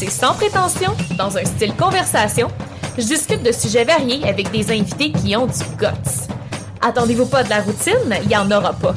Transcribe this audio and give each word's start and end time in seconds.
C'est 0.00 0.08
sans 0.08 0.32
prétention, 0.32 0.92
dans 1.18 1.36
un 1.36 1.44
style 1.44 1.76
conversation. 1.76 2.48
Je 2.96 3.04
discute 3.04 3.42
de 3.42 3.52
sujets 3.52 3.84
variés 3.84 4.26
avec 4.26 4.50
des 4.50 4.72
invités 4.72 5.12
qui 5.12 5.36
ont 5.36 5.44
du 5.44 5.62
guts. 5.78 6.32
Attendez-vous 6.80 7.26
pas 7.26 7.44
de 7.44 7.50
la 7.50 7.60
routine, 7.60 8.16
il 8.24 8.30
y 8.30 8.34
en 8.34 8.50
aura 8.50 8.72
pas. 8.72 8.94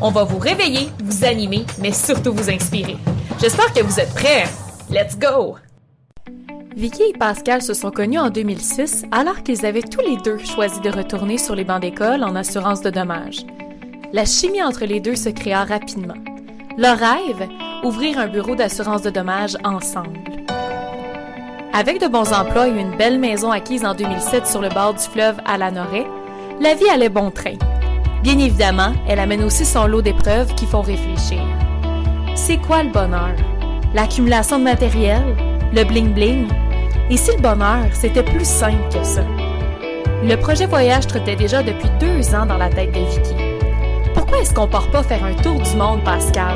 On 0.00 0.12
va 0.12 0.22
vous 0.22 0.38
réveiller, 0.38 0.90
vous 1.02 1.24
animer, 1.24 1.66
mais 1.80 1.90
surtout 1.90 2.32
vous 2.32 2.48
inspirer. 2.48 2.96
J'espère 3.40 3.72
que 3.72 3.80
vous 3.80 3.98
êtes 3.98 4.14
prêts. 4.14 4.44
Let's 4.92 5.18
go! 5.18 5.56
Vicky 6.76 7.02
et 7.02 7.18
Pascal 7.18 7.60
se 7.60 7.74
sont 7.74 7.90
connus 7.90 8.20
en 8.20 8.30
2006 8.30 9.06
alors 9.10 9.42
qu'ils 9.42 9.66
avaient 9.66 9.82
tous 9.82 10.02
les 10.02 10.18
deux 10.18 10.38
choisi 10.38 10.78
de 10.78 10.90
retourner 10.90 11.36
sur 11.36 11.56
les 11.56 11.64
bancs 11.64 11.82
d'école 11.82 12.22
en 12.22 12.36
assurance 12.36 12.80
de 12.80 12.90
dommages. 12.90 13.44
La 14.12 14.24
chimie 14.24 14.62
entre 14.62 14.84
les 14.84 15.00
deux 15.00 15.16
se 15.16 15.30
créa 15.30 15.64
rapidement. 15.64 16.14
Leur 16.78 16.98
rêve, 16.98 17.48
ouvrir 17.82 18.20
un 18.20 18.28
bureau 18.28 18.54
d'assurance 18.54 19.02
de 19.02 19.10
dommages 19.10 19.56
ensemble. 19.64 20.33
Avec 21.76 22.00
de 22.00 22.06
bons 22.06 22.32
emplois 22.32 22.68
et 22.68 22.70
une 22.70 22.96
belle 22.96 23.18
maison 23.18 23.50
acquise 23.50 23.84
en 23.84 23.96
2007 23.96 24.46
sur 24.46 24.60
le 24.60 24.68
bord 24.68 24.94
du 24.94 25.02
fleuve 25.02 25.40
à 25.44 25.58
la 25.58 25.72
Noret, 25.72 26.06
la 26.60 26.74
vie 26.74 26.88
allait 26.88 27.08
bon 27.08 27.32
train. 27.32 27.56
Bien 28.22 28.38
évidemment, 28.38 28.92
elle 29.08 29.18
amène 29.18 29.42
aussi 29.42 29.64
son 29.64 29.88
lot 29.88 30.00
d'épreuves 30.00 30.54
qui 30.54 30.66
font 30.66 30.82
réfléchir. 30.82 31.40
C'est 32.36 32.58
quoi 32.58 32.84
le 32.84 32.90
bonheur? 32.90 33.34
L'accumulation 33.92 34.60
de 34.60 34.62
matériel? 34.62 35.24
Le 35.72 35.82
bling-bling? 35.82 36.46
Et 37.10 37.16
si 37.16 37.32
le 37.32 37.42
bonheur, 37.42 37.86
c'était 37.92 38.22
plus 38.22 38.46
simple 38.46 38.88
que 38.92 39.02
ça? 39.02 39.24
Le 40.22 40.36
projet 40.36 40.66
voyage 40.66 41.08
trottait 41.08 41.34
déjà 41.34 41.64
depuis 41.64 41.90
deux 41.98 42.36
ans 42.36 42.46
dans 42.46 42.56
la 42.56 42.68
tête 42.68 42.92
de 42.92 43.00
Vicky. 43.00 43.34
Pourquoi 44.14 44.38
est-ce 44.38 44.54
qu'on 44.54 44.68
part 44.68 44.92
pas 44.92 45.02
faire 45.02 45.24
un 45.24 45.34
tour 45.34 45.60
du 45.60 45.76
monde, 45.76 46.04
Pascal? 46.04 46.54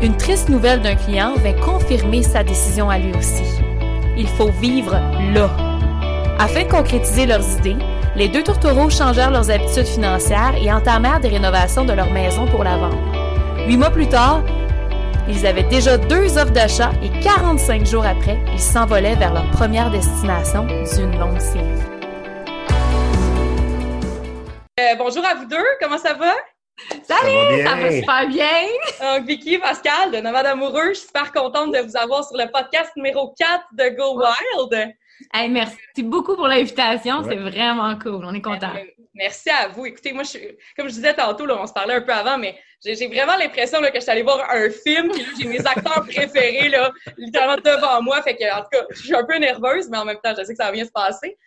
Une 0.00 0.16
triste 0.16 0.48
nouvelle 0.48 0.80
d'un 0.80 0.94
client 0.94 1.34
vint 1.36 1.52
confirmer 1.52 2.22
sa 2.22 2.42
décision 2.42 2.88
à 2.88 2.96
lui 2.98 3.12
aussi. 3.14 3.42
Il 4.16 4.28
faut 4.28 4.50
vivre 4.50 4.92
là. 5.34 5.50
Afin 6.38 6.64
de 6.64 6.70
concrétiser 6.70 7.26
leurs 7.26 7.58
idées, 7.58 7.76
les 8.14 8.28
deux 8.28 8.42
tourtereaux 8.42 8.88
changèrent 8.88 9.30
leurs 9.30 9.50
habitudes 9.50 9.86
financières 9.86 10.54
et 10.60 10.72
entamèrent 10.72 11.20
des 11.20 11.28
rénovations 11.28 11.84
de 11.84 11.92
leur 11.92 12.10
maison 12.10 12.46
pour 12.46 12.64
la 12.64 12.78
vendre. 12.78 12.98
Huit 13.66 13.76
mois 13.76 13.90
plus 13.90 14.08
tard, 14.08 14.42
ils 15.28 15.46
avaient 15.46 15.64
déjà 15.64 15.98
deux 15.98 16.38
offres 16.38 16.52
d'achat 16.52 16.92
et 17.02 17.10
45 17.20 17.84
jours 17.84 18.06
après, 18.06 18.38
ils 18.52 18.60
s'envolaient 18.60 19.16
vers 19.16 19.34
leur 19.34 19.50
première 19.50 19.90
destination 19.90 20.64
d'une 20.66 21.18
longue 21.18 21.40
série. 21.40 21.64
Euh, 24.78 24.94
bonjour 24.98 25.24
à 25.24 25.34
vous 25.34 25.46
deux, 25.46 25.64
comment 25.80 25.98
ça 25.98 26.14
va? 26.14 26.32
Salut, 27.02 27.64
ça 27.64 27.74
va, 27.74 27.90
super 27.90 28.28
bien. 28.28 28.62
Donc, 29.00 29.26
Vicky, 29.26 29.58
Pascal, 29.58 30.10
de 30.12 30.18
Nomade 30.18 30.46
Amoureux, 30.46 30.88
je 30.88 30.94
suis 30.94 31.06
super 31.06 31.32
contente 31.32 31.72
de 31.72 31.78
vous 31.78 31.96
avoir 31.96 32.26
sur 32.26 32.36
le 32.36 32.50
podcast 32.50 32.90
numéro 32.96 33.34
4 33.38 33.64
de 33.72 33.96
Go 33.96 34.20
Wild. 34.20 34.94
Hey, 35.32 35.48
merci 35.48 36.02
beaucoup 36.02 36.36
pour 36.36 36.46
l'invitation, 36.46 37.24
c'est 37.24 37.36
vraiment 37.36 37.98
cool, 37.98 38.24
on 38.24 38.34
est 38.34 38.42
content. 38.42 38.72
Merci 39.14 39.48
à 39.48 39.68
vous. 39.68 39.86
Écoutez, 39.86 40.12
moi, 40.12 40.24
je, 40.24 40.36
comme 40.76 40.88
je 40.88 40.94
disais 40.94 41.14
tantôt, 41.14 41.46
là, 41.46 41.56
on 41.58 41.66
se 41.66 41.72
parlait 41.72 41.94
un 41.94 42.02
peu 42.02 42.12
avant, 42.12 42.36
mais 42.36 42.58
j'ai 42.84 43.06
vraiment 43.06 43.36
l'impression 43.36 43.80
que 43.80 43.86
je 43.94 44.00
suis 44.00 44.10
allée 44.10 44.22
voir 44.22 44.46
un 44.50 44.68
film, 44.68 45.10
puis 45.10 45.24
j'ai 45.40 45.48
mes 45.48 45.66
acteurs 45.66 46.04
préférés, 46.06 46.68
là, 46.68 46.92
littéralement 47.16 47.56
devant 47.56 48.02
moi. 48.02 48.20
Fait 48.20 48.36
que, 48.36 48.44
en 48.52 48.60
tout 48.60 48.68
cas, 48.72 48.84
je 48.90 49.00
suis 49.00 49.14
un 49.14 49.24
peu 49.24 49.38
nerveuse, 49.38 49.88
mais 49.88 49.96
en 49.96 50.04
même 50.04 50.18
temps, 50.22 50.34
je 50.36 50.44
sais 50.44 50.52
que 50.52 50.58
ça 50.58 50.66
va 50.66 50.72
bien 50.72 50.84
se 50.84 50.90
passer. 50.90 51.38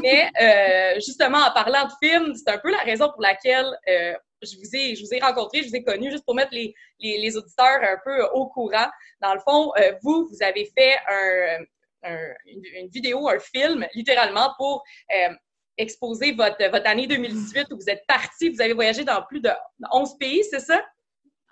Mais 0.00 0.30
euh, 0.40 0.94
justement, 0.96 1.38
en 1.38 1.50
parlant 1.50 1.86
de 1.86 2.06
film, 2.06 2.32
c'est 2.36 2.52
un 2.52 2.58
peu 2.58 2.70
la 2.70 2.78
raison 2.78 3.10
pour 3.10 3.22
laquelle 3.22 3.66
euh, 3.88 4.12
je 4.42 4.56
vous 4.56 4.74
ai, 4.74 4.94
je 4.94 5.02
vous 5.02 5.14
ai 5.14 5.20
rencontré, 5.20 5.62
je 5.62 5.68
vous 5.68 5.76
ai 5.76 5.82
connu, 5.82 6.10
juste 6.10 6.24
pour 6.24 6.34
mettre 6.34 6.52
les, 6.52 6.74
les, 7.00 7.18
les 7.18 7.36
auditeurs 7.36 7.80
un 7.82 7.98
peu 8.04 8.24
au 8.34 8.46
courant. 8.46 8.86
Dans 9.20 9.34
le 9.34 9.40
fond, 9.40 9.72
euh, 9.78 9.92
vous, 10.02 10.28
vous 10.30 10.42
avez 10.42 10.70
fait 10.76 10.96
un, 11.08 11.64
un, 12.10 12.18
une, 12.46 12.62
une, 12.80 12.88
vidéo, 12.88 13.28
un 13.28 13.38
film, 13.38 13.86
littéralement, 13.94 14.50
pour 14.58 14.82
euh, 15.14 15.34
exposer 15.78 16.32
votre, 16.32 16.62
votre 16.70 16.88
année 16.88 17.06
2018 17.06 17.66
où 17.72 17.76
vous 17.76 17.90
êtes 17.90 18.04
parti, 18.06 18.50
vous 18.50 18.60
avez 18.60 18.72
voyagé 18.72 19.04
dans 19.04 19.22
plus 19.22 19.40
de 19.40 19.50
11 19.92 20.16
pays, 20.18 20.42
c'est 20.50 20.60
ça? 20.60 20.82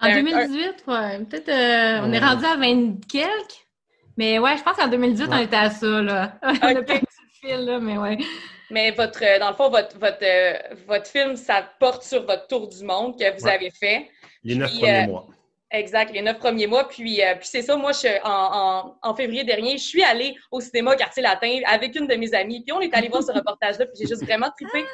En 0.00 0.12
2018, 0.12 0.84
ouais. 0.86 1.24
Peut-être, 1.24 1.48
euh, 1.48 2.06
on 2.06 2.12
est 2.12 2.18
rendu 2.18 2.44
à 2.44 2.56
20 2.56 3.06
quelques. 3.08 3.66
Mais 4.16 4.38
ouais, 4.38 4.56
je 4.56 4.62
pense 4.62 4.76
qu'en 4.76 4.88
2018, 4.88 5.28
on 5.30 5.38
était 5.38 5.56
à 5.56 5.70
ça, 5.70 6.02
là. 6.02 6.38
on 6.42 6.48
a 6.48 6.82
perdu 6.82 6.90
le 7.00 7.48
fil, 7.48 7.64
là, 7.64 7.78
mais 7.80 7.96
ouais. 7.98 8.18
Mais 8.74 8.90
votre, 8.90 9.38
dans 9.38 9.50
le 9.50 9.54
fond, 9.54 9.70
votre, 9.70 9.96
votre, 9.98 10.18
euh, 10.24 10.58
votre 10.88 11.06
film, 11.06 11.36
ça 11.36 11.64
porte 11.78 12.02
sur 12.02 12.26
votre 12.26 12.48
tour 12.48 12.66
du 12.68 12.82
monde 12.84 13.16
que 13.16 13.26
vous 13.38 13.44
Ouais. 13.46 13.54
avez 13.54 13.70
fait. 13.70 14.10
Les 14.42 14.56
neuf 14.56 14.72
premiers 14.76 15.04
euh, 15.04 15.06
mois. 15.06 15.26
Exact, 15.70 16.12
les 16.12 16.22
neuf 16.22 16.38
premiers 16.38 16.66
mois. 16.66 16.88
Puis, 16.88 17.22
euh, 17.22 17.36
puis 17.36 17.48
c'est 17.52 17.62
ça, 17.62 17.76
moi, 17.76 17.92
je, 17.92 18.08
en, 18.24 18.48
en, 18.60 19.10
en 19.10 19.14
février 19.14 19.44
dernier, 19.44 19.78
je 19.78 19.84
suis 19.84 20.02
allée 20.02 20.34
au 20.50 20.60
cinéma 20.60 20.96
Quartier 20.96 21.22
Latin 21.22 21.60
avec 21.66 21.94
une 21.94 22.08
de 22.08 22.16
mes 22.16 22.34
amies. 22.34 22.64
Puis 22.64 22.72
on 22.72 22.80
est 22.80 22.92
allé 22.94 23.08
voir 23.08 23.22
ce 23.22 23.30
reportage-là, 23.30 23.86
puis 23.86 23.94
j'ai 24.00 24.08
juste 24.08 24.24
vraiment 24.24 24.50
trippé. 24.56 24.84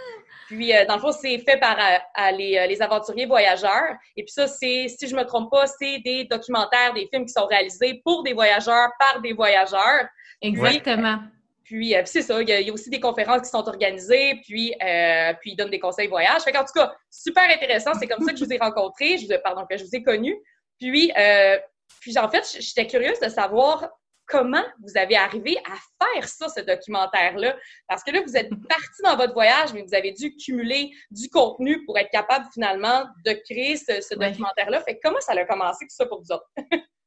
Puis, 0.48 0.76
euh, 0.76 0.84
dans 0.84 0.96
le 0.96 1.00
fond, 1.00 1.12
c'est 1.12 1.38
fait 1.38 1.58
par 1.58 1.78
euh, 1.78 1.96
à 2.14 2.32
les, 2.32 2.58
euh, 2.58 2.66
les 2.66 2.82
aventuriers 2.82 3.24
voyageurs. 3.26 3.94
Et 4.16 4.24
puis 4.24 4.32
ça, 4.32 4.46
c'est, 4.46 4.88
si 4.88 5.08
je 5.08 5.16
me 5.16 5.24
trompe 5.24 5.50
pas, 5.50 5.66
c'est 5.66 6.00
des 6.00 6.24
documentaires, 6.24 6.92
des 6.92 7.08
films 7.10 7.24
qui 7.24 7.32
sont 7.32 7.46
réalisés 7.46 8.02
pour 8.04 8.24
des 8.24 8.34
voyageurs, 8.34 8.90
par 8.98 9.22
des 9.22 9.32
voyageurs. 9.32 10.04
Exactement. 10.42 11.18
Puis, 11.18 11.39
euh, 11.76 12.02
puis 12.02 12.06
c'est 12.06 12.22
ça, 12.22 12.40
il 12.42 12.48
y, 12.48 12.52
a, 12.52 12.60
il 12.60 12.66
y 12.66 12.70
a 12.70 12.72
aussi 12.72 12.90
des 12.90 13.00
conférences 13.00 13.42
qui 13.42 13.48
sont 13.48 13.68
organisées, 13.68 14.40
puis, 14.44 14.74
euh, 14.82 15.32
puis 15.40 15.52
ils 15.52 15.56
donnent 15.56 15.70
des 15.70 15.80
conseils 15.80 16.08
voyage. 16.08 16.42
Fait 16.42 16.52
qu'en 16.52 16.64
tout 16.64 16.72
cas, 16.74 16.94
super 17.10 17.44
intéressant. 17.44 17.92
C'est 17.98 18.06
comme 18.06 18.24
ça 18.24 18.32
que 18.32 18.38
je 18.38 18.44
vous 18.44 18.52
ai 18.52 18.58
rencontrés, 18.58 19.18
je 19.18 19.26
vous 19.26 19.32
ai- 19.32 19.38
pardon, 19.38 19.66
que 19.68 19.76
je 19.76 19.84
vous 19.84 19.94
ai 19.94 20.02
connus. 20.02 20.36
Puis, 20.78 21.12
euh, 21.16 21.58
puis 22.00 22.18
en 22.18 22.28
fait, 22.28 22.44
j'étais 22.58 22.86
curieuse 22.86 23.20
de 23.20 23.28
savoir 23.28 23.88
comment 24.26 24.62
vous 24.82 24.96
avez 24.96 25.16
arrivé 25.16 25.56
à 25.66 26.04
faire 26.04 26.28
ça, 26.28 26.48
ce 26.48 26.60
documentaire-là. 26.60 27.56
Parce 27.88 28.04
que 28.04 28.12
là, 28.12 28.22
vous 28.24 28.36
êtes 28.36 28.48
parti 28.68 29.02
dans 29.02 29.16
votre 29.16 29.32
voyage, 29.32 29.72
mais 29.74 29.82
vous 29.82 29.94
avez 29.94 30.12
dû 30.12 30.34
cumuler 30.36 30.92
du 31.10 31.28
contenu 31.28 31.84
pour 31.84 31.98
être 31.98 32.10
capable 32.10 32.46
finalement 32.54 33.04
de 33.26 33.32
créer 33.32 33.76
ce, 33.76 34.14
documentaire-là. 34.14 34.82
Fait 34.82 34.94
que 34.94 35.00
comment 35.02 35.20
ça 35.20 35.32
a 35.32 35.44
commencé 35.44 35.84
tout 35.84 35.94
ça 35.94 36.06
pour 36.06 36.22
vous 36.22 36.32
autres? 36.32 36.48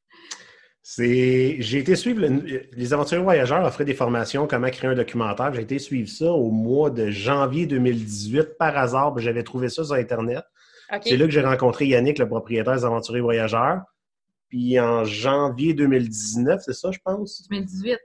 C'est, 0.85 1.55
j'ai 1.59 1.77
été 1.79 1.95
suivre 1.95 2.19
le- 2.19 2.63
les 2.75 2.93
aventuriers 2.93 3.23
voyageurs 3.23 3.63
offraient 3.65 3.85
des 3.85 3.93
formations 3.93 4.47
comment 4.47 4.69
créer 4.69 4.89
un 4.89 4.95
documentaire. 4.95 5.53
J'ai 5.53 5.61
été 5.61 5.79
suivre 5.79 6.09
ça 6.09 6.31
au 6.33 6.51
mois 6.51 6.89
de 6.89 7.09
janvier 7.09 7.65
2018 7.65 8.57
par 8.59 8.77
hasard. 8.77 9.13
puis 9.15 9.23
J'avais 9.23 9.43
trouvé 9.43 9.69
ça 9.69 9.85
sur 9.85 9.93
Internet. 9.95 10.43
C'est 11.01 11.15
là 11.17 11.25
que 11.25 11.31
j'ai 11.31 11.41
rencontré 11.41 11.87
Yannick, 11.87 12.19
le 12.19 12.27
propriétaire 12.27 12.75
des 12.75 12.83
aventuriers 12.85 13.21
voyageurs. 13.21 13.81
Puis 14.49 14.77
en 14.79 15.05
janvier 15.05 15.73
2019, 15.73 16.59
c'est 16.63 16.73
ça, 16.73 16.91
je 16.91 16.99
pense? 17.03 17.47
2018. 17.49 17.97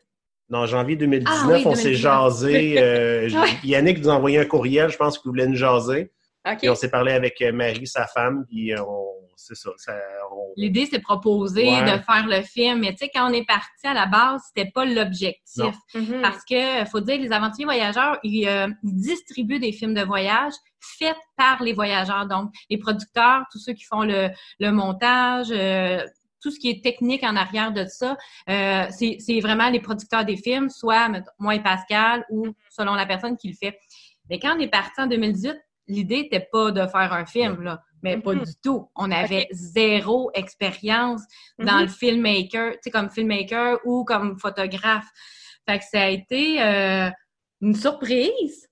Non, 0.49 0.65
janvier 0.65 0.95
2019, 0.97 1.34
Ah 1.37 1.47
oui, 1.56 1.62
on 1.66 1.75
s'est 1.75 1.83
2019. 1.91 2.00
jasé. 2.00 2.77
euh, 2.78 3.28
Ouais. 3.43 3.49
Yannick 3.65 3.99
nous 3.99 4.09
a 4.09 4.15
envoyé 4.15 4.39
un 4.39 4.45
courriel, 4.47 4.89
je 4.89 4.97
pense 4.97 5.19
qu'il 5.19 5.28
voulait 5.28 5.49
nous 5.49 5.56
jaser. 5.56 6.12
Puis 6.60 6.69
on 6.71 6.75
s'est 6.77 6.89
parlé 6.91 7.12
avec 7.12 7.43
euh, 7.43 7.53
Marie, 7.53 7.87
sa 7.89 8.06
femme, 8.06 8.47
puis 8.49 8.72
euh, 8.72 8.81
on, 8.83 9.17
c'est 9.48 9.54
ça. 9.54 9.70
ça 9.76 9.94
on- 10.31 10.53
L'idée, 10.56 10.86
c'est 10.91 10.98
proposé 11.00 11.64
Ouais. 11.69 11.82
de 11.97 12.03
faire 12.03 12.26
le 12.26 12.42
film. 12.42 12.81
Mais 12.81 12.91
tu 12.92 12.98
sais, 12.98 13.10
quand 13.14 13.28
on 13.31 13.32
est 13.32 13.44
parti 13.47 13.86
à 13.86 13.94
la 13.94 14.06
base, 14.06 14.42
c'était 14.48 14.70
pas 14.70 14.84
l'objectif. 14.84 15.74
Mhm. 15.95 16.21
Parce 16.22 16.45
que, 16.45 16.84
faut 16.86 17.00
dire, 17.00 17.18
les 17.21 17.33
aventuriers 17.33 17.65
voyageurs, 17.65 18.18
ils, 18.22 18.47
euh, 18.48 18.68
ils 18.83 18.95
distribuent 19.00 19.59
des 19.60 19.72
films 19.72 19.95
de 19.95 20.03
voyage 20.03 20.53
faits 20.80 21.16
par 21.36 21.62
les 21.62 21.72
voyageurs. 21.72 22.27
Donc, 22.27 22.50
les 22.71 22.78
producteurs, 22.78 23.42
tous 23.53 23.59
ceux 23.59 23.72
qui 23.72 23.84
font 23.84 24.03
le, 24.03 24.28
le 24.60 24.71
montage, 24.71 25.48
euh, 25.50 26.04
tout 26.42 26.50
ce 26.50 26.59
qui 26.60 26.71
est 26.71 26.83
technique 26.84 27.24
en 27.24 27.34
arrière 27.36 27.72
de 27.72 27.84
ça, 27.86 28.16
euh, 28.48 28.84
c'est 28.91 29.16
c'est 29.18 29.41
vraiment 29.41 29.68
les 29.71 29.80
producteurs 29.80 30.24
des 30.24 30.36
films, 30.36 30.71
soit 30.71 31.09
moi 31.39 31.54
et 31.56 31.62
Pascal, 31.62 32.24
ou 32.30 32.47
selon 32.71 32.95
la 32.95 33.06
personne 33.06 33.36
qui 33.36 33.48
le 33.48 33.54
fait. 33.54 33.77
Mais 34.30 34.39
quand 34.39 34.54
on 34.56 34.60
est 34.60 34.68
parti 34.68 35.00
en 35.00 35.06
2018, 35.09 35.56
l'idée 35.89 36.22
n'était 36.22 36.47
pas 36.53 36.71
de 36.71 36.86
faire 36.86 37.12
un 37.12 37.27
film, 37.27 37.62
là. 37.62 37.83
Mais 38.03 38.16
pas 38.18 38.34
Mhm. 38.34 38.45
du 38.45 38.53
tout. 38.62 38.89
On 38.95 39.10
avait 39.10 39.48
zéro 39.50 40.30
expérience 40.34 41.22
dans 41.59 41.77
Mhm. 41.77 41.83
le 41.83 41.89
filmmaker, 41.89 42.72
tu 42.74 42.78
sais, 42.83 42.91
comme 42.91 43.10
filmmaker 43.10 43.78
ou 43.84 44.04
comme 44.04 44.39
photographe. 44.39 45.09
Fait 45.68 45.78
que 45.78 45.84
ça 45.91 46.03
a 46.03 46.09
été 46.09 46.62
euh, 46.62 47.10
une 47.60 47.74
surprise. 47.74 48.68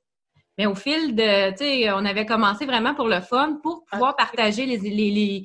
Mais 0.58 0.66
au 0.66 0.74
fil 0.74 1.14
de, 1.14 1.50
tu 1.50 1.58
sais, 1.58 1.92
on 1.92 2.04
avait 2.06 2.24
commencé 2.24 2.64
vraiment 2.64 2.94
pour 2.94 3.08
le 3.08 3.20
fun, 3.20 3.58
pour 3.62 3.84
pouvoir 3.90 4.16
partager 4.16 4.64
les, 4.64 4.78
les, 4.78 5.10
les, 5.10 5.42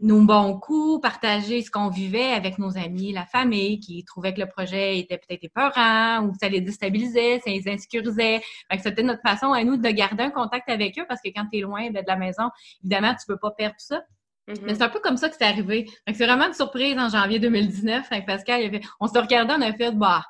nos 0.00 0.22
bons 0.22 0.58
coups, 0.58 1.02
partager 1.02 1.62
ce 1.62 1.70
qu'on 1.70 1.88
vivait 1.88 2.32
avec 2.32 2.58
nos 2.58 2.76
amis, 2.78 3.12
la 3.12 3.26
famille, 3.26 3.80
qui 3.80 4.04
trouvaient 4.04 4.32
que 4.32 4.40
le 4.40 4.46
projet 4.46 4.98
était 4.98 5.18
peut-être 5.18 5.44
épeurant 5.44 6.24
ou 6.24 6.32
que 6.32 6.38
ça 6.40 6.48
les 6.48 6.60
déstabilisait, 6.60 7.40
ça 7.44 7.50
les 7.50 7.68
insécurisait. 7.68 8.40
Fait 8.70 8.76
que 8.76 8.82
c'était 8.82 9.02
notre 9.02 9.22
façon 9.22 9.52
à 9.52 9.62
nous 9.62 9.76
de 9.76 9.88
garder 9.90 10.24
un 10.24 10.30
contact 10.30 10.68
avec 10.68 10.98
eux 10.98 11.04
parce 11.08 11.20
que 11.20 11.28
quand 11.28 11.46
tu 11.50 11.58
es 11.58 11.60
loin 11.60 11.90
de 11.90 12.00
la 12.06 12.16
maison, 12.16 12.50
évidemment, 12.82 13.14
tu 13.14 13.26
peux 13.26 13.38
pas 13.38 13.50
perdre 13.50 13.76
tout 13.78 13.86
ça. 13.86 14.02
Mhm. 14.48 14.56
Mais 14.64 14.74
c'est 14.74 14.82
un 14.82 14.88
peu 14.88 15.00
comme 15.00 15.16
ça 15.16 15.28
que 15.28 15.36
c'est 15.38 15.44
arrivé. 15.44 15.86
Fait 16.06 16.12
que 16.12 16.18
c'est 16.18 16.26
vraiment 16.26 16.46
une 16.46 16.54
surprise 16.54 16.98
en 16.98 17.08
janvier 17.08 17.38
2019. 17.38 18.06
Fait 18.06 18.22
que 18.22 18.26
Pascal, 18.26 18.62
il 18.62 18.66
avait, 18.66 18.80
on 19.00 19.06
se 19.06 19.18
regardait, 19.18 19.54
on 19.54 19.60
a 19.60 19.72
fait, 19.72 19.92
bah, 19.92 20.24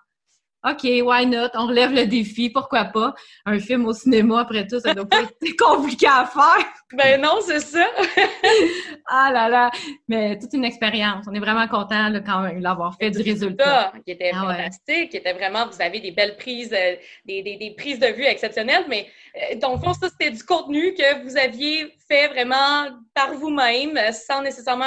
OK, 0.62 0.82
why 0.84 1.24
not? 1.24 1.48
On 1.54 1.66
relève 1.68 1.92
le 1.92 2.04
défi, 2.06 2.50
pourquoi 2.50 2.84
pas? 2.84 3.14
Un 3.46 3.58
film 3.58 3.86
au 3.86 3.94
cinéma, 3.94 4.40
après 4.40 4.66
tout, 4.66 4.78
ça 4.78 4.92
doit 4.92 5.06
pas 5.06 5.22
être 5.22 5.34
compliqué 5.58 6.06
à 6.06 6.26
faire. 6.26 6.66
Ben 6.92 7.20
non, 7.20 7.38
c'est 7.40 7.60
ça. 7.60 7.86
Ah 9.12 9.30
là 9.32 9.48
là! 9.48 9.70
Mais 10.08 10.38
toute 10.38 10.52
une 10.52 10.64
expérience. 10.64 11.26
On 11.28 11.34
est 11.34 11.40
vraiment 11.40 11.66
content 11.66 12.08
là, 12.10 12.20
quand 12.20 12.40
même 12.42 12.60
d'avoir 12.60 12.94
fait 12.96 13.10
du 13.10 13.22
résultat. 13.22 13.92
Qui 14.04 14.12
était 14.12 14.30
Ah 14.32 14.46
ouais. 14.46 14.56
fantastique, 14.56 15.10
qui 15.10 15.16
était 15.16 15.32
vraiment, 15.32 15.66
vous 15.66 15.80
avez 15.82 15.98
des 16.00 16.12
belles 16.12 16.36
prises, 16.36 16.72
euh, 16.72 16.94
des, 17.24 17.42
des, 17.42 17.56
des 17.56 17.74
prises 17.76 17.98
de 17.98 18.06
vue 18.08 18.24
exceptionnelles, 18.24 18.84
mais 18.88 19.08
euh, 19.36 19.56
dans 19.56 19.72
le 19.74 19.78
fond, 19.80 19.94
ça, 19.94 20.08
c'était 20.10 20.30
du 20.30 20.42
contenu 20.44 20.94
que 20.94 21.24
vous 21.24 21.36
aviez 21.36 21.92
fait 22.08 22.28
vraiment 22.28 22.86
par 23.14 23.34
vous-même, 23.34 23.96
euh, 23.96 24.12
sans 24.12 24.42
nécessairement 24.42 24.86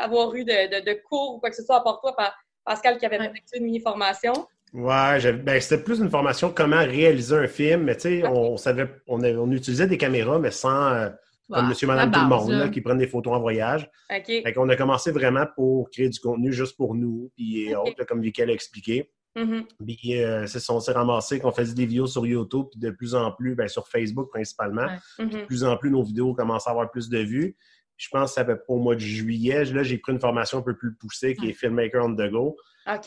avoir 0.00 0.34
eu 0.34 0.44
de, 0.44 0.80
de, 0.80 0.84
de 0.84 0.98
cours 1.08 1.34
ou 1.36 1.38
quoi 1.40 1.50
que 1.50 1.56
ce 1.56 1.62
soit 1.64 1.76
à 1.76 1.80
part 1.80 2.00
toi, 2.00 2.16
par 2.16 2.34
Pascal, 2.64 2.98
qui 2.98 3.06
avait 3.06 3.18
Ouais. 3.18 3.26
effectué 3.26 3.58
une 3.58 3.64
mini-formation. 3.64 4.32
Ouais, 4.72 5.32
ben, 5.32 5.60
c'était 5.60 5.82
plus 5.82 5.98
une 5.98 6.10
formation 6.10 6.52
comment 6.54 6.78
réaliser 6.78 7.34
un 7.36 7.48
film, 7.48 7.82
mais 7.84 7.96
tu 7.96 8.02
sais, 8.02 8.26
on, 8.26 8.56
savait, 8.56 8.88
on, 9.08 9.20
avait- 9.22 9.36
on 9.36 9.50
utilisait 9.50 9.86
des 9.88 9.98
caméras, 9.98 10.38
mais 10.38 10.50
sans, 10.52 10.92
euh, 10.92 11.08
comme 11.50 11.68
monsieur, 11.68 11.88
madame, 11.88 12.12
tout 12.12 12.20
le 12.20 12.26
monde, 12.26 12.50
là. 12.52 12.58
là, 12.60 12.68
qui 12.68 12.80
prennent 12.80 12.98
des 12.98 13.08
photos 13.08 13.34
en 13.34 13.40
voyage. 13.40 13.90
OK. 14.14 14.24
Fait 14.26 14.52
qu'on 14.52 14.68
a 14.68 14.76
commencé 14.76 15.10
vraiment 15.10 15.44
pour 15.56 15.90
créer 15.90 16.08
du 16.08 16.20
contenu 16.20 16.52
juste 16.52 16.76
pour 16.76 16.94
nous, 16.94 17.30
puis 17.36 17.74
autres, 17.74 18.04
comme 18.04 18.22
Vicky 18.22 18.44
l'a 18.46 18.52
expliqué. 18.52 19.10
Mhm. 19.36 19.64
Puis 19.84 20.22
euh, 20.22 20.46
c'est 20.46 20.58
ça, 20.60 20.72
on 20.72 20.80
s'est 20.80 20.92
ramassé 20.92 21.38
qu'on 21.40 21.52
faisait 21.52 21.74
des 21.74 21.86
vidéos 21.86 22.06
sur 22.06 22.24
YouTube, 22.26 22.66
puis 22.70 22.80
de 22.80 22.90
plus 22.90 23.14
en 23.16 23.32
plus, 23.32 23.54
ben, 23.56 23.66
sur 23.68 23.88
Facebook 23.88 24.28
principalement, 24.30 24.86
Ouais. 25.18 25.24
Mhm. 25.24 25.30
de 25.30 25.44
plus 25.46 25.64
en 25.64 25.76
plus, 25.76 25.90
nos 25.90 26.02
vidéos 26.04 26.34
commencent 26.34 26.66
à 26.68 26.70
avoir 26.70 26.90
plus 26.90 27.08
de 27.08 27.18
vues. 27.18 27.56
Je 27.96 28.08
pense 28.10 28.30
que 28.30 28.34
ça 28.36 28.44
fait 28.44 28.58
au 28.68 28.78
mois 28.78 28.94
de 28.94 29.00
juillet. 29.00 29.64
Là, 29.66 29.82
j'ai 29.82 29.98
pris 29.98 30.12
une 30.12 30.20
formation 30.20 30.58
un 30.58 30.62
peu 30.62 30.74
plus 30.76 30.94
poussée 30.94 31.34
qui 31.34 31.50
est 31.50 31.52
Filmmaker 31.52 32.04
on 32.04 32.14
the 32.14 32.30
Go. 32.30 32.56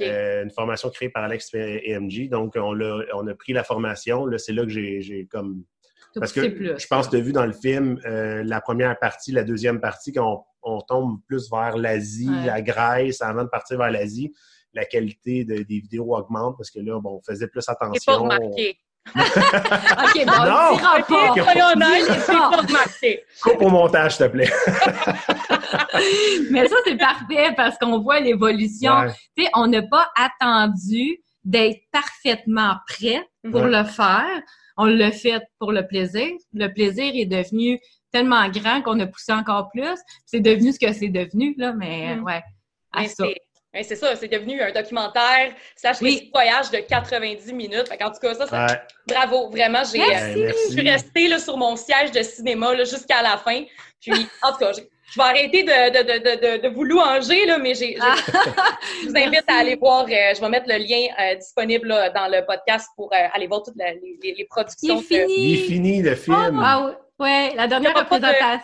Euh, 0.02 0.44
une 0.44 0.52
formation 0.52 0.90
créée 0.90 1.10
par 1.10 1.24
Alex 1.24 1.50
et 1.54 1.98
MJ. 2.00 2.30
Donc, 2.30 2.54
on 2.56 2.80
a, 2.80 3.02
on 3.16 3.28
a 3.28 3.34
pris 3.36 3.54
la 3.54 3.64
formation. 3.64 4.26
Là, 4.26 4.38
c'est 4.38 4.54
là 4.54 4.64
que 4.64 4.70
j'ai 4.70 5.02
j'ai 5.02 5.26
comme. 5.26 5.64
Parce 6.16 6.32
que 6.32 6.48
plus. 6.48 6.72
je 6.80 6.86
pense 6.88 7.08
que 7.08 7.12
tu 7.16 7.18
as 7.18 7.22
vu 7.22 7.32
dans 7.34 7.46
le 7.46 7.54
film 7.54 8.00
euh, 8.06 8.44
la 8.46 8.62
première 8.62 8.98
partie, 9.00 9.32
la 9.32 9.44
deuxième 9.44 9.80
partie, 9.82 10.14
quand 10.14 10.46
on, 10.64 10.76
on 10.76 10.82
tombe 10.82 11.18
plus 11.28 11.50
vers 11.52 11.76
l'Asie, 11.78 12.30
Ouais. 12.30 12.46
la 12.46 12.62
Grèce, 12.62 13.22
avant 13.22 13.44
de 13.44 13.50
partir 13.50 13.80
vers 13.80 13.90
l'Asie, 13.90 14.32
la 14.76 14.86
qualité 14.86 15.44
de- 15.44 15.64
des 15.64 15.80
vidéos 15.80 16.16
augmente 16.16 16.56
parce 16.58 16.70
que 16.70 16.80
là, 16.80 17.00
bon, 17.02 17.18
on 17.20 17.22
faisait 17.24 17.48
plus 17.48 17.62
C'est 17.62 17.74
pas 17.78 17.86
attention. 17.86 18.14
remarqué. 18.24 18.78
OK, 19.16 20.26
bon, 20.26 20.46
Non! 20.46 20.70
on 20.72 20.78
pas. 20.78 21.34
Coupe 23.42 23.62
au 23.62 23.70
montage, 23.70 24.16
s'il 24.16 24.26
te 24.28 24.32
plaît. 24.32 24.50
Mais 26.52 26.68
ça, 26.68 26.76
c'est 26.86 26.98
parfait 26.98 27.54
parce 27.56 27.78
qu'on 27.78 28.00
voit 28.00 28.20
l'évolution. 28.20 28.94
Ouais. 28.94 29.12
Tu 29.38 29.44
sais, 29.44 29.50
on 29.56 29.68
n'a 29.68 29.82
pas 29.82 30.10
attendu 30.16 31.20
d'être 31.44 31.80
parfaitement 31.92 32.76
prêt 32.88 33.22
pour 33.52 33.62
Ouais. 33.64 33.70
le 33.70 33.84
faire. 33.84 34.42
On 34.78 34.86
l'a 34.86 35.12
fait 35.12 35.42
pour 35.60 35.72
le 35.72 35.86
plaisir. 35.86 36.28
Le 36.54 36.68
plaisir 36.68 37.12
est 37.16 37.26
devenu 37.26 37.80
tellement 38.12 38.48
grand 38.50 38.82
qu'on 38.82 39.00
a 39.00 39.08
poussé 39.08 39.32
encore 39.34 39.70
plus. 39.74 39.98
C'est 40.26 40.40
devenu 40.40 40.72
ce 40.72 40.80
que 40.80 40.94
c'est 40.94 41.10
devenu, 41.10 41.54
là, 41.58 41.74
mais 41.74 42.16
Mm. 42.16 42.24
ouais. 42.24 42.42
À 42.92 43.02
Mais 43.02 43.08
ça. 43.08 43.26
c'est- 43.28 43.38
mais 43.74 43.84
c'est 43.84 43.96
ça, 43.96 44.16
c'est 44.16 44.28
devenu 44.28 44.62
un 44.62 44.72
documentaire 44.72 45.52
slash 45.76 45.98
Oui. 46.02 46.30
voyage 46.32 46.70
de 46.72 46.78
90 46.78 47.52
minutes. 47.54 47.88
Fait 47.90 48.02
en 48.04 48.12
tout 48.12 48.20
cas, 48.22 48.34
ça, 48.36 48.48
ça- 48.48 48.66
Ouais. 48.68 48.82
bravo. 49.08 49.50
Vraiment, 49.50 49.82
j'ai, 49.84 50.02
euh, 50.02 50.52
je 50.68 50.72
suis 50.74 50.90
restée 50.90 51.28
là, 51.28 51.40
sur 51.40 51.58
mon 51.58 51.76
siège 51.76 52.12
de 52.12 52.22
cinéma 52.22 52.74
là, 52.76 52.84
jusqu'à 52.84 53.22
la 53.24 53.38
fin. 53.38 53.64
Puis, 54.00 54.12
en 54.44 54.52
tout 54.52 54.60
cas, 54.60 54.72
je, 54.74 54.82
je 55.14 55.18
vais 55.20 55.24
arrêter 55.28 55.64
de, 55.64 55.70
de, 55.70 56.02
de, 56.02 56.68
de, 56.68 56.74
vous 56.74 56.84
louanger, 56.84 57.46
là, 57.46 57.58
mais 57.60 57.76
j'ai, 57.76 57.94
j'ai- 57.94 57.98
Ah. 58.02 58.16
je 59.04 59.08
vous 59.10 59.16
invite 59.18 59.44
à 59.48 59.56
aller 59.60 59.76
voir. 59.76 60.06
euh, 60.06 60.34
je 60.36 60.42
vais 60.42 60.50
mettre 60.50 60.66
le 60.68 60.78
lien 60.78 61.08
euh, 61.20 61.36
disponible 61.36 61.88
là, 61.88 62.10
dans 62.10 62.28
le 62.28 62.44
podcast 62.46 62.90
pour 62.96 63.12
euh, 63.14 63.18
aller 63.34 63.48
voir 63.48 63.62
toutes 63.64 63.76
la- 63.78 63.92
les, 63.94 64.18
les, 64.24 64.32
les 64.32 64.36
Il 64.40 64.48
productions. 64.48 65.00
est 65.00 65.04
fini. 65.04 65.36
Il 65.38 65.54
est 65.54 65.68
fini, 65.68 66.02
le 66.02 66.16
film. 66.16 66.60
Ah 66.64 66.92
ouais, 67.20 67.54
la 67.56 67.68
dernière 67.68 67.96
représentation. 67.96 68.60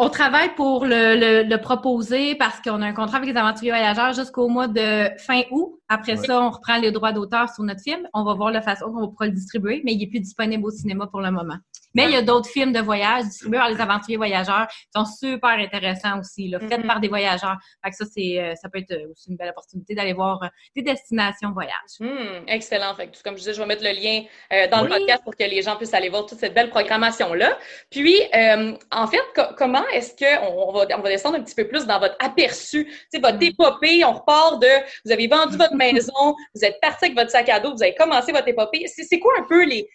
On 0.00 0.08
travaille 0.10 0.54
pour 0.54 0.84
le, 0.84 1.16
le, 1.16 1.42
le 1.42 1.60
proposer 1.60 2.36
parce 2.36 2.60
qu'on 2.60 2.80
a 2.82 2.86
un 2.86 2.92
contrat 2.92 3.16
avec 3.16 3.30
les 3.30 3.36
aventuriers 3.36 3.72
voyageurs 3.72 4.12
jusqu'au 4.12 4.46
mois 4.48 4.68
de 4.68 5.10
fin 5.18 5.42
août. 5.50 5.77
Après 5.88 6.18
Ouais. 6.18 6.26
ça, 6.26 6.40
on 6.42 6.50
reprend 6.50 6.76
les 6.78 6.90
droits 6.92 7.12
d'auteur 7.12 7.48
sur 7.48 7.64
notre 7.64 7.82
film. 7.82 8.06
On 8.14 8.24
va 8.24 8.34
voir 8.34 8.50
la 8.50 8.62
façon 8.62 8.92
qu'on 8.92 9.08
pourra 9.08 9.26
le 9.26 9.32
distribuer, 9.32 9.80
mais 9.84 9.94
il 9.94 10.02
est 10.02 10.06
plus 10.06 10.20
disponible 10.20 10.64
au 10.66 10.70
cinéma 10.70 11.06
pour 11.06 11.20
le 11.20 11.30
moment. 11.30 11.56
Mais 11.94 12.04
il 12.04 12.10
y 12.10 12.16
a 12.16 12.22
d'autres 12.22 12.48
films 12.50 12.72
de 12.72 12.80
voyage 12.80 13.24
distribués 13.24 13.58
par 13.58 13.70
les 13.70 13.80
aventuriers 13.80 14.18
voyageurs 14.18 14.68
qui 14.68 14.88
sont 14.94 15.06
super 15.06 15.50
intéressants 15.58 16.20
aussi, 16.20 16.48
là, 16.48 16.60
faits 16.60 16.80
Mhm. 16.80 16.86
par 16.86 17.00
des 17.00 17.08
voyageurs. 17.08 17.56
Fait 17.82 17.90
que 17.90 17.96
ça, 17.96 18.04
c'est, 18.04 18.38
euh, 18.38 18.54
ça 18.60 18.68
peut 18.68 18.78
être 18.78 18.94
aussi 19.10 19.30
une 19.30 19.36
belle 19.36 19.48
opportunité 19.48 19.94
d'aller 19.94 20.12
voir 20.12 20.42
euh, 20.42 20.48
des 20.76 20.82
destinations 20.82 21.50
voyage. 21.52 21.72
Hmm, 21.98 22.44
excellent. 22.46 22.94
Fait 22.94 23.08
que, 23.08 23.16
comme 23.24 23.34
je 23.34 23.38
disais, 23.38 23.54
je 23.54 23.60
vais 23.60 23.66
mettre 23.66 23.82
le 23.82 23.90
lien 23.92 24.22
euh, 24.52 24.68
dans 24.68 24.82
le 24.82 24.88
podcast 24.88 25.24
pour 25.24 25.34
que 25.34 25.44
les 25.44 25.62
gens 25.62 25.76
puissent 25.76 25.94
aller 25.94 26.10
voir 26.10 26.26
toute 26.26 26.38
cette 26.38 26.52
belle 26.54 26.68
programmation-là. 26.68 27.56
Puis, 27.90 28.16
euh, 28.34 28.74
en 28.92 29.06
fait, 29.06 29.22
co- 29.34 29.54
comment 29.56 29.86
est-ce 29.94 30.14
que 30.14 30.40
on, 30.42 30.68
on 30.68 30.72
va, 30.72 30.86
on 30.96 31.00
va 31.00 31.08
descendre 31.08 31.36
un 31.38 31.42
petit 31.42 31.54
peu 31.54 31.66
plus 31.66 31.86
dans 31.86 31.98
votre 31.98 32.16
aperçu, 32.18 32.84
tu 32.84 32.92
sais, 33.10 33.18
votre 33.18 33.38
Mm. 33.38 33.42
épopée, 33.44 34.04
on 34.04 34.12
repart 34.12 34.60
de, 34.60 34.68
vous 35.06 35.10
avez 35.12 35.26
vendu 35.26 35.56
votre 35.56 35.74
maison, 35.78 36.34
vous 36.54 36.64
êtes 36.64 36.78
parti 36.80 37.06
avec 37.06 37.16
votre 37.16 37.30
sac 37.30 37.48
à 37.48 37.60
dos, 37.60 37.74
vous 37.74 37.82
avez 37.82 37.94
commencé 37.94 38.32
votre 38.32 38.48
épopée. 38.48 38.86
C'est 38.86 39.18
quoi 39.18 39.32
un 39.38 39.44
peu 39.44 39.64
les, 39.64 39.88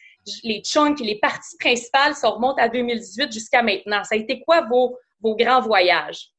les 0.44 0.62
chunks, 0.64 1.00
les 1.00 1.20
parties 1.20 1.58
principales 1.60 2.16
si 2.16 2.26
on 2.26 2.32
remonte 2.32 2.60
à 2.60 2.70
2018 2.70 3.32
jusqu'à 3.32 3.62
maintenant? 3.62 4.04
Ça 4.04 4.16
a 4.16 4.18
été 4.18 4.42
quoi 4.42 4.62
vos, 4.62 4.98
vos 5.22 5.36
grands 5.36 5.62
voyages? 5.62 6.30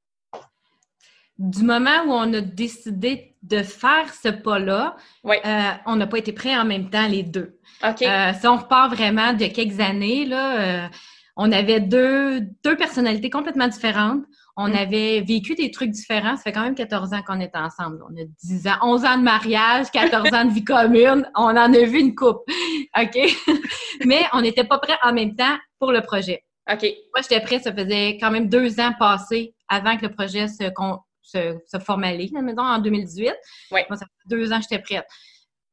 Du 1.38 1.64
moment 1.64 2.05
où 2.06 2.12
on 2.12 2.32
a 2.32 2.41
décidé 2.41 3.35
de 3.43 3.62
faire 3.62 4.12
ce 4.14 4.29
pas-là, 4.29 4.96
euh, 5.26 5.70
on 5.87 5.96
n'a 5.96 6.06
pas 6.06 6.19
été 6.19 6.32
prêts 6.32 6.56
en 6.56 6.64
même 6.64 6.91
temps 6.91 7.08
les 7.08 7.25
deux. 7.25 7.58
Euh, 7.85 7.93
si 8.41 8.46
on 8.46 8.56
repart 8.56 8.94
vraiment 8.94 9.32
de 9.32 9.46
quelques 9.46 9.81
années, 9.81 10.26
là, 10.26 10.61
euh, 10.61 10.88
on 11.37 11.50
avait 11.50 11.81
deux, 11.81 12.41
deux 12.64 12.76
personnalités 12.76 13.31
complètement 13.31 13.67
différentes. 13.67 14.23
On 14.56 14.69
Mm. 14.69 14.77
avait 14.77 15.21
vécu 15.23 15.55
des 15.56 15.71
trucs 15.71 15.91
différents. 15.91 16.37
Ça 16.37 16.43
fait 16.43 16.53
quand 16.53 16.62
même 16.62 16.75
14 16.77 17.12
ans 17.12 17.23
qu'on 17.27 17.41
est 17.41 17.55
ensemble. 17.56 17.99
On 18.09 18.12
a 18.21 18.25
10 18.45 18.69
ans, 18.69 18.77
11 18.83 19.05
ans 19.05 19.19
de 19.19 19.23
mariage, 19.23 19.91
14 19.93 20.33
ans 20.33 20.45
de 20.45 20.53
vie 20.53 20.62
commune. 20.65 21.29
On 21.35 21.43
en 21.46 21.56
a 21.56 21.79
vu 21.84 21.99
une 22.01 22.15
coupe. 22.15 22.43
OK? 22.96 23.19
Mais 24.06 24.23
on 24.32 24.43
n'était 24.43 24.65
pas 24.65 24.79
prêts 24.79 24.96
en 25.03 25.13
même 25.13 25.34
temps 25.34 25.56
pour 25.79 25.91
le 25.93 26.01
projet. 26.03 26.44
OK. 26.73 26.82
Moi, 26.82 27.23
j'étais 27.23 27.41
prête, 27.41 27.63
ça 27.65 27.73
faisait 27.75 28.17
quand 28.20 28.31
même 28.31 28.49
deux 28.49 28.81
ans 28.81 28.93
passés 28.99 29.55
avant 29.69 29.96
que 29.96 30.06
le 30.06 30.13
projet 30.15 30.46
se, 30.49 30.70
con- 30.70 30.99
se, 31.20 31.56
se 31.67 31.79
formalise, 31.79 32.32
mettons, 32.32 32.63
en 32.63 32.79
2018. 32.79 33.34
Ouais. 33.73 33.84
Moi, 33.91 33.96
ça 33.99 34.06
fait 34.06 34.37
deux 34.37 34.53
ans 34.53 34.58
que 34.61 34.67
j'étais 34.70 34.82
prête. 34.82 35.05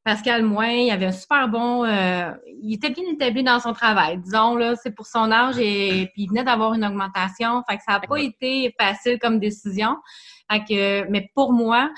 Pascal 0.03 0.43
Moins, 0.43 0.69
il 0.69 0.91
avait 0.91 1.05
un 1.05 1.11
super 1.11 1.47
bon... 1.47 1.85
euh, 1.85 2.31
il 2.61 2.73
était 2.73 2.89
bien 2.89 3.03
établi 3.11 3.43
dans 3.43 3.59
son 3.59 3.73
travail, 3.73 4.17
disons, 4.17 4.55
là, 4.55 4.75
c'est 4.75 4.91
pour 4.91 5.05
son 5.05 5.31
âge, 5.31 5.57
et 5.59 6.09
puis 6.13 6.23
il 6.23 6.29
venait 6.29 6.43
d'avoir 6.43 6.73
une 6.73 6.85
augmentation, 6.85 7.63
fait 7.69 7.77
que 7.77 7.83
ça 7.83 7.93
n'a 7.93 7.99
pas 7.99 8.19
été 8.19 8.73
facile 8.79 9.19
comme 9.19 9.39
décision. 9.39 9.95
Fait 10.51 10.63
que, 10.63 11.09
mais 11.09 11.29
pour 11.35 11.53
moi, 11.53 11.91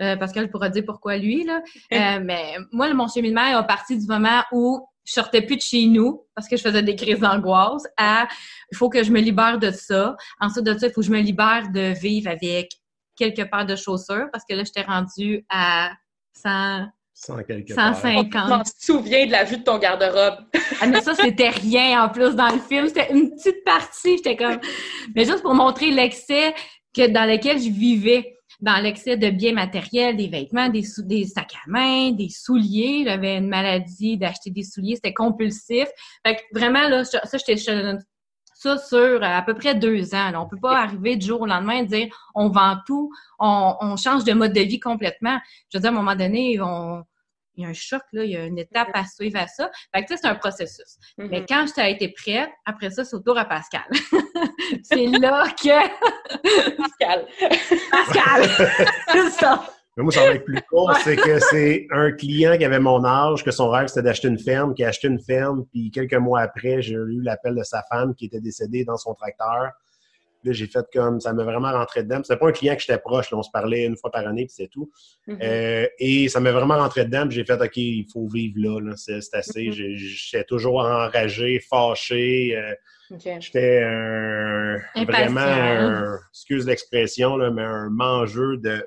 euh, 0.00 0.16
Pascal 0.16 0.50
pourra 0.50 0.68
dire 0.68 0.84
pourquoi 0.86 1.16
lui, 1.16 1.44
là, 1.44 1.62
euh, 1.92 2.20
mais 2.22 2.56
moi, 2.72 2.92
mon 2.92 3.08
cheminement 3.08 3.46
est 3.46 3.66
parti 3.66 3.98
du 3.98 4.06
moment 4.06 4.42
où 4.52 4.86
je 5.04 5.12
sortais 5.12 5.40
plus 5.40 5.56
de 5.56 5.62
chez 5.62 5.86
nous 5.86 6.26
parce 6.34 6.48
que 6.48 6.56
je 6.56 6.62
faisais 6.62 6.82
des 6.82 6.96
crises 6.96 7.20
d'angoisse 7.20 7.84
à 7.96 8.26
il 8.72 8.76
faut 8.76 8.90
que 8.90 9.04
je 9.04 9.12
me 9.12 9.20
libère 9.20 9.58
de 9.58 9.70
ça. 9.70 10.16
Ensuite 10.40 10.64
de 10.64 10.76
ça, 10.76 10.88
il 10.88 10.92
faut 10.92 11.00
que 11.00 11.06
je 11.06 11.12
me 11.12 11.20
libère 11.20 11.70
de 11.70 11.94
vivre 11.98 12.28
avec 12.28 12.72
quelques 13.14 13.48
paires 13.48 13.66
de 13.66 13.76
chaussures 13.76 14.26
parce 14.32 14.44
que 14.48 14.54
là, 14.54 14.64
j'étais 14.64 14.82
rendue 14.82 15.46
à 15.48 15.92
100, 16.34 16.88
Sans 17.18 17.42
quelque 17.42 17.72
part. 17.74 17.96
150. 17.96 18.30
Je 18.32 18.48
m'en 18.50 18.62
souviens 18.78 19.26
de 19.26 19.32
la 19.32 19.44
vue 19.44 19.56
de 19.56 19.62
ton 19.62 19.78
garde-robe. 19.78 20.44
Ah, 20.82 20.86
mais 20.86 21.00
ça, 21.00 21.14
c'était 21.14 21.48
rien 21.48 22.04
en 22.04 22.10
plus 22.10 22.34
dans 22.36 22.50
le 22.52 22.58
film. 22.60 22.86
C'était 22.88 23.10
une 23.12 23.30
petite 23.34 23.64
partie. 23.64 24.18
J'étais 24.18 24.36
comme. 24.36 24.58
Mais 25.14 25.24
juste 25.24 25.40
pour 25.42 25.54
montrer 25.54 25.90
l'excès 25.90 26.54
que 26.94 27.06
dans 27.08 27.24
lequel 27.24 27.58
je 27.58 27.70
vivais. 27.70 28.32
Dans 28.60 28.82
l'excès 28.82 29.18
de 29.18 29.28
biens 29.28 29.52
matériels, 29.52 30.16
des 30.16 30.28
vêtements, 30.28 30.70
des, 30.70 30.82
sou- 30.82 31.02
des 31.02 31.24
sacs 31.26 31.52
à 31.54 31.70
main, 31.70 32.12
des 32.12 32.30
souliers. 32.30 33.02
J'avais 33.04 33.36
une 33.36 33.48
maladie 33.48 34.16
d'acheter 34.16 34.50
des 34.50 34.62
souliers. 34.62 34.94
C'était 34.94 35.12
compulsif. 35.12 35.86
Fait 36.26 36.36
que 36.36 36.40
vraiment, 36.58 36.88
là, 36.88 37.04
ça, 37.04 37.20
j'étais 37.34 37.56
je- 37.58 37.96
ça 38.58 38.78
sur 38.78 39.22
à 39.22 39.42
peu 39.42 39.54
près 39.54 39.74
deux 39.74 40.14
ans. 40.14 40.30
là. 40.30 40.40
On 40.40 40.48
peut 40.48 40.58
pas 40.60 40.78
arriver 40.78 41.16
du 41.16 41.26
jour 41.26 41.42
au 41.42 41.46
lendemain 41.46 41.78
et 41.78 41.84
dire 41.84 42.08
on 42.34 42.48
vend 42.48 42.76
tout, 42.86 43.10
on, 43.38 43.76
on 43.80 43.96
change 43.96 44.24
de 44.24 44.32
mode 44.32 44.52
de 44.52 44.60
vie 44.60 44.80
complètement. 44.80 45.38
Je 45.70 45.78
veux 45.78 45.82
dire, 45.82 45.90
à 45.90 45.92
un 45.92 45.96
moment 45.96 46.16
donné, 46.16 46.58
on, 46.60 47.04
il 47.56 47.62
y 47.62 47.66
a 47.66 47.68
un 47.68 47.74
choc, 47.74 48.02
là, 48.12 48.24
il 48.24 48.30
y 48.30 48.36
a 48.36 48.44
une 48.44 48.58
étape 48.58 48.88
à 48.92 49.04
suivre 49.06 49.38
à 49.38 49.46
ça. 49.46 49.70
Fait 49.94 50.02
que, 50.02 50.08
tu 50.08 50.14
sais, 50.14 50.20
c'est 50.22 50.28
un 50.28 50.34
processus. 50.34 50.96
Mhm. 51.18 51.28
Mais 51.30 51.44
quand 51.46 51.66
j'étais 51.66 51.92
été 51.92 52.08
prête, 52.08 52.50
après 52.64 52.90
ça, 52.90 53.04
c'est 53.04 53.16
au 53.16 53.20
tour 53.20 53.38
à 53.38 53.44
Pascal. 53.44 53.84
c'est 54.82 55.06
là 55.06 55.46
que... 55.50 56.76
Pascal. 56.76 57.26
Pascal! 57.90 58.50
c'est 59.12 59.30
ça! 59.30 59.75
Mais 59.96 60.02
moi, 60.02 60.12
ça 60.12 60.20
va 60.24 60.34
être 60.34 60.44
plus 60.44 60.60
court, 60.68 60.94
c'est 61.02 61.16
que 61.16 61.38
c'est 61.38 61.86
un 61.90 62.12
client 62.12 62.58
qui 62.58 62.64
avait 62.66 62.78
mon 62.78 63.02
âge, 63.04 63.42
que 63.42 63.50
son 63.50 63.70
rêve, 63.70 63.86
c'était 63.86 64.02
d'acheter 64.02 64.28
une 64.28 64.38
ferme, 64.38 64.74
qui 64.74 64.84
a 64.84 64.88
acheté 64.88 65.08
une 65.08 65.20
ferme, 65.20 65.64
puis 65.72 65.90
quelques 65.90 66.14
mois 66.14 66.40
après, 66.40 66.82
j'ai 66.82 66.94
eu 66.94 67.22
l'appel 67.22 67.54
de 67.54 67.62
sa 67.62 67.82
femme 67.90 68.14
qui 68.14 68.26
était 68.26 68.40
décédée 68.40 68.84
dans 68.84 68.98
son 68.98 69.14
tracteur. 69.14 69.70
Là, 70.44 70.52
j'ai 70.52 70.66
fait 70.66 70.84
comme, 70.92 71.18
ça 71.18 71.32
m'a 71.32 71.42
vraiment 71.44 71.72
rentré 71.72 72.02
dedans. 72.04 72.20
C'était 72.22 72.38
pas 72.38 72.48
un 72.48 72.52
client 72.52 72.76
que 72.76 72.80
j'étais 72.82 72.98
proche, 72.98 73.30
là, 73.30 73.38
on 73.38 73.42
se 73.42 73.50
parlait 73.50 73.84
une 73.84 73.96
fois 73.96 74.10
par 74.10 74.26
année, 74.26 74.44
puis 74.44 74.54
c'est 74.54 74.68
tout. 74.68 74.90
Mhm. 75.26 75.38
Euh, 75.42 75.86
et 75.98 76.28
ça 76.28 76.40
m'a 76.40 76.52
vraiment 76.52 76.76
rentré 76.76 77.06
dedans, 77.06 77.26
puis 77.26 77.36
j'ai 77.36 77.44
fait, 77.44 77.60
OK, 77.60 77.76
il 77.78 78.06
faut 78.12 78.28
vivre 78.28 78.54
là, 78.58 78.80
là. 78.80 78.92
c'est 78.96 79.18
assez. 79.32 79.68
Mhm. 79.68 79.96
J'étais 79.96 80.44
toujours 80.44 80.80
enragé, 80.80 81.58
fâché. 81.58 82.54
euh. 82.54 82.74
J'étais 83.40 83.82
un, 83.82 84.78
vraiment 85.04 85.40
un, 85.40 86.18
excuse 86.32 86.66
l'expression, 86.66 87.38
mais 87.52 87.62
un 87.62 87.88
mangeur 87.88 88.58
de. 88.58 88.86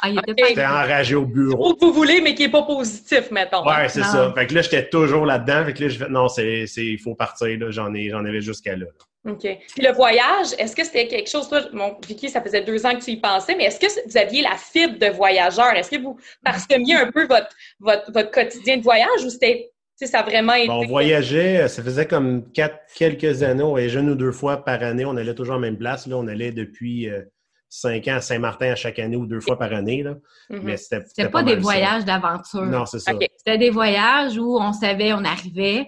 Ah, 0.00 0.10
il 0.10 0.20
était 0.26 0.54
pas... 0.54 0.84
Enragé 0.84 1.14
au 1.14 1.24
bureau. 1.24 1.70
Au 1.70 1.74
que 1.74 1.84
vous 1.84 1.92
voulez, 1.92 2.20
mais 2.20 2.34
qui 2.34 2.42
n'est 2.42 2.50
pas 2.50 2.62
positif, 2.62 3.30
mettons. 3.30 3.66
Ouais, 3.66 3.88
c'est 3.88 4.02
ça. 4.02 4.32
Fait 4.34 4.46
que 4.46 4.54
là, 4.54 4.62
j'étais 4.62 4.88
toujours 4.88 5.26
là-dedans. 5.26 5.64
Fait 5.64 5.72
que 5.72 5.82
là, 5.84 5.88
j'ai 5.88 5.98
fait, 5.98 6.08
non, 6.08 6.28
c'est, 6.28 6.66
c'est, 6.66 6.84
il 6.84 6.98
faut 6.98 7.14
partir, 7.14 7.58
là. 7.58 7.70
J'en 7.70 7.94
ai, 7.94 8.10
j'en 8.10 8.24
avais 8.24 8.40
jusqu'à 8.40 8.76
là. 8.76 8.86
OK. 9.28 9.40
Puis 9.40 9.82
le 9.82 9.92
voyage, 9.92 10.48
est-ce 10.58 10.76
que 10.76 10.84
c'était 10.84 11.08
quelque 11.08 11.28
chose, 11.28 11.48
toi, 11.48 11.60
bon, 11.72 11.96
Vicky, 12.06 12.28
ça 12.28 12.40
faisait 12.40 12.62
deux 12.62 12.86
ans 12.86 12.94
que 12.94 13.02
tu 13.02 13.10
y 13.10 13.16
pensais, 13.16 13.56
mais 13.56 13.64
est-ce 13.64 13.80
que 13.80 14.08
vous 14.08 14.16
aviez 14.16 14.42
la 14.42 14.56
fibre 14.56 14.98
de 14.98 15.06
voyageur? 15.06 15.72
Est-ce 15.74 15.90
que 15.90 16.00
vous 16.00 16.16
parsemiez 16.44 16.94
un 16.94 17.10
peu 17.10 17.26
votre, 17.26 17.48
votre, 17.80 18.12
votre 18.12 18.30
quotidien 18.30 18.76
de 18.76 18.82
voyage 18.82 19.24
ou 19.24 19.30
c'était, 19.30 19.72
tu 19.98 20.06
sais, 20.06 20.12
ça 20.12 20.20
a 20.20 20.22
vraiment 20.22 20.54
été. 20.54 20.68
Bon, 20.68 20.84
on 20.84 20.86
voyageait, 20.86 21.66
ça 21.68 21.82
faisait 21.82 22.06
comme 22.06 22.52
quatre, 22.52 22.78
quelques 22.94 23.42
années. 23.42 23.64
On 23.64 23.70
voyageait 23.70 24.00
une 24.00 24.10
ou 24.10 24.14
deux 24.14 24.30
fois 24.30 24.64
par 24.64 24.82
année. 24.82 25.04
On 25.04 25.16
allait 25.16 25.34
toujours 25.34 25.56
en 25.56 25.60
même 25.60 25.78
place. 25.78 26.06
Là, 26.06 26.16
on 26.18 26.28
allait 26.28 26.52
depuis 26.52 27.08
euh, 27.08 27.22
cinq 27.68 28.08
ans 28.08 28.16
à 28.16 28.20
Saint-Martin 28.20 28.72
à 28.72 28.74
chaque 28.76 28.98
année 28.98 29.16
ou 29.16 29.26
deux 29.26 29.40
fois 29.40 29.58
par 29.58 29.72
année. 29.72 30.02
Là. 30.02 30.14
Mhm. 30.50 30.60
Mais 30.62 30.76
c'était, 30.76 31.02
C'était 31.06 31.28
pas, 31.28 31.42
des 31.42 31.56
voyages 31.56 32.04
d'aventure. 32.04 32.62
Non, 32.66 32.86
c'est 32.86 33.00
ça. 33.00 33.12
C'était 33.36 33.58
des 33.58 33.70
voyages 33.70 34.38
où 34.38 34.56
on 34.58 34.72
savait, 34.72 35.12
on 35.12 35.24
arrivait, 35.24 35.86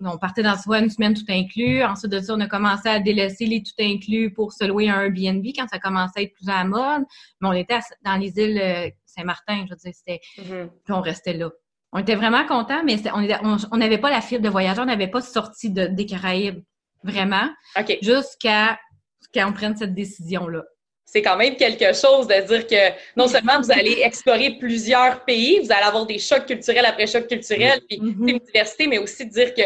on 0.00 0.16
partait 0.16 0.42
dans 0.44 0.56
soit 0.56 0.78
une 0.78 0.90
semaine 0.90 1.14
tout 1.14 1.24
inclus. 1.28 1.82
Ensuite 1.82 2.12
de 2.12 2.20
ça, 2.20 2.34
on 2.34 2.40
a 2.40 2.46
commencé 2.46 2.88
à 2.88 3.00
délaisser 3.00 3.46
les 3.46 3.62
tout 3.62 3.72
inclus 3.80 4.32
pour 4.32 4.52
se 4.52 4.64
louer 4.64 4.88
un 4.88 5.02
Airbnb 5.02 5.44
quand 5.56 5.66
ça 5.68 5.78
commençait 5.80 6.20
à 6.20 6.22
être 6.22 6.34
plus 6.34 6.48
à 6.48 6.58
la 6.58 6.64
mode. 6.64 7.02
Mais 7.40 7.48
on 7.48 7.52
était 7.52 7.80
dans 8.04 8.16
les 8.16 8.32
îles 8.38 8.60
euh, 8.62 8.88
Saint-Martin, 9.06 9.64
je 9.66 9.70
veux 9.70 9.76
dire, 9.76 9.92
c'était, 9.94 10.20
Mhm. 10.38 10.70
puis 10.84 10.92
on 10.94 11.00
restait 11.00 11.32
là. 11.32 11.50
On 11.92 11.98
était 11.98 12.14
vraiment 12.14 12.46
contents, 12.46 12.82
mais 12.84 12.96
on 13.12 13.20
était- 13.22 13.38
on 13.42 13.56
on 13.72 13.76
n'avait 13.78 13.98
pas 13.98 14.10
la 14.10 14.20
fibre 14.20 14.42
de 14.42 14.48
voyageur, 14.48 14.84
on 14.84 14.86
n'avait 14.86 15.08
pas 15.08 15.20
sorti 15.22 15.70
de, 15.70 15.86
des 15.86 16.06
Caraïbes, 16.06 16.62
vraiment, 17.02 17.48
OK. 17.78 17.98
jusqu'à 18.02 18.78
ce 19.20 19.28
qu'on 19.40 19.52
prenne 19.52 19.74
cette 19.76 19.94
décision-là. 19.94 20.62
C'est 21.10 21.22
quand 21.22 21.38
même 21.38 21.56
quelque 21.56 21.94
chose 21.94 22.26
de 22.26 22.34
dire 22.46 22.66
que 22.66 22.92
non 23.16 23.28
seulement 23.28 23.58
vous 23.62 23.72
allez 23.72 24.00
explorer 24.02 24.58
plusieurs 24.58 25.24
pays, 25.24 25.58
vous 25.60 25.72
allez 25.72 25.84
avoir 25.86 26.04
des 26.04 26.18
chocs 26.18 26.44
culturels 26.44 26.84
après 26.84 27.06
chocs 27.06 27.26
culturels, 27.26 27.80
puis 27.88 27.98
Mhm. 27.98 28.16
c'est 28.26 28.32
une 28.32 28.38
diversité, 28.40 28.86
mais 28.86 28.98
aussi 28.98 29.24
de 29.24 29.30
dire 29.30 29.54
que 29.54 29.62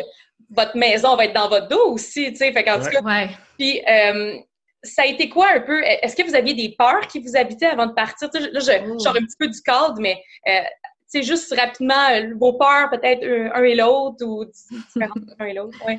votre 0.51 0.77
maison 0.77 1.17
va 1.17 1.25
être 1.25 1.33
dans 1.35 1.49
votre 1.49 1.67
dos 1.67 1.89
aussi, 1.95 2.31
tu 2.31 2.37
sais. 2.37 2.53
Fait 2.53 2.63
qu'en 2.63 2.79
tout 2.79 2.91
cas, 2.91 3.03
Ouais. 3.03 3.29
Puis, 3.59 3.83
euh, 3.89 4.37
ça 4.85 5.03
a 5.03 5.07
été 5.07 5.29
quoi 5.29 5.49
un 5.55 5.61
peu? 5.61 5.83
Est-ce 5.83 6.15
que 6.15 6.23
vous 6.23 6.35
aviez 6.37 6.55
des 6.55 6.77
peurs 6.79 7.07
qui 7.09 7.19
vous 7.19 7.37
habitaient 7.37 7.67
avant 7.67 7.87
de 7.87 7.93
partir? 7.93 8.29
Là, 8.33 8.61
je, 8.61 8.93
Oh. 8.93 8.99
sors 9.01 9.17
un 9.17 9.21
petit 9.25 9.37
peu 9.39 9.49
du 9.49 9.61
cadre, 9.63 9.97
mais 9.99 10.23
euh, 10.49 10.61
tu 11.13 11.21
sais, 11.21 11.23
juste 11.25 11.53
rapidement, 11.59 12.09
euh, 12.13 12.35
vos 12.39 12.53
peurs, 12.53 12.89
peut-être 12.91 13.25
un, 13.25 13.51
un 13.61 13.65
et 13.65 13.75
l'autre, 13.75 14.25
ou 14.25 14.45
différentes 14.45 15.19
un 15.41 15.45
et 15.47 15.55
l'autre, 15.55 15.77
ouais. 15.87 15.99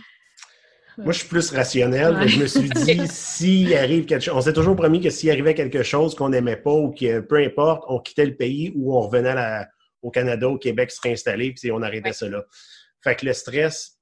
Moi, 0.98 1.12
je 1.14 1.20
suis 1.20 1.28
plus 1.28 1.52
rationnel. 1.52 2.16
Ouais. 2.16 2.28
Je 2.28 2.40
me 2.42 2.48
suis 2.48 2.70
dit, 2.70 3.02
s'il 3.08 3.74
arrive 3.76 4.06
quelque 4.06 4.22
chose, 4.22 4.36
on 4.36 4.42
s'est 4.42 4.54
toujours 4.54 4.76
promis 4.76 5.02
que 5.02 5.10
s'il 5.10 5.30
arrivait 5.32 5.54
quelque 5.56 5.84
chose 5.84 6.14
qu'on 6.16 6.30
n'aimait 6.30 6.58
pas 6.58 6.74
ou 6.74 6.92
que 6.92 7.20
peu 7.20 7.38
importe, 7.38 7.84
on 7.88 8.00
quittait 8.00 8.26
le 8.26 8.36
pays 8.36 8.72
ou 8.76 8.96
on 8.96 9.02
revenait 9.02 9.30
à 9.30 9.36
la- 9.36 9.68
au 10.02 10.12
Canada, 10.12 10.50
au 10.50 10.58
Québec, 10.58 10.92
se 10.92 11.00
réinstaller, 11.02 11.54
puis 11.54 11.72
on 11.72 11.82
arrêtait 11.82 12.12
Ouais. 12.24 12.30
là. 12.30 12.44
Fait 13.04 13.16
que 13.16 13.26
le 13.26 13.34
stress, 13.34 13.98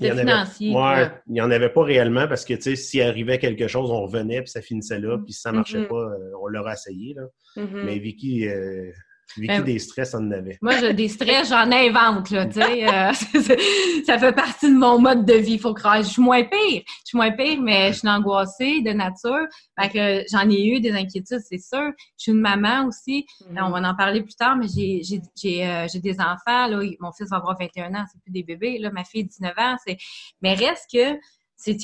il 0.00 0.06
y 0.08 0.12
en 0.12 0.18
avait, 0.18 0.32
ouais, 0.32 1.10
il 1.28 1.36
y 1.36 1.40
en 1.40 1.50
avait 1.50 1.70
pas 1.70 1.82
réellement 1.82 2.28
parce 2.28 2.44
que, 2.44 2.54
tu 2.54 2.62
sais, 2.62 2.76
s'il 2.76 3.02
arrivait 3.02 3.38
quelque 3.38 3.68
chose, 3.68 3.90
on 3.90 4.02
revenait, 4.02 4.42
puis 4.42 4.50
ça 4.50 4.60
finissait 4.60 4.98
là, 4.98 5.16
puis 5.18 5.32
si 5.32 5.40
ça 5.40 5.50
marchait 5.52 5.78
Mhm. 5.78 5.88
pas, 5.88 5.94
euh, 5.96 6.30
on 6.42 6.46
l'aurait 6.48 6.74
essayé, 6.74 7.14
là. 7.14 7.22
Mhm. 7.62 7.84
Mais 7.84 7.98
Vicky, 7.98 8.46
euh, 8.48 8.90
Vicky, 9.36 9.46
Ben, 9.48 9.64
des 9.64 9.78
stress, 9.78 10.14
on 10.14 10.18
en 10.18 10.30
avait. 10.30 10.58
Moi, 10.62 10.76
j'ai 10.78 10.94
des 10.94 11.08
stress, 11.08 11.48
j'en 11.50 11.70
invente, 11.70 12.30
là, 12.30 12.46
tu 12.46 12.60
sais. 12.60 12.88
euh, 12.88 13.12
ça 14.06 14.18
fait 14.18 14.32
partie 14.32 14.72
de 14.72 14.76
mon 14.76 14.98
mode 14.98 15.24
de 15.24 15.34
vie, 15.34 15.58
faut 15.58 15.74
croire. 15.74 16.02
Je 16.02 16.08
suis 16.08 16.22
moins 16.22 16.42
pire. 16.42 16.82
Je 16.86 17.04
suis 17.04 17.16
moins 17.18 17.30
pire, 17.32 17.60
mais 17.60 17.92
je 17.92 17.98
suis 17.98 18.08
angoissée 18.08 18.80
de 18.80 18.90
nature. 18.90 19.46
Fait 19.78 19.88
que 19.90 20.24
j'en 20.30 20.48
ai 20.48 20.66
eu 20.66 20.80
des 20.80 20.92
inquiétudes, 20.92 21.40
c'est 21.40 21.58
sûr. 21.58 21.92
Je 22.16 22.22
suis 22.22 22.32
une 22.32 22.40
maman 22.40 22.86
aussi. 22.86 23.26
Mhm. 23.50 23.58
On 23.62 23.70
va 23.70 23.88
en 23.88 23.94
parler 23.94 24.22
plus 24.22 24.34
tard, 24.34 24.56
mais 24.56 24.66
j'ai 24.74 25.02
j'ai 25.02 25.20
j'ai 25.40 25.66
euh, 25.66 25.86
j'ai 25.92 26.00
des 26.00 26.18
enfants, 26.20 26.66
là. 26.66 26.80
Mon 27.00 27.12
fils 27.12 27.28
va 27.30 27.36
avoir 27.36 27.56
21 27.58 27.94
ans, 27.94 28.04
c'est 28.10 28.20
plus 28.22 28.32
des 28.32 28.42
bébés, 28.42 28.78
là. 28.78 28.90
Ma 28.90 29.04
fille, 29.04 29.24
19 29.24 29.52
ans, 29.58 29.76
c'est... 29.86 29.96
Mais 30.42 30.54
reste 30.54 30.86
que 30.92 31.18
c'est... 31.56 31.76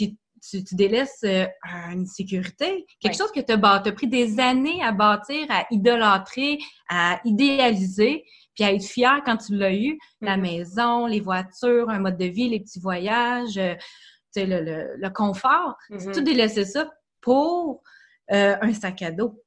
Tu, 0.50 0.58
tu, 0.58 0.64
tu 0.64 0.74
délaisses 0.74 1.22
euh, 1.24 1.46
une 1.90 2.06
sécurité, 2.06 2.84
quelque 3.00 3.16
chose 3.16 3.32
que 3.32 3.40
tu 3.40 3.52
as 3.52 3.92
pris 3.92 4.06
des 4.08 4.40
années 4.40 4.82
à 4.82 4.92
bâtir, 4.92 5.46
à 5.50 5.66
idolâtrer, 5.70 6.58
à 6.88 7.20
idéaliser, 7.24 8.24
puis 8.54 8.64
à 8.64 8.72
être 8.72 8.84
fier 8.84 9.22
quand 9.24 9.36
tu 9.38 9.56
l'as 9.56 9.74
eu, 9.74 9.98
la 10.20 10.36
Mhm. 10.36 10.42
maison, 10.42 11.06
les 11.06 11.20
voitures, 11.20 11.88
un 11.90 11.98
mode 11.98 12.16
de 12.18 12.26
vie, 12.26 12.48
les 12.48 12.60
petits 12.60 12.80
voyages, 12.80 13.58
euh, 13.58 13.74
tu 13.74 14.40
sais, 14.40 14.46
le, 14.46 14.60
le, 14.60 14.96
le 14.96 15.10
confort. 15.10 15.74
Mhm. 15.90 16.12
Tout 16.12 16.20
délaisser 16.22 16.64
ça 16.64 16.88
pour 17.20 17.82
euh, 18.32 18.56
un 18.60 18.72
sac 18.72 19.02
à 19.02 19.10
dos. 19.10 19.42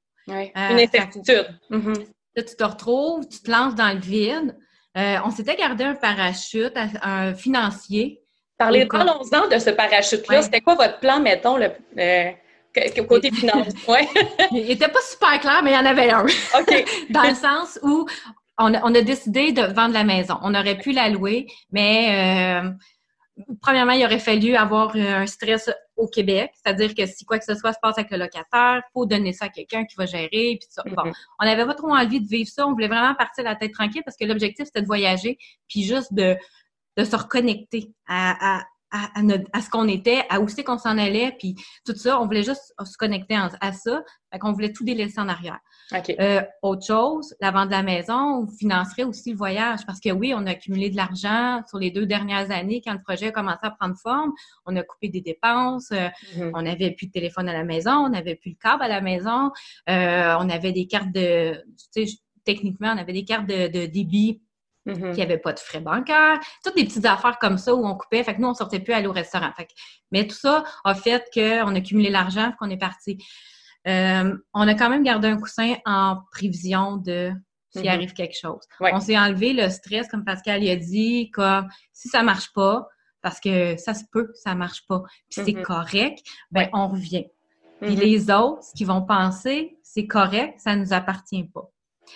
Euh, 0.58 0.72
Une 0.72 0.80
incertitude. 0.80 1.48
Mhm. 1.70 1.94
Là, 2.36 2.44
tu 2.44 2.56
te 2.56 2.64
retrouves, 2.64 3.28
tu 3.28 3.40
te 3.42 3.50
lances 3.50 3.76
dans 3.76 3.94
le 3.94 4.00
vide. 4.00 4.58
On 4.96 5.30
s'était 5.32 5.56
gardé 5.56 5.84
un 5.84 5.94
parachute, 5.96 6.74
un 7.04 7.34
financier. 7.36 8.22
Parlez, 8.58 8.88
parlons-en 8.88 9.48
de 9.48 9.60
ce 9.60 9.70
parachute-là. 9.70 10.38
Ouais. 10.38 10.42
C'était 10.42 10.62
quoi 10.62 10.76
votre 10.76 11.00
plan, 11.00 11.20
mettons, 11.20 11.58
le, 11.58 11.72
euh, 12.00 12.32
côté 13.08 13.32
finance? 13.32 13.68
Ouais. 13.88 14.08
Il 14.52 14.72
était 14.72 14.88
pas 14.88 15.02
super 15.02 15.40
clair, 15.40 15.62
mais 15.64 15.72
il 15.72 15.76
y 15.76 15.78
en 15.78 15.86
avait 15.86 16.10
un. 16.10 16.26
OK. 16.26 16.86
dans 17.12 17.24
le 17.24 17.36
sens 17.36 17.80
où 17.84 18.08
on 18.58 18.74
a, 18.74 18.82
on 18.84 18.96
a 18.96 19.02
décidé 19.02 19.52
de 19.52 19.62
vendre 19.62 19.94
la 19.94 20.04
maison. 20.04 20.38
On 20.42 20.56
aurait 20.56 20.78
pu 20.78 20.92
la 20.92 21.10
louer, 21.10 21.46
mais 21.72 22.64
euh, 22.64 22.70
premièrement, 23.62 23.92
il 23.92 24.04
aurait 24.04 24.20
fallu 24.20 24.56
avoir 24.56 24.96
euh, 24.96 25.22
un 25.22 25.28
stress 25.28 25.70
au 25.96 26.08
Québec, 26.08 26.52
c'est-à-dire 26.56 26.96
que 26.96 27.06
si 27.06 27.26
quoi 27.26 27.38
que 27.38 27.46
ce 27.46 27.56
soit 27.56 27.74
se 27.74 27.80
passe 27.82 27.98
avec 27.98 28.12
le 28.12 28.18
locataire, 28.18 28.82
faut 28.94 29.06
donner 29.06 29.34
ça 29.34 29.46
à 29.46 29.50
quelqu'un 29.50 29.86
qui 29.86 29.96
va 29.96 30.06
gérer. 30.08 30.58
Puis 30.60 30.68
ça. 30.70 30.84
Bon, 30.86 31.12
on 31.40 31.46
n'avait 31.46 31.66
pas 31.66 31.76
trop 31.76 31.94
envie 31.94 32.22
de 32.22 32.28
vivre 32.28 32.50
ça. 32.50 32.68
On 32.68 32.74
voulait 32.74 32.88
vraiment 32.88 33.14
partir 33.16 33.44
la 33.44 33.56
tête 33.56 33.74
tranquille 33.74 34.02
parce 34.04 34.18
que 34.18 34.26
l'objectif 34.26 34.66
c'était 34.66 34.82
de 34.82 34.88
voyager, 34.88 35.38
puis 35.68 35.84
juste 35.84 36.14
de, 36.14 36.36
de 36.98 37.04
se 37.04 37.16
reconnecter 37.16 37.94
à, 38.08 38.58
à, 38.60 38.64
à, 38.92 39.20
à 39.20 39.22
notre- 39.22 39.50
à 39.52 39.62
ce 39.62 39.70
qu'on 39.70 39.88
était, 39.90 40.24
à 40.30 40.40
où 40.40 40.48
c'est 40.48 40.64
qu'on 40.64 40.78
s'en 40.78 40.98
allait, 40.98 41.36
puis 41.38 41.56
tout 41.86 41.94
ça. 41.94 42.22
On 42.22 42.26
voulait 42.26 42.44
juste 42.44 42.74
se 42.84 42.98
connecter 42.98 43.38
en- 43.38 43.50
à 43.60 43.74
ça. 43.74 44.02
Fait 44.32 44.40
qu'on 44.40 44.54
voulait 44.54 44.72
tout 44.72 44.86
délaisser 44.86 45.20
en 45.20 45.28
arrière. 45.28 45.60
OK. 45.94 46.16
Euh, 46.20 46.42
autre 46.62 46.86
chose, 46.86 47.34
la 47.42 47.52
vente 47.52 47.68
de 47.68 47.72
la 47.74 47.84
maison, 47.84 48.44
on 48.44 48.48
financerait 48.48 49.04
aussi 49.04 49.32
le 49.32 49.38
voyage 49.38 49.86
parce 49.86 50.00
que 50.00 50.10
oui, 50.12 50.34
on 50.36 50.46
a 50.46 50.52
accumulé 50.52 50.90
de 50.90 50.96
l'argent 50.96 51.62
sur 51.70 51.80
les 51.80 51.92
deux 51.92 52.06
dernières 52.06 52.50
années 52.52 52.82
quand 52.84 52.94
le 52.94 53.02
projet 53.04 53.28
a 53.28 53.32
commencé 53.32 53.60
à 53.64 53.72
prendre 53.72 53.96
forme. 54.02 54.32
On 54.66 54.76
a 54.78 54.84
coupé 54.84 55.10
des 55.10 55.22
dépenses, 55.22 55.92
euh, 55.92 56.08
Mhm. 56.38 56.52
on 56.56 56.62
n'avait 56.62 56.92
plus 56.92 57.08
de 57.08 57.12
téléphone 57.12 57.48
à 57.50 57.54
la 57.54 57.64
maison, 57.66 57.92
on 57.92 58.10
n'avait 58.10 58.36
plus 58.36 58.52
le 58.52 58.58
câble 58.62 58.84
à 58.84 58.88
la 58.88 59.02
maison, 59.02 59.52
euh, 59.90 60.36
on 60.40 60.50
avait 60.50 60.72
des 60.72 60.88
cartes 60.88 61.12
de, 61.12 61.62
tu 61.94 62.06
sais, 62.08 62.18
techniquement, 62.46 62.94
on 62.94 62.98
avait 62.98 63.14
des 63.14 63.26
cartes 63.26 63.48
de, 63.48 63.68
de 63.68 63.86
débit 63.86 64.42
Mhm. 64.88 65.12
qui 65.14 65.20
n'avaient 65.20 65.38
pas 65.38 65.54
de 65.54 65.60
frais 65.60 65.80
bancaires, 65.82 66.40
toutes 66.64 66.76
des 66.76 66.86
petites 66.86 67.06
affaires 67.06 67.38
comme 67.40 67.58
ça 67.58 67.76
où 67.76 67.86
on 67.86 67.96
coupait. 67.96 68.24
Fait 68.24 68.36
que 68.36 68.42
nous, 68.42 68.48
on 68.48 68.54
sortait 68.54 68.80
plus 68.80 68.94
aller 68.94 69.08
au 69.08 69.12
restaurant. 69.12 69.52
Fait 69.56 69.66
que- 69.66 69.74
mais 70.12 70.26
tout 70.26 70.36
ça 70.36 70.64
a 70.84 70.96
fait 70.96 71.24
qu'on 71.34 71.76
a 71.76 71.82
cumulé 71.82 72.10
l'argent 72.10 72.54
qu'on 72.60 72.70
est 72.70 72.78
parti. 72.78 73.18
Euh, 73.88 74.36
on 74.54 74.68
a 74.68 74.74
quand 74.74 74.90
même 74.90 75.04
gardé 75.04 75.28
un 75.28 75.38
coussin 75.38 75.76
en 75.86 76.18
prévision 76.32 76.98
de 76.98 77.32
s'il 77.70 77.82
Mhm. 77.84 77.88
arrive 77.90 78.14
quelque 78.14 78.38
chose. 78.40 78.62
Ouais. 78.80 78.92
On 78.94 79.00
s'est 79.00 79.18
enlevé 79.18 79.54
le 79.54 79.70
stress, 79.70 80.08
comme 80.08 80.24
Pascal 80.26 80.64
y 80.64 80.70
a 80.70 80.76
dit, 80.76 81.30
comme 81.32 81.68
si 81.94 82.08
ça 82.08 82.24
marche 82.24 82.52
pas, 82.54 82.88
parce 83.22 83.40
que 83.40 83.76
ça 83.78 83.94
se 83.94 84.04
peut, 84.12 84.32
ça 84.36 84.56
marche 84.56 84.86
pas, 84.88 85.04
puis 85.30 85.44
c'est 85.46 85.54
Mhm. 85.54 85.64
correct, 85.64 86.20
ben 86.52 86.62
Ouais. 86.62 86.70
on 86.74 86.88
revient. 86.88 87.26
Puis 87.82 87.96
les 87.96 88.32
autres, 88.32 88.64
ce 88.64 88.74
qu'ils 88.74 88.88
vont 88.88 89.04
penser, 89.04 89.78
c'est 89.84 90.08
correct, 90.08 90.60
ça 90.60 90.76
nous 90.76 90.94
appartient 90.94 91.44
pas. 91.54 91.70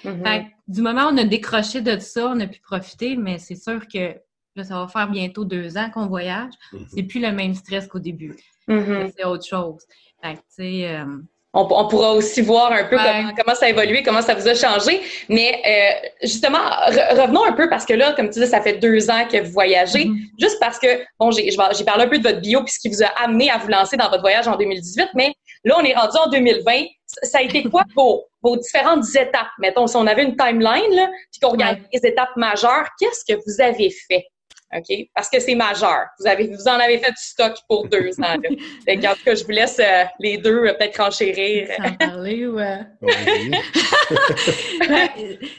Mhm. 0.03 0.25
Fait 0.25 0.39
que, 0.41 0.45
du 0.67 0.81
moment 0.81 1.05
où 1.05 1.13
on 1.13 1.17
a 1.17 1.23
décroché 1.23 1.81
de 1.81 1.99
ça, 1.99 2.27
on 2.27 2.39
a 2.39 2.47
pu 2.47 2.59
profiter, 2.61 3.15
mais 3.15 3.37
c'est 3.39 3.55
sûr 3.55 3.81
que 3.87 4.15
là, 4.55 4.63
ça 4.63 4.79
va 4.79 4.87
faire 4.87 5.09
bientôt 5.09 5.45
deux 5.45 5.77
ans 5.77 5.89
qu'on 5.93 6.07
voyage. 6.07 6.53
Mhm. 6.73 6.85
C'est 6.93 7.03
plus 7.03 7.19
le 7.19 7.31
même 7.31 7.53
stress 7.55 7.87
qu'au 7.87 7.99
début. 7.99 8.35
Mhm. 8.67 9.11
C'est 9.15 9.25
autre 9.25 9.45
chose. 9.45 9.83
Fait 10.23 10.35
que, 10.35 10.61
euh, 10.61 11.05
on, 11.53 11.87
pourra 11.87 12.13
aussi 12.13 12.41
voir 12.41 12.71
un 12.71 12.85
peu 12.85 12.95
comment, 13.35 13.55
ça 13.55 13.65
a 13.65 13.69
évolué, 13.69 14.03
comment 14.03 14.21
ça 14.21 14.33
vous 14.33 14.47
a 14.47 14.55
changé. 14.55 15.01
Mais 15.27 15.61
euh, 15.67 16.07
justement, 16.21 16.59
revenons 16.87 17.43
un 17.43 17.51
peu 17.51 17.67
parce 17.69 17.85
que 17.85 17.93
là, 17.93 18.13
comme 18.13 18.29
tu 18.29 18.39
dis, 18.39 18.47
ça 18.47 18.61
fait 18.61 18.77
deux 18.77 19.09
ans 19.09 19.25
que 19.29 19.41
vous 19.41 19.51
voyagez. 19.51 20.05
Mm-hmm. 20.05 20.29
Juste 20.39 20.57
parce 20.61 20.79
que, 20.79 20.87
bon, 21.19 21.31
j'ai 21.31 21.53
parlé 21.85 22.05
un 22.05 22.07
peu 22.07 22.19
de 22.19 22.23
votre 22.23 22.39
bio 22.39 22.63
puis 22.63 22.73
ce 22.73 22.79
qui 22.79 22.87
vous 22.87 23.03
a 23.03 23.07
amené 23.21 23.49
à 23.49 23.57
vous 23.57 23.67
lancer 23.67 23.97
dans 23.97 24.09
votre 24.09 24.21
voyage 24.21 24.47
en 24.47 24.55
2018, 24.55 25.09
mais 25.13 25.33
là, 25.63 25.75
on 25.79 25.83
est 25.83 25.93
rendu 25.93 26.17
en 26.25 26.29
2020. 26.29 26.71
Ça 27.05 27.39
a 27.39 27.41
été 27.41 27.63
quoi 27.63 27.83
vos, 27.95 28.25
vos 28.41 28.57
différentes 28.57 29.05
étapes? 29.15 29.47
Mettons, 29.59 29.87
si 29.87 29.95
on 29.95 30.07
avait 30.07 30.23
une 30.23 30.35
timeline, 30.35 30.95
là, 30.95 31.09
puis 31.31 31.39
qu'on 31.41 31.51
regarde 31.51 31.79
les 31.93 31.99
étapes 32.03 32.35
majeures, 32.35 32.87
qu'est-ce 32.99 33.23
que 33.25 33.39
vous 33.45 33.61
avez 33.61 33.91
fait? 34.07 34.25
OK? 34.73 35.07
Parce 35.13 35.29
que 35.29 35.39
c'est 35.39 35.55
majeur. 35.55 36.05
Vous, 36.19 36.27
avez, 36.27 36.47
vous 36.47 36.67
en 36.67 36.79
avez 36.79 36.97
fait 36.99 37.11
du 37.11 37.21
stock 37.21 37.57
pour 37.67 37.87
deux 37.87 38.19
ans. 38.21 38.33
en 38.33 38.35
tout 38.35 39.23
cas, 39.25 39.35
je 39.35 39.43
vous 39.43 39.51
laisse 39.51 39.79
euh, 39.79 40.05
les 40.19 40.37
deux 40.37 40.65
euh, 40.65 40.73
peut-être 40.73 41.01
enchérir. 41.01 41.67
Sans 41.77 41.93
parler 41.95 42.47
ou... 42.47 42.57
Euh? 42.57 42.77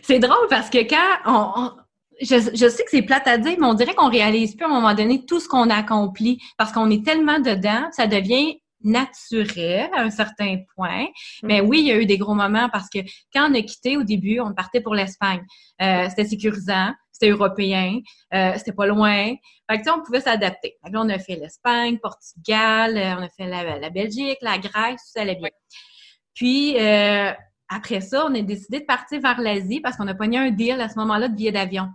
c'est 0.02 0.18
drôle 0.18 0.48
parce 0.48 0.70
que 0.70 0.88
quand 0.88 1.18
on, 1.26 1.72
je, 2.22 2.36
je, 2.54 2.68
sais 2.68 2.84
que 2.84 2.90
c'est 2.90 3.02
plate 3.02 3.26
à 3.26 3.36
dire, 3.36 3.56
mais 3.58 3.66
on 3.66 3.74
dirait 3.74 3.94
qu'on 3.94 4.10
réalise 4.10 4.56
plus 4.56 4.64
à 4.64 4.68
un 4.68 4.72
moment 4.72 4.94
donné 4.94 5.26
tout 5.26 5.40
ce 5.40 5.48
qu'on 5.48 5.68
accomplit 5.68 6.38
parce 6.56 6.72
qu'on 6.72 6.90
est 6.90 7.04
tellement 7.04 7.38
dedans, 7.38 7.88
ça 7.92 8.06
devient 8.06 8.61
naturel 8.84 9.88
à 9.94 10.02
un 10.02 10.10
certain 10.10 10.58
point. 10.74 11.06
Mais 11.42 11.60
oui, 11.60 11.80
il 11.80 11.86
y 11.86 11.92
a 11.92 11.96
eu 11.96 12.06
des 12.06 12.18
gros 12.18 12.34
moments 12.34 12.68
parce 12.70 12.88
que 12.88 12.98
quand 13.32 13.50
on 13.50 13.54
a 13.54 13.62
quitté 13.62 13.96
au 13.96 14.02
début, 14.02 14.40
on 14.40 14.52
partait 14.54 14.80
pour 14.80 14.94
l'Espagne. 14.94 15.42
Euh, 15.80 16.08
c'était 16.08 16.24
sécurisant, 16.24 16.92
c'était 17.12 17.30
européen, 17.30 18.00
euh, 18.34 18.52
c'était 18.56 18.72
pas 18.72 18.86
loin. 18.86 19.34
Fait 19.70 19.80
que, 19.80 19.90
on 19.90 20.02
pouvait 20.02 20.20
s'adapter. 20.20 20.76
Là, 20.90 21.00
on 21.02 21.08
a 21.08 21.18
fait 21.18 21.36
l'Espagne, 21.36 21.98
Portugal, 21.98 22.96
euh, 22.96 23.16
on 23.18 23.22
a 23.22 23.28
fait 23.28 23.46
la, 23.46 23.90
Belgique, 23.90 24.38
la 24.42 24.58
Grèce, 24.58 25.02
tout 25.02 25.12
ça 25.14 25.22
allait 25.22 25.36
bien. 25.36 25.50
Puis, 26.34 26.76
euh, 26.78 27.32
après 27.68 28.00
ça, 28.00 28.26
on 28.26 28.34
a 28.34 28.40
décidé 28.42 28.80
de 28.80 28.84
partir 28.84 29.20
vers 29.20 29.40
l'Asie 29.40 29.80
parce 29.80 29.96
qu'on 29.96 30.08
a 30.08 30.14
pogné 30.14 30.38
un 30.38 30.50
deal 30.50 30.80
à 30.80 30.88
ce 30.88 30.98
moment-là 30.98 31.28
de 31.28 31.34
billets 31.34 31.52
d'avion. 31.52 31.88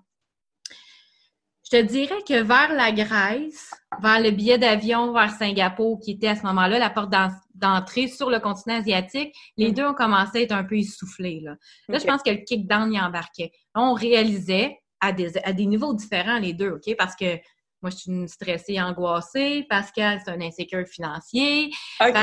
Je 1.70 1.78
te 1.78 1.84
dirais 1.84 2.24
que 2.26 2.44
vers 2.44 2.74
la 2.74 2.94
Grèce, 2.94 3.74
vers 4.02 4.22
le 4.22 4.32
billet 4.32 4.58
d'avion 4.58 5.12
vers 5.12 5.32
Singapour, 5.32 6.00
qui 6.00 6.12
était 6.12 6.30
à 6.30 6.36
ce 6.38 6.44
moment-là 6.44 6.80
la 6.80 6.90
porte 6.90 7.14
d'entrée 7.56 8.08
sur 8.08 8.30
le 8.30 8.40
continent 8.40 8.78
asiatique, 8.78 9.36
les 9.58 9.72
mm. 9.72 9.74
deux 9.74 9.86
ont 9.86 9.94
commencé 9.94 10.38
à 10.38 10.42
être 10.44 10.54
un 10.54 10.64
peu 10.64 10.78
essoufflés. 10.78 11.42
Là, 11.44 11.56
là 11.90 11.98
je 12.00 12.06
pense 12.06 12.24
que 12.24 12.30
le 12.30 12.38
kick-down 12.38 12.94
y 12.94 13.02
embarquait. 13.02 13.52
on 13.76 13.94
réalisait 13.94 14.78
à 15.02 15.12
des, 15.12 15.38
à 15.40 15.52
des 15.52 15.66
niveaux 15.66 15.94
différents, 15.94 16.40
les 16.40 16.54
deux, 16.54 16.70
OK? 16.70 16.96
Parce 16.98 17.18
que 17.18 17.36
moi, 17.82 17.92
je 17.92 17.98
suis 17.98 18.12
une 18.12 18.30
stressée, 18.30 18.82
angoissée. 18.82 19.66
Pascal, 19.70 20.22
c'est 20.24 20.32
un 20.32 20.40
insécure 20.40 20.88
financier. 20.88 21.70
OK. 22.00 22.14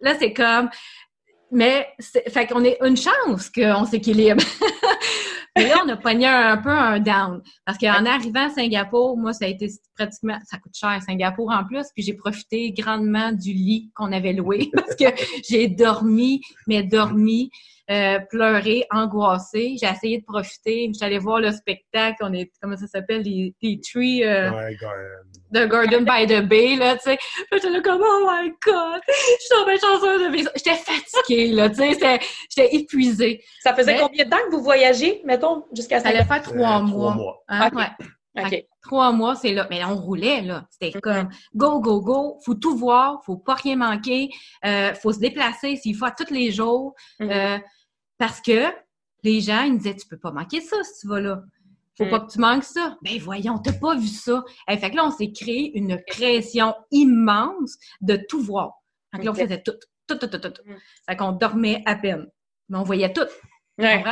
là, 0.00 0.14
c'est 0.18 0.34
comme... 0.34 0.68
Mais, 1.52 1.88
fait 2.28 2.46
qu'on 2.46 2.64
est 2.64 2.78
une 2.84 2.96
chance 2.96 3.50
qu'on 3.50 3.84
s'équilibre. 3.84 4.42
Mais 5.56 5.68
là, 5.68 5.82
on 5.84 5.88
a 5.88 5.96
pogné 5.96 6.26
un, 6.26 6.56
peu 6.58 6.70
un 6.70 7.00
down. 7.00 7.42
Parce 7.64 7.76
qu'en 7.76 8.06
arrivant 8.06 8.46
à 8.46 8.50
Singapour, 8.50 9.16
moi, 9.16 9.32
ça 9.32 9.46
a 9.46 9.48
été 9.48 9.68
pratiquement, 9.96 10.38
ça 10.44 10.58
coûte 10.58 10.76
cher 10.76 11.00
Singapour 11.04 11.50
en 11.50 11.64
plus, 11.64 11.86
puis 11.94 12.04
j'ai 12.04 12.14
profité 12.14 12.70
grandement 12.72 13.32
du 13.32 13.52
lit 13.52 13.90
qu'on 13.94 14.12
avait 14.12 14.32
loué 14.32 14.70
parce 14.74 14.94
que 14.94 15.06
j'ai 15.48 15.68
dormi, 15.68 16.40
mais 16.66 16.82
dormi. 16.82 17.50
Euh, 17.90 18.20
pleurer, 18.30 18.86
angoissée. 18.92 19.76
J'ai 19.80 19.88
essayé 19.88 20.18
de 20.18 20.24
profiter. 20.24 20.88
Je 20.88 20.98
suis 20.98 21.04
allée 21.04 21.18
voir 21.18 21.40
le 21.40 21.50
spectacle. 21.50 22.18
On 22.20 22.32
est, 22.32 22.52
comment 22.62 22.76
ça 22.76 22.86
s'appelle? 22.86 23.22
Les, 23.22 23.52
les 23.60 23.80
Trees. 23.80 24.22
Euh, 24.24 24.50
ouais, 24.52 24.76
Garden 25.66 26.04
by 26.04 26.24
the 26.26 26.46
Bay, 26.46 26.76
là, 26.76 26.94
tu 26.94 27.10
sais. 27.10 27.18
J'étais 27.52 27.68
là 27.68 27.80
comme, 27.80 28.00
oh 28.00 28.28
my 28.30 28.48
God! 28.64 29.00
Je 29.08 29.12
suis 29.12 29.48
tombée 29.50 29.76
chanceuse 29.76 30.22
de 30.22 30.32
vivre 30.32 30.50
J'étais 30.54 30.76
fatiguée, 30.76 31.48
là, 31.52 31.68
tu 31.68 31.76
sais. 31.94 32.20
J'étais 32.48 32.76
épuisée. 32.76 33.42
Ça 33.60 33.74
faisait 33.74 33.98
combien 33.98 34.24
de 34.24 34.30
temps 34.30 34.36
que 34.46 34.54
vous 34.54 34.62
voyagez, 34.62 35.20
mettons, 35.24 35.64
jusqu'à 35.74 35.98
ça? 35.98 36.04
Ça 36.04 36.08
allait 36.10 36.24
faire 36.24 36.42
trois 36.42 36.78
euh, 36.78 36.82
mois. 36.82 37.12
Trois 37.12 37.14
mois. 37.16 37.42
Hein, 37.48 37.70
ouais. 38.36 38.68
Trois 38.82 39.10
mois, 39.10 39.34
c'est 39.34 39.52
là. 39.52 39.66
Mais 39.68 39.84
on 39.84 39.96
roulait, 39.96 40.42
là. 40.42 40.64
C'était 40.70 40.98
comme 41.00 41.28
go, 41.56 41.80
go, 41.80 42.00
go. 42.00 42.38
Faut 42.44 42.54
tout 42.54 42.76
voir. 42.76 43.20
Faut 43.24 43.36
pas 43.36 43.54
rien 43.54 43.74
manquer. 43.74 44.30
Euh, 44.64 44.94
faut 44.94 45.12
se 45.12 45.18
déplacer 45.18 45.74
s'il 45.74 45.96
faut 45.96 46.04
à 46.04 46.12
tous 46.12 46.32
les 46.32 46.52
jours. 46.52 46.94
Mm-hmm. 47.18 47.32
euh, 47.32 47.58
parce 48.20 48.40
que 48.42 48.66
les 49.24 49.40
gens, 49.40 49.62
ils 49.62 49.72
me 49.72 49.78
disaient, 49.78 49.96
tu 49.96 50.06
peux 50.06 50.18
pas 50.18 50.30
manquer 50.30 50.60
ça 50.60 50.76
si 50.84 51.00
tu 51.00 51.08
vas 51.08 51.20
là. 51.20 51.42
Faut 51.96 52.06
pas 52.06 52.18
mm. 52.18 52.26
que 52.26 52.32
tu 52.32 52.38
manques 52.38 52.64
ça. 52.64 52.96
Ben 53.02 53.18
voyons, 53.18 53.58
t'as 53.58 53.72
pas 53.72 53.96
vu 53.96 54.06
ça. 54.06 54.44
Et 54.68 54.76
fait 54.76 54.90
que 54.90 54.96
là, 54.96 55.06
on 55.06 55.10
s'est 55.10 55.32
créé 55.32 55.76
une 55.76 56.00
pression 56.06 56.74
immense 56.90 57.76
de 58.02 58.20
tout 58.28 58.42
voir. 58.42 58.74
Fait 59.12 59.20
que 59.20 59.24
là, 59.24 59.32
on 59.32 59.34
faisait 59.34 59.62
tout, 59.62 59.72
tout, 60.06 60.16
tout, 60.16 60.26
tout, 60.28 60.38
tout. 60.38 60.52
Mm. 60.66 60.74
Fait 61.08 61.16
qu'on 61.16 61.32
dormait 61.32 61.82
à 61.86 61.96
peine. 61.96 62.26
Mais 62.68 62.78
on 62.78 62.82
voyait 62.82 63.12
tout. 63.12 63.26
Ouais. 63.78 64.04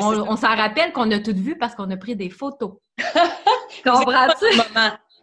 On, 0.00 0.36
s'en 0.36 0.56
rappelle 0.56 0.92
qu'on 0.92 1.10
a 1.12 1.20
tout 1.20 1.34
vu 1.34 1.56
parce 1.56 1.76
qu'on 1.76 1.90
a 1.90 1.96
pris 1.96 2.16
des 2.16 2.30
photos. 2.30 2.72
Comprends-tu? 3.84 4.46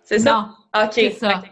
C'est 0.05 0.19
ça? 0.19 0.55
Non. 0.73 0.83
OK. 0.83 0.93
C'est 0.93 1.11
ça. 1.11 1.43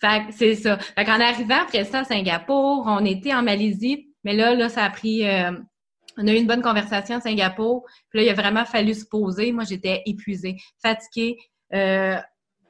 Fait 0.00 0.26
que 0.26 0.32
c'est 0.32 0.54
ça. 0.54 0.78
Fait 0.78 1.04
qu'en 1.04 1.20
arrivant 1.20 1.60
après 1.62 1.84
ça 1.84 2.00
à 2.00 2.04
Singapour, 2.04 2.84
on 2.86 3.04
était 3.04 3.34
en 3.34 3.42
Malaisie, 3.42 4.08
mais 4.24 4.34
là, 4.34 4.54
là, 4.54 4.70
ça 4.70 4.84
a 4.84 4.90
pris 4.90 5.28
euh, 5.28 5.52
on 6.16 6.26
a 6.26 6.32
eu 6.32 6.36
une 6.36 6.46
bonne 6.46 6.62
conversation 6.62 7.16
à 7.16 7.20
Singapour. 7.20 7.84
Puis 8.10 8.18
là, 8.18 8.24
il 8.24 8.28
a 8.30 8.34
vraiment 8.34 8.64
fallu 8.64 8.94
se 8.94 9.04
poser. 9.04 9.52
Moi, 9.52 9.64
j'étais 9.64 10.02
épuisée, 10.06 10.56
fatiguée. 10.82 11.36
Euh, 11.74 12.18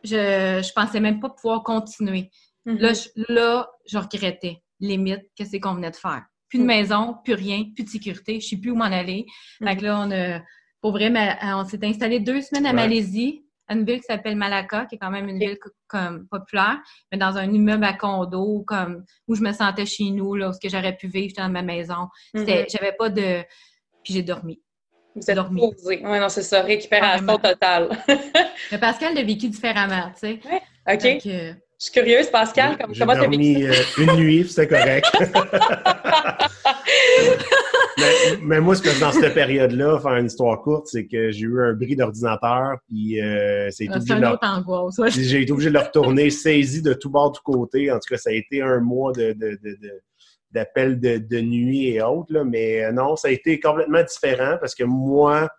je, 0.03 0.63
je 0.65 0.73
pensais 0.73 1.01
même 1.01 1.21
pas 1.21 1.31
pouvoir 1.31 1.63
continuer. 1.63 2.31
Mm-hmm. 2.67 2.79
Là, 2.79 2.93
je, 2.93 3.33
là, 3.33 3.71
je 3.87 3.99
regrettais, 3.99 4.63
limite, 4.81 5.23
qu'est-ce 5.37 5.57
qu'on 5.59 5.75
venait 5.75 5.91
de 5.91 5.97
faire. 5.97 6.25
Plus 6.49 6.59
de 6.59 6.65
mm. 6.65 6.67
maison, 6.67 7.17
plus 7.25 7.35
rien, 7.35 7.65
plus 7.75 7.85
de 7.85 7.89
sécurité. 7.89 8.41
Je 8.41 8.49
sais 8.49 8.57
plus 8.57 8.71
où 8.71 8.77
m'en 8.77 8.85
aller. 8.85 9.27
Mm 9.61 9.69
Fait 9.69 9.77
que 9.77 9.83
là, 9.85 10.01
on 10.01 10.11
a, 10.11 10.41
pour 10.81 10.93
vrai, 10.93 11.13
on 11.43 11.65
s'est 11.65 11.85
installé 11.85 12.21
deux 12.21 12.41
semaines 12.41 12.67
à 12.67 12.73
Malaisie 12.73 13.46
une 13.69 13.85
ville 13.85 14.01
qui 14.01 14.07
s'appelle 14.07 14.37
Malacca, 14.37 14.87
qui 14.87 14.95
est 14.95 14.99
quand 14.99 15.11
même 15.11 15.29
une 15.29 15.39
ville 15.39 15.59
comme 15.89 16.27
populaire, 16.29 16.79
mais 17.11 17.19
dans 17.19 17.37
un 17.37 17.53
immeuble 17.53 17.85
à 17.85 17.93
condo, 17.93 18.63
comme 18.67 19.05
où 19.27 19.35
je 19.35 19.43
me 19.43 19.53
sentais 19.53 19.87
chez 19.87 20.11
nous, 20.11 20.35
là, 20.35 20.51
où 20.51 20.53
que 20.53 20.69
j'aurais 20.69 20.97
pu 20.97 21.09
vivre 21.09 21.35
dans 21.37 21.49
ma 21.49 21.63
maison. 21.63 22.09
Mm-hmm. 22.35 22.71
J'avais 22.71 22.93
pas 22.93 23.09
de. 23.09 23.43
Puis 24.03 24.15
j'ai 24.15 24.23
dormi. 24.23 24.61
Vous 25.15 25.31
êtes 25.31 25.37
dormi. 25.37 25.63
Oui, 25.85 26.01
non, 26.03 26.29
c'est 26.29 26.43
ça, 26.43 26.61
récupération 26.63 27.39
totale. 27.39 27.89
mais 28.71 28.79
Pascal 28.79 29.15
l'a 29.15 29.23
vécu 29.23 29.49
différemment, 29.49 30.11
tu 30.13 30.21
sais. 30.21 30.41
Oui. 30.45 30.59
OK. 30.95 31.27
Euh, 31.27 31.55
je 31.79 31.85
suis 31.85 31.93
curieuse, 31.93 32.29
Pascal, 32.29 32.79
comme, 32.79 32.93
comment 32.99 33.13
t'as 33.13 33.29
vécu 33.29 33.67
euh, 33.67 33.75
une 33.99 34.17
nuit, 34.17 34.49
c'était 34.49 34.67
correct. 34.67 35.07
mais, 38.43 38.61
moi, 38.61 38.75
ce 38.75 38.83
que 38.83 38.99
dans 38.99 39.13
cette 39.13 39.35
période-là, 39.35 40.01
faire 40.01 40.17
une 40.17 40.27
histoire 40.27 40.63
courte, 40.63 40.87
c'est 40.87 41.07
que 41.07 41.31
j'ai 41.31 41.43
eu 41.43 41.63
un 41.63 41.75
bris 41.75 41.95
d'ordinateur, 41.95 42.79
puis 42.89 43.21
euh, 43.21 43.69
c'est 43.71 43.89
ah, 43.91 43.99
une 44.09 44.25
autre 44.25 44.39
angoisse. 44.43 44.99
J'ai 45.09 45.43
été 45.43 45.53
obligé 45.53 45.69
de 45.69 45.75
le 45.75 45.81
retourner, 45.81 46.31
saisi 46.31 46.81
de 46.81 46.95
tout 46.95 47.11
bord, 47.11 47.33
de 47.33 47.37
tout 47.37 47.43
côté. 47.45 47.93
En 47.93 47.97
tout 47.97 48.09
cas, 48.09 48.17
ça 48.17 48.31
a 48.31 48.33
été 48.33 48.63
un 48.63 48.81
mois 48.81 49.13
de, 49.13 49.35
de, 49.35 49.59
d'appels 50.53 50.99
de, 50.99 51.19
de, 51.19 51.41
nuit 51.43 51.89
et 51.89 52.01
autres, 52.01 52.33
là. 52.33 52.45
mais 52.45 52.85
euh, 52.85 52.93
non, 52.93 53.17
ça 53.17 53.29
a 53.29 53.33
été 53.33 53.61
complètement 53.61 54.03
différent 54.03 54.57
parce 54.61 54.75
que 54.75 54.85
moi, 54.85 55.51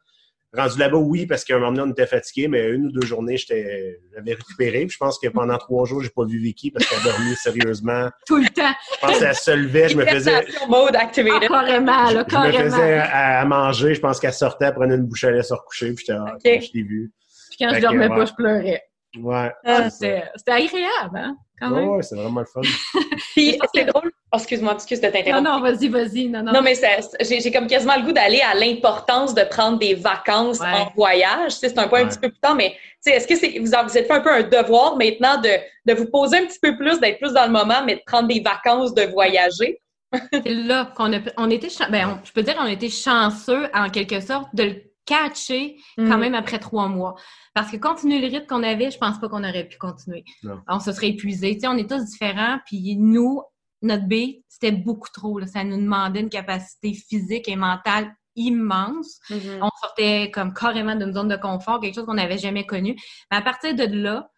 Rendu 0.55 0.79
là-bas, 0.79 0.97
oui, 0.97 1.25
parce 1.25 1.43
qu'à 1.43 1.55
un 1.55 1.59
moment 1.59 1.71
donné, 1.73 1.89
on 1.89 1.91
était 1.91 2.07
fatigué, 2.07 2.47
mais 2.47 2.69
une 2.69 2.85
ou 2.85 2.91
deux 2.91 3.05
journées, 3.05 3.37
j'étais, 3.37 3.99
j'avais 4.15 4.33
récupéré. 4.33 4.87
je 4.89 4.97
pense 4.97 5.19
que 5.19 5.27
pendant 5.27 5.57
trois 5.57 5.85
jours, 5.85 6.01
j'ai 6.01 6.09
pas 6.09 6.25
vu 6.25 6.39
Vicky 6.39 6.71
parce 6.71 6.85
qu'elle 6.85 6.99
a 6.99 7.03
dormi 7.03 7.35
sérieusement. 7.43 8.09
Tout 8.25 8.37
le 8.37 8.47
temps. 8.49 8.73
Je 8.95 9.07
pense 9.07 9.19
qu'elle 9.19 9.35
se 9.35 9.51
levait, 9.51 9.89
je 9.89 9.97
me 9.97 10.05
faisais. 10.05 10.45
mode 10.69 10.95
activated. 10.95 11.49
Ah, 11.51 11.65
carrément, 11.65 12.11
là, 12.11 12.23
carrément. 12.23 12.57
Je 12.57 12.63
me 12.63 12.69
faisais 12.69 12.97
à, 12.97 13.45
manger. 13.45 13.95
Je 13.95 13.99
pense 13.99 14.19
qu'elle 14.19 14.33
sortait, 14.33 14.65
elle 14.65 14.73
prenait 14.73 14.95
une 14.95 15.05
bouche, 15.05 15.25
elle 15.25 15.33
allait 15.33 15.43
se 15.43 15.53
recoucher, 15.53 15.93
puis 15.93 16.05
j'étais, 16.07 16.19
ah, 16.19 16.37
je 16.43 16.49
l'ai 16.73 16.83
vu. 16.83 17.11
Puis 17.49 17.57
quand 17.59 17.75
je 17.75 17.81
dormais 17.81 18.07
pas, 18.07 18.25
je 18.25 18.33
pleurais. 18.33 18.83
Ouais. 19.17 19.51
Ah, 19.65 19.89
c'était 19.89 20.23
agréable, 20.47 21.17
hein? 21.17 21.37
Quand 21.59 21.71
même. 21.71 21.89
Ouais, 21.89 22.03
c'est 22.03 22.15
vraiment 22.15 22.41
le 22.41 22.45
fun. 22.45 22.61
Puis 23.33 23.59
c'est 23.73 23.85
drôle. 23.85 24.11
Oh, 24.33 24.37
excuse-moi, 24.37 24.73
excuse 24.73 24.99
de 24.99 25.07
t'interrompre. 25.07 25.43
Non, 25.43 25.57
non, 25.57 25.61
vas-y, 25.61 25.87
vas-y. 25.87 26.27
Non, 26.27 26.43
non. 26.43 26.51
non, 26.51 26.61
mais 26.61 26.73
j'ai 27.21 27.51
comme 27.51 27.67
quasiment 27.67 27.95
le 27.95 28.03
goût 28.03 28.11
d'aller 28.11 28.41
à 28.41 28.53
l'importance 28.55 29.33
de 29.33 29.43
prendre 29.43 29.79
des 29.79 29.93
vacances 29.93 30.59
en 30.59 30.91
voyage. 30.95 31.53
C'est 31.53 31.77
un 31.77 31.87
point 31.87 32.01
un 32.01 32.07
petit 32.07 32.19
peu 32.19 32.29
plus 32.29 32.39
tard, 32.39 32.55
mais 32.55 32.75
est-ce 33.05 33.25
que 33.25 33.37
c'est 33.37 33.57
vous, 33.59 33.67
vous 33.67 33.97
êtes 33.97 34.07
fait 34.07 34.11
un 34.11 34.19
peu 34.19 34.31
un 34.31 34.43
devoir 34.43 34.97
maintenant 34.97 35.39
de, 35.39 35.49
de 35.85 35.93
vous 35.93 36.07
poser 36.07 36.39
un 36.39 36.45
petit 36.45 36.59
peu 36.61 36.75
plus, 36.75 36.99
d'être 36.99 37.19
plus 37.19 37.31
dans 37.31 37.45
le 37.45 37.51
moment, 37.51 37.83
mais 37.85 37.95
de 37.95 38.01
prendre 38.05 38.27
des 38.27 38.41
vacances, 38.41 38.93
de 38.93 39.03
voyager? 39.03 39.79
c'est 40.33 40.53
là 40.53 40.91
qu'on 40.95 41.13
a, 41.13 41.19
on 41.37 41.49
était, 41.49 41.69
ben, 41.89 42.19
je 42.23 42.31
peux 42.31 42.43
dire, 42.43 42.55
on 42.59 42.67
était 42.67 42.89
chanceux 42.89 43.69
en 43.73 43.89
quelque 43.89 44.19
sorte 44.19 44.53
de 44.53 44.63
le 44.63 44.75
catcher 45.05 45.77
quand 45.97 46.17
mm. 46.17 46.19
même 46.19 46.35
après 46.35 46.59
trois 46.59 46.87
mois. 46.87 47.15
Parce 47.53 47.71
que 47.71 47.77
continuer 47.77 48.19
le 48.19 48.27
rythme 48.27 48.45
qu'on 48.45 48.63
avait, 48.63 48.91
je 48.91 48.97
pense 48.97 49.19
pas 49.19 49.29
qu'on 49.29 49.43
aurait 49.43 49.67
pu 49.67 49.77
continuer. 49.77 50.23
On 50.67 50.79
se 50.79 50.91
serait 50.91 51.09
épuisé. 51.09 51.55
Tu 51.55 51.61
sais, 51.61 51.67
on 51.67 51.77
est 51.77 51.89
tous 51.89 52.03
différents, 52.03 52.59
puis 52.65 52.95
nous, 52.97 53.41
notre 53.81 54.07
B, 54.07 54.41
c'était 54.47 54.71
beaucoup 54.71 55.09
trop. 55.13 55.39
Ça 55.45 55.63
nous 55.63 55.77
demandait 55.77 56.21
une 56.21 56.29
capacité 56.29 56.93
physique 56.93 57.47
et 57.47 57.55
mentale 57.55 58.13
immense. 58.35 59.19
Mm-hmm. 59.29 59.59
On 59.61 59.69
sortait 59.81 60.31
comme 60.31 60.53
carrément 60.53 60.95
d'une 60.95 61.13
zone 61.13 61.27
de 61.27 61.35
confort, 61.35 61.79
quelque 61.79 61.95
chose 61.95 62.05
qu'on 62.05 62.13
n'avait 62.13 62.37
jamais 62.37 62.65
connu. 62.65 62.95
Mais 63.31 63.37
à 63.37 63.41
partir 63.41 63.75
de 63.75 63.83
là, 63.83 64.29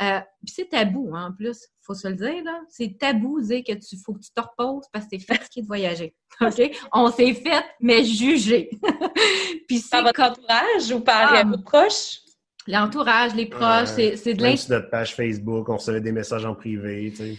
Euh, 0.00 0.20
puis 0.44 0.54
c'est 0.56 0.68
tabou, 0.68 1.12
hein, 1.14 1.28
en 1.28 1.32
plus, 1.32 1.68
faut 1.82 1.94
se 1.94 2.08
le 2.08 2.14
dire, 2.14 2.42
là. 2.44 2.60
C'est 2.68 2.98
tabou 2.98 3.40
de 3.40 3.46
dire 3.46 3.62
que 3.64 3.72
tu 3.74 3.96
faut 4.04 4.14
que 4.14 4.20
tu 4.20 4.30
te 4.34 4.40
reposes 4.40 4.86
parce 4.92 5.04
que 5.04 5.10
tu 5.10 5.16
es 5.16 5.18
fatigué 5.20 5.62
de 5.62 5.66
voyager. 5.66 6.14
OK? 6.40 6.70
On 6.92 7.10
s'est 7.10 7.34
fait, 7.34 7.64
mais 7.78 8.02
juger. 8.02 8.70
puis 9.68 9.78
c'est 9.78 9.90
par 9.90 10.04
votre 10.04 10.22
entourage 10.22 10.90
ou 10.92 11.00
par 11.00 11.34
ah, 11.34 11.44
vos 11.44 11.58
proches? 11.58 12.20
L'entourage, 12.66 13.34
les 13.34 13.46
proches, 13.46 13.88
c'est 13.88 14.12
de 14.12 14.42
l'inspiration. 14.42 14.56
sur 14.56 14.74
notre 14.76 14.90
page 14.90 15.14
Facebook, 15.14 15.68
on 15.68 15.76
recevait 15.76 16.00
des 16.00 16.12
messages 16.12 16.46
en 16.46 16.54
privé, 16.54 17.10
tu 17.10 17.16
sais. 17.16 17.38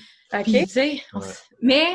Mais 1.61 1.85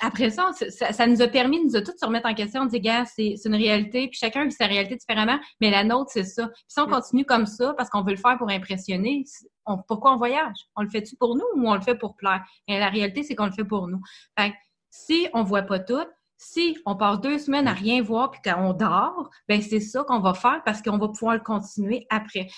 après 0.00 0.30
ça, 0.30 0.50
ça, 0.68 1.06
nous 1.06 1.22
a 1.22 1.28
permis, 1.28 1.64
nous 1.64 1.76
a 1.76 1.82
tous 1.82 1.96
se 1.98 2.04
remettre 2.04 2.28
en 2.28 2.34
question. 2.34 2.62
On 2.62 2.66
dit, 2.66 2.80
gars, 2.80 3.04
c'est 3.04 3.36
une 3.44 3.54
réalité, 3.54 4.08
puis 4.08 4.18
chacun 4.18 4.44
vit 4.44 4.52
sa 4.52 4.66
réalité 4.66 4.96
différemment, 4.96 5.38
mais 5.60 5.70
la 5.70 5.84
nôtre, 5.84 6.10
c'est 6.12 6.24
ça. 6.24 6.48
Puis 6.48 6.64
si 6.68 6.80
on 6.80 6.86
mm. 6.86 6.90
continue 6.90 7.24
comme 7.24 7.46
ça, 7.46 7.74
parce 7.76 7.88
qu'on 7.88 8.02
veut 8.02 8.12
le 8.12 8.18
faire 8.18 8.36
pour 8.36 8.50
impressionner, 8.50 9.24
pourquoi 9.88 10.12
on 10.12 10.16
voyage? 10.16 10.56
On 10.76 10.82
le 10.82 10.90
fait-tu 10.90 11.16
pour 11.16 11.36
nous 11.36 11.46
ou 11.56 11.68
on 11.68 11.74
le 11.74 11.80
fait 11.80 11.94
pour 11.94 12.16
plaire? 12.16 12.44
Et 12.68 12.78
la 12.78 12.88
réalité, 12.88 13.22
c'est 13.22 13.34
qu'on 13.34 13.46
le 13.46 13.52
fait 13.52 13.64
pour 13.64 13.88
nous. 13.88 14.00
Fait 14.38 14.52
si 14.90 15.26
on 15.32 15.42
voit 15.42 15.62
pas 15.62 15.80
tout, 15.80 16.06
si 16.36 16.76
on 16.84 16.96
passe 16.96 17.20
deux 17.20 17.38
semaines 17.38 17.66
à 17.66 17.72
rien 17.72 18.02
voir 18.02 18.30
puis 18.30 18.40
qu'on 18.44 18.72
dort, 18.72 19.30
ben 19.48 19.62
c'est 19.62 19.80
ça 19.80 20.04
qu'on 20.04 20.20
va 20.20 20.34
faire 20.34 20.62
parce 20.64 20.82
qu'on 20.82 20.98
va 20.98 21.08
pouvoir 21.08 21.34
le 21.34 21.40
continuer 21.40 22.06
après. 22.10 22.48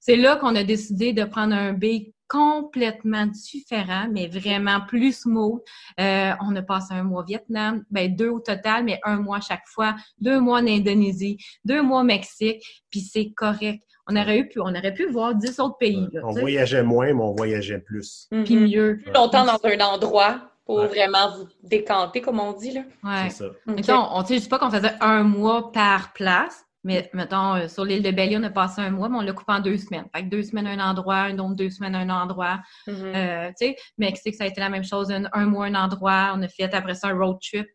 C'est 0.00 0.16
là 0.16 0.36
qu'on 0.36 0.54
a 0.54 0.64
décidé 0.64 1.12
de 1.12 1.24
prendre 1.24 1.54
un 1.54 1.72
B 1.72 1.84
complètement 2.32 3.26
différent, 3.26 4.06
mais 4.10 4.26
vraiment 4.26 4.80
plus 4.80 5.20
smooth. 5.20 5.60
Euh, 6.00 6.32
on 6.40 6.56
a 6.56 6.62
passé 6.62 6.94
un 6.94 7.02
mois 7.02 7.20
au 7.20 7.26
Vietnam, 7.26 7.84
ben 7.90 8.14
deux 8.16 8.30
au 8.30 8.40
total, 8.40 8.84
mais 8.84 8.98
un 9.04 9.16
mois 9.16 9.40
chaque 9.40 9.66
fois, 9.66 9.94
deux 10.18 10.40
mois 10.40 10.60
en 10.60 10.66
Indonésie, 10.66 11.36
deux 11.66 11.82
mois 11.82 12.00
au 12.00 12.04
Mexique, 12.04 12.64
puis 12.90 13.00
c'est 13.00 13.32
correct. 13.36 13.82
On 14.08 14.16
aurait, 14.16 14.38
eu, 14.38 14.50
on 14.56 14.74
aurait 14.74 14.94
pu 14.94 15.10
voir 15.10 15.34
dix 15.34 15.60
autres 15.60 15.76
pays. 15.76 16.08
on 16.24 16.30
voyageait 16.30 16.82
moins, 16.82 17.12
mais 17.12 17.22
on 17.22 17.34
voyageait 17.34 17.78
plus. 17.78 18.28
Puis 18.44 18.56
mieux. 18.56 19.00
Plus 19.04 19.12
longtemps 19.12 19.44
dans 19.44 19.60
un 19.62 19.80
endroit, 19.80 20.40
pour 20.64 20.86
vraiment 20.86 21.36
vous 21.36 21.48
décanter, 21.62 22.22
comme 22.22 22.40
on 22.40 22.52
dit. 22.52 22.72
Là. 22.72 22.82
Ouais. 23.04 23.30
C'est 23.30 23.84
ça. 23.84 24.08
on 24.10 24.22
ne 24.22 24.26
dit 24.26 24.48
pas 24.48 24.58
qu'on 24.58 24.70
faisait 24.70 24.94
un 25.00 25.22
mois 25.22 25.70
par 25.70 26.12
place, 26.14 26.64
mais 26.84 27.08
mettons, 27.12 27.54
euh, 27.54 27.68
sur 27.68 27.84
l'île 27.84 28.02
de 28.02 28.10
Belly, 28.10 28.36
on 28.36 28.42
a 28.42 28.50
passé 28.50 28.80
un 28.80 28.90
mois, 28.90 29.08
mais 29.08 29.18
on 29.18 29.20
l'a 29.20 29.32
coupé 29.32 29.52
en 29.52 29.60
deux 29.60 29.76
semaines. 29.76 30.06
Fait 30.14 30.24
que 30.24 30.28
deux 30.28 30.42
semaines 30.42 30.66
un 30.66 30.80
endroit, 30.80 31.28
une 31.28 31.40
autre 31.40 31.54
deux 31.54 31.70
semaines 31.70 31.94
un 31.94 32.08
endroit. 32.10 32.60
Mm-hmm. 32.88 33.16
euh, 33.16 33.48
tu 33.58 33.66
sais, 33.66 33.76
Mexique, 33.98 34.34
ça 34.34 34.44
a 34.44 34.46
été 34.48 34.60
la 34.60 34.68
même 34.68 34.84
chose, 34.84 35.12
un, 35.12 35.46
mois 35.46 35.66
un 35.66 35.74
endroit. 35.74 36.32
On 36.34 36.42
a 36.42 36.48
fait 36.48 36.72
après 36.74 36.94
ça 36.94 37.08
un 37.08 37.14
road 37.16 37.38
trip. 37.40 37.66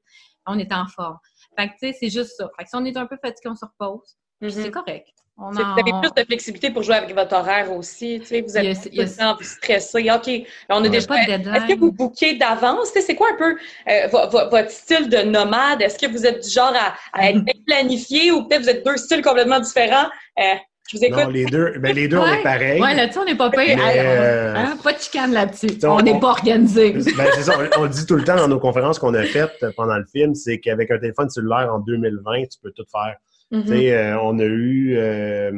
On 0.45 0.59
était 0.59 0.75
en 0.75 0.87
forme. 0.87 1.17
Fait 1.57 1.67
que 1.67 1.73
tu 1.73 1.87
sais, 1.87 1.93
c'est 1.99 2.09
juste 2.09 2.31
ça. 2.37 2.49
Fait 2.57 2.65
que 2.65 2.69
si 2.69 2.75
on 2.75 2.85
est 2.85 2.97
un 2.97 3.05
peu 3.05 3.17
fatigué, 3.21 3.49
on 3.49 3.55
se 3.55 3.65
repose. 3.65 4.17
Mm-hmm. 4.41 4.49
c'est 4.51 4.71
correct. 4.71 5.09
Vous 5.37 5.59
avez 5.59 5.83
plus 6.01 6.11
de 6.15 6.25
flexibilité 6.25 6.71
pour 6.71 6.81
jouer 6.81 6.95
avec 6.95 7.13
votre 7.13 7.35
horaire 7.35 7.71
aussi. 7.71 8.19
Tu 8.21 8.25
sais, 8.25 8.41
vous 8.41 8.57
êtes 8.57 9.37
plus 9.37 9.45
stressé. 9.45 10.09
OK, 10.11 10.47
on 10.69 10.83
a 10.83 10.89
déjà. 10.89 11.05
Est-ce 11.15 11.73
que 11.73 11.79
vous 11.79 11.91
bouquez 11.91 12.35
d'avance? 12.35 12.91
c'est 12.93 13.15
quoi 13.15 13.27
un 13.33 13.37
peu 13.37 13.57
euh, 13.89 14.07
votre 14.07 14.71
style 14.71 15.09
de 15.09 15.17
nomade? 15.17 15.81
Est-ce 15.81 15.99
que 15.99 16.11
vous 16.11 16.25
êtes 16.25 16.43
du 16.43 16.49
genre 16.49 16.73
à, 17.13 17.29
être 17.29 17.37
mm-hmm. 17.37 17.65
planifié 17.67 18.31
ou 18.31 18.47
peut-être 18.47 18.63
vous 18.63 18.69
êtes 18.69 18.85
deux 18.85 18.97
styles 18.97 19.21
complètement 19.21 19.59
différents? 19.59 20.07
Euh, 20.39 20.55
je 20.89 20.97
vous 20.97 21.03
écoute. 21.03 21.23
Non, 21.23 21.29
les 21.29 21.45
deux, 21.45 21.73
ben 21.79 21.93
les 21.93 22.07
deux, 22.07 22.17
on 22.17 22.25
est 22.25 22.41
pareil. 22.41 22.81
Oui, 22.81 22.95
là-dessus, 22.95 23.19
on 23.19 23.25
n'est 23.25 23.35
pas 23.35 23.49
payé. 23.51 23.75
Euh, 23.77 24.55
hein? 24.55 24.77
Pas 24.81 24.93
de 24.93 24.99
chicane 24.99 25.33
là-dessus. 25.33 25.77
On 25.83 26.01
n'est 26.01 26.19
pas 26.19 26.29
organisé. 26.29 26.93
Ben, 27.17 27.27
c'est 27.35 27.43
ça, 27.43 27.53
on, 27.77 27.87
dit 27.87 28.05
tout 28.05 28.15
le 28.15 28.23
temps 28.23 28.37
dans 28.37 28.47
nos 28.47 28.59
conférences 28.59 28.97
qu'on 28.97 29.13
a 29.13 29.23
faites 29.23 29.65
pendant 29.75 29.97
le 29.97 30.05
film, 30.05 30.33
c'est 30.33 30.59
qu'avec 30.59 30.89
un 30.89 30.97
téléphone 30.97 31.29
cellulaire 31.29 31.73
en 31.73 31.79
2020, 31.79 32.43
tu 32.43 32.59
peux 32.63 32.71
tout 32.71 32.85
faire. 32.91 33.15
Mm-hmm. 33.51 33.91
Euh, 33.91 34.19
on 34.21 34.39
a 34.39 34.43
eu. 34.43 34.97
Euh, 34.97 35.51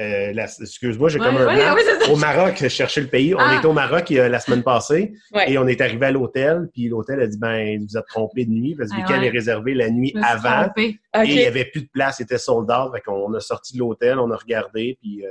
euh, 0.00 0.32
excuse-moi, 0.34 1.10
j'ai 1.10 1.18
comme 1.18 1.36
un 1.36 1.54
blanc. 1.54 1.76
au 2.10 2.16
Maroc, 2.16 2.66
chercher 2.68 3.02
le 3.02 3.08
pays. 3.08 3.34
On 3.34 3.38
ah. 3.38 3.56
était 3.58 3.66
au 3.66 3.74
Maroc 3.74 4.08
la 4.08 4.40
semaine 4.40 4.62
passée 4.62 5.12
et 5.46 5.58
on 5.58 5.68
est 5.68 5.80
arrivé 5.82 6.06
à 6.06 6.10
l'hôtel. 6.10 6.70
Puis 6.72 6.88
l'hôtel 6.88 7.20
a 7.20 7.26
dit 7.26 7.36
ben 7.38 7.78
vous 7.86 7.98
êtes 7.98 8.06
trompé 8.06 8.46
de 8.46 8.50
nuit 8.50 8.74
parce 8.74 8.90
que 8.90 8.96
ah, 9.06 9.14
avait 9.14 9.28
réservé 9.28 9.74
la 9.74 9.90
nuit 9.90 10.14
avant 10.22 10.70
et 10.78 10.98
il 11.24 11.36
n'y 11.36 11.44
avait 11.44 11.66
plus 11.66 11.82
de 11.82 11.88
place, 11.92 12.16
c'était 12.16 12.38
sold 12.38 12.70
out. 12.70 12.90
Fait 12.94 13.02
qu'on 13.02 13.32
a 13.34 13.40
sorti 13.40 13.74
de 13.74 13.80
l'hôtel, 13.80 14.18
on 14.18 14.30
a 14.30 14.36
regardé 14.36 14.96
puis 15.00 15.22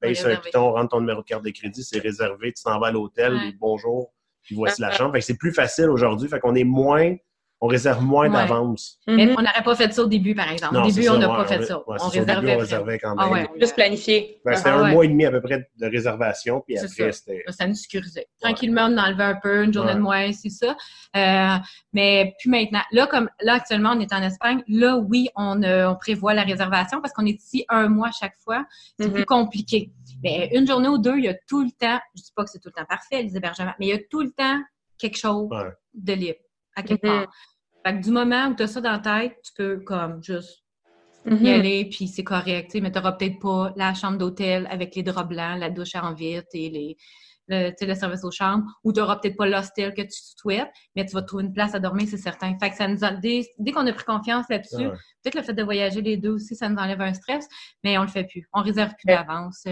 baisse 0.00 0.24
un 0.24 0.36
piton, 0.36 0.70
rentre 0.70 0.90
ton 0.90 1.00
numéro 1.00 1.20
de 1.20 1.26
carte 1.26 1.44
de 1.44 1.50
crédit, 1.50 1.82
c'est 1.82 1.98
réservé, 1.98 2.52
tu 2.52 2.62
t'en 2.62 2.78
vas 2.78 2.86
à 2.86 2.92
l'hôtel, 2.92 3.36
bonjour, 3.58 4.12
puis 4.42 4.54
voici 4.54 4.80
la 4.80 4.92
chambre. 4.92 5.12
Fait 5.14 5.18
que 5.18 5.24
c'est 5.24 5.38
plus 5.38 5.52
facile 5.52 5.90
aujourd'hui. 5.90 6.28
Fait 6.28 6.38
qu'on 6.38 6.54
est 6.54 6.64
moins 6.64 7.16
on 7.64 7.66
réserve 7.66 8.04
moins 8.04 8.28
d'avance. 8.28 8.98
Mais 9.06 9.24
mhm. 9.24 9.36
on 9.38 9.42
n'aurait 9.42 9.62
pas 9.64 9.74
fait 9.74 9.90
ça 9.90 10.02
au 10.02 10.06
début, 10.06 10.34
par 10.34 10.52
exemple. 10.52 10.76
au 10.76 10.86
début, 10.86 11.08
on 11.08 11.16
n'a 11.16 11.28
pas 11.28 11.46
fait 11.46 11.64
ça. 11.64 11.82
on, 11.86 12.08
réservait. 12.08 12.56
on 12.56 12.58
réservait 12.58 12.98
quand 12.98 13.14
ah 13.16 13.30
même. 13.30 13.46
Juste 13.58 13.74
planifié. 13.74 14.38
Ben, 14.44 14.54
c'était 14.54 14.68
ah 14.68 14.80
un 14.80 14.90
mois 14.90 15.06
et 15.06 15.08
demi 15.08 15.24
à 15.24 15.30
peu 15.30 15.40
près 15.40 15.66
de 15.74 15.86
réservation, 15.86 16.60
puis 16.60 16.76
après, 16.76 17.12
c'était... 17.12 17.42
Ça 17.48 17.66
nous 17.66 17.74
sécurisait. 17.74 18.26
Tranquillement, 18.38 18.88
on 18.90 18.98
enlevait 18.98 19.24
un 19.24 19.36
peu, 19.42 19.64
une 19.64 19.72
journée 19.72 19.94
de 19.94 20.00
moins, 20.00 20.30
c'est 20.32 20.50
ça. 20.50 20.76
Euh, 21.16 21.56
mais 21.94 22.34
puis 22.38 22.50
maintenant, 22.50 22.82
là, 22.92 23.06
comme 23.06 23.30
là, 23.40 23.54
actuellement, 23.54 23.92
on 23.96 24.00
est 24.00 24.12
en 24.12 24.22
Espagne, 24.22 24.62
là, 24.68 24.98
oui, 24.98 25.30
on, 25.34 25.62
euh, 25.62 25.88
on 25.88 25.96
prévoit 25.96 26.34
la 26.34 26.42
réservation 26.42 27.00
parce 27.00 27.14
qu'on 27.14 27.24
est 27.24 27.42
ici 27.42 27.64
un 27.70 27.88
mois 27.88 28.10
chaque 28.10 28.36
fois. 28.44 28.66
C'est 29.00 29.08
plus 29.10 29.20
mhm. 29.20 29.24
compliqué. 29.24 29.90
Mais 30.22 30.50
une 30.52 30.66
journée 30.66 30.88
ou 30.88 30.98
deux, 30.98 31.16
il 31.16 31.24
y 31.24 31.28
a 31.28 31.34
tout 31.48 31.62
le 31.62 31.70
temps, 31.70 31.98
je 32.14 32.20
ne 32.20 32.24
dis 32.24 32.32
pas 32.36 32.44
que 32.44 32.50
c'est 32.50 32.58
tout 32.58 32.68
le 32.68 32.78
temps 32.78 32.86
parfait, 32.86 33.22
les 33.22 33.34
hébergements, 33.34 33.74
mais 33.80 33.86
il 33.86 33.90
y 33.90 33.94
a 33.94 34.00
tout 34.10 34.20
le 34.20 34.32
temps 34.32 34.60
quelque 34.98 35.16
chose 35.16 35.48
de 35.94 36.12
libre 36.12 36.40
à 36.76 36.82
quelque 36.82 37.06
mhm. 37.06 37.24
part. 37.24 37.34
Fait 37.84 37.94
que 37.94 38.02
du 38.02 38.10
moment 38.10 38.48
où 38.48 38.54
tu 38.54 38.62
as 38.62 38.66
ça 38.66 38.80
dans 38.80 38.92
la 38.92 38.98
tête, 38.98 39.36
tu 39.44 39.52
peux 39.56 39.80
comme 39.80 40.22
juste 40.22 40.64
y 41.26 41.30
mhm. 41.30 41.46
aller, 41.46 41.88
puis 41.90 42.08
c'est 42.08 42.24
correct. 42.24 42.74
Mais 42.80 42.90
tu 42.90 42.98
n'auras 42.98 43.12
peut-être 43.12 43.38
pas 43.38 43.72
la 43.76 43.94
chambre 43.94 44.18
d'hôtel 44.18 44.66
avec 44.70 44.94
les 44.94 45.02
draps 45.02 45.28
blancs, 45.28 45.58
la 45.58 45.70
douche 45.70 45.94
en 45.94 46.12
vite 46.14 46.48
et 46.52 46.70
les, 46.70 46.96
le, 47.48 47.72
le 47.78 47.94
service 47.94 48.24
aux 48.24 48.30
chambres, 48.30 48.64
ou 48.84 48.92
tu 48.92 49.00
n'auras 49.00 49.16
peut-être 49.16 49.36
pas 49.36 49.46
l'hostel 49.46 49.92
que 49.94 50.02
tu 50.02 50.18
souhaites, 50.36 50.70
mais 50.96 51.04
tu 51.04 51.12
vas 51.12 51.22
trouver 51.22 51.44
une 51.44 51.52
place 51.52 51.74
à 51.74 51.78
dormir, 51.78 52.06
c'est 52.08 52.16
certain. 52.16 52.56
Fait 52.58 52.70
que 52.70 52.76
ça 52.76 52.88
nous 52.88 52.98
dès, 53.20 53.72
qu'on 53.72 53.86
a 53.86 53.92
pris 53.92 54.04
confiance 54.04 54.46
là-dessus, 54.48 54.88
peut-être 55.22 55.34
le 55.34 55.42
fait 55.42 55.54
de 55.54 55.62
voyager 55.62 56.00
les 56.00 56.16
deux 56.16 56.30
aussi, 56.30 56.56
ça 56.56 56.68
nous 56.68 56.76
enlève 56.76 57.00
un 57.00 57.14
stress, 57.14 57.46
mais 57.82 57.98
on 57.98 58.02
le 58.02 58.08
fait 58.08 58.24
plus. 58.24 58.48
On 58.52 58.62
réserve 58.62 58.92
plus 58.96 59.06
d'avance. 59.06 59.64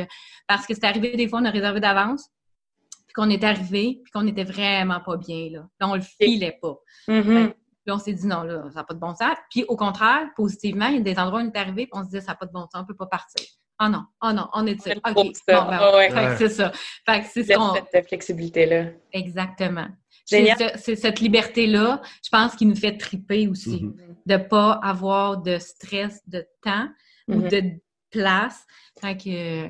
Parce 0.46 0.66
que 0.66 0.74
c'est 0.74 0.84
arrivé 0.84 1.16
des 1.16 1.28
fois, 1.28 1.40
on 1.40 1.44
a 1.44 1.50
réservé 1.50 1.80
d'avance, 1.80 2.28
puis 3.06 3.14
qu'on 3.14 3.30
est 3.30 3.44
arrivé, 3.44 4.00
puis 4.02 4.12
qu'on 4.12 4.26
était 4.26 4.44
vraiment 4.44 5.00
pas 5.00 5.16
bien, 5.16 5.48
là. 5.50 5.68
on 5.80 5.94
le 5.94 6.02
filait 6.02 6.58
pas. 6.60 6.76
Mm-hmm. 7.08 7.52
Puis 7.84 7.92
on 7.92 7.98
s'est 7.98 8.12
dit 8.12 8.26
non, 8.26 8.42
là, 8.42 8.62
ça 8.70 8.80
n'a 8.80 8.84
pas 8.84 8.94
de 8.94 8.98
bon 9.00 9.14
sens. 9.14 9.36
Puis 9.50 9.64
au 9.68 9.76
contraire, 9.76 10.28
positivement, 10.36 10.86
il 10.86 10.96
y 10.96 10.98
a 10.98 11.00
des 11.00 11.18
endroits 11.18 11.40
où 11.40 11.44
on 11.44 11.50
est 11.50 11.56
arrivé, 11.56 11.86
puis 11.86 11.92
on 11.92 12.02
se 12.02 12.10
disait 12.10 12.20
ça 12.20 12.32
n'a 12.32 12.36
pas 12.36 12.46
de 12.46 12.52
bon 12.52 12.62
sens, 12.62 12.70
on 12.76 12.80
ne 12.80 12.86
peut 12.86 12.96
pas 12.96 13.06
partir. 13.06 13.46
Oh 13.82 13.88
non, 13.88 14.04
oh 14.22 14.32
non, 14.32 14.48
on 14.52 14.66
est 14.66 14.86
OK. 14.86 15.02
Bon, 15.14 15.32
ben, 15.46 16.36
c'est 16.36 16.48
ça. 16.48 16.70
Fait 17.04 17.20
que 17.22 17.26
c'est 17.32 17.44
Cette 17.44 18.08
flexibilité-là. 18.08 18.90
Exactement. 19.12 19.88
C'est 20.24 20.96
cette 20.96 21.20
liberté-là, 21.20 22.00
je 22.24 22.28
pense, 22.30 22.54
qui 22.54 22.66
nous 22.66 22.76
fait 22.76 22.96
triper 22.96 23.48
aussi. 23.48 23.84
Mm-hmm. 23.84 24.16
De 24.26 24.34
ne 24.34 24.38
pas 24.38 24.72
avoir 24.84 25.38
de 25.38 25.58
stress 25.58 26.20
de 26.28 26.46
temps 26.62 26.88
ou 27.26 27.40
mm-hmm. 27.40 27.50
de 27.50 27.80
place. 28.10 28.64
Fait 29.00 29.16
que 29.16 29.68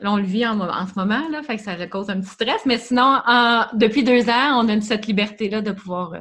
Là, 0.00 0.12
on 0.12 0.16
le 0.16 0.24
vit 0.24 0.46
en, 0.46 0.86
ce 0.86 0.94
moment, 0.96 1.28
là, 1.28 1.42
fait 1.42 1.56
que 1.56 1.62
ça 1.62 1.74
cause 1.86 2.10
un 2.10 2.20
petit 2.20 2.30
stress, 2.30 2.64
mais 2.66 2.78
sinon, 2.78 3.20
depuis 3.74 4.04
deux 4.04 4.28
ans, 4.28 4.62
on 4.62 4.68
a 4.68 4.80
cette 4.80 5.06
liberté-là 5.06 5.60
de 5.60 5.72
pouvoir 5.72 6.12
euh, 6.14 6.20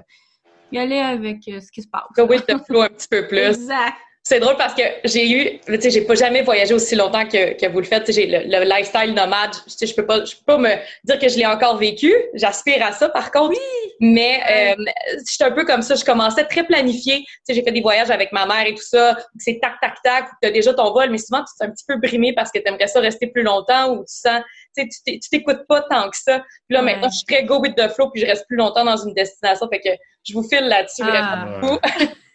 y 0.71 0.77
aller 0.77 0.99
avec 0.99 1.47
euh, 1.47 1.59
ce 1.59 1.71
qui 1.71 1.81
se 1.81 1.87
passe. 1.87 2.03
Oui, 2.17 2.37
le 2.47 2.57
flow 2.59 2.81
un 2.81 2.89
petit 2.89 3.07
peu 3.07 3.27
plus. 3.27 3.37
Exact. 3.37 3.95
C'est 4.29 4.41
drôle 4.41 4.57
parce 4.57 4.73
que 4.73 4.81
j'ai 5.05 5.31
eu, 5.31 5.59
tu 5.67 5.81
sais, 5.81 5.89
j'ai 5.89 6.01
pas 6.01 6.13
jamais 6.13 6.41
voyagé 6.41 6.73
aussi 6.73 6.95
longtemps 6.95 7.25
que, 7.25 7.53
que 7.53 7.65
vous 7.71 7.79
le 7.79 7.85
faites. 7.85 8.11
J'ai 8.11 8.25
le, 8.27 8.39
le, 8.39 8.65
lifestyle 8.65 9.13
nomade, 9.13 9.55
je, 9.65 9.85
je 9.85 9.95
peux 9.95 10.05
pas, 10.05 10.25
je 10.25 10.35
peux 10.35 10.43
pas 10.45 10.57
me 10.57 10.75
dire 11.05 11.17
que 11.17 11.29
je 11.29 11.37
l'ai 11.37 11.45
encore 11.45 11.77
vécu. 11.77 12.13
J'aspire 12.33 12.85
à 12.85 12.91
ça, 12.91 13.07
par 13.07 13.31
contre. 13.31 13.51
Oui. 13.51 13.93
Mais 14.01 14.41
euh, 14.51 14.83
je 15.25 15.31
suis 15.31 15.43
un 15.45 15.51
peu 15.51 15.63
comme 15.63 15.81
ça. 15.81 15.95
Je 15.95 16.03
commençais 16.03 16.43
très 16.43 16.65
planifié. 16.65 17.19
Tu 17.19 17.25
sais, 17.45 17.53
j'ai 17.53 17.63
fait 17.63 17.71
des 17.71 17.79
voyages 17.79 18.09
avec 18.09 18.33
ma 18.33 18.45
mère 18.45 18.65
et 18.65 18.73
tout 18.73 18.83
ça. 18.83 19.17
C'est 19.37 19.59
tac 19.61 19.79
tac 19.79 19.95
tac. 20.03 20.25
Tu 20.41 20.49
as 20.49 20.51
déjà 20.51 20.73
ton 20.73 20.91
vol, 20.91 21.09
mais 21.09 21.19
souvent 21.19 21.45
tu 21.45 21.63
es 21.63 21.65
un 21.65 21.71
petit 21.71 21.85
peu 21.87 21.95
brimé 21.95 22.33
parce 22.33 22.51
que 22.51 22.59
tu 22.59 22.67
aimerais 22.67 22.87
ça 22.87 22.99
rester 22.99 23.27
plus 23.27 23.43
longtemps 23.43 23.93
ou 23.93 23.99
tu 23.99 24.13
sens, 24.13 24.41
tu 24.77 24.89
sais, 24.91 25.19
tu 25.21 25.29
t'écoutes 25.31 25.65
pas 25.69 25.83
tant 25.89 26.09
que 26.09 26.17
ça. 26.17 26.39
Puis 26.67 26.75
là, 26.75 26.81
maintenant, 26.81 27.09
je 27.09 27.15
suis 27.15 27.25
très 27.25 27.45
go 27.45 27.61
with 27.61 27.75
the 27.75 27.87
flow 27.93 28.09
puis 28.09 28.23
je 28.23 28.27
reste 28.27 28.45
plus 28.49 28.57
longtemps 28.57 28.83
dans 28.83 28.97
une 28.97 29.13
destination. 29.13 29.69
Fait 29.69 29.79
que 29.79 29.89
je 30.27 30.33
vous 30.33 30.43
file 30.43 30.67
là-dessus 30.67 31.03
ah. 31.05 31.45
vraiment 31.55 31.79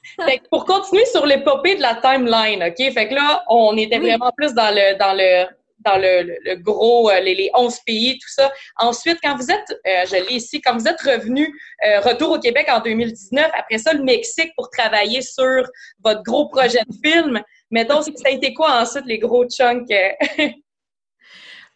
pour 0.51 0.65
continuer 0.65 1.07
sur 1.07 1.27
l'épopée 1.27 1.77
de 1.77 1.83
la 1.83 1.95
timeline, 1.97 2.63
OK? 2.63 2.93
Fait 2.93 3.09
que 3.09 3.15
là, 3.15 3.45
on 3.49 3.77
était 3.77 3.99
vraiment 3.99 4.33
plus 4.37 4.53
dans 4.55 4.75
le 4.75 4.99
dans 4.99 5.15
le 5.15 5.47
dans 5.85 5.97
le, 5.97 6.57
gros, 6.57 7.11
euh, 7.11 7.21
les, 7.21 7.35
les 7.35 7.51
11 7.55 7.81
pays, 7.87 8.19
tout 8.19 8.29
ça. 8.29 8.51
Ensuite, 8.77 9.19
quand 9.23 9.37
vous 9.37 9.51
êtes, 9.51 9.71
euh, 9.71 10.05
je 10.07 10.29
l'ai 10.29 10.37
ici, 10.37 10.61
quand 10.61 10.77
vous 10.77 10.87
êtes 10.87 11.01
revenu, 11.01 11.49
euh, 11.87 12.01
retour 12.01 12.31
au 12.31 12.39
Québec 12.39 12.69
en 12.71 12.81
2019, 12.81 13.51
après 13.57 13.79
ça, 13.79 13.93
le 13.93 14.03
Mexique 14.03 14.53
pour 14.57 14.71
travailler 14.71 15.23
sur 15.23 15.65
votre 16.03 16.23
gros 16.23 16.49
projet 16.49 16.83
de 16.89 17.09
film, 17.09 17.43
mettons, 17.71 18.03
ça 18.03 18.11
a 18.27 18.31
été 18.31 18.55
quoi 18.55 18.81
ensuite 18.81 19.07
les 19.07 19.19
gros 19.19 19.49
chunks? 19.49 19.93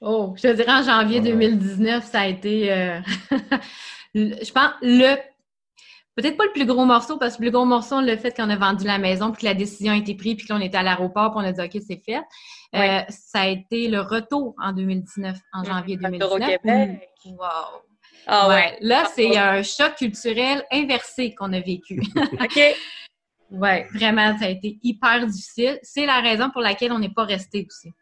oh, 0.01 0.35
je 0.37 0.49
dirais 0.49 0.73
en 0.73 0.83
janvier 0.83 1.21
2019, 1.21 2.05
ça 2.05 2.21
a 2.21 2.27
été, 2.27 2.67
je 4.15 4.53
pense, 4.53 4.71
le 4.83 5.17
peut-être 6.16 6.37
pas 6.37 6.44
le 6.44 6.52
plus 6.52 6.66
gros 6.66 6.85
morceau, 6.85 7.18
parce 7.18 7.37
que 7.37 7.42
le 7.42 7.50
plus 7.50 7.52
gros 7.52 7.64
morceau, 7.64 7.96
on 7.96 8.00
l'a 8.00 8.16
fait 8.16 8.33
quand 8.33 8.46
on 8.46 8.50
a 8.50 8.57
vendu 8.57 8.85
la 8.85 8.98
maison, 8.98 9.31
puis 9.31 9.42
que 9.42 9.46
la 9.46 9.55
décision 9.55 9.92
a 9.92 9.96
été 9.96 10.14
prise, 10.14 10.37
puis 10.37 10.46
qu'on 10.46 10.61
était 10.61 10.79
à 10.79 10.83
l'aéroport, 10.83 11.31
puis 11.31 11.40
on 11.44 11.46
a 11.46 11.52
dit 11.52 11.61
OK, 11.61 11.83
c'est 11.87 12.02
fait. 12.05 12.22
Euh, 12.74 13.02
ça 13.09 13.40
a 13.40 13.46
été 13.46 13.88
le 13.88 14.00
retour 14.00 14.55
en 14.61 14.72
2019, 14.72 15.37
en 15.52 15.64
janvier 15.64 15.96
2019. 15.96 16.33
Au 16.33 16.38
Québec. 16.38 17.09
Wow. 17.26 17.83
Ah 18.26 18.48
ouais. 18.48 18.76
Là, 18.81 19.05
ah, 19.05 19.11
c'est 19.14 19.37
un 19.37 19.62
choc 19.62 19.94
culturel 19.96 20.64
inversé 20.72 21.35
qu'on 21.35 21.52
a 21.52 21.61
vécu. 21.61 22.02
OK. 22.40 22.61
Ouais, 23.50 23.87
vraiment, 23.94 24.37
ça 24.38 24.46
a 24.46 24.48
été 24.48 24.76
hyper 24.83 25.24
difficile. 25.24 25.79
C'est 25.83 26.05
la 26.05 26.20
raison 26.20 26.50
pour 26.50 26.62
laquelle 26.62 26.90
on 26.90 26.98
n'est 26.98 27.12
pas 27.12 27.24
resté 27.24 27.64
aussi. 27.68 27.92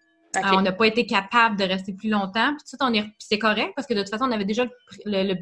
on 0.42 0.62
n'a 0.62 0.72
pas 0.72 0.86
été 0.86 1.04
capable 1.04 1.58
de 1.58 1.64
rester 1.64 1.92
plus 1.92 2.08
longtemps. 2.08 2.54
Puis 2.56 2.64
tout 2.70 2.76
on 2.80 2.94
est, 2.94 3.04
c'est 3.18 3.38
correct 3.38 3.72
parce 3.76 3.86
que 3.86 3.92
de 3.92 4.00
toute 4.00 4.08
façon, 4.08 4.24
on 4.24 4.32
avait 4.32 4.46
déjà 4.46 4.64
le, 5.04 5.34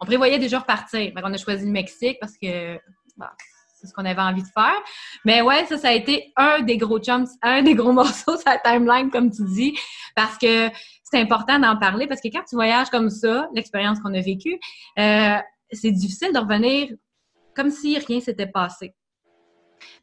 on 0.00 0.06
prévoyait 0.06 0.38
déjà 0.38 0.60
repartir. 0.60 1.12
on 1.16 1.32
a 1.32 1.36
choisi 1.36 1.66
le 1.66 1.72
Mexique 1.72 2.18
parce 2.20 2.36
que 2.38 2.78
c'est 3.74 3.86
ce 3.86 3.94
qu'on 3.94 4.04
avait 4.04 4.20
envie 4.20 4.42
de 4.42 4.48
faire. 4.48 4.76
Mais 5.24 5.42
ouais, 5.42 5.64
ça, 5.66 5.78
ça 5.78 5.88
a 5.88 5.92
été 5.92 6.32
un 6.36 6.60
des 6.60 6.76
gros 6.76 7.02
jumps, 7.02 7.30
un 7.42 7.62
des 7.62 7.74
gros 7.74 7.92
morceaux 8.00 8.36
sur 8.36 8.46
la 8.46 8.58
timeline, 8.58 9.10
comme 9.10 9.30
tu 9.30 9.44
dis, 9.44 9.78
parce 10.14 10.36
que 10.38 10.68
c'est 11.02 11.20
important 11.20 11.58
d'en 11.58 11.76
parler 11.76 12.06
parce 12.06 12.20
que 12.20 12.28
quand 12.28 12.44
tu 12.48 12.54
voyages 12.54 12.90
comme 12.90 13.10
ça, 13.10 13.48
l'expérience 13.54 14.00
qu'on 14.00 14.14
a 14.14 14.20
vécue, 14.20 14.58
euh, 14.98 15.36
c'est 15.72 15.92
difficile 15.92 16.32
de 16.32 16.38
revenir 16.38 16.88
comme 17.54 17.70
si 17.70 17.98
rien 17.98 18.20
s'était 18.20 18.46
passé. 18.46 18.94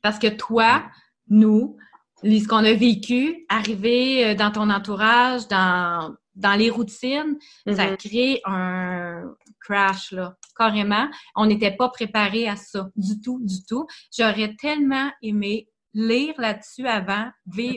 Parce 0.02 0.20
que 0.20 0.28
toi, 0.28 0.84
nous, 1.30 1.78
ce 2.24 2.48
qu'on 2.48 2.58
a 2.58 2.74
vécu, 2.74 3.46
arriver 3.48 4.26
euh, 4.26 4.36
dans 4.36 4.52
ton 4.52 4.70
entourage, 4.70 5.48
dans, 5.48 6.16
dans 6.38 6.54
les 6.54 6.70
routines, 6.70 7.38
ça 7.66 7.74
mm-hmm. 7.74 7.98
crée 7.98 8.42
un 8.46 9.24
crash, 9.60 10.12
là, 10.12 10.36
carrément. 10.58 11.08
On 11.36 11.48
n'était 11.48 11.76
pas 11.76 11.90
préparé 11.90 12.48
à 12.48 12.56
ça, 12.56 12.90
du 12.96 13.20
tout, 13.22 13.40
du 13.44 13.66
tout. 13.68 13.86
J'aurais 14.16 14.56
tellement 14.60 15.12
aimé 15.22 15.68
lire 15.94 16.36
là-dessus 16.38 16.88
avant, 16.88 17.26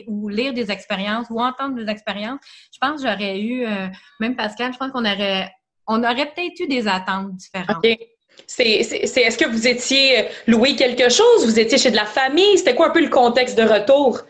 ou 0.07 0.29
lire 0.29 0.53
des 0.53 0.69
expériences, 0.69 1.27
ou 1.31 1.41
entendre 1.41 1.75
des 1.75 1.91
expériences. 1.91 2.39
Je 2.71 2.77
pense 2.79 3.01
que 3.01 3.09
j'aurais 3.09 3.39
eu, 3.39 3.65
euh, 3.65 3.87
même 4.19 4.35
Pascal, 4.35 4.71
je 4.73 4.77
pense 4.77 4.91
qu'on 4.91 5.05
aurait, 5.05 5.51
on 5.87 6.03
aurait 6.03 6.31
peut-être 6.31 6.59
eu 6.59 6.67
des 6.67 6.87
attentes 6.87 7.35
différentes. 7.35 7.83
C'est, 8.47 8.67
est-ce 8.69 9.37
que 9.37 9.45
vous 9.45 9.67
étiez 9.67 10.27
loué 10.47 10.75
quelque 10.75 11.09
chose? 11.09 11.45
Vous 11.45 11.59
étiez 11.59 11.77
chez 11.77 11.91
de 11.91 11.95
la 11.95 12.05
famille? 12.05 12.57
C'était 12.57 12.75
quoi 12.75 12.87
un 12.87 12.91
peu 12.91 13.01
le 13.01 13.09
contexte 13.09 13.57
de 13.57 13.63
retour? 13.63 14.21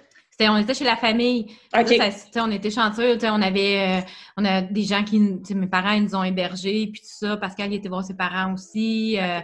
On 0.50 0.58
était 0.58 0.74
chez 0.74 0.84
la 0.84 0.96
famille. 0.96 1.48
on 1.74 2.52
était 2.52 2.72
chanceux. 2.72 3.18
On 3.24 3.42
avait 3.42 4.02
euh, 4.02 4.02
on 4.38 4.46
a 4.46 4.62
des 4.62 4.84
gens 4.84 5.04
qui, 5.04 5.20
mes 5.20 5.68
parents, 5.68 5.92
ils 5.92 6.04
nous 6.04 6.16
ont 6.16 6.24
hébergés, 6.24 6.90
puis 6.92 7.02
tout 7.02 7.28
ça. 7.28 7.38
Pascal, 7.38 7.72
il 7.72 7.76
était 7.76 7.90
voir 7.90 8.04
ses 8.04 8.16
parents 8.16 8.54
aussi. 8.54 9.18
Euh, 9.20 9.40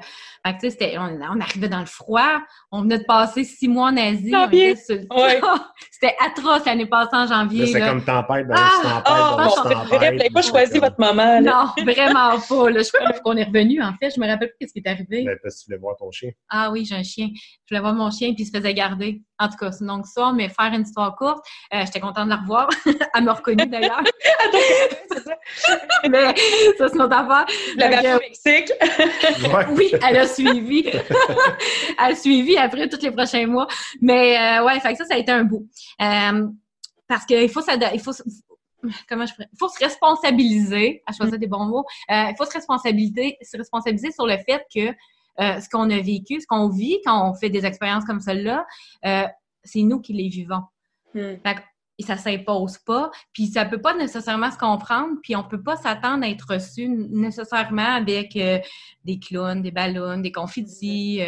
c'était, 0.61 0.97
on, 0.97 1.39
arrivait 1.41 1.69
dans 1.69 1.81
le 1.81 1.85
froid. 1.85 2.39
On 2.71 2.81
venait 2.81 2.99
de 2.99 3.03
passer 3.03 3.43
six 3.43 3.67
mois 3.67 3.89
en 3.89 3.97
Asie. 3.97 4.31
c'était 5.91 6.15
atroce 6.23 6.65
l'année 6.65 6.85
passée 6.85 7.09
en 7.13 7.27
janvier. 7.27 7.67
C'est 7.67 7.79
comme 7.79 8.03
tempête, 8.03 8.47
ben, 8.47 8.55
ah! 8.57 9.01
tempête, 9.03 9.53
oh, 9.57 9.61
tempête. 9.63 9.77
Vous 9.87 10.17
n'avez 10.17 10.29
pas 10.29 10.41
choisi 10.41 10.79
votre 10.79 10.99
moment. 10.99 11.41
Non, 11.41 11.67
vraiment 11.83 12.39
pas. 12.39 12.69
Là. 12.69 12.81
Je 12.81 12.89
crois 12.93 13.19
qu'on 13.23 13.35
est 13.37 13.43
revenu, 13.43 13.81
en 13.81 13.93
fait. 13.99 14.11
Je 14.15 14.19
me 14.19 14.27
rappelle 14.27 14.53
plus 14.57 14.67
ce 14.67 14.73
qui 14.73 14.79
est 14.79 14.89
arrivé. 14.89 15.23
Ben, 15.23 15.37
parce 15.43 15.55
que 15.55 15.59
tu 15.61 15.65
voulais 15.67 15.79
voir 15.79 15.97
ton 15.97 16.11
chien. 16.11 16.31
Ah 16.49 16.71
oui, 16.71 16.85
j'ai 16.85 16.95
un 16.95 17.03
chien. 17.03 17.27
Je 17.67 17.75
voulais 17.75 17.81
voir 17.81 17.95
mon 17.95 18.09
chien, 18.09 18.33
puis 18.33 18.43
il 18.43 18.45
se 18.45 18.57
faisait 18.57 18.73
garder. 18.73 19.21
En 19.37 19.49
tout 19.49 19.57
cas, 19.57 19.73
c'est 19.73 19.85
donc 19.85 20.05
ça, 20.07 20.31
mais 20.33 20.47
faire 20.47 20.71
une 20.73 20.83
histoire 20.83 21.13
courte, 21.17 21.45
euh, 21.73 21.81
j'étais 21.85 21.99
contente 21.99 22.23
de 22.25 22.29
la 22.29 22.37
revoir. 22.37 22.69
Elle 23.13 23.23
m'a 23.25 23.33
reconnue 23.33 23.67
d'ailleurs. 23.67 24.01
mais 26.09 26.33
ça, 26.77 26.87
c'est 26.87 26.95
notre 26.95 27.17
affaire. 27.17 27.45
La 27.75 28.15
au 28.15 28.19
Mexique. 28.19 28.71
oui, 29.71 29.91
elle 30.07 30.17
a 30.17 30.27
suivi. 30.27 30.85
elle 30.87 31.03
a 31.97 32.15
suivi 32.15 32.57
après 32.57 32.87
tous 32.87 33.01
les 33.01 33.11
prochains 33.11 33.45
mois. 33.47 33.67
Mais 34.01 34.37
euh, 34.37 34.63
ouais, 34.63 34.79
fait 34.79 34.93
que 34.93 34.99
ça, 34.99 35.05
ça 35.05 35.15
a 35.15 35.17
été 35.17 35.33
un 35.33 35.43
bout. 35.43 35.67
Euh, 36.01 36.47
parce 37.05 37.25
qu'il 37.25 37.49
faut, 37.49 37.61
il 37.93 37.99
faut, 37.99 38.11
comment 39.09 39.25
je 39.25 39.33
il 39.39 39.57
faut 39.59 39.67
se 39.67 39.83
responsabiliser, 39.83 41.03
à 41.05 41.11
choisir 41.11 41.37
des 41.37 41.47
bons 41.47 41.65
mots, 41.65 41.85
il 42.09 42.33
faut 42.37 42.45
se 42.45 42.53
responsabiliser, 42.53 43.37
se 43.41 43.57
responsabiliser 43.57 44.11
sur 44.13 44.25
le 44.25 44.37
fait 44.37 44.65
que 44.73 44.95
euh, 45.39 45.59
ce 45.59 45.69
qu'on 45.69 45.89
a 45.89 45.99
vécu, 45.99 46.41
ce 46.41 46.47
qu'on 46.47 46.69
vit 46.69 46.97
quand 47.05 47.29
on 47.29 47.33
fait 47.33 47.49
des 47.49 47.65
expériences 47.65 48.05
comme 48.05 48.19
celle-là, 48.19 48.65
euh, 49.05 49.27
c'est 49.63 49.81
nous 49.81 49.99
qui 49.99 50.13
les 50.13 50.29
vivons. 50.29 50.63
Hmm. 51.13 51.35
et 51.97 52.03
ça 52.03 52.17
s'impose 52.17 52.77
pas, 52.79 53.09
puis 53.33 53.47
ça 53.47 53.65
peut 53.65 53.79
pas 53.81 53.95
nécessairement 53.95 54.51
se 54.51 54.57
comprendre, 54.57 55.15
puis 55.23 55.35
on 55.35 55.43
peut 55.43 55.63
pas 55.63 55.77
s'attendre 55.77 56.25
à 56.25 56.29
être 56.29 56.45
reçu 56.49 56.89
nécessairement 56.89 57.95
avec 57.95 58.35
euh, 58.35 58.59
des 59.05 59.17
clowns, 59.17 59.61
des 59.61 59.71
ballons, 59.71 60.17
des 60.17 60.31
confettis, 60.31 61.21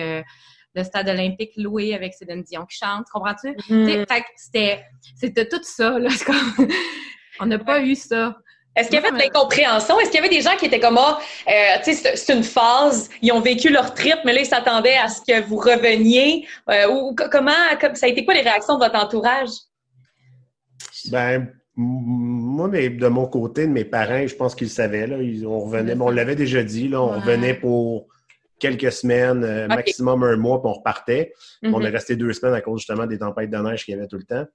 le 0.76 0.84
stade 0.84 1.10
olympique 1.10 1.52
loué 1.56 1.96
avec 1.96 2.14
Céline 2.14 2.44
Dion 2.44 2.66
qui 2.66 2.78
chante, 2.78 3.06
comprends-tu? 3.12 3.56
Hmm. 3.70 4.06
C'était, 4.36 4.86
c'était 5.16 5.48
tout 5.48 5.64
ça, 5.64 5.98
là. 5.98 6.10
on 7.40 7.46
n'a 7.46 7.58
pas 7.58 7.82
eu 7.82 7.96
ça. 7.96 8.38
Est-ce 8.76 8.90
qu'il 8.90 9.00
y 9.00 9.04
avait 9.04 9.12
de 9.12 9.18
l'incompréhension? 9.18 10.00
Est-ce 10.00 10.10
qu'il 10.12 10.22
y 10.22 10.26
avait 10.26 10.34
des 10.34 10.42
gens 10.42 10.56
qui 10.58 10.66
étaient 10.66 10.80
comme, 10.80 10.98
ah, 10.98 11.20
euh, 11.48 11.52
tu 11.84 11.94
sais, 11.94 12.16
c'est 12.16 12.34
une 12.34 12.44
phase, 12.44 13.10
ils 13.22 13.32
ont 13.32 13.42
vécu 13.42 13.70
leur 13.70 13.94
trip, 13.94 14.18
mais 14.26 14.34
là, 14.34 14.42
ils 14.42 14.46
s'attendaient 14.46 14.96
à 14.96 15.08
ce 15.08 15.22
que 15.22 15.42
vous 15.48 15.58
reveniez? 15.58 16.48
Euh, 16.70 16.88
ou 16.90 17.16
comment, 17.16 17.52
ça 17.94 18.06
a 18.06 18.10
été 18.10 18.24
quoi 18.24 18.34
les 18.36 18.42
réactions 18.42 18.76
de 18.76 18.84
votre 18.84 18.96
entourage? 18.96 19.50
Ben, 21.12 21.48
moi, 21.76 22.68
de 22.68 23.08
mon 23.08 23.26
côté, 23.26 23.66
de 23.66 23.72
mes 23.72 23.86
parents, 23.86 24.26
je 24.26 24.36
pense 24.36 24.54
qu'ils 24.54 24.70
savaient, 24.70 25.08
là, 25.08 25.18
ils, 25.18 25.46
on 25.48 25.60
revenait, 25.60 25.96
on 26.00 26.10
l'avait 26.10 26.36
déjà 26.36 26.64
dit, 26.64 26.88
là, 26.88 27.02
on 27.02 27.20
revenait 27.20 27.56
pour 27.56 28.08
quelques 28.60 28.92
semaines, 28.92 29.44
euh, 29.44 29.68
maximum 29.68 30.24
un 30.24 30.36
mois, 30.36 30.62
puis 30.62 30.70
on 30.70 30.74
repartait. 30.74 31.34
On 31.64 31.82
est 31.82 31.88
mm-hmm. 31.88 31.92
resté 31.92 32.16
deux 32.16 32.34
semaines 32.34 32.54
à 32.54 32.62
cause 32.62 32.80
justement 32.82 33.06
des 33.06 33.18
tempêtes 33.18 33.50
de 33.50 33.58
neige 33.58 33.86
qu'il 33.86 33.96
y 33.96 33.98
avait 33.98 34.08
tout 34.08 34.18
le 34.18 34.24
temps. 34.24 34.46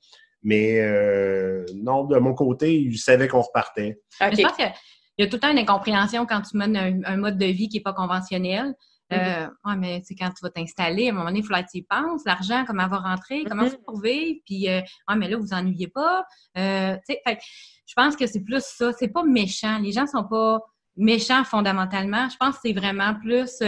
Mais 0.45 0.81
euh, 0.81 1.65
non, 1.75 2.05
de 2.05 2.19
mon 2.19 2.35
côté, 2.35 2.79
ils 2.79 2.99
savaient 2.99 3.29
qu'on 3.29 3.41
repartait. 3.41 3.99
Je 4.21 4.43
pense 4.43 4.57
qu'il 4.57 4.73
y 5.19 5.23
a 5.23 5.27
tout 5.27 5.37
le 5.37 5.41
temps 5.41 5.51
une 5.51 5.59
incompréhension 5.59 6.27
quand 6.27 6.43
tu 6.43 6.57
mènes 6.57 7.03
un, 7.05 7.17
mode 7.17 7.39
de 7.39 7.47
vie 7.47 7.69
qui 7.69 7.79
n'est 7.79 7.83
pas 7.83 7.95
conventionnel. 7.95 8.75
Euh, 9.13 9.17
mm-hmm. 9.17 9.51
ouais, 9.65 9.77
mais 9.77 10.03
c'est 10.05 10.15
quand 10.15 10.31
tu 10.31 10.43
vas 10.43 10.51
t'installer, 10.51 11.09
à 11.09 11.11
un 11.11 11.13
moment 11.13 11.27
donné, 11.27 11.41
il 11.41 11.45
faut 11.45 11.55
que 11.55 11.61
tu 11.71 11.79
y 11.79 11.83
penses, 11.83 12.23
l'argent, 12.25 12.65
comment 12.67 12.89
va 12.89 12.99
rentrer, 12.99 13.45
comment 13.45 13.65
mm-hmm. 13.65 13.85
pour 13.85 14.01
vivre, 14.01 14.39
puis 14.47 14.69
euh, 14.69 14.81
ouais, 15.09 15.17
mais 15.17 15.29
là, 15.29 15.37
vous 15.37 15.53
ennuyez 15.53 15.89
pas. 15.89 16.25
Euh, 16.59 16.97
je 17.09 17.93
pense 17.95 18.17
que 18.17 18.27
c'est 18.27 18.41
plus 18.41 18.63
ça. 18.65 18.93
C'est 18.93 19.09
pas 19.09 19.23
méchant. 19.23 19.79
Les 19.79 19.93
gens 19.93 20.07
sont 20.07 20.25
pas 20.25 20.61
méchants 20.97 21.45
fondamentalement. 21.45 22.29
Je 22.29 22.37
pense 22.37 22.57
que 22.57 22.61
c'est 22.65 22.73
vraiment 22.73 23.15
plus 23.15 23.63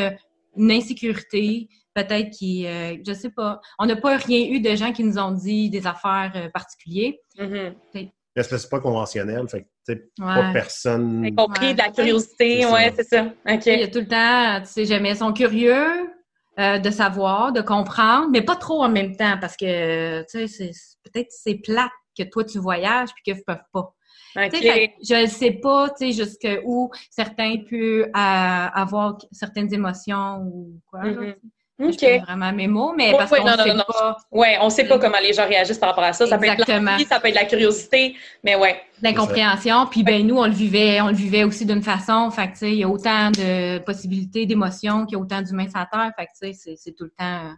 une 0.56 0.70
insécurité, 0.70 1.68
peut-être 1.96 2.30
qui, 2.30 2.66
euh, 2.66 2.96
je 3.04 3.12
sais 3.14 3.30
pas. 3.30 3.60
On 3.78 3.86
n'a 3.86 3.96
pas 3.96 4.18
rien 4.18 4.46
eu 4.50 4.60
de 4.60 4.76
gens 4.76 4.92
qui 4.92 5.02
nous 5.02 5.18
ont 5.18 5.32
dit 5.32 5.70
des 5.70 5.86
affaires 5.86 6.32
euh, 6.36 6.48
particulières. 6.50 7.14
Mm 7.38 7.70
C'est 7.90 8.70
pas 8.70 8.80
conventionnel, 8.80 9.48
fait 9.48 9.66
que 9.88 9.94
pas 10.18 10.52
personne. 10.52 11.24
Y 11.24 11.34
compris 11.34 11.72
de 11.72 11.78
la 11.78 11.90
curiosité, 11.90 12.66
ouais, 12.66 12.92
c'est 12.94 13.08
ça. 13.08 13.32
Il 13.46 13.80
y 13.80 13.82
a 13.82 13.88
tout 13.88 14.00
le 14.00 14.06
temps, 14.08 14.60
tu 14.60 14.72
sais, 14.72 14.84
jamais, 14.84 15.10
ils 15.10 15.16
sont 15.16 15.32
curieux 15.32 16.10
euh, 16.58 16.78
de 16.78 16.90
savoir, 16.90 17.52
de 17.52 17.62
comprendre, 17.62 18.28
mais 18.30 18.42
pas 18.42 18.56
trop 18.56 18.82
en 18.82 18.90
même 18.90 19.16
temps 19.16 19.38
parce 19.40 19.56
que, 19.56 20.20
tu 20.30 20.46
sais, 20.48 20.70
peut-être 21.04 21.28
c'est 21.30 21.54
plate 21.54 21.90
que 22.18 22.24
toi 22.24 22.44
tu 22.44 22.58
voyages 22.58 23.08
puis 23.14 23.22
qu'ils 23.24 23.36
ne 23.36 23.42
peuvent 23.46 23.64
pas. 23.72 23.94
je 24.34 25.22
ne 25.22 25.26
sais 25.26 25.52
pas, 25.52 25.88
tu 25.98 26.12
sais, 26.12 26.24
jusqu'où 26.24 26.90
certains 27.10 27.56
peuvent 27.70 28.10
avoir 28.12 29.16
certaines 29.32 29.72
émotions 29.72 30.42
ou 30.42 30.80
quoi. 30.90 31.04
Mm-hmm. 31.78 32.18
OK. 32.18 32.22
vraiment 32.22 32.52
mes 32.52 32.68
mots, 32.68 32.94
mais 32.96 33.12
parce 33.12 33.30
qu'on 33.30 33.44
ne 33.44 33.50
sait 33.50 33.74
pas. 33.74 34.16
Ouais, 34.30 34.56
on 34.62 34.70
sait 34.70 34.84
pas 34.84 34.98
comment 34.98 35.18
les 35.20 35.34
gens 35.34 35.46
réagissent 35.46 35.78
par 35.78 35.90
rapport 35.90 36.04
à 36.04 36.14
ça. 36.14 36.26
Ça 36.26 36.38
peut 36.38 36.46
être 36.46 36.66
l'envie, 36.66 37.04
ça 37.04 37.20
peut 37.20 37.28
être 37.28 37.34
la 37.34 37.44
curiosité, 37.44 38.16
mais 38.42 38.56
ouais. 38.56 38.80
L'incompréhension. 39.02 39.86
Puis 39.86 40.02
ben 40.02 40.26
nous, 40.26 40.38
on 40.38 40.46
le 40.46 40.52
vivait, 40.52 41.02
on 41.02 41.08
le 41.08 41.14
vivait 41.14 41.44
aussi 41.44 41.66
d'une 41.66 41.82
façon. 41.82 42.30
Fait 42.30 42.46
que 42.46 42.52
tu 42.52 42.58
sais, 42.58 42.72
il 42.72 42.78
y 42.78 42.84
a 42.84 42.88
autant 42.88 43.30
de 43.30 43.78
possibilités, 43.80 44.46
d'émotions 44.46 45.04
qu'il 45.04 45.18
y 45.18 45.20
a 45.20 45.22
autant 45.22 45.42
d'humains 45.42 45.68
sur 45.68 45.84
terre. 45.90 46.10
Fait 46.18 46.26
que 46.26 46.30
tu 46.40 46.54
sais, 46.54 46.76
c'est 46.76 46.92
tout 46.92 47.04
le 47.04 47.12
temps. 47.18 47.52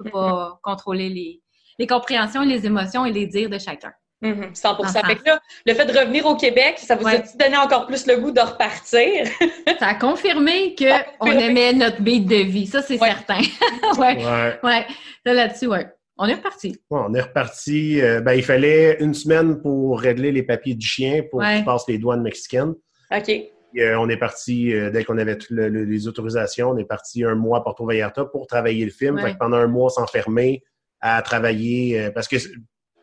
On 0.00 0.04
peut 0.04 0.10
pas 0.10 0.58
contrôler 0.62 1.08
les, 1.08 1.40
les 1.78 1.86
compréhensions, 1.86 2.42
les 2.42 2.66
émotions 2.66 3.06
et 3.06 3.12
les 3.12 3.26
dires 3.26 3.50
de 3.50 3.58
chacun. 3.58 3.92
100 4.22 4.28
mm-hmm. 4.28 5.06
Fait 5.06 5.26
là, 5.26 5.40
le 5.64 5.74
fait 5.74 5.86
de 5.86 5.98
revenir 5.98 6.26
au 6.26 6.36
Québec, 6.36 6.74
ça 6.78 6.96
vous 6.96 7.06
a 7.06 7.18
donné 7.18 7.56
encore 7.56 7.86
plus 7.86 8.06
le 8.06 8.16
goût 8.16 8.30
de 8.30 8.40
repartir? 8.40 9.26
ça 9.78 9.86
a 9.86 9.94
confirmé 9.94 10.74
qu'on 10.76 11.30
aimait 11.30 11.72
notre 11.72 12.02
beat 12.02 12.26
de 12.26 12.36
vie. 12.36 12.66
Ça, 12.66 12.82
c'est 12.82 12.98
certain. 12.98 13.40
ouais. 13.98 14.58
ouais. 14.62 14.86
Là-dessus, 15.24 15.68
ouais. 15.68 15.86
On 16.22 16.28
est 16.28 16.34
reparti. 16.34 16.78
on 16.90 17.14
est 17.14 17.20
reparti. 17.22 17.98
Euh, 18.02 18.20
ben, 18.20 18.34
il 18.34 18.44
fallait 18.44 18.98
une 19.00 19.14
semaine 19.14 19.62
pour 19.62 19.98
régler 19.98 20.32
les 20.32 20.42
papiers 20.42 20.74
du 20.74 20.86
chien 20.86 21.22
pour 21.30 21.42
qu'il 21.42 21.64
passe 21.64 21.84
les 21.88 21.96
douanes 21.96 22.20
mexicaines. 22.20 22.74
OK. 23.10 23.30
Euh, 23.78 23.94
on 23.94 24.06
est 24.10 24.18
parti, 24.18 24.74
euh, 24.74 24.90
dès 24.90 25.04
qu'on 25.04 25.16
avait 25.16 25.38
toutes 25.38 25.52
les 25.52 26.08
autorisations, 26.08 26.70
on 26.70 26.76
est 26.76 26.84
parti 26.84 27.24
un 27.24 27.36
mois 27.36 27.58
à 27.58 27.60
Porto 27.62 27.86
Vallarta 27.86 28.26
pour 28.26 28.46
travailler 28.46 28.84
le 28.84 28.90
film. 28.90 29.18
Fait 29.18 29.32
que 29.32 29.38
pendant 29.38 29.56
un 29.56 29.66
mois, 29.66 29.88
s'enfermer 29.88 30.62
à 31.00 31.22
travailler. 31.22 32.10
parce 32.14 32.28
que 32.28 32.36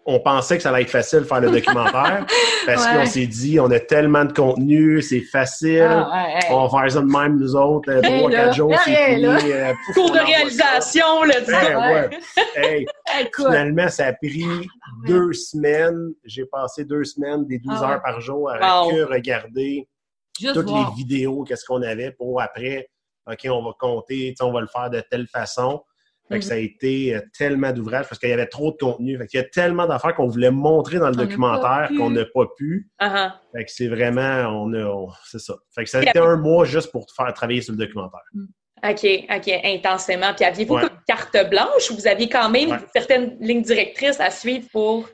on 0.10 0.20
pensait 0.22 0.56
que 0.58 0.64
ça 0.64 0.70
allait 0.70 0.84
être 0.84 0.90
facile 0.90 1.20
de 1.20 1.24
faire 1.26 1.42
le 1.42 1.52
documentaire 1.52 2.26
parce 2.66 2.86
Ouais. 2.88 2.94
qu'on 2.96 3.06
s'est 3.06 3.28
dit, 3.28 3.60
on 3.60 3.70
a 3.72 3.80
tellement 3.80 4.24
de 4.26 4.32
contenu, 4.32 5.02
c'est 5.02 5.20
facile. 5.22 5.82
Ah, 5.88 6.10
ouais, 6.12 6.34
hey. 6.36 6.48
On 6.50 6.66
va 6.68 6.80
faire 6.82 6.92
ça 6.94 7.02
de 7.02 7.06
même, 7.06 7.38
nous 7.38 7.56
autres, 7.56 7.92
euh, 7.92 8.02
Hey, 8.02 8.18
trois, 8.20 8.32
là, 8.32 8.38
quatre 8.46 8.56
jours, 8.56 8.74
c'est 8.86 8.96
fini. 8.96 9.26
euh, 9.26 9.74
pouf, 9.86 9.96
Cours 9.96 10.12
de 10.12 10.20
réalisation. 10.20 11.06
Hey, 12.56 12.86
Écoute, 13.22 13.46
finalement, 13.48 13.90
ça 13.90 14.08
a 14.08 14.14
pris 14.14 14.46
deux 15.08 15.34
semaines. 15.34 16.14
J'ai 16.24 16.46
passé 16.46 16.86
deux 16.86 17.04
semaines, 17.04 17.46
des 17.46 17.60
12 17.60 17.80
Ah 17.84 17.92
heures 17.94 18.02
par 18.02 18.22
jour 18.22 18.50
à 18.52 18.84
Wow. 18.86 18.92
que 18.92 19.02
regarder 19.04 19.88
juste 20.40 20.54
toutes 20.54 20.70
voir. 20.70 20.90
les 20.90 20.96
vidéos, 20.96 21.44
qu'est-ce 21.44 21.66
qu'on 21.66 21.82
avait 21.82 22.12
pour 22.12 22.42
après, 22.42 22.90
OK, 23.30 23.46
on 23.50 23.64
va 23.64 23.72
compter, 23.80 24.34
on 24.42 24.52
va 24.52 24.62
le 24.62 24.68
faire 24.68 24.90
de 24.90 25.02
telle 25.12 25.28
façon. 25.28 25.84
Fait 26.30 26.40
que 26.40 26.44
Mhm. 26.44 26.50
ça 26.50 26.54
a 26.56 26.58
été 26.58 27.16
euh, 27.16 27.22
tellement 27.38 27.72
d'ouvrages 27.72 28.08
parce 28.10 28.20
qu'il 28.20 28.30
y 28.30 28.34
avait 28.34 28.48
trop 28.48 28.72
de 28.72 28.78
contenu. 28.78 29.18
Fait 29.18 29.28
qu'il 29.28 29.40
y 29.40 29.44
a 29.44 29.48
tellement 29.48 29.88
d'affaires 29.88 30.14
qu'on 30.14 30.28
voulait 30.28 30.52
montrer 30.52 31.00
dans 31.00 31.08
le 31.10 31.14
On 31.16 31.24
documentaire 31.24 31.90
qu'on 31.98 32.10
n'a 32.10 32.26
pas 32.26 32.46
pu. 32.58 32.90
Ah, 33.00 33.14
ah. 33.16 33.42
Fait 33.56 33.64
que 33.66 33.72
c'est 33.72 33.88
vraiment, 33.88 34.48
on 34.64 34.74
a, 34.74 35.08
c'est 35.26 35.40
ça. 35.40 35.56
Fait 35.74 35.84
que 35.86 35.90
ça 35.90 36.00
a 36.00 36.02
été 36.04 36.20
un 36.20 36.36
mois 36.36 36.66
juste 36.66 36.92
pour 36.92 37.06
faire 37.16 37.32
travailler 37.34 37.62
sur 37.62 37.72
le 37.74 37.78
documentaire. 37.80 38.20
OK, 38.84 39.06
OK, 39.36 39.62
intensément. 39.64 40.34
Puis 40.36 40.46
aviez-vous 40.46 40.76
Ouais. 40.76 40.82
comme 40.82 41.00
carte 41.08 41.50
blanche 41.50 41.90
ou 41.92 41.96
vous 41.96 42.08
aviez 42.08 42.30
quand 42.30 42.50
même 42.50 42.72
Ouais. 42.72 42.78
certaines 42.96 43.38
lignes 43.40 43.62
directrices 43.64 44.20
à 44.20 44.30
suivre 44.30 44.68
pour. 44.72 45.10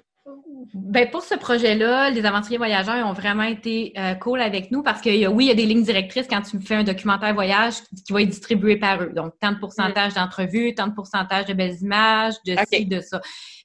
Ben 0.74 1.10
pour 1.10 1.24
ce 1.24 1.36
projet-là, 1.36 2.10
les 2.10 2.26
aventuriers 2.26 2.58
voyageurs 2.58 2.96
ils 2.98 3.04
ont 3.04 3.14
vraiment 3.14 3.44
été 3.44 3.94
euh, 3.98 4.14
cool 4.16 4.42
avec 4.42 4.72
nous 4.72 4.82
parce 4.82 5.02
que 5.02 5.28
oui, 5.28 5.46
il 5.46 5.48
y 5.48 5.52
a 5.52 5.56
des 5.56 5.66
lignes 5.66 5.84
directrices 5.84 6.28
quand 6.30 6.42
tu 6.42 6.60
fais 6.60 6.76
un 6.76 6.84
documentaire 6.84 7.34
voyage 7.34 7.76
qui 8.06 8.14
va 8.14 8.22
être 8.22 8.30
distribué 8.30 8.78
par 8.78 9.02
eux. 9.02 9.12
Donc, 9.16 9.34
tant 9.40 9.52
de 9.52 9.60
pourcentage 9.60 10.14
d'entrevues, 10.14 10.74
tant 10.74 10.88
de 10.88 10.94
pourcentage 10.94 11.46
de 11.46 11.54
belles 11.54 11.78
images, 11.82 12.36
de 12.46 12.56
ci, 12.72 12.86
de 12.86 13.02
ça. 13.02 13.22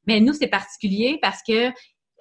Mais 0.07 0.21
nous, 0.21 0.33
c'est 0.33 0.49
particulier 0.49 1.19
parce 1.23 1.43
que 1.47 1.71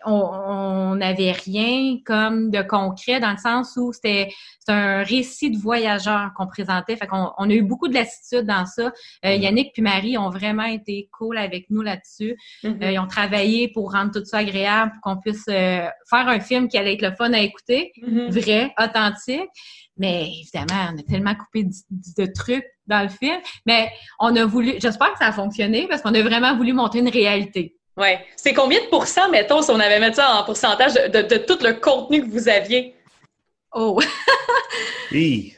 on 0.07 0.87
on 0.87 0.95
n'avait 0.95 1.31
rien 1.31 1.97
comme 2.05 2.49
de 2.49 2.61
concret 2.61 3.19
dans 3.19 3.31
le 3.31 3.37
sens 3.37 3.75
où 3.77 3.93
c'était 3.93 4.29
c'est 4.59 4.71
un 4.71 5.03
récit 5.03 5.51
de 5.51 5.57
voyageurs 5.57 6.31
qu'on 6.35 6.47
présentait. 6.47 6.95
Fait 6.95 7.07
qu'on 7.07 7.31
on 7.37 7.49
a 7.49 7.53
eu 7.53 7.61
beaucoup 7.61 7.87
de 7.87 7.93
lassitude 7.93 8.45
dans 8.45 8.65
ça. 8.65 8.91
Euh, 9.25 9.33
Yannick 9.33 9.73
puis 9.73 9.81
Marie 9.81 10.17
ont 10.17 10.29
vraiment 10.29 10.65
été 10.65 11.09
cool 11.17 11.37
avec 11.37 11.69
nous 11.69 11.81
là-dessus. 11.81 12.35
Mhm. 12.63 12.79
Euh, 12.81 12.91
ils 12.91 12.99
ont 12.99 13.07
travaillé 13.07 13.69
pour 13.69 13.91
rendre 13.91 14.11
tout 14.11 14.25
ça 14.25 14.39
agréable, 14.39 14.91
pour 14.93 15.01
qu'on 15.01 15.21
puisse 15.21 15.45
euh, 15.49 15.87
faire 16.09 16.27
un 16.27 16.39
film 16.39 16.67
qui 16.67 16.77
allait 16.77 16.93
être 16.95 17.01
le 17.01 17.11
fun 17.11 17.31
à 17.33 17.39
écouter, 17.39 17.91
Mhm. 18.01 18.29
vrai, 18.29 18.73
authentique. 18.81 19.49
Mais 19.97 20.29
évidemment, 20.41 20.91
on 20.93 20.99
a 20.99 21.03
tellement 21.03 21.35
coupé 21.35 21.63
de, 21.63 21.71
de 22.17 22.31
trucs 22.31 22.65
dans 22.87 23.01
le 23.01 23.09
film. 23.09 23.37
Mais 23.65 23.89
on 24.19 24.35
a 24.35 24.45
voulu, 24.45 24.73
j'espère 24.79 25.13
que 25.13 25.19
ça 25.19 25.27
a 25.27 25.31
fonctionné 25.31 25.87
parce 25.87 26.01
qu'on 26.01 26.13
a 26.13 26.21
vraiment 26.21 26.55
voulu 26.55 26.73
montrer 26.73 26.99
une 26.99 27.09
réalité. 27.09 27.76
Ouais. 27.97 28.19
C'est 28.35 28.53
combien 28.53 28.79
de 28.79 28.89
pourcents, 28.89 29.29
mettons, 29.29 29.61
si 29.61 29.71
on 29.71 29.79
avait 29.79 29.99
mis 29.99 30.13
ça 30.13 30.29
en 30.35 30.43
pourcentage 30.45 30.93
de, 30.93 31.07
de- 31.21 31.27
de 31.27 31.37
tout 31.37 31.57
le 31.63 31.73
contenu 31.73 32.21
que 32.23 32.29
vous 32.31 32.47
aviez? 32.47 32.95
Oh, 33.73 33.99
Puis, 35.09 35.53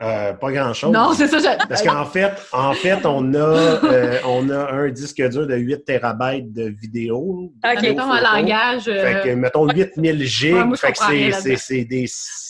euh, 0.00 0.32
pas 0.32 0.50
grand-chose. 0.52 0.90
non, 0.92 1.12
c'est 1.12 1.28
ça. 1.28 1.38
je- 1.38 1.66
Parce 1.68 1.82
qu'en 1.82 2.04
fait, 2.04 2.32
en 2.52 2.72
fait, 2.72 3.04
on 3.04 3.34
a, 3.34 3.38
euh, 3.84 4.18
on 4.26 4.48
a 4.50 4.72
un 4.72 4.88
disque 4.90 5.22
dur 5.28 5.46
de 5.46 5.54
8 5.54 5.84
terabytes 5.84 6.52
de 6.52 6.64
vidéos. 6.68 7.52
OK. 7.64 7.82
Mettons 7.82 8.10
un 8.10 8.20
langage. 8.20 8.88
euh, 8.88 9.02
Fait 9.22 9.28
que, 9.28 9.34
mettons, 9.34 9.66
8000 9.68 10.24
gigs. 10.24 10.54
Ouais, 10.54 10.76
fait 10.76 10.92
que 10.92 10.98
c'est, 10.98 11.04
c'est, 11.04 11.28
là-dedans. 11.28 11.56
c'est 11.58 11.84
des, 11.84 12.06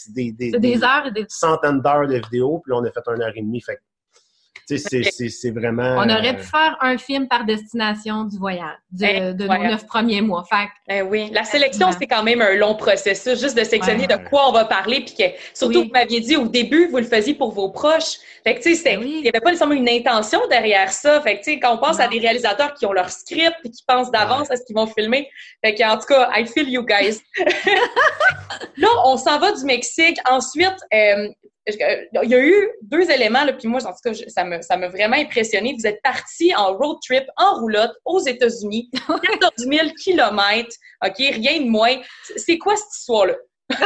des, 0.08 0.32
des, 0.32 0.58
des 0.58 0.82
heures 0.84 1.06
et 1.06 1.10
des 1.12 1.26
centaines 1.28 1.80
d'heures 1.80 2.06
de 2.06 2.14
vidéos, 2.16 2.60
puis 2.64 2.72
là, 2.72 2.78
on 2.80 2.84
a 2.84 2.90
fait 2.90 3.00
une 3.14 3.22
heure 3.22 3.32
et 3.34 3.40
demie. 3.40 3.60
Fait 3.60 3.76
que, 3.76 3.80
c'est, 4.66 4.76
Ok. 5.00 5.08
c'est, 5.12 5.28
c'est 5.28 5.50
vraiment... 5.50 5.96
On 5.98 6.08
aurait 6.08 6.30
euh, 6.30 6.34
pu 6.34 6.44
faire 6.44 6.76
un 6.80 6.96
film 6.96 7.26
par 7.28 7.44
destination 7.44 8.24
du 8.24 8.38
voyage, 8.38 8.76
de, 8.92 9.04
Eh, 9.06 9.34
de 9.34 9.46
nos 9.46 9.58
neuf 9.64 9.86
premiers 9.86 10.20
mois. 10.22 10.44
Fait 10.48 10.66
que 10.66 10.70
Eh 10.88 11.02
oui, 11.02 11.30
la 11.32 11.44
sélection, 11.44 11.90
c'est 11.98 12.06
quand 12.06 12.22
même 12.22 12.40
un 12.40 12.54
long 12.54 12.74
processus, 12.74 13.40
juste 13.40 13.56
de 13.58 13.64
sélectionner 13.64 14.06
Ouais. 14.06 14.16
de 14.18 14.28
quoi 14.28 14.48
on 14.48 14.52
va 14.52 14.64
parler, 14.64 15.00
puis 15.00 15.14
que 15.14 15.24
surtout, 15.52 15.80
Oui. 15.80 15.86
vous 15.86 15.92
m'aviez 15.92 16.20
dit 16.20 16.36
au 16.36 16.46
début, 16.46 16.88
vous 16.88 16.98
le 16.98 17.04
faisiez 17.04 17.34
pour 17.34 17.52
vos 17.52 17.70
proches. 17.70 18.18
Fait 18.44 18.54
que, 18.54 18.62
tu 18.62 18.70
sais, 18.70 18.74
c'était- 18.76 18.96
Oui. 18.96 19.14
il 19.16 19.22
n'y 19.22 19.28
avait 19.28 19.40
pas 19.40 19.50
nécessairement 19.50 19.74
une 19.74 19.88
intention 19.88 20.40
derrière 20.48 20.90
ça. 20.92 21.20
Fait 21.20 21.34
que, 21.38 21.44
tu 21.44 21.52
sais, 21.52 21.60
quand 21.60 21.74
on 21.74 21.78
pense 21.78 22.00
à 22.00 22.08
des 22.08 22.18
réalisateurs 22.20 22.74
qui 22.74 22.86
ont 22.86 22.92
leur 22.92 23.10
script 23.10 23.56
et 23.64 23.70
qui 23.70 23.82
pensent 23.86 24.10
d'avance 24.10 24.50
à 24.50 24.56
ce 24.56 24.62
qu'ils 24.64 24.76
vont 24.76 24.86
filmer. 24.86 25.28
Fait 25.64 25.74
que, 25.74 25.82
en 25.84 25.96
tout 25.98 26.06
cas, 26.06 26.30
I 26.36 26.46
feel 26.46 26.68
you 26.68 26.84
guys. 26.84 27.20
là, 28.76 28.88
on 29.04 29.16
s'en 29.16 29.38
va 29.38 29.52
du 29.52 29.64
Mexique. 29.64 30.18
Ensuite, 30.30 30.76
euh, 30.94 31.28
il 31.66 32.28
y 32.30 32.34
a 32.34 32.38
eu 32.44 32.68
deux 32.82 33.10
éléments, 33.10 33.44
là, 33.44 33.52
puis 33.52 33.68
moi, 33.68 33.80
en 33.86 33.90
tout 33.92 33.98
cas, 34.04 34.12
je- 34.12 34.28
ça 34.28 34.44
me, 34.44 34.60
ça 34.62 34.76
m'a 34.76 34.88
vraiment 34.88 35.16
impressionné. 35.16 35.74
Vous 35.78 35.86
êtes 35.86 36.00
parti 36.02 36.52
en 36.56 36.74
road 36.76 36.96
trip 37.06 37.24
en 37.36 37.60
roulotte 37.60 37.92
aux 38.04 38.20
États-Unis, 38.20 38.90
14 39.06 39.52
000 39.58 39.88
kilomètres, 40.02 40.74
OK, 41.04 41.16
rien 41.18 41.60
de 41.60 41.68
moins. 41.68 41.96
C'est- 42.36 42.58
quoi 42.58 42.74
cette 42.76 42.94
histoire-là? 42.98 43.34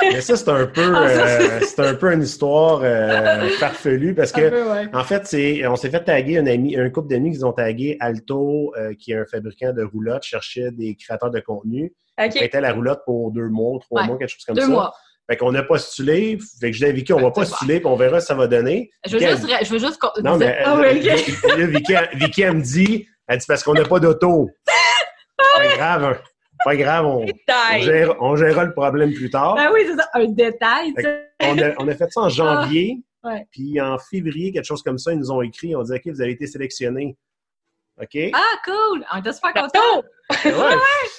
Mais 0.00 0.20
ça, 0.22 0.36
c'est 0.36 0.48
un 0.48 0.66
peu, 0.66 0.90
Ah, 0.94 1.02
euh, 1.06 1.60
c'est 1.60 1.80
un 1.80 1.94
peu 1.94 2.10
une 2.12 2.22
histoire 2.22 2.80
euh, 2.82 3.48
farfelue 3.58 4.14
parce 4.14 4.32
que, 4.32 4.48
peu, 4.48 4.70
ouais. 4.70 4.86
en 4.94 5.04
fait, 5.04 5.26
c'est, 5.26 5.66
on 5.66 5.76
s'est 5.76 5.90
fait 5.90 6.02
taguer 6.04 6.38
un 6.38 6.46
ami, 6.46 6.76
un 6.78 6.88
couple 6.88 7.08
d'amis 7.08 7.36
qui 7.36 7.44
ont 7.44 7.52
tagué 7.52 7.96
Alto, 8.00 8.72
euh, 8.78 8.94
qui 8.98 9.12
est 9.12 9.16
un 9.18 9.26
fabricant 9.26 9.72
de 9.74 9.82
roulottes, 9.82 10.22
cherchait 10.22 10.70
des 10.70 10.94
créateurs 10.96 11.30
de 11.30 11.40
contenu. 11.40 11.92
OK. 12.18 12.32
Il 12.36 12.44
était 12.44 12.58
à 12.58 12.60
la 12.62 12.72
roulotte 12.72 13.00
pour 13.04 13.30
deux 13.32 13.48
mois, 13.48 13.78
trois 13.80 14.00
Ouais. 14.02 14.06
mois, 14.06 14.16
quelque 14.16 14.30
chose 14.30 14.44
comme 14.46 14.54
Deux 14.56 14.62
ça. 14.62 14.68
mois. 14.68 14.94
Fait 15.28 15.36
qu'on 15.36 15.54
a 15.56 15.62
postulé. 15.62 16.38
Fait 16.60 16.70
que 16.70 16.76
je 16.76 16.84
dis 16.84 16.90
à 16.90 16.92
Vicky, 16.92 17.12
on 17.12 17.16
va 17.20 17.32
c'est 17.34 17.40
postuler, 17.40 17.80
puis 17.80 17.86
on 17.86 17.96
verra 17.96 18.20
ce 18.20 18.26
que 18.26 18.28
ça 18.28 18.34
va 18.34 18.46
donner. 18.46 18.90
Je 19.06 19.12
veux 19.12 19.18
Vicky, 19.18 19.30
juste, 19.32 19.64
je 19.66 19.72
veux 19.72 19.78
juste. 19.78 19.98
qu'on- 19.98 20.22
Non, 20.22 20.36
mais 20.36 20.58
Ah 20.64 20.76
là, 20.80 20.92
Vicky, 21.66 21.94
Vicky, 22.14 22.42
elle 22.42 22.56
me 22.58 22.62
dit, 22.62 23.08
elle 23.26 23.38
dit 23.38 23.46
parce 23.48 23.62
qu'on 23.64 23.74
n'a 23.74 23.84
pas 23.84 23.98
d'auto. 23.98 24.50
Pas 25.56 25.76
grave, 25.76 26.04
hein. 26.04 26.18
pas 26.64 26.76
grave, 26.76 27.06
on, 27.06 27.22
on, 27.22 27.24
Détail. 27.24 27.82
gère- 27.82 28.16
on 28.20 28.36
gérera 28.36 28.64
le 28.64 28.72
problème 28.72 29.12
plus 29.12 29.28
tard. 29.30 29.54
Ben 29.56 29.68
oui, 29.74 29.80
c'est 29.86 29.96
ça, 29.96 30.08
un 30.14 30.26
détail. 30.26 30.94
On 31.42 31.58
a, 31.58 31.70
on 31.78 31.88
a 31.88 31.94
fait 31.94 32.10
ça 32.10 32.20
en 32.22 32.28
janvier, 32.28 32.98
Ah, 33.22 33.28
ouais. 33.34 33.46
puis 33.50 33.80
en 33.80 33.98
février, 33.98 34.52
quelque 34.52 34.64
chose 34.64 34.82
comme 34.82 34.98
ça, 34.98 35.12
ils 35.12 35.18
nous 35.18 35.30
ont 35.30 35.42
écrit, 35.42 35.74
on 35.76 35.82
dit 35.82 35.92
OK, 35.92 36.02
vous 36.06 36.22
avez 36.22 36.30
été 36.32 36.46
sélectionnés. 36.46 37.16
OK? 38.00 38.18
Ah, 38.34 38.40
cool! 38.64 39.04
On 39.14 39.18
était 39.18 39.32
super 39.32 39.52
contents. 39.54 40.02
Ouais, 40.44 40.52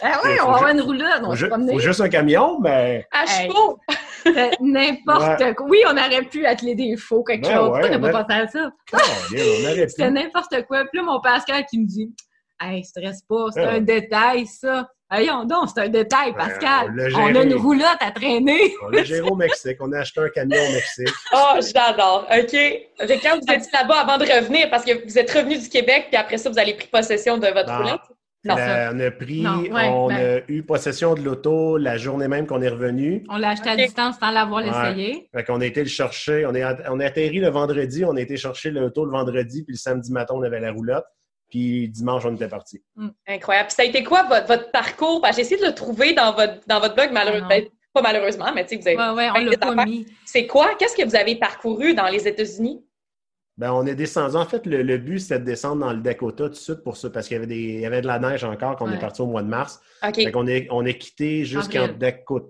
Ah 0.01 0.19
oui, 0.25 0.31
Faut 0.37 0.47
on 0.47 0.51
va 0.51 0.57
avoir 0.57 0.67
une 0.69 0.81
roulotte, 0.81 1.21
on 1.21 1.23
faut, 1.25 1.29
va 1.29 1.35
ju- 1.35 1.45
se 1.45 1.49
promener. 1.49 1.73
faut 1.73 1.79
juste 1.79 2.01
un 2.01 2.09
camion, 2.09 2.59
ben, 2.59 3.03
À 3.11 3.23
Hey. 3.23 3.47
chevaux! 3.49 3.79
Fait 4.23 4.51
N'importe 4.59 5.55
quoi. 5.55 5.65
Oui, 5.67 5.77
on 5.87 5.91
aurait 5.97 6.23
pu 6.23 6.45
atteler 6.45 6.75
des 6.75 6.97
faux, 6.97 7.23
quelque 7.23 7.43
Ben 7.47 7.55
chose. 7.55 7.69
ouais, 7.69 7.79
Pourquoi 7.81 7.97
on 7.97 8.01
t'as 8.01 8.11
pas 8.11 8.23
pensé 8.25 8.39
à 8.41 8.47
ça? 8.47 8.71
on 8.93 9.65
aurait 9.71 9.87
C'était 9.87 10.11
n'importe 10.11 10.65
quoi. 10.67 10.83
Puis 10.85 10.97
là, 10.99 11.03
mon 11.03 11.21
Pascal 11.21 11.65
qui 11.69 11.79
me 11.79 11.85
dit 11.87 12.13
Hey, 12.59 12.83
stresse 12.83 13.21
pas, 13.27 13.45
c'est 13.53 13.61
Ouais. 13.61 13.67
un 13.77 13.81
détail, 13.81 14.45
ça. 14.47 14.87
Voyons 15.11 15.45
donc, 15.45 15.69
c'est 15.73 15.81
un 15.83 15.89
détail, 15.89 16.33
Ben, 16.33 16.37
Pascal. 16.47 16.87
on 16.89 16.95
l'a 16.95 17.19
on 17.19 17.35
a 17.35 17.43
une 17.43 17.53
roulotte 17.53 17.97
à 18.01 18.11
traîner. 18.11 18.73
On 18.83 18.91
a 18.93 19.03
géré 19.03 19.21
au 19.21 19.35
Mexique, 19.35 19.77
on 19.79 19.91
a 19.93 19.99
acheté 19.99 20.19
un 20.21 20.29
camion 20.29 20.57
au 20.57 20.73
Mexique. 20.73 21.07
Oh, 21.33 21.59
j'adore. 21.73 22.27
OK. 22.29 22.49
Fait 22.51 23.19
quand 23.23 23.35
vous 23.39 23.53
étiez 23.53 23.71
là-bas 23.71 24.01
avant 24.01 24.17
de 24.17 24.23
revenir, 24.23 24.69
parce 24.69 24.83
que 24.83 25.05
vous 25.05 25.17
êtes 25.17 25.31
revenu 25.31 25.57
du 25.59 25.69
Québec, 25.69 26.07
puis 26.09 26.17
après 26.17 26.37
ça, 26.37 26.49
vous 26.49 26.59
avez 26.59 26.73
pris 26.73 26.87
possession 26.87 27.37
de 27.37 27.47
votre 27.47 27.71
Non. 27.71 27.77
roulotte? 27.77 28.01
Non. 28.43 28.55
La- 28.55 28.91
on 28.93 28.99
a 28.99 29.11
pris, 29.11 29.41
Non, 29.41 29.59
ouais, 29.61 29.87
on 29.89 30.07
ben- 30.07 30.41
a 30.47 30.51
eu 30.51 30.63
possession 30.63 31.15
de 31.15 31.21
l'auto 31.21 31.77
la 31.77 31.97
journée 31.97 32.27
même 32.27 32.45
qu'on 32.47 32.61
est 32.61 32.69
revenu. 32.69 33.23
On 33.29 33.37
l'a 33.37 33.49
acheté 33.49 33.69
à 33.69 33.75
distance 33.75 34.15
sans 34.19 34.31
l'avoir 34.31 34.63
Ouais. 34.63 34.69
essayé. 34.69 35.29
Fait 35.33 35.43
qu'on 35.43 35.59
a 35.61 35.65
été 35.65 35.81
le 35.83 35.89
chercher. 35.89 36.45
On 36.45 36.53
est, 36.55 36.63
on 36.89 36.99
a 36.99 37.05
atterri 37.05 37.39
le 37.39 37.49
vendredi, 37.49 38.03
on 38.05 38.15
a 38.15 38.21
été 38.21 38.35
chercher 38.37 38.71
l'auto 38.71 39.05
le 39.05 39.11
vendredi, 39.11 39.63
puis 39.63 39.73
le 39.73 39.79
samedi 39.79 40.11
matin, 40.11 40.33
on 40.37 40.43
avait 40.43 40.59
la 40.59 40.71
roulotte. 40.71 41.05
Puis 41.49 41.87
dimanche, 41.89 42.25
on 42.25 42.35
était 42.35 42.47
parti. 42.49 42.83
Incroyable. 43.27 43.67
Puis 43.67 43.75
ça 43.75 43.81
a 43.83 43.85
été 43.85 44.03
quoi 44.03 44.23
votre, 44.23 44.47
votre 44.47 44.71
parcours? 44.71 45.25
J'ai 45.33 45.41
essayé 45.41 45.61
de 45.61 45.65
le 45.65 45.73
trouver 45.73 46.13
dans 46.13 46.33
votre, 46.33 46.55
dans 46.67 46.79
votre 46.79 46.95
blog, 46.95 47.09
malheureusement. 47.13 47.47
Ah 47.51 47.59
pas 47.93 48.01
malheureusement, 48.01 48.51
mais 48.53 48.63
tu 48.65 48.75
sais, 48.75 48.81
vous 48.81 48.87
avez. 48.87 48.97
Ouais, 49.15 49.29
ouais, 49.31 49.41
on 49.47 49.49
l'a 49.49 49.57
pas 49.57 49.85
mis. 49.85 50.05
C'est 50.25 50.45
quoi? 50.45 50.75
Qu'est-ce 50.77 50.95
que 50.95 51.03
vous 51.07 51.15
avez 51.15 51.35
parcouru 51.35 51.95
dans 51.95 52.07
les 52.07 52.27
États-Unis? 52.27 52.83
Ben, 53.57 53.71
on 53.71 53.87
est 53.87 53.95
descendu. 53.95 54.35
En 54.35 54.45
fait, 54.45 54.67
le, 54.67 54.83
le 54.83 54.97
but, 54.99 55.17
c'était 55.19 55.39
de 55.39 55.45
descendre 55.45 55.83
dans 55.83 55.91
le 55.93 56.01
Dakota 56.01 56.43
tout 56.43 56.49
de 56.49 56.55
suite 56.55 56.83
pour 56.83 56.95
ça, 56.95 57.09
parce 57.09 57.27
qu'il 57.27 57.35
y 57.35 57.37
avait, 57.39 57.47
des, 57.47 57.55
il 57.55 57.79
y 57.79 57.85
avait 57.87 58.01
de 58.01 58.07
la 58.07 58.19
neige 58.19 58.43
encore 58.43 58.75
quand 58.75 58.85
on 58.85 58.89
Ouais. 58.89 58.97
est 58.97 58.99
parti 58.99 59.21
au 59.21 59.25
mois 59.25 59.41
de 59.41 59.47
mars. 59.47 59.81
OK. 60.07 60.13
Fait 60.15 60.31
qu'on 60.31 60.45
est, 60.45 60.67
on 60.69 60.85
est 60.85 60.97
quitté 60.97 61.43
jusqu'en. 61.43 61.87
Dakota. 61.87 62.45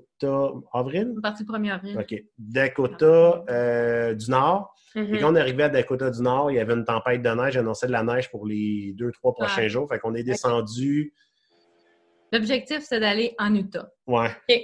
Avril? 0.73 1.11
On 1.15 1.19
est 1.19 1.21
parti 1.21 1.43
le 1.47 1.53
1er 1.53 1.71
avril. 1.73 1.97
OK. 1.99 2.23
Dakota 2.37 3.43
euh, 3.49 4.13
du 4.13 4.29
Nord. 4.31 4.73
Mhm. 4.95 5.15
Et 5.15 5.19
quand 5.19 5.31
on 5.31 5.35
est 5.35 5.39
arrivé 5.39 5.63
à 5.63 5.69
Dakota 5.69 6.09
du 6.09 6.21
Nord, 6.21 6.51
il 6.51 6.55
y 6.55 6.59
avait 6.59 6.73
une 6.73 6.85
tempête 6.85 7.21
de 7.21 7.29
neige, 7.29 7.57
annonçait 7.57 7.87
de 7.87 7.91
la 7.91 8.03
neige 8.03 8.29
pour 8.31 8.45
les 8.45 8.93
deux, 8.93 9.11
trois 9.11 9.33
prochains 9.33 9.63
Ouais. 9.63 9.69
jours. 9.69 9.87
Fait 9.89 9.99
qu'on 9.99 10.15
est 10.15 10.23
descendu. 10.23 11.13
L'objectif, 12.31 12.79
c'est 12.83 12.99
d'aller 12.99 13.35
en 13.37 13.53
Utah. 13.55 13.89
Ouais. 14.05 14.27
OK. 14.49 14.55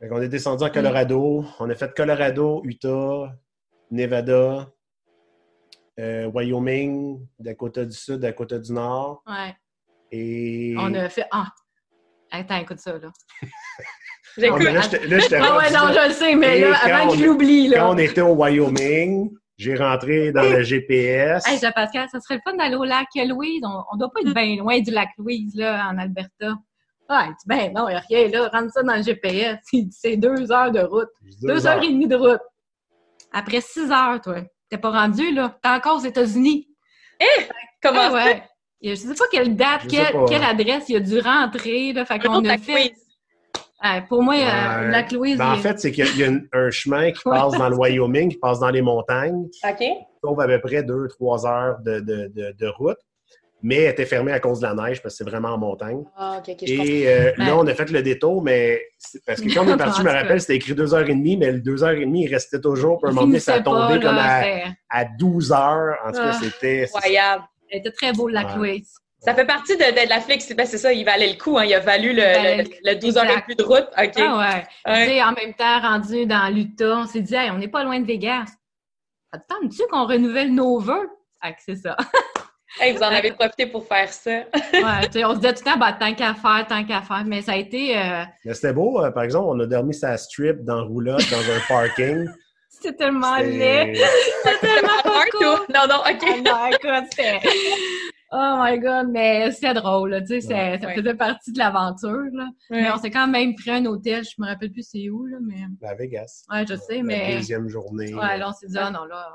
Fait 0.00 0.08
qu'on 0.08 0.20
est 0.20 0.28
descendu 0.28 0.64
en 0.64 0.70
Colorado. 0.70 1.44
On 1.60 1.70
a 1.70 1.74
fait 1.74 1.94
Colorado, 1.94 2.62
Utah, 2.64 3.32
Nevada, 3.90 4.68
euh, 5.98 6.26
Wyoming, 6.26 7.26
Dakota 7.38 7.84
du 7.84 7.96
Sud, 7.96 8.16
Dakota 8.20 8.58
du 8.58 8.72
Nord. 8.72 9.22
Ouais. 9.26 9.54
Et. 10.10 10.74
On 10.78 10.92
a 10.94 11.08
fait. 11.08 11.26
Ah! 11.30 11.48
Attends, 12.30 12.56
écoute 12.58 12.78
ça, 12.80 12.98
là. 12.98 13.10
Ah, 14.38 14.58
là, 14.58 15.18
j'étais 15.18 15.36
Ah 15.36 15.56
ouais, 15.56 15.70
non, 15.70 15.92
je 15.92 16.08
le 16.08 16.14
sais, 16.14 16.34
mais 16.34 16.58
Et 16.58 16.60
là, 16.62 16.76
avant 16.82 17.12
que 17.12 17.18
je 17.18 17.24
l'oublie, 17.24 17.70
Quand 17.70 17.76
là. 17.76 17.90
on 17.90 17.98
était 17.98 18.20
au 18.20 18.34
Wyoming, 18.34 19.30
J'ai 19.56 19.74
rentré 19.74 20.32
dans 20.32 20.42
le 20.42 20.62
GPS. 20.64 21.46
Hey, 21.46 21.58
Jean-Pascal, 21.58 22.08
ça 22.10 22.20
serait 22.20 22.34
le 22.36 22.40
fun 22.44 22.56
d'aller 22.56 22.76
au 22.76 22.84
lac 22.84 23.06
Louise. 23.14 23.62
On, 23.64 23.82
on 23.92 23.96
doit 23.96 24.10
pas 24.10 24.20
être 24.20 24.34
bien 24.34 24.56
loin 24.56 24.80
du 24.80 24.90
lac 24.90 25.08
Louise, 25.18 25.54
là, 25.54 25.88
en 25.90 25.98
Alberta. 25.98 26.54
Ouais, 27.08 27.28
tu 27.28 27.46
ben 27.46 27.72
non, 27.72 27.88
il 27.88 27.92
n'y 27.92 27.96
a 27.96 28.02
rien 28.08 28.28
là. 28.28 28.48
Rentre 28.48 28.72
ça 28.72 28.82
dans 28.82 28.96
le 28.96 29.02
GPS. 29.02 29.58
C'est 29.90 30.16
deux 30.16 30.50
heures 30.50 30.72
de 30.72 30.80
route. 30.80 31.08
Deux, 31.42 31.66
heures. 31.66 31.82
et 31.82 31.88
demie 31.88 32.08
de 32.08 32.16
route. 32.16 32.40
Après 33.32 33.60
six 33.60 33.90
heures, 33.90 34.20
toi. 34.20 34.42
T'es 34.68 34.78
pas 34.78 34.90
rendu, 34.90 35.32
là. 35.32 35.56
T'es 35.62 35.68
encore 35.68 35.96
aux 35.98 36.04
États-Unis. 36.04 36.68
Eh! 37.20 37.42
Comment 37.80 38.00
ah, 38.02 38.12
ouais. 38.12 38.42
Je 38.82 38.94
sais 38.94 39.14
pas 39.14 39.24
quelle 39.30 39.54
date, 39.54 39.86
quelle, 39.88 40.44
adresse 40.44 40.88
il 40.88 40.96
a 40.96 41.00
dû 41.00 41.20
rentrer, 41.20 41.92
là. 41.92 42.04
Fait 42.04 42.18
qu'on 42.18 42.44
a 42.44 42.58
fait 42.58 42.92
pour 44.08 44.22
moi, 44.22 44.34
euh, 44.34 44.88
la 44.88 45.06
Louise. 45.10 45.38
Ben, 45.38 45.52
en 45.52 45.56
fait, 45.56 45.78
c'est 45.78 45.92
qu'il 45.92 46.18
y 46.18 46.24
a, 46.24 46.30
un 46.52 46.70
chemin 46.70 47.12
qui 47.12 47.22
passe 47.24 47.52
dans 47.52 47.68
le 47.68 47.76
Wyoming, 47.76 48.30
qui 48.30 48.38
passe 48.38 48.60
dans 48.60 48.70
les 48.70 48.82
montagnes. 48.82 49.46
OK. 49.64 49.84
trouve 50.22 50.40
à 50.40 50.46
peu 50.46 50.60
près 50.60 50.82
deux, 50.82 51.08
trois 51.08 51.46
heures 51.46 51.78
de, 51.84 52.00
de, 52.00 52.52
de, 52.58 52.66
route. 52.66 52.98
Mais 53.62 53.76
elle 53.76 53.92
était 53.92 54.04
fermée 54.04 54.32
à 54.32 54.38
cause 54.38 54.60
de 54.60 54.66
la 54.66 54.74
neige 54.74 55.02
parce 55.02 55.14
que 55.14 55.24
c'est 55.24 55.30
vraiment 55.30 55.48
en 55.48 55.58
montagne. 55.58 56.04
Ah, 56.16 56.38
OK, 56.38 56.62
Et 56.62 57.08
euh, 57.08 57.32
là, 57.38 57.56
on 57.56 57.66
a 57.66 57.74
fait 57.74 57.90
le 57.90 58.02
détour, 58.02 58.42
mais 58.42 58.82
parce 59.26 59.40
que 59.40 59.52
quand 59.52 59.66
on 59.66 59.74
est 59.74 59.76
parti, 59.78 60.00
je 60.02 60.06
me 60.06 60.12
rappelle, 60.12 60.40
c'était 60.40 60.56
écrit 60.56 60.74
deux 60.74 60.94
heures 60.94 61.08
et 61.08 61.14
demie, 61.14 61.36
mais 61.36 61.52
le 61.52 61.60
deux 61.60 61.82
heures 61.82 61.92
et 61.92 62.04
demie, 62.04 62.24
il 62.24 62.28
restait 62.28 62.60
toujours. 62.60 62.98
Puis 62.98 63.08
à 63.08 63.10
un 63.10 63.14
moment 63.14 63.26
donné, 63.26 63.40
ça 63.40 63.60
tombait 63.60 63.98
comme 63.98 64.18
à, 64.18 64.42
à 64.90 65.04
12 65.18 65.52
heures. 65.52 65.96
En 66.04 66.12
tout 66.12 66.18
cas, 66.18 66.32
ah. 66.32 66.38
c'était. 66.40 66.84
Incroyable. 66.84 67.44
C'était 67.72 67.90
très 67.90 68.12
beau, 68.12 68.28
la 68.28 68.54
Louise. 68.54 68.94
Ça 69.18 69.34
fait 69.34 69.46
partie 69.46 69.76
de, 69.76 69.82
de, 69.82 70.08
la 70.08 70.20
flex. 70.20 70.54
Ben, 70.54 70.66
c'est 70.66 70.78
ça, 70.78 70.92
il 70.92 71.04
valait 71.04 71.32
le 71.32 71.38
coup. 71.38 71.58
Hein. 71.58 71.64
Il 71.64 71.74
a 71.74 71.80
valu 71.80 72.12
le, 72.12 72.62
le, 72.84 72.94
12 72.94 73.16
heures 73.16 73.30
et 73.30 73.42
plus 73.42 73.56
de 73.56 73.64
route. 73.64 73.88
OK. 73.98 74.12
Ah 74.18 74.64
ouais. 74.86 75.22
en 75.22 75.32
même 75.32 75.54
temps, 75.54 75.80
rendu 75.80 76.26
dans 76.26 76.52
l'Utah, 76.52 76.98
on 76.98 77.06
s'est 77.06 77.22
dit, 77.22 77.34
hey, 77.34 77.50
on 77.50 77.58
n'est 77.58 77.68
pas 77.68 77.82
loin 77.82 77.98
de 77.98 78.06
Vegas. 78.06 78.46
Attends-tu 79.32 79.82
qu'on 79.90 80.06
renouvelle 80.06 80.54
nos 80.54 80.78
vœux? 80.78 81.10
c'est 81.58 81.76
ça. 81.76 81.96
hey, 82.80 82.92
vous 82.94 83.02
en 83.02 83.06
avez 83.06 83.32
profité 83.32 83.66
pour 83.66 83.86
faire 83.86 84.12
ça. 84.12 84.30
ouais, 84.30 85.24
on 85.24 85.34
se 85.34 85.40
disait 85.40 85.54
tout 85.54 85.62
le 85.64 85.72
temps, 85.72 85.78
bah, 85.78 85.96
tant 85.98 86.14
qu'à 86.14 86.34
faire, 86.34 86.66
tant 86.68 86.84
qu'à 86.84 87.02
faire. 87.02 87.24
Mais 87.26 87.42
ça 87.42 87.52
a 87.52 87.56
été. 87.56 87.96
Euh... 87.96 88.24
Mais 88.44 88.54
c'était 88.54 88.72
beau. 88.72 89.02
Euh, 89.02 89.10
par 89.10 89.22
exemple, 89.22 89.46
on 89.48 89.60
a 89.60 89.66
dormi 89.66 89.94
sa 89.94 90.16
strip 90.16 90.62
dans 90.64 90.86
roulotte, 90.86 91.28
dans 91.30 91.38
un 91.38 91.60
parking. 91.68 92.28
C'était 92.68 92.94
tellement 92.94 93.36
laid. 93.38 93.94
C'était 94.44 94.58
tellement 94.58 95.02
pas 95.02 95.24
cool. 95.32 95.74
Non, 95.74 95.86
non, 95.88 96.00
OK. 96.00 96.22
Oh 96.22 96.42
my 96.44 96.76
God. 96.82 97.04
Oh 98.32 98.56
my 98.58 98.78
god, 98.78 99.08
mais 99.10 99.52
c'est 99.52 99.72
drôle, 99.74 100.20
tu 100.28 100.40
sais, 100.40 100.78
ça 100.80 100.88
faisait 100.90 101.14
partie 101.14 101.52
de 101.52 101.58
l'aventure, 101.58 102.24
là. 102.32 102.48
Mais 102.70 102.90
on 102.90 102.98
s'est 102.98 103.10
quand 103.10 103.28
même 103.28 103.54
pris 103.54 103.70
un 103.70 103.84
hôtel, 103.86 104.24
je 104.24 104.34
me 104.38 104.46
rappelle 104.46 104.72
plus 104.72 104.82
c'est 104.82 105.08
où, 105.10 105.26
là, 105.26 105.38
mais... 105.40 105.62
La 105.80 105.94
Vegas. 105.94 106.44
Ouais, 106.50 106.64
je 106.68 106.74
sais, 106.74 107.02
mais... 107.02 107.30
La 107.30 107.36
deuxième 107.36 107.68
journée. 107.68 108.12
Ouais, 108.14 108.36
là, 108.36 108.48
on 108.48 108.52
s'est 108.52 108.66
dit, 108.66 108.78
ah 108.78 108.90
non, 108.90 109.04
là... 109.04 109.28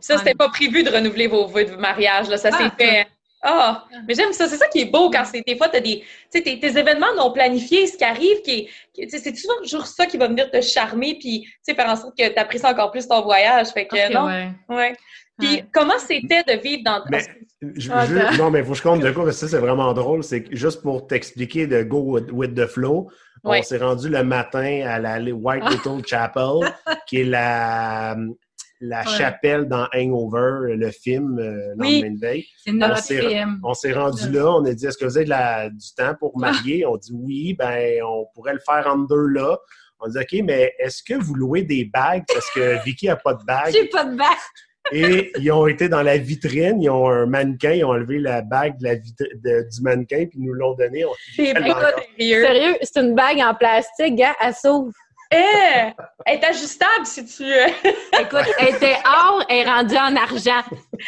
Ça, 0.00 0.16
c'était 0.16 0.34
pas 0.34 0.48
prévu 0.48 0.82
de 0.82 0.88
renouveler 0.88 1.26
vos 1.26 1.46
vœux 1.46 1.66
de 1.66 1.76
mariage, 1.76 2.30
là, 2.30 2.38
ça 2.38 2.50
s'est 2.50 2.64
ah, 2.64 2.74
fait... 2.78 3.06
Ah, 3.44 3.84
oh, 3.84 3.96
mais 4.06 4.14
j'aime 4.14 4.32
ça. 4.32 4.46
C'est 4.46 4.56
ça 4.56 4.68
qui 4.68 4.82
est 4.82 4.84
beau 4.84 5.10
quand 5.10 5.24
c'est 5.24 5.42
des 5.44 5.56
fois, 5.56 5.68
t'as 5.68 5.80
des, 5.80 6.04
tu 6.32 6.38
sais, 6.38 6.42
tes, 6.42 6.64
événements 6.64 7.12
non 7.16 7.32
planifiés, 7.32 7.88
ce 7.88 7.96
qui 7.96 8.04
arrive, 8.04 8.40
qui, 8.42 8.68
c'est 8.94 9.36
souvent 9.36 9.56
toujours 9.60 9.86
ça 9.86 10.06
qui 10.06 10.16
va 10.16 10.28
venir 10.28 10.48
te 10.48 10.60
charmer, 10.60 11.18
puis, 11.18 11.42
tu 11.42 11.50
sais, 11.62 11.74
faire 11.74 11.88
en 11.88 11.96
sorte 11.96 12.16
que 12.16 12.28
tu 12.28 12.38
apprécies 12.38 12.66
encore 12.66 12.92
plus 12.92 13.08
ton 13.08 13.20
voyage. 13.22 13.68
Fait 13.68 13.86
que, 13.86 14.12
non. 14.12 14.26
Ouais. 14.68 14.94
Puis, 15.42 15.64
comment 15.72 15.98
c'était 15.98 16.42
de 16.42 16.60
vivre 16.60 16.82
dans. 16.84 17.02
je, 17.60 18.38
non, 18.38 18.50
mais 18.50 18.60
il 18.60 18.64
faut 18.64 18.72
que 18.72 18.78
je 18.78 18.82
compte 18.82 19.00
de 19.00 19.10
quoi, 19.10 19.24
parce 19.24 19.40
que 19.40 19.46
ça, 19.46 19.56
c'est 19.56 19.60
vraiment 19.60 19.92
drôle. 19.92 20.22
C'est 20.22 20.46
juste 20.52 20.82
pour 20.82 21.06
t'expliquer 21.06 21.66
de 21.66 21.82
Go 21.82 22.18
with, 22.32 22.54
the 22.54 22.66
Flow, 22.66 23.08
on 23.44 23.62
s'est 23.62 23.78
rendu 23.78 24.08
le 24.08 24.22
matin 24.22 24.82
à 24.86 24.98
la 24.98 25.18
White 25.20 25.64
Little 25.70 26.06
Chapel, 26.06 26.72
qui 27.06 27.20
est 27.20 27.24
la, 27.24 28.16
la 28.82 29.04
chapelle 29.04 29.68
dans 29.68 29.86
Hangover, 29.94 30.74
le 30.76 30.90
film, 30.90 31.38
euh, 31.38 31.74
oui, 31.78 32.04
C'est 32.64 32.72
notre 32.72 33.02
film. 33.02 33.60
On 33.62 33.74
s'est 33.74 33.92
rendu 33.92 34.30
là, 34.30 34.50
on 34.50 34.64
a 34.64 34.74
dit 34.74 34.86
est-ce 34.86 34.98
que 34.98 35.04
vous 35.04 35.16
avez 35.16 35.24
de 35.24 35.30
la, 35.30 35.70
du 35.70 35.94
temps 35.96 36.14
pour 36.18 36.36
marier? 36.38 36.84
On 36.84 36.96
dit 36.96 37.12
oui, 37.14 37.54
ben 37.54 38.02
on 38.04 38.26
pourrait 38.34 38.54
le 38.54 38.60
faire 38.60 38.86
en 38.86 38.98
deux 38.98 39.26
là. 39.28 39.56
On 40.00 40.08
dit 40.08 40.18
OK, 40.18 40.42
mais 40.44 40.74
est-ce 40.80 41.02
que 41.02 41.14
vous 41.14 41.34
louez 41.34 41.62
des 41.62 41.84
bagues? 41.84 42.24
Parce 42.26 42.50
que 42.50 42.82
Vicky 42.84 43.08
a 43.08 43.14
pas 43.14 43.34
de 43.34 43.44
bague 43.44 43.72
J'ai 43.72 43.86
pas 43.86 44.04
de 44.04 44.16
bague. 44.16 44.26
Et 44.92 45.32
ils 45.38 45.50
ont 45.52 45.66
été 45.66 45.88
dans 45.88 46.02
la 46.02 46.18
vitrine, 46.18 46.82
ils 46.82 46.90
ont 46.90 47.08
un 47.08 47.26
mannequin, 47.26 47.72
ils 47.72 47.84
ont 47.84 47.90
enlevé 47.90 48.18
la 48.18 48.42
bague 48.42 48.78
de 48.78 48.84
la 48.84 48.96
du 48.96 49.82
mannequin, 49.82 50.26
puis 50.26 50.38
ils 50.38 50.44
nous 50.44 50.52
l'ont 50.52 50.74
donné. 50.74 51.04
C'est 51.34 51.54
sérieux, 51.54 52.76
c'est 52.82 53.00
une 53.00 53.14
bague 53.14 53.38
en 53.38 53.54
plastique, 53.54 54.16
gars, 54.16 54.34
elle 54.40 54.54
s'ouvre. 54.54 54.92
Eh! 55.32 55.92
Elle 56.26 56.38
est 56.38 56.44
ajustable 56.44 57.06
si 57.06 57.24
tu 57.24 57.44
veux. 57.44 57.68
Écoute, 58.20 58.54
elle 58.58 58.74
était 58.74 58.96
or, 59.06 59.42
elle 59.48 59.66
est 59.66 59.70
rendue 59.70 59.96
en 59.96 60.14
argent. 60.14 60.62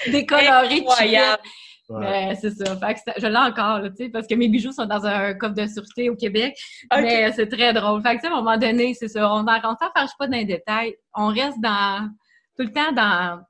Décolorée, 0.07 0.81
Incroyable. 0.81 1.43
Ouais. 1.91 2.35
c'est 2.41 2.51
ça. 2.51 2.77
Fait 2.79 2.95
que 2.95 3.21
je 3.21 3.27
l'ai 3.27 3.37
encore, 3.37 3.83
tu 3.83 4.05
sais, 4.05 4.09
parce 4.09 4.27
que 4.27 4.35
mes 4.35 4.49
bijoux 4.49 4.73
sont 4.73 4.87
dans 4.87 5.05
un 5.05 5.35
coffre 5.35 5.55
de 5.55 5.67
sûreté 5.67 6.09
au 6.09 6.17
Québec. 6.17 6.57
Mais 6.97 7.31
c'est 7.33 7.49
très 7.49 7.75
drôle. 7.75 8.01
Fait 8.03 8.17
que, 8.17 8.27
à 8.27 8.31
un 8.31 8.37
moment 8.37 8.57
donné, 8.57 8.95
c'est 8.95 9.09
ça. 9.09 9.31
On 9.31 9.43
ne 9.43 9.47
s'en 9.47 9.77
pas 9.77 10.27
dans 10.27 10.37
les 10.37 10.47
détails. 10.47 10.95
On 11.15 11.27
reste 11.27 11.61
dans, 11.61 12.09
tout 12.57 12.65
le 12.65 12.73
temps 12.73 12.93
dans, 12.93 13.41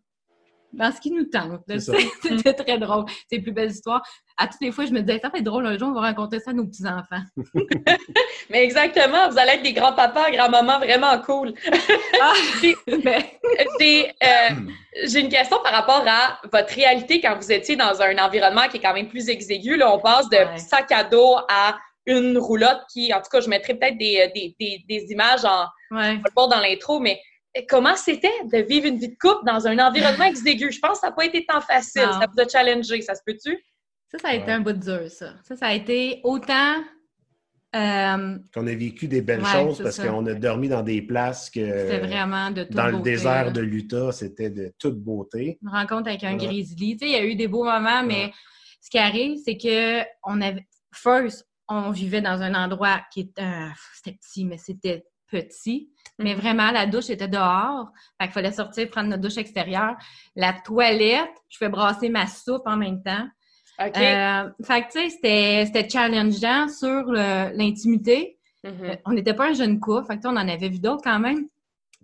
dans 0.76 0.92
ce 0.92 1.00
qui 1.00 1.10
nous 1.10 1.24
tente. 1.24 1.62
C'était 2.22 2.54
très 2.54 2.78
drôle. 2.78 3.04
C'est 3.28 3.36
les 3.36 3.42
plus 3.42 3.52
belles 3.52 3.70
histoires. 3.70 4.02
À 4.36 4.46
toutes 4.48 4.60
les 4.60 4.72
fois, 4.72 4.84
je 4.84 4.92
me 4.92 5.00
disais, 5.00 5.20
ça 5.20 5.28
va 5.28 5.38
être 5.38 5.44
drôle 5.44 5.66
un 5.66 5.78
jour, 5.78 5.88
on 5.88 5.94
va 5.94 6.00
raconter 6.00 6.40
ça 6.40 6.50
à 6.50 6.54
nos 6.54 6.66
petits-enfants. 6.66 7.22
Mais 8.50 8.64
exactement, 8.64 9.28
vous 9.30 9.38
allez 9.38 9.52
être 9.52 9.62
des 9.62 9.72
grands-papas, 9.72 10.30
grands-mamans 10.32 10.78
vraiment 10.78 11.18
cool. 11.20 11.54
ah, 12.20 12.32
euh, 12.64 14.50
J'ai 15.04 15.20
une 15.20 15.28
question 15.28 15.58
par 15.62 15.72
rapport 15.72 16.04
à 16.06 16.40
votre 16.52 16.74
réalité 16.74 17.20
quand 17.20 17.36
vous 17.36 17.52
étiez 17.52 17.76
dans 17.76 18.02
un 18.02 18.18
environnement 18.18 18.68
qui 18.68 18.78
est 18.78 18.80
quand 18.80 18.94
même 18.94 19.08
plus 19.08 19.28
exigu. 19.28 19.76
Là, 19.76 19.94
on 19.94 20.00
passe 20.00 20.28
de 20.28 20.38
sac 20.56 20.90
à 20.90 21.04
dos 21.04 21.36
à 21.48 21.76
une 22.06 22.36
roulotte 22.36 22.82
qui, 22.92 23.14
en 23.14 23.18
tout 23.18 23.30
cas, 23.30 23.40
je 23.40 23.48
mettrai 23.48 23.74
peut-être 23.74 23.96
des, 23.96 24.30
des, 24.34 24.84
des, 24.88 25.06
images 25.10 25.44
en, 25.44 25.66
ouais. 25.96 26.20
dans 26.36 26.60
l'intro, 26.60 27.00
mais 27.00 27.20
comment 27.68 27.96
c'était 27.96 28.32
de 28.44 28.58
vivre 28.58 28.86
une 28.86 28.98
vie 28.98 29.08
de 29.08 29.16
couple 29.18 29.44
dans 29.46 29.66
un 29.66 29.78
environnement 29.78 30.24
exigu? 30.24 30.72
Je 30.72 30.80
pense 30.80 30.92
que 30.92 30.98
ça 31.00 31.08
n'a 31.08 31.12
pas 31.12 31.24
été 31.24 31.44
tant 31.46 31.60
facile. 31.60 32.02
Ça 32.02 32.26
vous 32.32 32.40
a 32.40 32.48
challengé, 32.48 33.00
ça 33.02 33.14
se 33.14 33.22
peut-tu? 33.24 33.56
Ça, 34.08 34.18
ça 34.18 34.28
a 34.28 34.34
été 34.34 34.50
un 34.50 34.60
bout 34.60 34.72
dur, 34.72 35.10
ça. 35.10 35.34
Ça, 35.42 35.56
ça 35.56 35.66
a 35.66 35.74
été 35.74 36.20
autant. 36.24 36.82
Euh... 37.74 38.38
Qu'on 38.54 38.66
a 38.68 38.74
vécu 38.74 39.08
des 39.08 39.22
belles 39.22 39.44
choses 39.44 39.82
parce 39.82 39.98
qu'on 39.98 40.24
a 40.26 40.34
dormi 40.34 40.68
dans 40.68 40.82
des 40.82 41.02
places 41.02 41.50
que. 41.50 41.60
C'était 41.60 42.06
vraiment 42.06 42.50
de 42.50 42.64
toute 42.64 42.74
Dans 42.74 42.88
le 42.88 43.00
désert 43.00 43.52
de 43.52 43.60
l'Utah, 43.60 44.12
c'était 44.12 44.50
de 44.50 44.72
toute 44.78 44.98
beauté. 44.98 45.58
Une 45.62 45.68
rencontre 45.68 46.08
avec 46.08 46.22
un 46.24 46.36
grizzly. 46.36 46.96
Tu 46.96 47.06
sais, 47.06 47.12
il 47.12 47.16
y 47.16 47.20
a 47.20 47.24
eu 47.24 47.34
des 47.34 47.48
beaux 47.48 47.64
moments, 47.64 48.04
mais 48.04 48.32
ce 48.80 48.90
qui 48.90 48.98
arrive, 48.98 49.38
c'est 49.44 49.56
que 49.56 50.02
on 50.22 50.40
avait. 50.40 50.66
First, 50.94 51.48
on 51.68 51.90
vivait 51.90 52.20
dans 52.20 52.42
un 52.42 52.54
endroit 52.54 53.00
qui 53.12 53.20
était. 53.20 53.42
c'était 53.94 54.16
petit, 54.16 54.44
mais 54.44 54.58
c'était 54.58 55.04
petit. 55.28 55.90
Mais 56.18 56.34
mhm. 56.34 56.40
vraiment, 56.40 56.70
la 56.70 56.86
douche 56.86 57.10
était 57.10 57.28
dehors. 57.28 57.90
Fait 58.20 58.26
qu'il 58.26 58.32
fallait 58.32 58.52
sortir, 58.52 58.88
prendre 58.88 59.08
notre 59.08 59.22
douche 59.22 59.38
extérieure. 59.38 59.96
La 60.36 60.52
toilette, 60.52 61.32
je 61.48 61.58
fais 61.58 61.68
brasser 61.68 62.08
ma 62.08 62.26
soupe 62.26 62.62
en 62.66 62.76
même 62.76 63.02
temps. 63.02 63.28
OK. 63.80 63.96
Euh, 63.96 64.50
fait 64.64 64.82
que, 64.82 64.92
tu 64.92 65.10
sais, 65.10 65.66
c'était 65.66 65.88
challengeant 65.88 66.68
sur 66.68 67.10
l'intimité. 67.10 68.38
Mhm. 68.62 68.72
Euh, 68.84 68.96
on 69.04 69.12
n'était 69.12 69.34
pas 69.34 69.48
un 69.48 69.54
jeune 69.54 69.80
couple. 69.80 70.06
Fait 70.06 70.18
que, 70.18 70.26
on 70.26 70.30
en 70.30 70.48
avait 70.48 70.68
vu 70.68 70.78
d'autres 70.78 71.02
quand 71.02 71.18
même. 71.18 71.48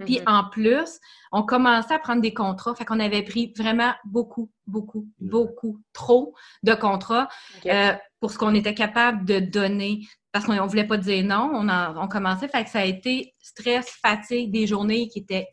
Puis 0.04 0.18
mhm. 0.20 0.24
en 0.26 0.44
plus, 0.44 0.98
on 1.30 1.42
commençait 1.42 1.94
à 1.94 1.98
prendre 1.98 2.22
des 2.22 2.32
contrats. 2.32 2.74
Fait 2.74 2.84
qu'on 2.84 3.00
avait 3.00 3.22
pris 3.22 3.52
vraiment 3.56 3.92
beaucoup, 4.04 4.50
beaucoup, 4.66 5.06
beaucoup, 5.18 5.78
trop 5.92 6.34
de 6.62 6.74
contrats 6.74 7.28
euh, 7.66 7.92
pour 8.18 8.30
ce 8.30 8.38
qu'on 8.38 8.54
était 8.54 8.74
capable 8.74 9.24
de 9.24 9.40
donner 9.40 10.00
parce 10.32 10.44
qu'on 10.44 10.54
ne 10.54 10.60
voulait 10.60 10.86
pas 10.86 10.96
dire 10.96 11.24
non, 11.24 11.50
on, 11.54 11.68
on 11.98 12.08
commençait, 12.08 12.48
fait 12.48 12.64
que 12.64 12.70
ça 12.70 12.80
a 12.80 12.84
été 12.84 13.34
stress, 13.40 13.90
fatigue, 14.02 14.50
des 14.50 14.66
journées 14.66 15.08
qui 15.08 15.20
étaient 15.20 15.48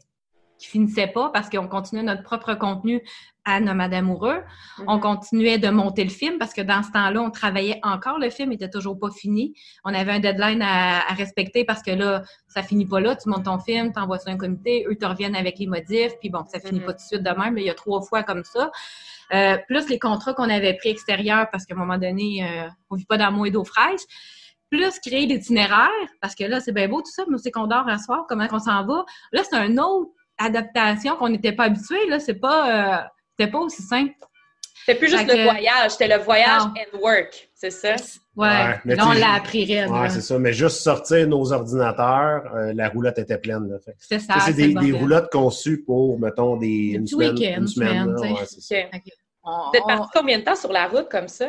qui 0.58 0.68
finissaient 0.68 1.08
pas 1.08 1.30
parce 1.30 1.50
qu'on 1.50 1.68
continuait 1.68 2.04
notre 2.04 2.24
propre 2.24 2.54
contenu 2.56 3.02
à 3.46 3.60
Nomade 3.60 3.94
Amoureux. 3.94 4.40
Mm-hmm. 4.40 4.84
On 4.88 5.00
continuait 5.00 5.58
de 5.58 5.70
monter 5.70 6.04
le 6.04 6.10
film 6.10 6.38
parce 6.38 6.54
que 6.54 6.62
dans 6.62 6.84
ce 6.84 6.92
temps-là, 6.92 7.22
on 7.22 7.32
travaillait 7.32 7.80
encore. 7.84 8.20
Le 8.20 8.30
film 8.30 8.52
était 8.52 8.70
toujours 8.70 9.00
pas 9.00 9.10
fini. 9.10 9.54
On 9.86 9.94
avait 9.94 10.12
un 10.12 10.20
deadline 10.20 10.62
à, 10.62 11.00
respecter 11.14 11.64
parce 11.64 11.82
que 11.82 11.92
là, 11.92 12.24
ça 12.48 12.62
finit 12.62 12.86
pas 12.86 13.00
là. 13.00 13.16
Tu 13.16 13.30
montes 13.30 13.46
ton 13.46 13.60
film, 13.60 13.94
tu 13.94 14.00
envoies 14.00 14.20
ça 14.20 14.32
à 14.32 14.34
un 14.34 14.38
comité, 14.38 14.86
eux 14.90 14.96
te 14.96 15.06
reviennent 15.06 15.36
avec 15.36 15.60
les 15.60 15.68
modifs, 15.68 16.14
puis 16.20 16.30
bon, 16.30 16.44
ça 16.48 16.60
finit 16.60 16.80
mm-hmm. 16.80 16.86
pas 16.86 16.94
tout 16.94 17.04
de 17.04 17.08
suite 17.08 17.24
de 17.24 17.42
même. 17.42 17.58
il 17.58 17.64
y 17.64 17.70
a 17.70 17.76
trois 17.76 18.02
fois 18.02 18.24
comme 18.24 18.44
ça. 18.44 18.72
Euh, 19.34 19.58
plus 19.68 19.90
les 19.90 20.00
contrats 20.00 20.34
qu'on 20.34 20.50
avait 20.50 20.74
pris 20.76 20.90
extérieurs 20.90 21.48
parce 21.52 21.66
qu'à 21.66 21.76
un 21.76 21.78
moment 21.78 21.98
donné, 21.98 22.44
euh, 22.44 22.68
on 22.90 22.96
vit 22.96 23.06
pas 23.06 23.18
d'amour 23.18 23.46
et 23.46 23.52
d'eau 23.52 23.64
fraîche 23.64 24.02
plus 24.70 25.00
créer 25.00 25.26
l'itinéraire, 25.26 25.90
parce 26.22 26.36
que 26.36 26.44
là, 26.44 26.60
c'est 26.60 26.72
bien 26.74 26.88
beau 26.88 27.02
tout 27.02 27.12
ça, 27.12 27.24
mais 27.30 27.38
c'est 27.38 27.52
qu'on 27.52 27.68
dort 27.68 27.88
un 27.88 27.98
soir, 27.98 28.26
comment 28.28 28.48
on 28.52 28.60
s'en 28.60 28.86
va. 28.86 29.06
Là, 29.32 29.42
c'est 29.50 29.56
une 29.58 29.80
autre 29.80 30.12
adaptation 30.38 31.16
qu'on 31.16 31.30
n'était 31.30 31.54
pas 31.54 31.66
habitué. 31.66 32.08
Là, 32.08 32.20
c'est 32.20 32.36
pas, 32.36 33.00
euh, 33.02 33.08
c'était 33.38 33.52
pas 33.52 33.60
aussi 33.60 33.82
simple. 33.82 34.14
C'était 34.86 35.00
plus 35.00 35.10
juste 35.10 35.28
le 35.28 35.44
voyage, 35.44 35.92
c'était 35.92 36.08
le 36.18 36.24
voyage 36.24 36.62
Non. 36.64 36.74
and 36.78 37.00
work, 37.02 37.50
c'est 37.54 37.72
ça? 37.72 37.96
Ouais. 38.38 38.48
Ouais, 38.48 38.80
mais 38.86 38.96
là, 38.96 39.08
on 39.08 39.12
l'a 39.12 39.34
appris 39.34 39.66
raide. 39.66 39.90
Ouais, 39.90 40.10
c'est 40.10 40.22
ça. 40.22 40.40
Mais 40.40 40.54
juste 40.54 40.78
sortir 40.78 41.28
nos 41.28 41.52
ordinateurs, 41.52 42.44
euh, 42.56 42.72
la 42.74 42.88
roulotte 42.88 43.18
était 43.20 43.38
pleine. 43.38 43.68
Là. 43.68 43.78
C'était 44.00 44.20
ça. 44.20 44.36
ça, 44.36 44.40
c'est 44.46 44.54
des, 44.54 44.92
roulottes 44.94 45.30
conçues 45.30 45.84
pour, 45.84 46.18
mettons, 46.20 46.56
des, 46.56 46.92
une 46.94 47.08
semaine. 47.08 47.34
week-ends, 47.34 47.62
Une 47.62 47.68
semaine, 47.68 48.16
ouais, 48.16 48.36
c'est 48.46 48.90
que 48.92 49.10
on- 49.44 49.70
Vous 49.72 49.76
êtes 49.78 49.84
on- 49.84 49.88
parti 49.88 50.10
combien 50.14 50.40
de 50.40 50.44
temps 50.44 50.56
sur 50.56 50.72
la 50.72 50.88
route 50.88 51.10
comme 51.10 51.28
ça? 51.28 51.48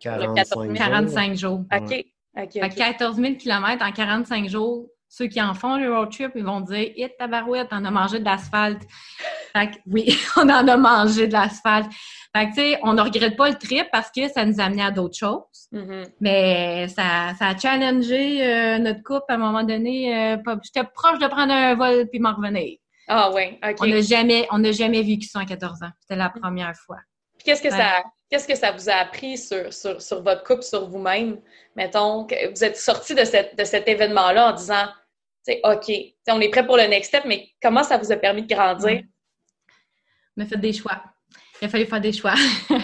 45 0.00 0.64
jours. 0.64 0.74
45 0.74 1.34
jours. 1.36 1.60
OK. 1.72 2.04
OK. 2.36 2.52
Fait 2.52 2.64
OK. 2.64 2.70
que 2.70 2.76
14 2.78 3.16
000 3.16 3.34
km 3.36 3.84
en 3.84 3.92
45 3.92 4.48
jours. 4.48 4.86
Ceux 5.12 5.26
qui 5.26 5.42
en 5.42 5.54
font 5.54 5.76
le 5.76 5.92
road 5.92 6.12
trip, 6.12 6.30
ils 6.36 6.44
vont 6.44 6.60
dire 6.60 6.88
Hit 6.96 7.16
tabarouette, 7.18 7.66
on 7.72 7.84
a 7.84 7.90
mangé 7.90 8.20
de 8.20 8.24
l'asphalte. 8.24 8.82
Fait 9.52 9.68
que 9.72 9.76
oui, 9.86 10.16
on 10.36 10.42
en 10.48 10.68
a 10.68 10.76
mangé 10.76 11.26
de 11.26 11.32
l'asphalte. 11.32 11.90
Fait 12.32 12.44
que 12.48 12.54
tu 12.54 12.60
sais, 12.60 12.78
on 12.84 12.92
ne 12.92 13.02
regrette 13.02 13.36
pas 13.36 13.48
le 13.48 13.56
trip 13.56 13.88
parce 13.90 14.08
que 14.12 14.28
ça 14.28 14.44
nous 14.46 14.60
a 14.60 14.64
amené 14.66 14.82
à 14.84 14.92
d'autres 14.92 15.16
choses. 15.18 15.66
Mhm. 15.72 16.04
Mais 16.20 16.86
ça, 16.86 17.34
ça 17.36 17.48
a 17.48 17.58
challengé 17.58 18.46
euh, 18.46 18.78
notre 18.78 19.02
couple 19.02 19.24
à 19.30 19.34
un 19.34 19.38
moment 19.38 19.64
donné. 19.64 20.16
euh, 20.16 20.36
J'étais 20.62 20.86
proche 20.94 21.18
de 21.18 21.26
prendre 21.26 21.52
un 21.52 21.74
vol 21.74 22.06
puis 22.08 22.20
m'en 22.20 22.32
revenir. 22.36 22.78
Ah 23.08 23.32
ouais, 23.32 23.58
OK. 23.68 23.78
On 23.80 23.86
n'a 23.88 24.00
jamais, 24.02 24.46
on 24.52 24.62
jamais 24.70 25.02
vécu 25.02 25.26
ça 25.26 25.40
en 25.40 25.44
14 25.44 25.82
ans. 25.82 25.90
C'était 25.98 26.14
la 26.14 26.28
première 26.30 26.76
fois. 26.76 26.98
Puis 27.36 27.46
qu'est-ce 27.46 27.62
que 27.62 27.68
Ouais. 27.68 27.76
ça 27.76 28.04
qu'est-ce 28.30 28.46
que 28.46 28.56
ça 28.56 28.72
vous 28.72 28.88
a 28.88 28.94
appris 28.94 29.36
sur, 29.36 29.72
sur, 29.72 30.00
sur 30.00 30.22
votre 30.22 30.44
couple, 30.44 30.62
sur 30.62 30.88
vous-même? 30.88 31.40
Mettons 31.76 32.24
que 32.24 32.50
vous 32.50 32.64
êtes 32.64 32.76
sorti 32.76 33.14
de, 33.14 33.24
cette, 33.24 33.58
de 33.58 33.64
cet 33.64 33.88
événement-là 33.88 34.52
en 34.52 34.54
disant 34.54 34.86
OK, 35.64 35.90
on 36.28 36.40
est 36.40 36.48
prêt 36.48 36.64
pour 36.64 36.76
le 36.76 36.84
next 36.84 37.08
step, 37.08 37.24
mais 37.26 37.48
comment 37.60 37.82
ça 37.82 37.98
vous 37.98 38.12
a 38.12 38.16
permis 38.16 38.42
de 38.42 38.54
grandir? 38.54 39.02
On 40.36 40.42
a 40.42 40.46
fait 40.46 40.58
des 40.58 40.72
choix. 40.72 41.02
Il 41.60 41.64
a 41.64 41.68
fallu 41.68 41.86
faire 41.86 42.00
des 42.00 42.12
choix. 42.12 42.34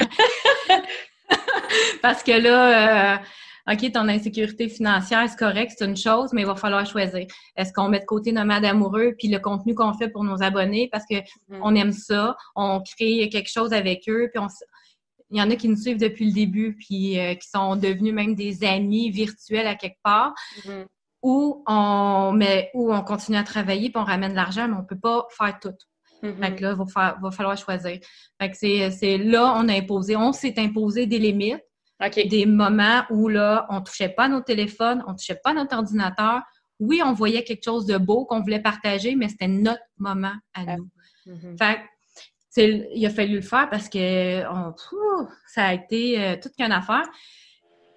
Parce 2.02 2.22
que 2.22 2.32
là, 2.32 3.14
euh, 3.14 3.18
OK, 3.72 3.92
ton 3.92 4.08
insécurité 4.08 4.68
financière, 4.68 5.24
c'est 5.28 5.38
correct, 5.38 5.72
c'est 5.76 5.84
une 5.84 5.96
chose, 5.96 6.30
mais 6.32 6.42
il 6.42 6.46
va 6.46 6.56
falloir 6.56 6.84
choisir. 6.86 7.26
Est-ce 7.56 7.72
qu'on 7.72 7.88
met 7.88 8.00
de 8.00 8.04
côté 8.04 8.32
nomade 8.32 8.64
amoureux 8.64 9.14
puis 9.18 9.28
le 9.28 9.38
contenu 9.38 9.74
qu'on 9.74 9.92
fait 9.94 10.08
pour 10.08 10.24
nos 10.24 10.42
abonnés? 10.42 10.88
Parce 10.90 11.04
que 11.08 11.16
Mhm. 11.48 11.60
on 11.62 11.74
aime 11.74 11.92
ça, 11.92 12.36
on 12.54 12.80
crée 12.80 13.28
quelque 13.28 13.50
chose 13.50 13.72
avec 13.72 14.08
eux, 14.08 14.28
puis 14.32 14.42
on 14.42 14.48
il 15.30 15.38
y 15.38 15.42
en 15.42 15.50
a 15.50 15.56
qui 15.56 15.68
nous 15.68 15.76
suivent 15.76 15.98
depuis 15.98 16.26
le 16.26 16.32
début, 16.32 16.76
puis 16.76 17.18
euh, 17.18 17.34
qui 17.34 17.48
sont 17.48 17.76
devenus 17.76 18.14
même 18.14 18.34
des 18.34 18.64
amis 18.64 19.10
virtuels 19.10 19.66
à 19.66 19.74
quelque 19.74 19.98
part, 20.02 20.34
Mhm. 20.64 20.86
où 21.22 21.64
on 21.66 22.32
met, 22.32 22.70
où 22.74 22.92
on 22.94 23.02
continue 23.02 23.36
à 23.38 23.42
travailler, 23.44 23.90
puis 23.90 23.98
on 24.00 24.04
ramène 24.04 24.30
de 24.32 24.36
l'argent, 24.36 24.68
mais 24.68 24.76
on 24.76 24.84
peut 24.84 24.98
pas 24.98 25.26
faire 25.36 25.58
tout. 25.60 25.74
Fait 26.22 26.54
que 26.56 26.62
là, 26.62 26.70
il 26.72 26.76
va, 26.76 26.86
fa- 26.86 27.16
va 27.22 27.30
falloir 27.30 27.56
choisir. 27.56 27.98
Fait 28.40 28.50
que 28.50 28.56
c'est, 28.56 28.90
c'est 28.90 29.16
là, 29.18 29.54
on 29.56 29.68
a 29.68 29.74
imposé, 29.74 30.16
on 30.16 30.32
s'est 30.32 30.54
imposé 30.58 31.06
des 31.06 31.18
limites, 31.20 31.62
des 32.28 32.46
moments 32.46 33.02
où 33.10 33.28
là, 33.28 33.66
on 33.70 33.80
touchait 33.80 34.08
pas 34.08 34.24
à 34.24 34.28
nos 34.28 34.40
téléphones, 34.40 35.04
on 35.06 35.14
touchait 35.14 35.38
pas 35.42 35.50
à 35.50 35.54
notre 35.54 35.76
ordinateur. 35.76 36.42
Oui, 36.80 37.00
on 37.04 37.12
voyait 37.12 37.44
quelque 37.44 37.64
chose 37.64 37.86
de 37.86 37.96
beau 37.96 38.24
qu'on 38.24 38.40
voulait 38.40 38.60
partager, 38.60 39.14
mais 39.14 39.28
c'était 39.28 39.46
notre 39.48 39.82
moment 39.98 40.34
à 40.54 40.62
Ah. 40.66 40.76
nous. 40.76 40.88
Mhm. 41.26 41.56
Fait 41.58 41.78
c'est- 41.78 41.80
il 42.62 43.04
a 43.06 43.10
fallu 43.10 43.36
le 43.36 43.40
faire 43.42 43.68
parce 43.70 43.88
que 43.88 44.44
on- 44.52 44.74
ça 45.46 45.66
a 45.66 45.74
été 45.74 46.20
euh, 46.22 46.36
toute 46.40 46.52
qu'une 46.56 46.72
affaire. 46.72 47.04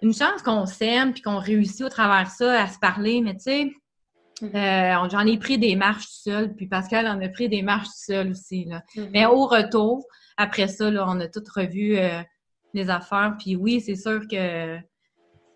Une 0.01 0.13
chance 0.13 0.41
qu'on 0.43 0.65
s'aime 0.65 1.11
puis 1.13 1.21
qu'on 1.21 1.39
réussit 1.39 1.81
au 1.81 1.89
travers 1.89 2.25
de 2.25 2.29
ça 2.29 2.61
à 2.63 2.67
se 2.67 2.79
parler, 2.79 3.21
mais 3.21 3.33
tu 3.35 3.41
sais, 3.41 3.71
euh, 4.43 5.09
j'en 5.11 5.25
ai 5.27 5.37
pris 5.37 5.57
des 5.57 5.75
marches 5.75 6.05
tout 6.05 6.29
seul, 6.29 6.55
puis 6.55 6.67
Pascal 6.67 7.05
en 7.07 7.21
a 7.21 7.27
pris 7.29 7.49
des 7.49 7.61
marches 7.61 7.87
tout 7.87 8.13
seul 8.13 8.31
aussi. 8.31 8.63
Là. 8.65 8.81
Mhm. 8.95 9.09
Mais 9.11 9.25
au 9.25 9.45
retour, 9.45 10.05
après 10.37 10.67
ça, 10.69 10.89
là, 10.89 11.05
on 11.07 11.19
a 11.19 11.27
toutes 11.27 11.49
revu 11.49 11.97
euh, 11.97 12.21
les 12.73 12.89
affaires. 12.89 13.35
Puis 13.37 13.57
oui, 13.57 13.81
c'est 13.81 13.95
sûr 13.97 14.21
que 14.31 14.77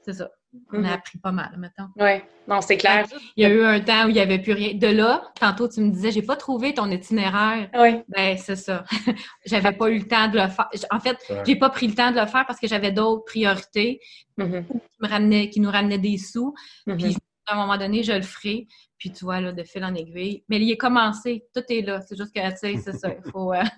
c'est 0.02 0.14
ça. 0.14 0.30
On 0.72 0.80
Mhm. 0.80 0.86
a 0.86 0.94
appris 0.94 1.18
pas 1.18 1.32
mal, 1.32 1.52
maintenant. 1.58 1.90
Ouais. 1.98 2.24
Non, 2.48 2.62
c'est 2.62 2.78
clair. 2.78 3.06
Il 3.36 3.44
y 3.44 3.46
a 3.46 3.50
eu 3.50 3.64
un 3.64 3.80
temps 3.80 4.06
où 4.06 4.10
il 4.10 4.14
n'y 4.14 4.20
avait 4.20 4.40
plus 4.40 4.54
rien. 4.54 4.74
De 4.76 4.88
là, 4.88 5.24
tantôt, 5.40 5.68
tu 5.68 5.82
me 5.82 5.90
disais, 5.92 6.12
j'ai 6.12 6.22
pas 6.22 6.36
trouvé 6.36 6.74
ton 6.74 6.90
itinéraire. 6.92 7.70
Oui. 7.76 8.02
Ben, 8.10 8.38
c'est 8.38 8.56
ça. 8.56 8.84
j'avais 9.46 9.72
pas 9.72 9.90
eu 9.90 10.00
le 10.00 10.08
temps 10.08 10.28
de 10.28 10.38
le 10.40 10.48
faire. 10.48 10.70
En 10.92 11.00
fait, 11.00 11.18
Ouais. 11.30 11.42
j'ai 11.46 11.56
pas 11.56 11.70
pris 11.70 11.88
le 11.88 11.96
temps 11.96 12.12
de 12.12 12.20
le 12.20 12.26
faire 12.28 12.46
parce 12.46 12.60
que 12.60 12.68
j'avais 12.68 12.92
d'autres 12.92 13.24
priorités 13.26 14.00
Mhm. 14.38 14.66
qui, 14.68 14.78
me 15.02 15.08
ramenaient, 15.08 15.50
qui 15.50 15.60
nous 15.60 15.72
ramenaient 15.72 15.98
des 16.00 16.18
sous. 16.18 16.54
Mhm. 16.86 16.98
Puis, 16.98 17.18
à 17.48 17.54
un 17.54 17.58
moment 17.58 17.78
donné, 17.78 18.04
je 18.04 18.14
le 18.14 18.22
ferai. 18.22 18.68
Puis, 18.98 19.12
tu 19.12 19.26
vois, 19.26 19.42
là, 19.42 19.52
de 19.52 19.64
fil 19.64 19.84
en 19.84 19.94
aiguille. 19.96 20.46
Mais 20.48 20.58
il 20.60 20.72
est 20.72 20.78
commencé. 20.78 21.44
Tout 21.54 21.64
est 21.70 21.82
là. 21.82 22.00
C'est 22.08 22.16
juste 22.18 22.34
que, 22.34 22.40
tu 22.52 22.56
sais, 22.56 22.76
c'est 22.82 22.98
ça. 22.98 23.10
Il 23.10 23.32
faut. 23.32 23.52
euh, 23.52 23.62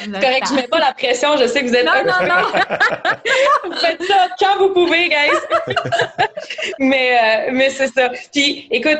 C'est 0.00 0.10
correct, 0.10 0.46
je 0.48 0.54
mets 0.56 0.66
pas 0.66 0.80
la 0.80 0.92
pression, 0.94 1.36
je 1.36 1.46
sais 1.46 1.60
que 1.62 1.68
vous 1.68 1.74
êtes 1.76 1.86
Non, 1.86 1.92
non, 2.04 2.26
non. 2.26 3.70
vous 3.70 3.76
faites 3.76 4.02
ça 4.02 4.28
quand 4.40 4.58
vous 4.58 4.72
pouvez, 4.74 5.08
guys. 5.08 5.76
mais 6.80 7.18
euh, 7.48 7.50
mais 7.52 7.70
c'est 7.70 7.86
ça. 7.88 8.10
Puis, 8.32 8.66
écoute, 8.72 8.98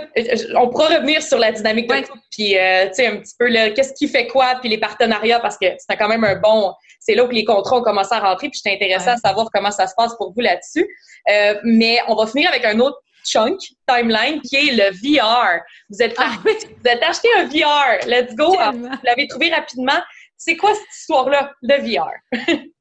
on 0.54 0.68
pourra 0.68 0.88
revenir 0.96 1.20
sur 1.22 1.38
la 1.38 1.50
dynamique 1.50 1.88
de 1.88 1.92
Ouais. 1.94 2.02
couple, 2.02 2.18
puis 2.30 2.56
euh, 2.56 2.86
tu 2.88 2.94
sais 2.94 3.06
un 3.08 3.16
petit 3.16 3.34
peu 3.36 3.48
là, 3.48 3.70
qu'est-ce 3.70 3.92
qui 3.94 4.06
fait 4.08 4.28
quoi, 4.28 4.54
puis 4.60 4.68
les 4.68 4.78
partenariats, 4.78 5.40
parce 5.40 5.58
que 5.58 5.66
c'est 5.76 5.96
quand 5.96 6.08
même 6.08 6.22
un 6.24 6.36
bon. 6.36 6.72
C'est 7.00 7.14
là 7.16 7.24
où 7.24 7.30
les 7.30 7.44
contrats 7.44 7.78
ont 7.78 7.82
commencé 7.82 8.14
à 8.14 8.20
rentrer, 8.20 8.48
puis 8.48 8.60
j'étais 8.64 8.76
intéressée 8.76 9.08
Ouais. 9.08 9.12
à 9.14 9.28
savoir 9.28 9.48
comment 9.52 9.72
ça 9.72 9.88
se 9.88 9.94
passe 9.96 10.14
pour 10.16 10.32
vous 10.32 10.40
là-dessus. 10.40 10.86
Euh, 11.30 11.54
mais 11.64 11.98
on 12.08 12.14
va 12.14 12.26
finir 12.28 12.48
avec 12.48 12.64
un 12.64 12.78
autre 12.78 12.98
chunk 13.24 13.58
timeline 13.86 14.40
qui 14.42 14.56
est 14.56 14.72
le 14.72 14.90
VR. 14.92 15.60
Vous 15.90 16.02
êtes 16.02 16.14
Ah 16.18 16.32
oui, 16.44 16.52
vous 16.60 16.90
êtes 16.90 17.02
acheté 17.02 17.28
un 17.36 17.44
VR. 17.44 18.06
Let's 18.06 18.34
go. 18.34 18.54
tellement. 18.56 18.88
Vous 18.90 18.96
l'avez 19.04 19.26
trouvé 19.28 19.50
rapidement. 19.52 20.00
C'est 20.36 20.56
quoi 20.56 20.74
cette 20.74 20.98
histoire-là, 20.98 21.52
le 21.62 21.76
VR? 21.82 22.10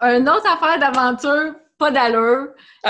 Une 0.00 0.28
autre 0.28 0.46
affaire 0.46 0.78
d'aventure, 0.78 1.54
pas 1.78 1.90
d'allure, 1.90 2.48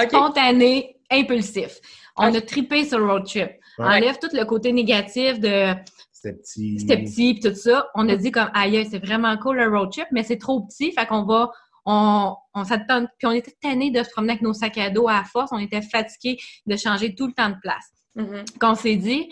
spontané, 0.09 0.97
impulsif. 1.11 1.79
On 2.17 2.35
a 2.35 2.41
tripé 2.41 2.85
sur 2.85 2.99
le 2.99 3.07
road 3.07 3.25
trip. 3.25 3.51
Ouais. 3.79 3.85
Enlève 3.87 4.19
tout 4.19 4.29
le 4.33 4.45
côté 4.45 4.73
négatif 4.73 5.39
de 5.39 5.73
C'était 6.13 6.37
petit. 6.37 6.81
c'était 6.81 6.99
petit 6.99 7.35
pis 7.35 7.41
tout 7.41 7.55
ça. 7.55 7.89
On 7.95 8.09
a 8.09 8.17
dit 8.17 8.31
comme 8.33 8.51
aïe, 8.53 8.87
c'est 8.91 8.99
vraiment 8.99 9.37
cool 9.39 9.57
le 9.59 9.69
road 9.69 9.91
trip, 9.93 10.09
mais 10.11 10.25
c'est 10.25 10.39
trop 10.39 10.63
petit, 10.63 10.93
fait 10.93 11.07
qu'on 11.07 11.23
va 11.25 11.51
on, 11.91 12.37
on 12.55 12.65
s'attend 12.65 13.07
puis 13.19 13.27
on 13.27 13.31
était 13.33 13.55
tannés 13.63 13.91
de 13.91 14.03
se 14.03 14.11
promener 14.11 14.33
avec 14.33 14.43
nos 14.43 14.53
sacs 14.53 14.77
à 14.79 14.91
dos 14.91 15.09
à 15.09 15.25
force, 15.25 15.51
on 15.53 15.59
était 15.59 15.81
fatigués 15.81 16.39
de 16.67 16.77
changer 16.77 17.15
tout 17.15 17.27
le 17.27 17.33
temps 17.33 17.49
de 17.49 17.57
place. 17.63 17.89
Mhm. 18.15 18.45
Qu'on 18.61 18.75
s'est 18.75 18.97
dit, 18.97 19.29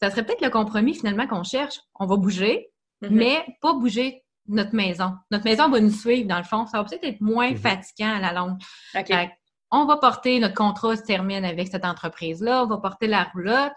ça 0.00 0.10
serait 0.10 0.24
peut-être 0.24 0.40
le 0.42 0.50
compromis 0.50 0.94
finalement 0.94 1.26
qu'on 1.26 1.42
cherche. 1.44 1.74
On 1.96 2.06
va 2.06 2.16
bouger, 2.16 2.68
Mhm. 3.02 3.10
mais 3.10 3.44
pas 3.60 3.74
bouger 3.74 4.22
notre 4.46 4.74
maison. 4.74 5.12
Notre 5.30 5.44
maison 5.44 5.68
va 5.68 5.80
nous 5.80 5.90
suivre 5.90 6.26
dans 6.26 6.38
le 6.38 6.44
fond. 6.44 6.66
Ça 6.66 6.78
va 6.78 6.84
peut-être 6.84 7.04
être 7.04 7.20
moins 7.20 7.50
Mhm. 7.50 7.58
fatigant 7.58 8.14
à 8.16 8.20
la 8.20 8.32
longue. 8.32 8.56
On 9.70 9.84
va 9.84 9.98
porter, 9.98 10.40
notre 10.40 10.54
contrat 10.54 10.96
se 10.96 11.02
termine 11.02 11.44
avec 11.44 11.68
cette 11.68 11.84
entreprise-là, 11.84 12.64
on 12.64 12.66
va 12.68 12.78
porter 12.78 13.06
la 13.06 13.24
roulotte. 13.24 13.72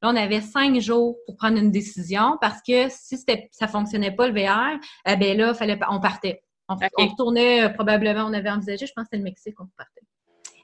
Là, 0.00 0.10
on 0.10 0.16
avait 0.16 0.40
cinq 0.40 0.80
jours 0.80 1.16
pour 1.26 1.36
prendre 1.36 1.58
une 1.58 1.70
décision 1.70 2.38
parce 2.40 2.60
que 2.66 2.88
si 2.88 3.18
c'était, 3.18 3.48
ça 3.52 3.68
fonctionnait 3.68 4.10
pas 4.14 4.26
le 4.28 4.32
VR, 4.34 4.78
eh 5.06 5.16
ben 5.16 5.36
là, 5.36 5.52
fallait, 5.54 5.76
pas- 5.76 5.88
on 5.90 6.00
partait. 6.00 6.42
On, 6.68 6.76
retournait 6.76 7.64
euh, 7.64 7.68
probablement, 7.68 8.24
on 8.24 8.32
avait 8.32 8.50
envisagé, 8.50 8.86
je 8.86 8.92
pense 8.94 9.04
que 9.04 9.08
c'était 9.12 9.18
le 9.18 9.24
Mexique 9.24 9.54
qu'on 9.54 9.66
partait. 9.76 10.00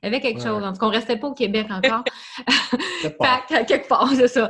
Il 0.03 0.07
y 0.07 0.09
avait 0.09 0.21
quelque 0.21 0.39
Ouais. 0.39 0.47
chose, 0.47 0.65
en 0.65 0.73
tout 0.73 0.79
cas, 0.79 0.87
on 0.87 0.91
restait 0.91 1.19
pas 1.19 1.29
au 1.29 1.35
Québec 1.35 1.67
encore. 1.71 2.05
Fait 3.49 3.67
quelque 3.67 3.89
part, 3.89 4.09
c'est 4.15 4.29
ça. 4.29 4.49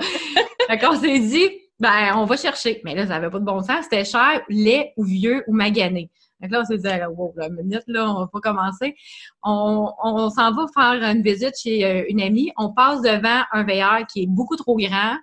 fait 0.69 0.79
qu'on 0.79 0.95
s'est 0.97 1.19
dit, 1.19 1.51
ben, 1.81 2.13
on 2.17 2.25
va 2.25 2.37
chercher. 2.37 2.81
Mais 2.85 2.95
là, 2.95 3.03
ça 3.07 3.15
n'avait 3.15 3.31
pas 3.31 3.39
de 3.41 3.45
bon 3.45 3.63
sens. 3.63 3.85
C'était 3.85 4.05
cher, 4.05 4.43
laid 4.49 4.93
ou 4.97 5.05
vieux 5.05 5.43
ou 5.49 5.53
magané. 5.53 6.11
Que 6.43 6.51
là, 6.51 6.61
on 6.61 6.65
s'est 6.65 6.79
dit, 6.79 6.89
wow, 7.17 7.35
la 7.37 7.49
minute, 7.49 7.83
là, 7.87 8.11
on 8.11 8.21
va 8.21 8.27
pas 8.27 8.41
commencer. 8.41 8.95
On, 9.43 9.93
on 10.03 10.31
s'en 10.31 10.53
va 10.53 10.67
faire 10.75 11.03
une 11.03 11.23
visite 11.23 11.55
chez 11.61 11.85
euh, 11.85 12.05
une 12.09 12.21
amie. 12.21 12.53
On 12.57 12.73
passe 12.73 13.03
devant 13.03 13.43
un 13.53 13.65
VR 13.65 14.07
qui 14.07 14.23
est 14.23 14.27
beaucoup 14.27 14.57
trop 14.57 14.77
grand, 14.77 15.17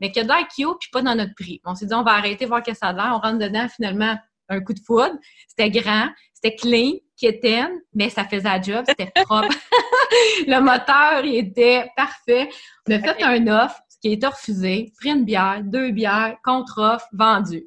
mais 0.00 0.12
qui 0.12 0.20
a 0.20 0.22
de 0.24 0.28
l'air 0.28 0.46
cute, 0.48 0.78
puis 0.80 0.90
pas 0.92 1.02
dans 1.02 1.14
notre 1.14 1.34
prix. 1.34 1.60
On 1.64 1.74
s'est 1.74 1.86
dit, 1.86 1.94
on 1.94 2.02
va 2.02 2.12
arrêter, 2.12 2.46
voir 2.46 2.62
qu'est-ce 2.62 2.80
que 2.80 2.86
ça 2.86 2.90
a 2.90 2.92
de 2.92 2.98
l'air. 2.98 3.12
On 3.14 3.18
rentre 3.18 3.38
dedans, 3.38 3.66
finalement, 3.68 4.16
un 4.48 4.60
coup 4.60 4.74
de 4.74 4.80
foudre. 4.84 5.14
C'était 5.48 5.70
grand, 5.70 6.08
c'était 6.34 6.56
clean, 6.56 6.92
quétaine, 7.16 7.70
mais 7.94 8.10
ça 8.10 8.24
faisait 8.24 8.48
la 8.48 8.60
job, 8.60 8.84
c'était 8.86 9.12
propre. 9.24 9.48
le 10.46 10.60
moteur, 10.60 11.24
il 11.24 11.36
était 11.36 11.88
parfait. 11.96 12.48
On 12.88 12.92
a 12.92 12.98
fait 12.98 13.22
un 13.22 13.46
offre, 13.46 13.80
ce 13.88 13.96
qui 14.00 14.08
a 14.08 14.12
été 14.12 14.26
refusé, 14.26 14.92
pris 14.98 15.10
une 15.10 15.24
bière, 15.24 15.60
deux 15.62 15.90
bières, 15.90 16.36
contre-offre, 16.44 17.06
vendu. 17.12 17.64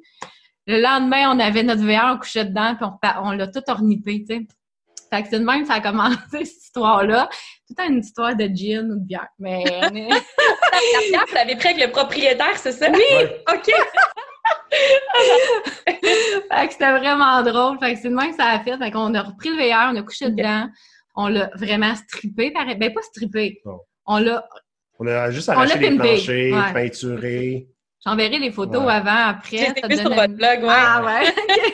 Le 0.66 0.80
lendemain, 0.80 1.30
on 1.32 1.38
avait 1.38 1.62
notre 1.62 1.82
VR, 1.82 2.14
on 2.14 2.18
couchait 2.18 2.44
dedans, 2.44 2.74
puis 2.74 2.86
on, 3.22 3.30
l'a 3.30 3.46
tout 3.46 3.62
ornipé, 3.68 4.24
tu 4.28 4.34
sais. 4.34 4.46
Fait 5.08 5.22
que 5.22 5.28
c'est 5.30 5.38
de 5.38 5.44
même 5.44 5.62
que 5.62 5.68
ça 5.68 5.74
a 5.74 5.80
commencé, 5.80 6.16
cette 6.30 6.64
histoire-là. 6.64 7.28
Tout 7.68 7.82
une 7.82 8.00
histoire 8.00 8.34
de 8.34 8.46
gin 8.52 8.90
ou 8.90 8.96
de 8.96 9.06
bière. 9.06 9.28
Mais 9.38 9.62
vous 9.64 11.34
l'avez 11.34 11.56
pris 11.56 11.68
avec 11.68 11.86
le 11.86 11.90
propriétaire, 11.92 12.56
c'est 12.56 12.72
ça? 12.72 12.88
Oui! 12.90 12.98
Ouais. 12.98 13.44
OK. 13.54 13.72
fait 15.86 16.66
que 16.66 16.72
c'était 16.72 16.98
vraiment 16.98 17.42
drôle. 17.42 17.78
Fait 17.78 17.94
que 17.94 18.00
c'est 18.00 18.08
de 18.08 18.14
même 18.14 18.30
que 18.30 18.36
ça 18.36 18.50
a 18.50 18.60
fait. 18.60 18.76
Fait 18.76 18.90
qu'on 18.90 19.14
a 19.14 19.22
repris 19.22 19.50
le 19.50 19.56
VR, 19.56 19.90
on 19.92 19.96
a 19.96 20.02
couché 20.02 20.30
dedans. 20.30 20.68
On 21.16 21.28
l'a 21.28 21.50
vraiment 21.54 21.94
strippé. 21.94 22.50
pareil. 22.50 22.76
Ben, 22.76 22.92
pas 22.92 23.02
strippé. 23.02 23.60
Non. 23.64 23.78
On 24.06 24.18
l'a... 24.18 24.46
On 24.98 25.06
a 25.06 25.30
juste 25.30 25.48
On 25.48 25.52
arraché 25.52 25.74
l'a 25.74 25.80
les 25.80 25.96
pimpé. 25.96 26.08
planchers, 26.14 26.52
Ouais. 26.54 26.72
peinturé. 26.72 27.66
J'enverrai 28.04 28.38
les 28.38 28.50
photos 28.52 28.84
Ouais. 28.84 28.92
avant, 28.92 29.28
après. 29.30 29.56
J'ai 29.58 29.88
vu 29.88 29.96
sur 29.96 30.08
votre 30.10 30.24
une- 30.30 30.36
blog, 30.36 30.62
ouais. 30.62 30.68
Ah 30.70 31.02
ouais. 31.04 31.26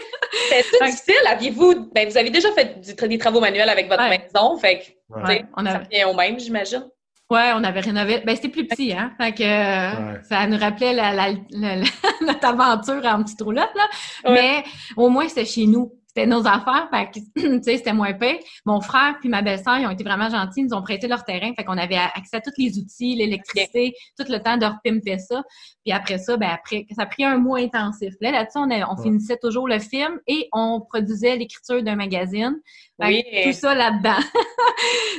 C'était 0.50 0.84
difficile. 0.86 1.14
Aviez-vous, 1.28 1.90
ben, 1.94 2.08
vous 2.08 2.16
avez 2.16 2.30
déjà 2.30 2.50
fait 2.52 2.80
des 3.08 3.18
travaux 3.18 3.40
manuels 3.40 3.68
avec 3.68 3.88
votre 3.88 4.08
maison, 4.08 4.56
fait 4.58 4.78
que, 4.78 5.20
ouais. 5.28 5.44
on 5.56 5.66
a... 5.66 5.72
ça 5.72 5.78
vient 5.90 6.08
au 6.08 6.14
même, 6.14 6.38
j'imagine. 6.40 6.88
Ouais, 7.32 7.50
on 7.54 7.64
avait 7.64 7.80
rénové. 7.80 8.22
Ben, 8.26 8.36
c'était 8.36 8.50
plus 8.50 8.66
petit, 8.66 8.92
hein. 8.92 9.12
Fait 9.18 9.32
que 9.32 10.22
ça 10.28 10.46
nous 10.46 10.58
rappelait 10.58 10.92
la, 10.92 11.14
la, 11.14 11.28
notre 12.20 12.46
aventure 12.46 13.04
en 13.06 13.22
petite 13.22 13.40
roulotte, 13.40 13.72
là. 13.74 13.88
Mais 14.30 14.64
au 14.98 15.08
moins, 15.08 15.26
c'était 15.28 15.46
chez 15.46 15.66
nous 15.66 15.92
c'était 16.14 16.26
nos 16.26 16.46
affaires, 16.46 16.88
fait 16.92 17.10
que, 17.10 17.40
tu 17.56 17.62
sais, 17.62 17.78
c'était 17.78 17.94
moins 17.94 18.12
payé. 18.12 18.38
Mon 18.66 18.82
frère 18.82 19.16
puis 19.18 19.30
ma 19.30 19.40
belle-sœur, 19.40 19.78
ils 19.78 19.86
ont 19.86 19.90
été 19.90 20.04
vraiment 20.04 20.28
gentils, 20.28 20.60
ils 20.60 20.66
nous 20.66 20.76
ont 20.76 20.82
prêté 20.82 21.08
leur 21.08 21.24
terrain, 21.24 21.52
fait 21.56 21.64
qu'on 21.64 21.78
avait 21.78 21.96
accès 21.96 22.36
à 22.36 22.40
tous 22.40 22.52
les 22.58 22.78
outils, 22.78 23.14
l'électricité, 23.14 23.94
tout 24.18 24.30
le 24.30 24.38
temps 24.40 24.58
de 24.58 24.66
repimper 24.66 25.18
ça. 25.18 25.42
Puis 25.84 25.92
après 25.92 26.18
ça, 26.18 26.36
ben 26.36 26.48
après, 26.48 26.86
ça 26.94 27.02
a 27.02 27.06
pris 27.06 27.24
un 27.24 27.38
mois 27.38 27.58
intensif. 27.58 28.14
Là, 28.20 28.30
là-dessus, 28.30 28.58
on, 28.58 28.68
on 28.70 28.96
finissait 29.02 29.36
toujours 29.36 29.66
le 29.66 29.80
film 29.80 30.20
et 30.28 30.48
on 30.52 30.80
produisait 30.80 31.36
l'écriture 31.36 31.82
d'un 31.82 31.96
magazine. 31.96 32.56
Oui. 33.00 33.24
Tout 33.44 33.52
ça 33.52 33.74
là-dedans. 33.74 34.20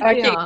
OK. 0.00 0.36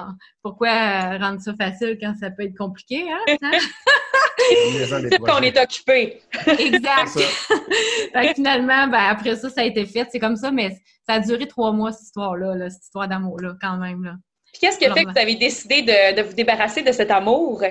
pourquoi 0.43 0.69
euh, 0.69 1.19
rendre 1.19 1.41
ça 1.41 1.55
facile 1.55 1.99
quand 2.01 2.15
ça 2.19 2.31
peut 2.31 2.43
être 2.43 2.57
compliqué, 2.57 3.05
hein? 3.11 3.37
qu'on 5.21 5.43
est 5.43 5.59
occupé. 5.59 6.21
exact. 6.47 7.19
finalement, 8.35 8.89
ben, 8.89 9.05
après 9.11 9.37
ça, 9.37 9.51
ça 9.51 9.61
a 9.61 9.65
été 9.65 9.87
fait. 9.87 10.09
C'est 10.11 10.19
comme 10.19 10.37
ça, 10.37 10.51
mais 10.51 10.71
ça 11.07 11.15
a 11.15 11.21
duré 11.21 11.47
trois 11.47 11.73
mois, 11.73 11.93
cette 11.93 12.07
histoire-là, 12.07 12.71
cette 12.71 12.85
histoire 12.85 13.09
d'amour-là, 13.09 13.57
quand 13.61 13.77
même. 13.77 14.05
Là. 14.05 14.15
qu'est-ce 14.61 14.79
qui 14.79 14.87
a 14.87 14.95
fait 14.95 15.05
que 15.05 15.11
vous 15.11 15.19
avez 15.19 15.37
décidé 15.37 15.83
de, 15.83 16.23
vous 16.23 16.35
débarrasser 16.35 16.83
de 16.83 16.93
cet 16.93 17.11
amour? 17.11 17.63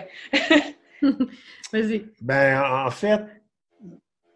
Vas-y. 1.71 2.05
Ben, 2.21 2.61
en 2.85 2.91
fait, 2.91 3.21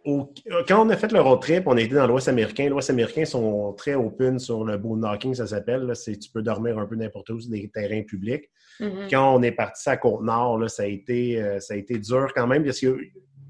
quand 0.04 0.86
on 0.86 0.90
a 0.90 0.98
fait 0.98 1.12
le 1.12 1.22
road 1.22 1.42
trip, 1.42 1.68
on 1.68 1.78
a 1.78 1.82
été 1.82 1.94
dans 1.94 2.08
l'Ouest 2.08 2.28
américain. 2.28 2.70
L'Ouest 2.70 2.90
américain 2.90 3.26
sont 3.26 3.74
très 3.74 3.94
open 3.94 4.40
sur 4.40 4.64
le 4.64 4.78
knocking, 4.78 5.36
ça 5.36 5.48
s'appelle. 5.48 5.92
Tu 6.06 6.30
peux 6.34 6.42
dormir 6.42 6.80
un 6.80 6.86
peu 6.86 6.96
n'importe 6.96 7.30
où 7.30 7.40
sur 7.40 7.52
des 7.52 7.70
terrains 7.70 8.04
publics. 8.04 8.50
Mm-hmm. 8.80 9.10
Quand 9.10 9.36
on 9.36 9.44
est 9.44 9.52
parti 9.52 9.90
à 9.90 9.98
Côte-Nord, 9.98 10.70
ça, 10.70 10.84
a 10.84 10.86
été, 10.88 11.42
euh, 11.42 11.60
ça 11.60 11.76
a 11.76 11.78
été 11.78 12.00
dur 12.00 12.32
quand 12.34 12.48
même 12.48 12.64
parce 12.64 12.80
que 12.80 12.98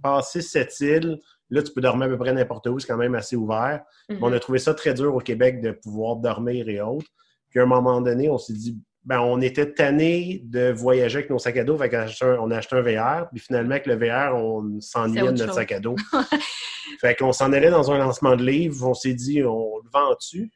passer 0.04 0.42
cette 0.42 0.78
île, 0.82 1.20
là, 1.50 1.64
tu 1.64 1.72
peux 1.72 1.82
dormir 1.82 2.08
à 2.08 2.10
peu 2.10 2.18
près 2.18 2.34
n'importe 2.34 2.68
où, 2.68 2.80
c'est 2.80 2.88
quand 2.88 2.98
même 2.98 3.16
assez 3.16 3.36
ouvert. 3.36 3.82
Mm-hmm. 4.10 4.20
On 4.22 4.34
a 4.34 4.40
trouvé 4.40 4.60
ça 4.60 4.74
très 4.74 4.94
dur 4.94 5.16
au 5.16 5.20
Québec 5.20 5.62
de 5.62 5.72
pouvoir 5.72 6.18
dormir 6.18 6.68
et 6.68 6.82
autres. 6.82 7.08
Puis 7.50 7.60
à 7.60 7.64
un 7.64 7.68
moment 7.68 8.02
donné, 8.02 8.30
on 8.30 8.38
s'est 8.38 8.54
dit, 8.54 8.78
ben, 9.04 9.20
on 9.20 9.42
était 9.42 9.74
tanné 9.74 10.42
de 10.44 10.72
voyager 10.72 11.20
avec 11.20 11.30
nos 11.30 11.40
sacs 11.40 11.58
à 11.58 11.64
dos. 11.64 11.78
Fait 11.78 11.92
on 12.40 12.52
a 12.52 12.58
acheté 12.58 12.76
un 12.76 12.82
VR. 12.82 13.30
Puis 13.30 13.40
finalement, 13.40 13.72
avec 13.72 13.88
le 13.88 13.96
VR, 13.96 14.36
on 14.36 14.80
s'ennuyait 14.80 15.32
de 15.32 15.40
notre 15.40 15.54
sac 15.54 15.72
à 15.72 15.80
dos. 15.80 15.96
fait 17.02 17.16
qu'on 17.16 17.32
s'en 17.32 17.52
allait 17.52 17.72
dans 17.72 17.92
un 17.92 17.98
lancement 17.98 18.36
de 18.36 18.44
livre. 18.44 18.88
On 18.88 18.94
s'est 18.94 19.16
dit, 19.16 19.44
on 19.44 19.78
le 19.84 19.90
vend-tu? 19.92 20.52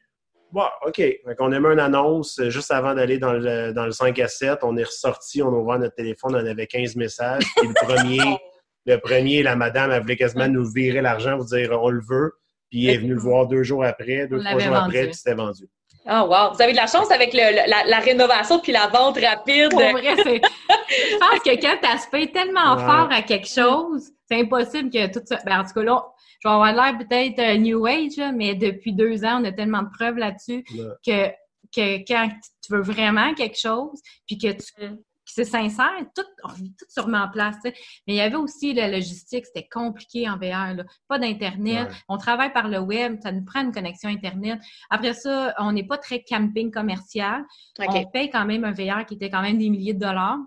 Bon, 0.52 0.62
OK. 0.86 0.96
Fait 0.96 1.20
qu'on 1.36 1.50
a 1.50 1.58
mis 1.58 1.66
une 1.66 1.80
annonce 1.80 2.40
juste 2.48 2.70
avant 2.70 2.94
d'aller 2.94 3.18
dans 3.18 3.32
le, 3.32 3.72
dans 3.72 3.84
le 3.84 3.90
5 3.90 4.16
à 4.20 4.28
7. 4.28 4.60
On 4.62 4.76
est 4.76 4.84
ressorti, 4.84 5.42
on 5.42 5.48
a 5.48 5.58
ouvert 5.58 5.80
notre 5.80 5.96
téléphone, 5.96 6.36
on 6.36 6.46
avait 6.46 6.68
15 6.68 6.94
messages. 6.94 7.42
Puis 7.56 7.66
le 7.66 7.74
premier, 7.84 8.38
le 8.86 8.96
premier, 8.98 9.42
la 9.42 9.56
madame, 9.56 9.90
elle 9.90 10.02
voulait 10.02 10.16
quasiment 10.16 10.48
nous 10.48 10.64
virer 10.70 11.02
l'argent, 11.02 11.36
vous 11.36 11.46
dire 11.46 11.72
on 11.72 11.90
le 11.90 12.00
veut. 12.08 12.32
Puis 12.70 12.80
il 12.80 12.90
est 12.90 12.98
venu 12.98 13.14
le 13.14 13.20
voir 13.20 13.48
deux 13.48 13.64
jours 13.64 13.84
après, 13.84 14.28
deux, 14.28 14.38
trois 14.38 14.58
jours 14.58 14.76
après, 14.76 15.06
puis 15.06 15.14
c'était 15.14 15.34
vendu. 15.34 15.68
Oh 16.08 16.26
wow! 16.28 16.54
Vous 16.54 16.62
avez 16.62 16.72
de 16.72 16.76
la 16.76 16.86
chance 16.86 17.10
avec 17.10 17.32
le, 17.32 17.90
la, 17.90 17.98
rénovation 17.98 18.60
puis 18.60 18.72
la 18.72 18.86
vente 18.86 19.18
rapide. 19.18 19.70
Pour 19.70 19.80
vrai, 19.80 20.16
je 20.16 21.18
pense 21.18 21.40
que 21.40 21.60
quand 21.60 21.76
tu 21.82 21.88
aspires 21.88 22.32
tellement 22.32 22.78
fort 22.78 23.08
à 23.10 23.22
quelque 23.22 23.48
chose, 23.48 24.10
c'est 24.28 24.40
impossible 24.40 24.90
que 24.90 25.12
tout 25.12 25.24
ça... 25.24 25.38
Ben, 25.44 25.60
en 25.60 25.64
tout 25.64 25.72
cas, 25.74 25.82
là, 25.82 26.04
je 26.40 26.48
vais 26.48 26.54
avoir 26.54 26.72
l'air 26.72 26.98
peut-être 26.98 27.38
euh, 27.40 27.58
New 27.58 27.86
Age, 27.86 28.20
mais 28.34 28.54
depuis 28.54 28.92
deux 28.92 29.24
ans, 29.24 29.40
on 29.40 29.44
a 29.44 29.52
tellement 29.52 29.82
de 29.82 29.88
preuves 29.96 30.16
là-dessus 30.16 30.64
que, 31.04 31.28
que 31.74 32.04
quand 32.06 32.28
tu 32.64 32.72
veux 32.72 32.82
vraiment 32.82 33.34
quelque 33.34 33.58
chose, 33.58 34.00
puis 34.26 34.38
que 34.38 34.52
tu 34.52 34.84
mm 34.84 34.96
c'est 35.36 35.44
sincère, 35.44 35.92
tout, 36.14 36.24
on 36.44 36.52
vit 36.54 36.72
tout 36.78 36.86
sur 36.88 37.06
en 37.08 37.28
place. 37.28 37.58
Mais 37.62 37.74
il 38.06 38.14
y 38.14 38.22
avait 38.22 38.36
aussi 38.36 38.72
la 38.72 38.88
logistique, 38.88 39.44
c'était 39.44 39.68
compliqué 39.68 40.26
en 40.30 40.38
VR. 40.38 40.82
Pas 41.08 41.18
d'Internet. 41.18 41.90
On 42.08 42.16
travaille 42.16 42.54
par 42.54 42.68
le 42.68 42.78
web, 42.78 43.18
ça 43.22 43.32
nous 43.32 43.44
prend 43.44 43.60
une 43.60 43.70
connexion 43.70 44.08
Internet. 44.08 44.58
Après 44.88 45.12
ça, 45.12 45.54
on 45.58 45.72
n'est 45.72 45.86
pas 45.86 45.98
très 45.98 46.24
camping 46.24 46.70
commercial. 46.70 47.44
On 47.78 48.06
paye 48.06 48.30
quand 48.30 48.46
même 48.46 48.64
un 48.64 48.72
VR 48.72 49.04
qui 49.04 49.16
était 49.16 49.28
quand 49.28 49.42
même 49.42 49.58
des 49.58 49.68
milliers 49.68 49.92
de 49.92 50.00
dollars. 50.00 50.38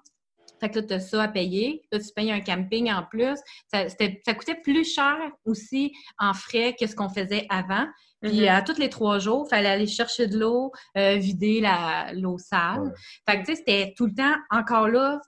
Fait 0.60 0.70
que 0.70 0.80
là, 0.80 0.88
tu 0.88 0.94
as 0.96 1.00
ça 1.00 1.24
à 1.24 1.28
payer. 1.28 1.84
Là, 1.92 2.00
tu 2.00 2.12
payes 2.16 2.32
un 2.32 2.42
camping 2.42 2.92
en 2.92 3.04
plus. 3.04 3.38
Ça, 3.72 3.88
ça 3.90 4.34
coûtait 4.34 4.60
plus 4.64 4.92
cher 4.92 5.16
aussi 5.46 5.94
en 6.18 6.34
frais 6.34 6.76
que 6.80 6.88
ce 6.88 6.96
qu'on 6.96 7.10
faisait 7.10 7.46
avant. 7.50 7.86
Puis 8.22 8.42
mm-hmm. 8.42 8.52
à 8.52 8.62
tous 8.62 8.78
les 8.78 8.90
trois 8.90 9.20
jours, 9.20 9.46
il 9.48 9.50
fallait 9.50 9.70
aller 9.70 9.88
chercher 9.88 10.28
de 10.28 10.38
l'eau, 10.38 10.72
euh, 10.98 11.16
vider 11.16 11.64
l'eau 12.14 12.38
sale. 12.38 12.94
Fait 13.28 13.42
que 13.42 13.46
tu 13.46 13.52
sais, 13.52 13.56
c'était 13.56 13.94
tout 13.96 14.08
le 14.08 14.14
temps 14.14 14.36
encore 14.50 14.88
là 14.88 15.22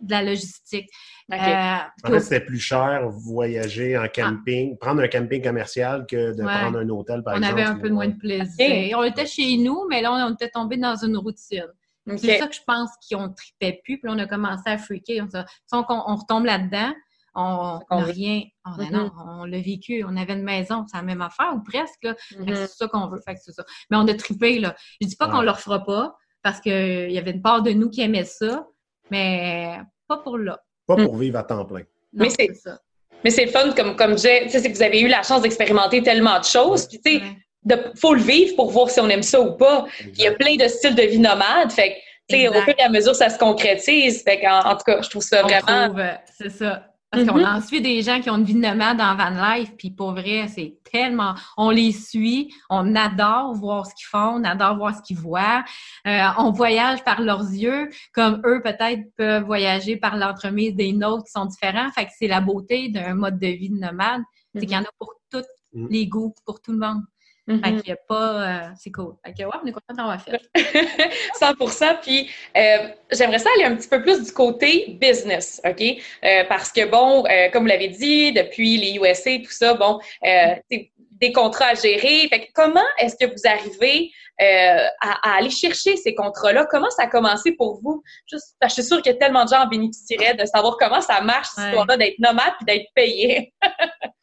de 0.00 0.10
la 0.10 0.22
logistique. 0.22 0.90
Euh, 1.32 1.36
en 1.36 2.10
fait, 2.10 2.20
c'était 2.20 2.40
plus 2.44 2.58
cher 2.58 3.08
voyager 3.08 3.96
en 3.96 4.08
camping, 4.08 4.76
prendre 4.76 5.00
un 5.00 5.08
camping 5.08 5.42
commercial 5.42 6.04
que 6.06 6.36
de 6.36 6.42
prendre 6.42 6.78
un 6.78 6.88
hôtel, 6.88 7.22
par 7.22 7.34
on 7.34 7.36
exemple. 7.36 7.54
On 7.54 7.62
avait 7.62 7.70
un 7.70 7.78
peu 7.78 7.88
moins 7.88 8.08
de 8.08 8.18
plaisir. 8.18 8.98
On 8.98 9.04
était 9.04 9.26
chez 9.26 9.56
nous, 9.56 9.86
mais 9.88 10.02
là, 10.02 10.12
on 10.12 10.34
était 10.34 10.50
tombé 10.50 10.76
dans 10.76 10.96
une 10.96 11.16
routine. 11.16 11.68
C'est 12.16 12.38
ça 12.38 12.48
que 12.48 12.54
je 12.54 12.62
pense 12.66 12.90
qu'ils 13.00 13.16
ont 13.16 13.32
tripé 13.32 13.80
plus. 13.84 13.98
Puis 14.00 14.08
là, 14.08 14.14
on 14.16 14.18
a 14.18 14.26
commencé 14.26 14.64
à 14.66 14.76
freaker. 14.76 15.24
On, 15.72 15.84
on 15.88 16.16
retombe 16.16 16.44
là-dedans 16.46 16.92
on 17.34 17.80
n'a 17.90 18.04
rien. 18.04 18.42
Oh, 18.66 18.70
mm-hmm. 18.78 19.10
on 19.26 19.44
l'a 19.44 19.60
vécu, 19.60 20.04
on 20.06 20.16
avait 20.16 20.34
une 20.34 20.42
maison, 20.42 20.84
c'est 20.90 20.96
la 20.96 21.02
même 21.02 21.22
affaire 21.22 21.52
ou 21.54 21.62
presque. 21.62 22.04
Mm-hmm. 22.04 22.54
C'est 22.54 22.66
ça 22.68 22.88
qu'on 22.88 23.08
veut. 23.08 23.20
Fait 23.26 23.36
c'est 23.36 23.52
ça. 23.52 23.64
Mais 23.90 23.96
on 23.96 24.06
a 24.06 24.14
trippé, 24.14 24.58
là. 24.58 24.74
Je 25.00 25.06
dis 25.06 25.16
pas 25.16 25.28
qu'on 25.28 25.42
le 25.42 25.50
refera 25.50 25.84
pas, 25.84 26.16
parce 26.42 26.60
qu'il 26.60 27.10
y 27.10 27.18
avait 27.18 27.30
une 27.30 27.42
part 27.42 27.62
de 27.62 27.70
nous 27.70 27.90
qui 27.90 28.02
aimait 28.02 28.24
ça, 28.24 28.66
mais 29.10 29.80
pas 30.08 30.18
pour 30.18 30.38
là. 30.38 30.60
Pas 30.86 30.96
pour 30.96 31.16
vivre 31.16 31.38
à 31.38 31.44
temps 31.44 31.64
plein. 31.64 31.82
mais 32.12 32.30
c'est 32.30 32.54
ça. 32.54 32.78
Mais 33.24 33.30
c'est 33.30 33.44
le 33.44 33.50
fun, 33.50 33.70
comme, 33.72 33.96
comme 33.96 34.10
je 34.12 34.44
disais, 34.44 34.48
c'est 34.48 34.70
que 34.70 34.76
vous 34.76 34.82
avez 34.82 35.00
eu 35.00 35.08
la 35.08 35.22
chance 35.22 35.42
d'expérimenter 35.42 36.02
tellement 36.02 36.40
de 36.40 36.44
choses. 36.44 36.88
Puis, 36.88 37.00
tu 37.00 37.20
sais, 37.20 37.82
faut 37.96 38.14
le 38.14 38.20
vivre 38.20 38.56
pour 38.56 38.70
voir 38.70 38.90
si 38.90 39.00
on 39.00 39.08
aime 39.08 39.22
ça 39.22 39.40
ou 39.40 39.52
pas. 39.52 39.86
il 40.00 40.20
y 40.20 40.26
a 40.26 40.32
plein 40.32 40.56
de 40.56 40.66
styles 40.66 40.94
de 40.94 41.02
vie 41.02 41.18
nomade. 41.18 41.70
Fait 41.70 41.98
que, 42.28 42.48
au 42.48 42.62
fur 42.62 42.74
et 42.76 42.82
à 42.82 42.88
mesure, 42.88 43.14
ça 43.14 43.30
se 43.30 43.38
concrétise. 43.38 44.22
Fait 44.22 44.44
en, 44.46 44.60
en 44.60 44.76
tout 44.76 44.84
cas, 44.84 45.02
je 45.02 45.10
trouve 45.10 45.22
ça 45.22 45.42
vraiment. 45.42 45.96
Euh, 45.98 46.14
c'est 46.36 46.50
ça. 46.50 46.91
Parce 47.12 47.26
qu'on 47.26 47.40
mm-hmm. 47.40 47.56
en 47.58 47.60
suit 47.60 47.82
des 47.82 48.00
gens 48.00 48.22
qui 48.22 48.30
ont 48.30 48.38
une 48.38 48.44
vie 48.44 48.54
de 48.54 48.60
nomade 48.60 48.98
en 48.98 49.14
van 49.14 49.54
life, 49.54 49.76
puis 49.76 49.90
pour 49.90 50.12
vrai, 50.12 50.48
c'est 50.48 50.78
tellement... 50.90 51.34
On 51.58 51.68
les 51.68 51.92
suit, 51.92 52.50
on 52.70 52.96
adore 52.96 53.52
voir 53.52 53.84
ce 53.84 53.94
qu'ils 53.94 54.06
font, 54.06 54.40
on 54.40 54.44
adore 54.44 54.78
voir 54.78 54.96
ce 54.96 55.02
qu'ils 55.02 55.18
voient. 55.18 55.62
Euh, 56.06 56.22
on 56.38 56.52
voyage 56.52 57.04
par 57.04 57.20
leurs 57.20 57.50
yeux, 57.50 57.90
comme 58.14 58.40
eux 58.46 58.62
peut-être 58.62 59.14
peuvent 59.18 59.44
voyager 59.44 59.98
par 59.98 60.16
l'entremise 60.16 60.74
des 60.74 60.94
nôtres 60.94 61.24
qui 61.24 61.32
sont 61.32 61.44
différents. 61.44 61.90
Fait 61.90 62.06
que 62.06 62.12
c'est 62.18 62.28
la 62.28 62.40
beauté 62.40 62.88
d'un 62.88 63.12
mode 63.12 63.38
de 63.38 63.48
vie 63.48 63.68
de 63.68 63.76
nomade, 63.76 64.22
c'est 64.54 64.62
qu'il 64.62 64.72
y 64.72 64.76
en 64.78 64.82
a 64.82 64.90
pour 64.98 65.12
tous 65.30 65.44
mm. 65.74 65.88
les 65.90 66.06
goûts, 66.06 66.34
pour 66.46 66.62
tout 66.62 66.72
le 66.72 66.78
monde. 66.78 67.02
Fait 67.48 67.54
mm-hmm. 67.54 67.80
qu'il 67.80 67.88
y 67.88 67.92
a 67.92 67.96
pas... 67.96 68.42
Euh, 68.42 68.68
c'est 68.76 68.92
cool. 68.92 69.14
Fait 69.24 69.32
que 69.32 69.42
ouais, 69.42 69.58
on 69.62 69.66
est 69.66 69.72
content 69.72 69.94
d'avoir 69.96 70.22
fait. 70.22 70.40
100 71.34 71.96
Puis 72.00 72.30
euh, 72.56 72.88
j'aimerais 73.10 73.40
ça 73.40 73.48
aller 73.56 73.64
un 73.64 73.74
petit 73.74 73.88
peu 73.88 74.00
plus 74.00 74.22
du 74.22 74.32
côté 74.32 74.96
business, 75.00 75.60
OK? 75.64 75.82
Euh, 75.82 76.44
parce 76.48 76.70
que, 76.70 76.86
bon, 76.86 77.24
comme 77.52 77.64
vous 77.64 77.68
l'avez 77.68 77.88
dit, 77.88 78.32
depuis 78.32 78.76
les 78.76 78.94
USA, 78.94 79.36
tout 79.38 79.50
ça, 79.50 79.74
bon, 79.74 79.98
des 80.20 81.32
contrats 81.32 81.66
à 81.66 81.74
gérer. 81.74 82.28
Fait 82.28 82.46
que 82.46 82.52
comment 82.54 82.80
est-ce 82.98 83.16
que 83.16 83.30
vous 83.30 83.42
arrivez 83.44 84.10
à, 84.38 85.36
aller 85.36 85.50
chercher 85.50 85.96
ces 85.96 86.14
contrats-là? 86.14 86.66
Comment 86.70 86.90
ça 86.90 87.04
a 87.04 87.06
commencé 87.08 87.52
pour 87.52 87.80
vous? 87.82 88.04
Juste, 88.30 88.54
je 88.62 88.68
suis 88.68 88.84
sûre 88.84 89.02
qu'il 89.02 89.12
y 89.12 89.16
a 89.16 89.18
tellement 89.18 89.44
de 89.44 89.50
gens 89.50 89.64
en 89.64 89.66
bénéficieraient 89.66 90.34
de 90.34 90.46
savoir 90.46 90.76
comment 90.78 91.00
ça 91.00 91.20
marche, 91.22 91.48
cette 91.54 91.66
histoire-là, 91.66 91.96
d'être 91.96 92.20
nomade 92.20 92.52
puis 92.58 92.66
d'être 92.66 92.86
payé. 92.94 93.52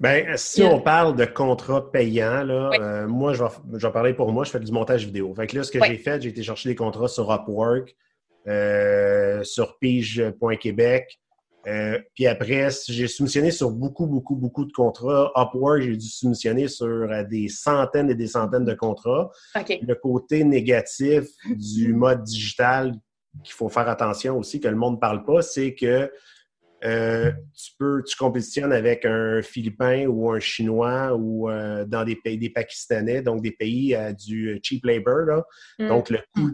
Ben, 0.00 0.36
si 0.36 0.62
on 0.62 0.80
parle 0.80 1.16
de 1.16 1.24
contrat 1.24 1.90
payant, 1.90 2.44
là, 2.44 2.70
euh, 2.80 3.08
moi, 3.08 3.32
je 3.34 3.42
vais, 3.42 3.90
parler 3.92 4.14
pour 4.14 4.32
moi, 4.32 4.44
je 4.44 4.50
fais 4.50 4.60
du 4.60 4.72
montage 4.72 5.06
vidéo. 5.06 5.34
Fait 5.34 5.46
que 5.46 5.56
là, 5.56 5.62
ce 5.62 5.70
que 5.70 5.82
j'ai 5.84 5.98
fait, 5.98 6.22
j'ai 6.22 6.30
été 6.30 6.42
chercher 6.42 6.68
des 6.68 6.74
contrats 6.74 7.08
sur 7.08 7.32
Upwork, 7.32 7.94
euh, 8.46 9.42
sur 9.44 9.78
pige.québec. 9.78 11.18
Euh, 11.66 11.98
puis 12.14 12.26
après, 12.26 12.68
j'ai 12.88 13.08
soumissionné 13.08 13.50
sur 13.50 13.70
beaucoup, 13.70 14.06
beaucoup, 14.06 14.36
beaucoup 14.36 14.66
de 14.66 14.72
contrats. 14.72 15.32
Upwork, 15.34 15.80
j'ai 15.80 15.96
dû 15.96 16.08
soumissionner 16.08 16.68
sur 16.68 17.08
des 17.24 17.48
centaines 17.48 18.10
et 18.10 18.14
des 18.14 18.26
centaines 18.26 18.66
de 18.66 18.74
contrats. 18.74 19.30
Le 19.54 19.94
côté 19.94 20.44
négatif 20.44 21.24
du 21.56 21.94
mode 21.94 22.22
digital 22.22 22.92
qu'il 23.42 23.54
faut 23.54 23.68
faire 23.68 23.88
attention 23.88 24.38
aussi, 24.38 24.60
que 24.60 24.68
le 24.68 24.76
monde 24.76 24.94
ne 24.94 25.00
parle 25.00 25.24
pas, 25.24 25.42
c'est 25.42 25.74
que 25.74 26.10
euh, 26.84 27.32
tu 27.54 27.72
peux, 27.78 28.02
tu 28.04 28.14
compétitionnes 28.16 28.72
avec 28.72 29.06
un 29.06 29.40
Philippin 29.40 30.06
ou 30.06 30.30
un 30.30 30.38
Chinois 30.38 31.14
ou 31.14 31.48
euh, 31.48 31.86
dans 31.86 32.04
des 32.04 32.16
pays, 32.16 32.36
des 32.36 32.50
Pakistanais, 32.50 33.22
donc 33.22 33.42
des 33.42 33.52
pays 33.52 33.94
à 33.94 34.12
du 34.12 34.60
cheap 34.62 34.84
labor. 34.84 35.20
Là. 35.26 35.44
Mm. 35.78 35.88
Donc, 35.88 36.10
le 36.10 36.18
coût, 36.34 36.50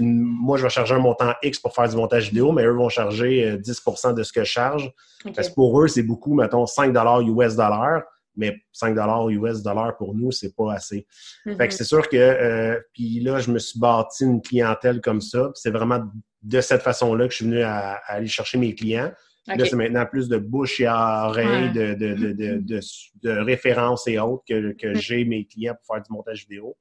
moi, 0.00 0.58
je 0.58 0.64
vais 0.64 0.70
charger 0.70 0.94
un 0.94 0.98
montant 0.98 1.34
X 1.42 1.60
pour 1.60 1.74
faire 1.74 1.88
du 1.88 1.94
montage 1.94 2.28
vidéo, 2.28 2.50
mais 2.50 2.64
eux 2.64 2.72
vont 2.72 2.88
charger 2.88 3.56
10 3.58 3.82
euh, 4.06 4.12
de 4.12 4.22
ce 4.24 4.32
que 4.32 4.42
je 4.42 4.50
charge. 4.50 4.92
Parce 5.36 5.48
que 5.48 5.54
pour 5.54 5.80
eux, 5.80 5.86
c'est 5.86 6.02
beaucoup, 6.02 6.34
mettons, 6.34 6.66
5 6.66 6.88
US 6.88 7.54
dollars. 7.54 8.02
mais 8.36 8.56
5 8.72 8.96
US 9.30 9.62
dollars 9.62 9.96
pour 9.96 10.16
nous, 10.16 10.32
c'est 10.32 10.54
pas 10.56 10.74
assez. 10.74 11.06
Fait 11.44 11.68
que 11.68 11.74
c'est 11.74 11.84
sûr 11.84 12.08
que, 12.08 12.16
euh, 12.16 12.80
puis 12.92 13.20
là, 13.20 13.38
je 13.38 13.52
me 13.52 13.58
suis 13.60 13.78
bâti 13.78 14.24
une 14.24 14.42
clientèle 14.42 15.00
comme 15.00 15.20
ça. 15.20 15.50
C'est 15.54 15.70
vraiment 15.70 16.00
de 16.42 16.60
cette 16.60 16.82
façon-là 16.82 17.26
que 17.26 17.32
je 17.32 17.36
suis 17.36 17.44
venu 17.44 17.62
à, 17.62 18.00
à 18.06 18.14
aller 18.14 18.26
chercher 18.26 18.58
mes 18.58 18.74
clients. 18.74 19.12
Là, 19.46 19.64
c'est 19.64 19.74
maintenant 19.76 20.06
plus 20.06 20.28
de 20.28 20.36
bouche 20.38 20.80
et 20.80 20.88
oreille, 20.88 21.46
Ouais. 21.46 21.68
de, 21.70 21.94
de, 21.94 22.14
de, 22.14 22.32
de, 22.32 22.58
de, 22.58 22.80
de 23.22 23.30
références 23.40 24.06
et 24.06 24.18
autres 24.18 24.44
que, 24.48 24.72
que 24.72 24.88
Mhm. 24.88 24.94
j'ai 24.96 25.24
mes 25.24 25.44
clients 25.46 25.74
pour 25.74 25.94
faire 25.96 26.02
du 26.04 26.12
montage 26.12 26.46
vidéo. 26.48 26.76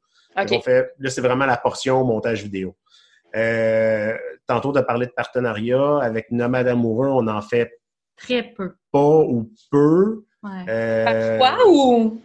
Fait 0.63 0.91
là, 0.99 1.09
c'est 1.09 1.21
vraiment 1.21 1.45
la 1.45 1.57
portion 1.57 2.03
montage 2.03 2.43
vidéo. 2.43 2.75
Euh, 3.35 4.15
tantôt, 4.47 4.71
tu 4.71 4.77
as 4.79 4.83
parlé 4.83 5.05
de 5.05 5.11
partenariat. 5.11 5.99
Avec 5.99 6.31
Nomade 6.31 6.67
Amoureux, 6.67 7.07
on 7.09 7.27
en 7.27 7.41
fait 7.41 7.71
Très 8.17 8.43
peu. 8.43 8.73
pas 8.91 9.19
ou 9.19 9.49
peu. 9.71 10.23
Ouais. 10.43 10.65
Euh, 10.69 11.37
Quoi 11.37 11.57
ou? 11.67 12.21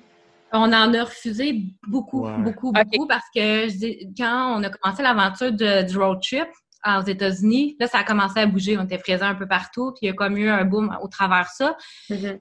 On 0.53 0.73
en 0.73 0.95
a 0.95 1.05
refusé 1.05 1.63
beaucoup, 1.89 2.25
Ouais. 2.27 2.39
beaucoup, 2.39 2.71
beaucoup 2.73 3.07
parce 3.09 3.25
que 3.35 3.69
je 3.69 3.77
dis- 3.77 4.15
quand 4.17 4.57
on 4.59 4.63
a 4.63 4.71
commencé 4.71 5.03
l'aventure 5.03 5.53
de- 5.53 5.83
du 5.87 5.99
road 5.99 6.21
trip 6.23 6.47
aux 6.87 7.05
États-Unis, 7.07 7.77
là, 7.81 7.87
ça 7.87 7.99
a 7.99 8.05
commencé 8.05 8.41
à 8.41 8.47
bouger. 8.47 8.77
On 8.79 8.85
était 8.85 8.99
présents 8.99 9.27
un 9.29 9.35
peu 9.35 9.47
partout, 9.49 9.93
puis 9.93 10.01
il 10.03 10.07
y 10.07 10.11
a 10.11 10.15
comme 10.15 10.37
eu 10.37 10.49
un 10.49 10.65
boom 10.65 10.97
au 11.03 11.09
travers 11.09 11.45
de 11.45 11.55
ça. 11.65 11.77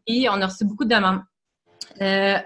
Et 0.08 0.28
on 0.30 0.42
a 0.42 0.48
reçu 0.48 0.66
beaucoup 0.66 0.86
de 0.86 0.94
demandes. 0.94 1.22
Euh, 2.02 2.38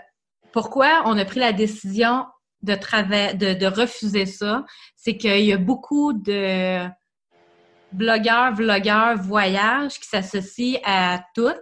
pourquoi 0.51 1.03
on 1.05 1.17
a 1.17 1.25
pris 1.25 1.39
la 1.39 1.53
décision 1.53 2.25
de, 2.61 2.73
trava- 2.73 3.33
de, 3.35 3.53
de 3.53 3.65
refuser 3.65 4.25
ça? 4.25 4.65
C'est 4.95 5.17
qu'il 5.17 5.45
y 5.45 5.53
a 5.53 5.57
beaucoup 5.57 6.13
de 6.13 6.87
blogueurs, 7.91 8.53
vlogueurs, 8.53 9.17
voyages 9.17 9.99
qui 9.99 10.07
s'associent 10.07 10.79
à 10.85 11.21
tout. 11.33 11.53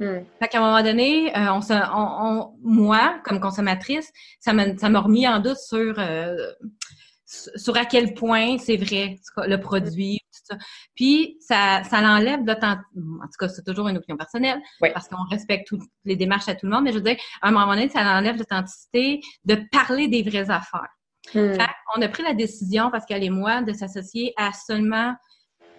Hmm. 0.00 0.20
Fait 0.40 0.48
qu'à 0.48 0.58
un 0.58 0.60
moment 0.60 0.82
donné, 0.82 1.36
euh, 1.36 1.52
on 1.52 1.60
se, 1.60 1.72
on, 1.72 1.78
on- 1.94 2.54
moi, 2.62 3.20
comme 3.24 3.40
consommatrice, 3.40 4.10
ça 4.40 4.52
m'a 4.52 4.76
ça 4.76 4.88
m'a 4.88 5.00
remis 5.00 5.26
en 5.28 5.38
doute 5.38 5.58
sur, 5.58 5.94
euh, 5.98 6.34
sur 7.56 7.76
à 7.76 7.84
quel 7.84 8.14
point 8.14 8.58
c'est 8.58 8.76
vrai 8.76 9.16
le 9.46 9.56
produit, 9.56 10.20
tout 10.32 10.40
ça. 10.50 10.56
Puis 10.94 11.36
ça, 11.40 11.82
ça 11.84 12.00
l'enlève 12.00 12.40
l'authenticité. 12.44 13.00
En 13.22 13.26
tout 13.26 13.38
cas, 13.38 13.48
c'est 13.48 13.64
toujours 13.64 13.88
une 13.88 13.96
opinion 13.96 14.16
personnelle, 14.16 14.60
Oui. 14.80 14.90
parce 14.92 15.08
qu'on 15.08 15.24
respecte 15.30 15.66
toutes 15.66 15.82
les 16.04 16.16
démarches 16.16 16.48
à 16.48 16.54
tout 16.54 16.66
le 16.66 16.72
monde. 16.72 16.84
Mais 16.84 16.92
je 16.92 16.98
veux 16.98 17.04
dire, 17.04 17.16
à 17.42 17.48
un 17.48 17.50
moment 17.50 17.68
donné, 17.68 17.88
ça 17.88 18.00
enlève 18.00 18.36
l'authenticité 18.36 19.20
de 19.44 19.56
parler 19.70 20.08
des 20.08 20.22
vraies 20.22 20.50
affaires. 20.50 20.88
Hmm. 21.32 21.54
Fait 21.54 21.68
on 21.96 22.02
a 22.02 22.08
pris 22.08 22.22
la 22.22 22.34
décision, 22.34 22.90
Pascal 22.90 23.22
et 23.22 23.30
moi, 23.30 23.62
de 23.62 23.72
s'associer 23.72 24.34
à 24.36 24.52
seulement 24.52 25.14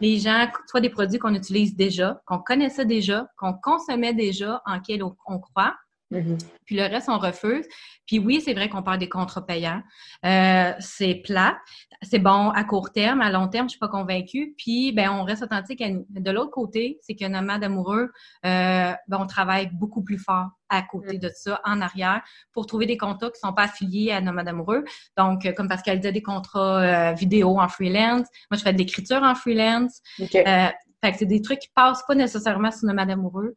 les 0.02 0.20
gens, 0.20 0.48
soit 0.68 0.82
des 0.82 0.90
produits 0.90 1.20
qu'on 1.20 1.34
utilise 1.34 1.76
déjà, 1.76 2.22
qu'on 2.26 2.40
connaissait 2.40 2.86
déjà, 2.86 3.28
qu'on 3.38 3.54
consommait 3.54 4.14
déjà, 4.14 4.62
en 4.66 4.80
quels 4.80 5.04
on, 5.04 5.16
on 5.28 5.40
croit. 5.40 5.76
Mhm. 6.12 6.38
Puis 6.66 6.76
le 6.76 6.84
reste, 6.84 7.10
on 7.10 7.18
refuse. 7.18 7.66
Puis 8.06 8.20
oui, 8.20 8.42
c'est 8.44 8.54
vrai 8.54 8.70
qu'on 8.70 8.84
parle 8.84 9.00
des 9.00 9.10
contrats 9.10 9.46
payants. 9.46 9.82
Euh, 10.26 10.74
c'est 10.80 11.16
plat. 11.16 11.58
C'est 12.04 12.20
bon 12.20 12.50
à 12.52 12.64
court 12.64 12.92
terme. 12.92 13.22
À 13.22 13.32
long 13.32 13.48
terme, 13.48 13.68
je 13.68 13.72
suis 13.72 13.80
pas 13.80 13.88
convaincue. 13.88 14.54
Puis, 14.58 14.92
ben, 14.92 15.10
on 15.10 15.24
reste 15.24 15.44
authentique. 15.44 15.82
De 16.10 16.32
l'autre 16.32 16.52
côté, 16.52 17.00
c'est 17.02 17.16
que 17.16 17.26
Nomade 17.26 17.64
Amoureux, 17.64 18.12
euh, 18.46 18.94
ben, 19.08 19.18
on 19.20 19.26
travaille 19.26 19.70
beaucoup 19.74 20.04
plus 20.04 20.20
fort 20.20 20.50
à 20.70 20.82
côté 20.84 21.18
de 21.18 21.30
ça, 21.34 21.62
en 21.64 21.82
arrière, 21.82 22.22
pour 22.52 22.66
trouver 22.66 22.86
des 22.86 22.98
contrats 22.98 23.32
qui 23.32 23.40
sont 23.40 23.54
pas 23.54 23.64
affiliés 23.64 24.12
à 24.12 24.22
Nomade 24.22 24.48
Amoureux. 24.48 24.84
Donc, 25.18 25.46
euh, 25.46 25.54
comme 25.54 25.68
Pascal 25.68 26.00
disait, 26.00 26.12
des 26.12 26.22
contrats 26.22 26.82
euh, 26.82 27.14
vidéo 27.14 27.60
en 27.60 27.68
freelance. 27.68 28.28
Moi, 28.52 28.58
je 28.58 28.62
fais 28.62 28.74
de 28.74 28.78
l'écriture 28.78 29.24
en 29.24 29.36
freelance. 29.36 30.02
OK. 30.20 30.36
Euh, 30.36 30.68
fait 31.04 31.12
que 31.12 31.18
c'est 31.20 31.26
des 31.26 31.42
trucs 31.42 31.60
qui 31.60 31.70
passent 31.76 32.04
pas 32.08 32.16
nécessairement 32.16 32.72
sur 32.72 32.88
Nomade 32.88 33.12
Amoureux, 33.12 33.56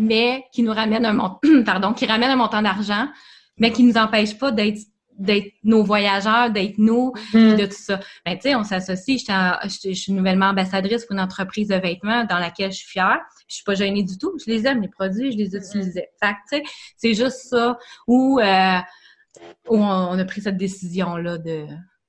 mais 0.00 0.44
qui 0.52 0.62
nous 0.62 0.72
ramènent 0.72 1.06
un 1.06 1.12
montant, 1.12 1.38
pardon, 1.64 1.92
qui 1.92 2.06
ramènent 2.06 2.30
un 2.30 2.36
montant 2.36 2.62
d'argent, 2.62 3.06
mais 3.58 3.70
qui 3.70 3.84
nous 3.84 3.96
empêchent 3.96 4.38
pas 4.38 4.50
d'être 4.50 4.80
d'être 5.18 5.52
nos 5.64 5.84
voyageurs, 5.84 6.50
d'être 6.50 6.78
nous, 6.78 7.12
Hmm. 7.34 7.54
de 7.56 7.66
tout 7.66 7.72
ça. 7.78 8.00
Ben, 8.24 8.36
tu 8.36 8.42
sais, 8.42 8.54
on 8.54 8.64
s'associe. 8.64 9.20
Je 9.64 9.92
suis 9.92 10.12
nouvellement 10.12 10.46
ambassadrice 10.46 11.04
pour 11.04 11.12
une 11.12 11.20
entreprise 11.20 11.68
de 11.68 11.74
vêtements 11.74 12.24
dans 12.24 12.38
laquelle 12.38 12.72
je 12.72 12.78
suis 12.78 12.88
fière. 12.88 13.18
Je 13.46 13.56
suis 13.56 13.64
pas 13.64 13.74
gênée 13.74 14.02
du 14.02 14.16
tout. 14.16 14.32
Je 14.42 14.50
les 14.50 14.66
aime, 14.66 14.80
les 14.80 14.88
produits, 14.88 15.30
je 15.32 15.36
les 15.36 15.54
utilisais. 15.54 16.08
Fait 16.22 16.32
que, 16.32 16.56
tu 16.56 16.56
sais, 16.56 16.62
c'est 16.96 17.12
juste 17.12 17.48
ça 17.50 17.76
où, 18.06 18.40
euh, 18.40 18.78
où 19.68 19.76
on, 19.76 20.08
on 20.12 20.18
a 20.18 20.24
pris 20.24 20.40
cette 20.40 20.56
décision-là 20.56 21.36
de... 21.36 21.66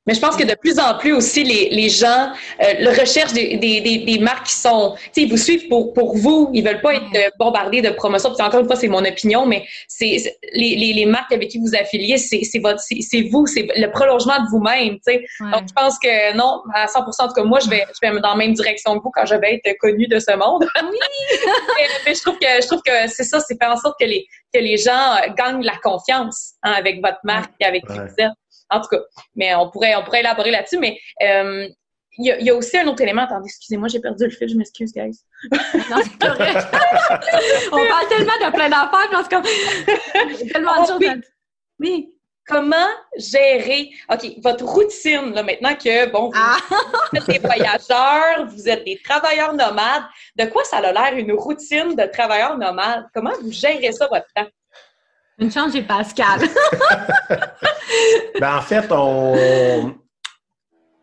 Mais 0.07 0.15
je 0.15 0.19
pense 0.19 0.35
que 0.35 0.43
de 0.43 0.55
plus 0.55 0.79
en 0.79 0.97
plus 0.97 1.13
aussi, 1.13 1.43
les, 1.43 1.69
les 1.69 1.87
gens 1.89 2.31
euh, 2.59 2.73
le 2.79 2.89
recherchent 2.89 3.33
des, 3.33 3.57
des, 3.57 3.81
des, 3.81 3.99
des 3.99 4.17
marques 4.19 4.47
qui 4.47 4.55
sont, 4.55 4.95
tu 4.95 5.01
sais, 5.13 5.21
ils 5.21 5.29
vous 5.29 5.37
suivent 5.37 5.67
pour, 5.67 5.93
pour 5.93 6.17
vous. 6.17 6.49
Ils 6.53 6.63
veulent 6.65 6.81
pas 6.81 6.95
être 6.95 7.03
euh, 7.15 7.29
bombardés 7.37 7.83
de 7.83 7.89
promotions. 7.91 8.33
Puis 8.33 8.41
encore 8.43 8.61
une 8.61 8.65
fois, 8.65 8.75
c'est 8.75 8.87
mon 8.87 9.05
opinion, 9.05 9.45
mais 9.45 9.63
c'est 9.87 10.17
c'est- 10.17 10.37
les, 10.53 10.75
les, 10.75 10.93
les 10.93 11.05
marques 11.05 11.31
avec 11.31 11.49
qui 11.49 11.59
vous 11.59 11.75
affiliez, 11.75 12.17
c'est 12.17 12.41
c'est 12.43 12.57
votre, 12.57 12.79
c'est 12.79 12.99
c'est 13.01 13.21
vous, 13.31 13.45
c'est 13.45 13.67
le 13.75 13.91
prolongement 13.91 14.39
de 14.43 14.49
vous-même. 14.49 14.95
Tu 14.95 15.01
sais. 15.05 15.23
Ouais. 15.39 15.51
Donc 15.51 15.67
je 15.69 15.73
pense 15.73 15.99
que 15.99 16.35
non, 16.35 16.61
à 16.73 16.87
100%. 16.87 17.03
En 17.19 17.27
tout 17.27 17.33
cas, 17.35 17.43
moi, 17.43 17.59
je 17.63 17.69
vais, 17.69 17.85
je 18.01 18.07
vais 18.07 18.19
dans 18.21 18.29
la 18.29 18.35
même 18.35 18.53
direction 18.53 18.97
que 18.97 19.03
vous 19.03 19.11
quand 19.11 19.27
je 19.27 19.35
vais 19.35 19.61
être 19.63 19.77
connue 19.79 20.07
de 20.07 20.17
ce 20.17 20.35
monde. 20.35 20.65
Oui! 20.81 20.97
mais, 21.77 21.87
mais 22.07 22.15
je 22.15 22.21
trouve 22.21 22.39
que 22.39 22.47
je 22.59 22.65
trouve 22.65 22.81
que 22.83 23.07
c'est 23.07 23.23
ça, 23.23 23.39
c'est 23.39 23.55
faire 23.61 23.71
en 23.71 23.77
sorte 23.77 23.99
que 23.99 24.05
les 24.05 24.25
que 24.51 24.59
les 24.59 24.77
gens 24.77 25.15
euh, 25.23 25.31
gagnent 25.37 25.63
la 25.63 25.77
confiance 25.77 26.53
hein, 26.63 26.73
avec 26.75 27.01
votre 27.03 27.19
marque 27.23 27.51
et 27.59 27.65
avec 27.65 27.83
qui 27.85 27.93
vous 27.93 28.15
êtes. 28.17 28.31
En 28.71 28.81
tout 28.81 28.87
cas, 28.87 28.99
mais 29.35 29.53
on 29.55 29.69
pourrait 29.69 29.95
on 29.95 30.03
pourrait 30.03 30.21
élaborer 30.21 30.51
là-dessus, 30.51 30.77
mais 30.79 30.97
euh, 31.23 31.67
il 32.17 32.25
y, 32.25 32.31
a, 32.31 32.39
il 32.39 32.45
y 32.45 32.49
a 32.49 32.55
aussi 32.55 32.77
un 32.77 32.87
autre 32.87 33.01
élément. 33.01 33.21
Attendez, 33.23 33.45
excusez-moi, 33.47 33.87
j'ai 33.87 33.99
perdu 34.01 34.25
le 34.25 34.29
fil, 34.31 34.49
je 34.49 34.55
m'excuse, 34.55 34.91
guys. 34.93 35.17
Non, 35.89 35.97
c'est 36.03 36.27
correct. 36.27 36.67
on 37.71 37.87
parle 37.87 38.07
tellement 38.09 38.33
de 38.45 38.51
plein 38.53 38.69
d'affaires, 38.69 39.07
je 39.11 39.15
pense 39.15 39.27
comme 39.29 39.43
tellement 40.51 40.73
de 40.75 40.79
Oh, 40.81 40.85
choses. 40.87 40.97
oui. 40.99 41.07
à- 41.07 41.15
Oui. 41.79 42.13
Comment 42.47 42.87
gérer, 43.17 43.91
OK, 44.11 44.25
votre 44.43 44.65
routine, 44.65 45.31
là, 45.33 45.43
maintenant 45.43 45.75
que, 45.75 46.09
bon, 46.09 46.29
vous 46.31 46.31
Ah. 46.35 46.57
êtes 47.15 47.27
des 47.27 47.37
voyageurs, 47.39 48.47
vous 48.47 48.67
êtes 48.67 48.83
des 48.83 48.99
travailleurs 49.01 49.53
nomades, 49.53 50.03
de 50.35 50.45
quoi 50.45 50.63
ça 50.65 50.77
a 50.77 50.91
l'air 50.91 51.13
une 51.17 51.31
routine 51.33 51.95
de 51.95 52.03
travailleurs 52.11 52.57
nomades? 52.57 53.05
Comment 53.13 53.31
vous 53.41 53.51
gérez 53.51 53.91
ça, 53.93 54.07
votre 54.07 54.25
temps? 54.35 54.47
Une 55.41 55.51
chance, 55.51 55.73
j'ai 55.73 55.81
Pascal. 55.83 56.39
Ben, 58.39 58.57
en 58.57 58.61
fait, 58.61 58.87
on. 58.91 59.93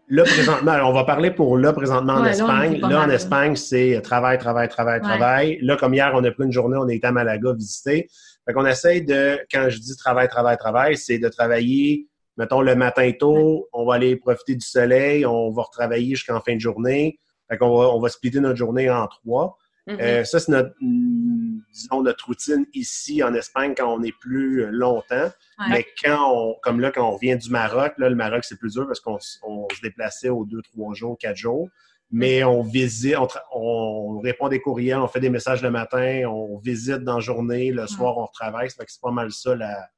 Là, 0.09 0.23
présentement, 0.25 0.73
on 0.85 0.93
va 0.93 1.05
parler 1.05 1.31
pour 1.31 1.59
là, 1.59 1.73
présentement 1.73 2.15
en 2.15 2.23
Ouais, 2.23 2.31
Espagne. 2.31 2.81
Là, 2.81 3.03
en. 3.03 3.11
Espagne, 3.11 3.57
c'est 3.57 4.01
travail, 4.03 4.39
travail, 4.39 4.69
travail, 4.69 5.01
Ouais. 5.01 5.07
travail. 5.07 5.59
Là, 5.61 5.77
comme 5.77 5.93
hier, 5.95 6.11
on 6.15 6.25
a 6.25 6.31
pris 6.31 6.45
une 6.45 6.53
journée, 6.53 6.77
on 6.81 6.89
a 6.89 6.93
été 6.95 7.07
à 7.07 7.13
Malaga 7.13 7.53
visiter. 7.53 8.09
Fait 8.47 8.53
qu'on 8.55 8.65
essaye 8.67 9.05
de, 9.05 9.39
quand 9.53 9.69
je 9.69 9.79
dis 9.79 9.97
travail, 9.97 10.29
travail, 10.29 10.57
travail, 10.57 10.97
c'est 10.97 11.19
de 11.19 11.29
travailler, 11.29 12.09
mettons, 12.37 12.63
le 12.63 12.75
matin 12.75 13.13
tôt, 13.19 13.69
on 13.73 13.85
va 13.85 13.95
aller 13.97 14.17
profiter 14.17 14.55
du 14.55 14.67
soleil, 14.67 15.27
on 15.27 15.51
va 15.51 15.63
retravailler 15.63 16.15
jusqu'en 16.15 16.41
fin 16.41 16.55
de 16.55 16.61
journée. 16.61 17.19
Fait 17.51 17.59
qu'on 17.59 17.77
va, 17.77 17.89
on 17.91 18.01
va 18.01 18.09
splitter 18.09 18.41
notre 18.41 18.57
journée 18.57 18.89
en 18.91 19.07
trois. 19.07 19.57
Mhm. 19.89 20.01
Euh, 20.01 20.25
ça, 20.25 20.39
c'est 20.39 20.53
notre, 20.53 20.75
disons, 20.81 22.03
notre 22.03 22.27
routine 22.27 22.67
ici 22.75 23.23
en 23.23 23.33
Espagne 23.33 23.75
quand 23.75 23.91
on 23.91 24.03
est 24.03 24.15
plus 24.21 24.65
euh, 24.65 24.71
longtemps. 24.71 25.31
Ouais. 25.59 25.67
Mais 25.71 25.87
quand 26.05 26.31
on, 26.31 26.55
comme 26.63 26.81
là, 26.81 26.91
quand 26.91 27.11
on 27.11 27.17
vient 27.17 27.37
du 27.37 27.51
Maroc, 27.51 27.95
là, 27.97 28.11
le 28.11 28.15
Maroc, 28.15 28.45
c'est 28.45 28.59
plus 28.59 28.75
dur 28.75 28.87
parce 28.87 29.01
qu'on 29.01 29.19
se 29.19 29.81
déplaçait 29.83 30.29
aux 30.29 30.45
deux, 30.45 30.61
trois 30.63 30.95
jours, 30.95 31.17
quatre 31.19 31.37
jours. 31.37 31.69
Mais 32.11 32.45
on 32.45 32.63
visite, 32.63 33.17
on, 33.19 33.29
on 33.53 34.21
répond 34.21 34.49
des 34.49 34.61
courriels, 34.61 34.99
on 34.99 35.09
fait 35.09 35.21
des 35.21 35.31
messages 35.31 35.63
le 35.63 35.71
matin, 35.71 36.23
on 36.27 36.59
visite 36.59 36.99
dans 36.99 37.17
la 37.17 37.21
journée, 37.21 37.71
le 37.71 37.87
soir, 37.87 38.17
on 38.17 38.25
retravaille. 38.25 38.71
Ça 38.71 38.77
fait 38.77 38.87
que 38.87 38.93
c'est 38.93 39.01
pas 39.03 39.11
mal 39.11 39.31
ça, 39.31 39.55
la, 39.55 39.89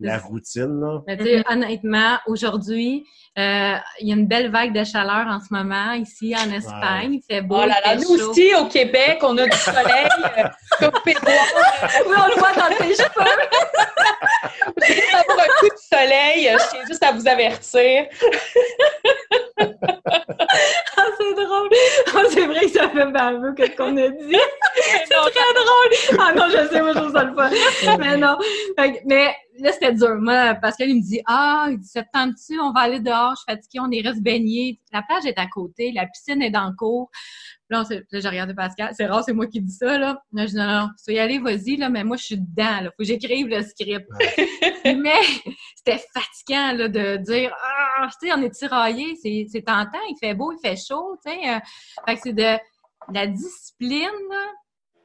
la 0.00 0.18
routine, 0.18 0.80
là. 0.80 1.02
Mais 1.06 1.18
sais, 1.18 1.42
honnêtement, 1.48 2.18
aujourd'hui, 2.26 3.04
euh, 3.38 3.74
il 4.00 4.08
y 4.08 4.12
a 4.12 4.16
une 4.16 4.26
belle 4.26 4.50
vague 4.50 4.72
de 4.72 4.82
chaleur 4.82 5.26
en 5.28 5.38
ce 5.40 5.52
moment 5.54 5.92
ici 5.92 6.34
en 6.36 6.50
Espagne. 6.52 7.14
Il 7.14 7.22
fait 7.22 7.42
beau. 7.42 7.60
Oh 7.62 7.66
là 7.66 7.80
là, 7.84 7.94
il 7.94 8.00
fait 8.00 8.06
nous 8.06 8.18
chaud. 8.18 8.30
aussi, 8.30 8.54
au 8.54 8.66
Québec, 8.66 9.18
on 9.22 9.36
a 9.38 9.46
du 9.46 9.56
soleil, 9.56 10.08
euh, 10.38 10.48
comme. 10.78 10.90
Oui, 11.06 12.16
on 12.16 12.26
le 12.26 12.38
voit 12.38 12.52
dans 12.52 12.76
tes 12.76 12.94
cheveux. 12.94 13.30
Je 14.76 14.92
viens 14.92 15.04
d'avoir 15.12 15.46
un 15.46 15.60
coup 15.60 15.68
de 15.68 15.96
soleil, 15.96 16.48
euh, 16.48 16.58
je 16.58 16.70
tiens 16.70 16.80
juste 16.88 17.02
à 17.02 17.12
vous 17.12 17.28
avertir. 17.28 18.06
Ah, 20.96 21.02
c'est 21.16 21.34
drôle. 21.34 21.68
Ah, 22.14 22.22
c'est 22.28 22.46
vrai 22.46 22.60
que 22.62 22.70
ça 22.70 22.88
fait 22.88 23.06
baveux 23.06 23.54
que 23.54 23.66
ce 23.66 23.76
qu'on 23.76 23.96
a 23.96 24.08
dit. 24.08 24.36
C'est 24.74 25.14
très 25.14 25.54
drôle. 25.54 26.18
Ah 26.18 26.32
non, 26.34 26.44
je 26.48 26.68
sais, 26.68 26.80
moi, 26.80 26.92
je 26.92 26.98
trouve 26.98 27.12
ça 27.12 27.24
le 27.24 27.34
fun. 27.34 27.96
Mais 27.98 28.16
non. 28.16 28.36
Mais 29.06 29.34
là, 29.62 29.72
c'était 29.72 29.92
dur. 29.94 30.16
Moi, 30.20 30.54
Pascal, 30.54 30.88
il 30.90 30.96
me 30.96 31.02
dit, 31.02 31.20
ah, 31.26 31.66
il 31.70 31.78
dit, 31.78 31.88
tente-tu? 32.12 32.58
On 32.60 32.72
va 32.72 32.80
aller 32.80 33.00
dehors, 33.00 33.34
je 33.36 33.42
suis 33.42 33.56
fatiguée, 33.56 33.80
on 33.80 33.90
irait 33.90 34.14
se 34.14 34.20
baigner. 34.20 34.80
La 34.92 35.02
plage 35.02 35.24
est 35.26 35.38
à 35.38 35.46
côté, 35.46 35.92
la 35.92 36.06
piscine 36.06 36.42
est 36.42 36.50
dans 36.50 36.66
le 36.68 36.74
cours. 36.76 37.10
Là, 37.68 37.82
on 37.82 37.84
s'est- 37.84 38.04
là, 38.10 38.20
j'ai 38.20 38.28
regardé 38.28 38.52
Pascal. 38.54 38.92
C'est 38.96 39.06
rare, 39.06 39.22
c'est 39.24 39.32
moi 39.32 39.46
qui 39.46 39.60
dis 39.60 39.72
ça, 39.72 39.96
là. 39.98 40.20
Là, 40.32 40.46
je 40.46 40.50
dis, 40.50 40.56
non, 40.56 40.66
non, 40.66 40.88
tu 40.98 41.10
veux 41.10 41.16
y 41.16 41.20
aller, 41.20 41.38
vas-y, 41.38 41.76
là, 41.76 41.88
mais 41.88 42.02
moi, 42.04 42.16
je 42.16 42.24
suis 42.24 42.38
dedans, 42.38 42.80
là. 42.80 42.84
Faut 42.84 42.96
que 42.98 43.04
j'écrive 43.04 43.46
le 43.48 43.62
script. 43.62 44.08
mais 44.84 45.20
c'était 45.76 46.02
fatigant, 46.12 46.72
là, 46.76 46.88
de 46.88 47.16
dire, 47.18 47.54
ah, 47.98 48.08
tu 48.20 48.26
sais, 48.28 48.34
on 48.34 48.42
est 48.42 48.50
tiraillé, 48.50 49.16
c'est, 49.22 49.46
c'est 49.50 49.62
tentant, 49.62 49.98
il 50.08 50.16
fait 50.18 50.34
beau, 50.34 50.52
il 50.52 50.58
fait 50.66 50.76
chaud, 50.76 51.16
tu 51.24 51.30
sais. 51.32 51.48
euh, 51.48 51.58
fait 52.06 52.14
que 52.16 52.20
c'est 52.24 52.32
de 52.32 52.56
la 53.12 53.26
discipline, 53.26 54.08
là. 54.30 54.46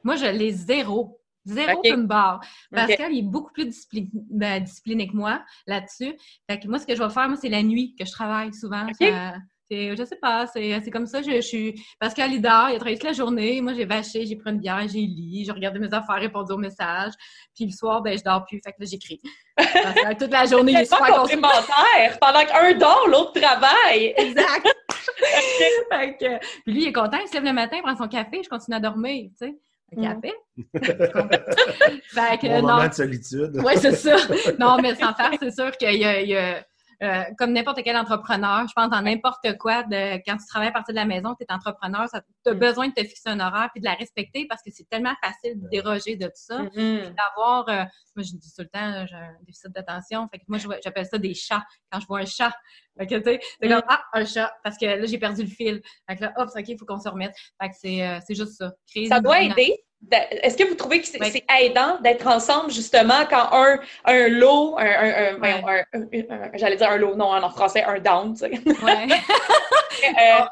Moi, 0.02 0.16
je 0.16 0.26
l'ai 0.26 0.52
zéro. 0.52 1.20
Zéro 1.46 1.78
Ok. 1.78 1.86
open 1.86 2.06
bar. 2.06 2.40
Ok. 2.72 2.78
Pascal, 2.78 3.12
il 3.12 3.18
est 3.20 3.22
beaucoup 3.22 3.52
plus 3.52 3.86
ben, 4.12 4.62
discipliné 4.62 5.08
que 5.08 5.16
moi 5.16 5.42
là-dessus. 5.66 6.14
Fait 6.50 6.58
que 6.58 6.68
moi, 6.68 6.78
ce 6.78 6.86
que 6.86 6.94
je 6.94 7.02
vais 7.02 7.10
faire, 7.10 7.28
moi, 7.28 7.38
c'est 7.40 7.48
la 7.48 7.62
nuit 7.62 7.94
que 7.98 8.04
je 8.04 8.12
travaille 8.12 8.52
souvent. 8.52 8.86
Ça- 9.00 9.34
je 9.70 10.04
sais 10.04 10.16
pas, 10.16 10.46
c'est 10.46 10.90
comme 10.92 11.06
ça. 11.06 11.22
Je, 11.22 11.30
je 11.30 11.40
suis 11.40 11.82
Pascal, 11.98 12.32
il 12.32 12.40
dort, 12.40 12.68
il 12.70 12.74
a 12.74 12.76
travaillé 12.76 12.96
toute 12.96 13.08
la 13.08 13.12
journée. 13.12 13.60
Moi, 13.60 13.74
j'ai 13.74 13.84
vaché, 13.84 14.24
j'ai 14.26 14.36
pris 14.36 14.50
une 14.50 14.58
bière, 14.58 14.86
j'ai 14.88 15.00
lu, 15.00 15.44
j'ai 15.44 15.50
regardé 15.52 15.78
mes 15.78 15.92
affaires, 15.92 16.16
répondu 16.16 16.52
aux 16.52 16.58
messages. 16.58 17.12
Puis 17.54 17.66
le 17.66 17.72
soir, 17.72 18.02
ben, 18.02 18.16
je 18.16 18.22
dors 18.22 18.44
plus. 18.44 18.60
Fait 18.64 18.72
que 18.72 18.76
là, 18.80 18.86
j'écris. 18.88 19.20
Pascal, 19.56 20.16
toute 20.16 20.30
la 20.30 20.46
journée, 20.46 20.72
il 20.72 20.78
est 20.82 20.84
super 20.84 21.20
complémentaire. 21.22 22.18
Pendant 22.20 22.44
qu'un 22.44 22.74
dort, 22.74 23.08
l'autre 23.08 23.40
travaille. 23.40 24.14
Exact. 24.16 24.66
fait 25.90 26.16
que, 26.18 26.38
puis 26.64 26.72
lui, 26.72 26.82
il 26.82 26.88
est 26.88 26.92
content, 26.92 27.18
il 27.20 27.28
se 27.28 27.34
lève 27.34 27.44
le 27.44 27.52
matin, 27.52 27.76
il 27.76 27.82
prend 27.82 27.96
son 27.96 28.08
café, 28.08 28.42
je 28.42 28.48
continue 28.48 28.76
à 28.76 28.80
dormir, 28.80 29.30
tu 29.38 29.46
sais. 29.46 29.58
Un 29.96 30.02
café. 30.02 30.32
fait 30.74 32.38
que, 32.40 32.46
Mon 32.48 32.62
non. 32.62 32.68
moment 32.68 32.88
de 32.88 32.92
solitude. 32.94 33.60
Oui, 33.64 33.72
c'est 33.76 33.94
ça. 33.94 34.16
Non, 34.58 34.78
mais 34.82 34.94
sans 34.94 35.14
faire, 35.14 35.32
c'est 35.40 35.52
sûr 35.52 35.70
qu'il 35.76 35.96
y 35.96 36.04
a, 36.04 36.20
il 36.20 36.28
y 36.28 36.36
a, 36.36 36.64
euh, 37.02 37.22
comme 37.38 37.52
n'importe 37.52 37.82
quel 37.82 37.96
entrepreneur, 37.96 38.66
je 38.68 38.72
pense 38.74 38.88
dans 38.90 39.02
n'importe 39.02 39.56
quoi, 39.58 39.82
de, 39.82 40.16
quand 40.26 40.36
tu 40.36 40.46
travailles 40.46 40.68
à 40.68 40.72
partir 40.72 40.94
de 40.94 40.98
la 40.98 41.04
maison, 41.04 41.34
tu 41.34 41.44
es 41.48 41.52
entrepreneur, 41.52 42.08
tu 42.10 42.16
as 42.50 42.54
Mm. 42.54 42.58
besoin 42.58 42.88
de 42.88 42.94
te 42.94 43.00
fixer 43.04 43.28
un 43.28 43.40
horaire 43.40 43.70
puis 43.72 43.80
de 43.80 43.84
la 43.86 43.94
respecter 43.94 44.46
parce 44.48 44.62
que 44.62 44.70
c'est 44.72 44.88
tellement 44.88 45.14
facile 45.22 45.60
de 45.60 45.68
déroger 45.68 46.16
de 46.16 46.26
tout 46.26 46.32
ça. 46.34 46.62
Mhm. 46.62 47.14
D'avoir, 47.16 47.68
euh, 47.68 47.84
moi 48.14 48.22
je 48.24 48.32
dis 48.36 48.52
tout 48.54 48.62
le 48.62 48.68
temps, 48.68 49.06
j'ai 49.06 49.14
un 49.16 49.34
déficit 49.42 49.70
d'attention, 49.72 50.28
fait 50.32 50.38
que 50.38 50.44
moi 50.48 50.58
j'appelle 50.82 51.06
ça 51.06 51.18
des 51.18 51.34
chats 51.34 51.64
quand 51.90 52.00
je 52.00 52.06
vois 52.06 52.20
un 52.20 52.24
chat. 52.26 52.52
Fait 52.98 53.06
que 53.06 53.14
tu 53.16 53.24
sais, 53.24 53.40
c'est 53.60 53.68
comme 53.68 53.78
Mm. 53.78 53.88
ah 53.88 54.02
un 54.14 54.24
chat 54.24 54.52
parce 54.64 54.78
que 54.78 54.86
là 54.86 55.04
j'ai 55.06 55.18
perdu 55.18 55.42
le 55.42 55.48
fil. 55.48 55.82
Fait 56.08 56.16
que 56.16 56.22
là 56.22 56.32
hop, 56.36 56.48
ok, 56.56 56.64
il 56.68 56.78
faut 56.78 56.86
qu'on 56.86 56.98
se 57.00 57.08
remette. 57.08 57.34
Fait 57.60 57.68
que 57.68 57.74
c'est 57.78 58.06
euh, 58.06 58.18
c'est 58.26 58.34
juste 58.34 58.52
ça. 58.56 58.72
Créer 58.88 59.06
Ça 59.08 59.20
doit 59.20 59.40
aider. 59.42 59.76
D'a- 60.02 60.30
Est-ce 60.44 60.56
que 60.56 60.64
vous 60.68 60.74
trouvez 60.74 61.00
que 61.00 61.06
c'est 61.06 61.44
aidant 61.60 61.98
d'être 62.02 62.26
ensemble, 62.26 62.70
justement, 62.70 63.24
quand 63.28 63.48
un, 63.52 63.78
un 64.04 64.28
lot, 64.28 64.76
un, 64.78 64.84
un, 65.42 66.50
j'allais 66.54 66.76
dire 66.76 66.90
un 66.90 66.96
lot, 66.96 67.16
non, 67.16 67.32
en 67.32 67.50
français, 67.50 67.82
un 67.84 67.98
down, 67.98 68.34
tu 68.34 68.40
sais. 68.40 68.50
Euh, 70.08 70.44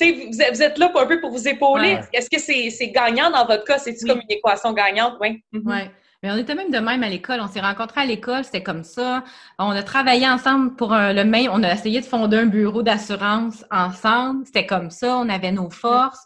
vous, 0.00 0.42
êtes- 0.42 0.54
vous 0.54 0.62
êtes 0.62 0.78
là 0.78 0.88
pour 0.88 1.00
un 1.00 1.06
peu 1.06 1.20
pour 1.20 1.30
vous 1.30 1.46
épauler. 1.48 1.98
Est-ce 2.12 2.28
que 2.30 2.38
c'est 2.70 2.88
gagnant 2.90 3.30
dans 3.30 3.46
votre 3.46 3.64
cas? 3.64 3.78
C'est-tu 3.78 4.06
comme 4.06 4.20
une 4.20 4.36
équation 4.36 4.72
gagnante? 4.72 5.14
Oui. 5.20 5.42
Mhm. 5.52 5.66
Ouais. 5.66 5.90
Mais 6.22 6.32
on 6.32 6.36
était 6.36 6.56
même 6.56 6.70
de 6.70 6.78
même 6.80 7.02
à 7.04 7.08
l'école. 7.08 7.40
On 7.40 7.46
s'est 7.46 7.60
rencontrés 7.60 8.00
à 8.00 8.04
l'école, 8.04 8.42
c'était 8.44 8.62
comme 8.62 8.82
ça. 8.82 9.22
On 9.58 9.70
a 9.70 9.82
travaillé 9.84 10.28
ensemble 10.28 10.74
pour 10.74 10.92
un- 10.92 11.12
le 11.12 11.24
même. 11.24 11.48
On 11.52 11.62
a 11.62 11.72
essayé 11.72 12.00
de 12.00 12.06
fonder 12.06 12.38
un 12.38 12.46
bureau 12.46 12.82
d'assurance 12.82 13.64
ensemble. 13.70 14.44
C'était 14.46 14.66
comme 14.66 14.90
ça. 14.90 15.16
On 15.16 15.28
avait 15.28 15.52
nos 15.52 15.70
forces. 15.70 16.24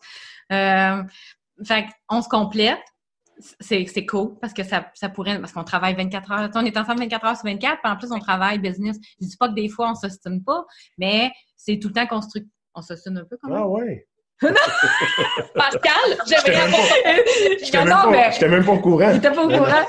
Euh, 0.51 1.03
fait 1.65 1.87
on 2.09 2.23
se 2.23 2.29
complète. 2.29 2.79
C'est, 3.61 3.87
c'est 3.87 4.07
cool 4.07 4.39
parce 4.41 4.53
que 4.53 4.63
ça, 4.63 4.91
ça 4.95 5.09
pourrait, 5.09 5.41
parce 5.41 5.53
qu'on 5.53 5.65
travaille 5.65 5.95
24 5.97 6.31
heures. 6.31 6.47
Tu 6.47 6.53
sais, 6.53 6.59
On 6.59 6.65
est 6.67 6.77
ensemble 6.77 7.01
24 7.01 7.25
heures 7.27 7.37
sur 7.37 7.45
24, 7.47 7.81
puis 7.83 7.93
en 7.93 7.97
plus, 7.97 8.13
on 8.13 8.21
travaille 8.21 8.59
business. 8.59 8.97
Je 9.21 9.27
dis 9.27 9.37
pas 9.37 9.49
que 9.49 9.55
des 9.55 9.69
fois, 9.69 9.91
on 9.91 9.95
s'ostine 9.97 10.45
pas, 10.45 10.65
mais 10.99 11.33
c'est 11.57 11.79
tout 11.81 11.89
le 11.89 11.95
temps 11.95 12.07
construit. 12.07 12.47
On 12.75 12.83
s'ostine 12.83 13.19
un 13.19 13.25
peu 13.25 13.37
quand 13.43 13.49
même. 13.49 13.59
Ah 13.63 13.67
ouais. 13.67 14.07
Pascal, 15.55 15.93
j'aimerais 16.27 16.43
J'étais 16.45 16.59
même 16.59 16.73
avoir 16.75 16.85
J'étais 17.63 17.79
même, 17.79 17.89
non, 17.89 17.95
pas- 18.03 18.11
mais- 18.11 18.33
j'étais 18.33 18.49
même 18.49 18.65
pas 18.65 18.73
au 18.73 18.79
courant. 18.81 19.11
Il 19.11 19.17
était 19.17 19.33
pas 19.33 19.45
au 19.45 19.49
courant. 19.49 19.87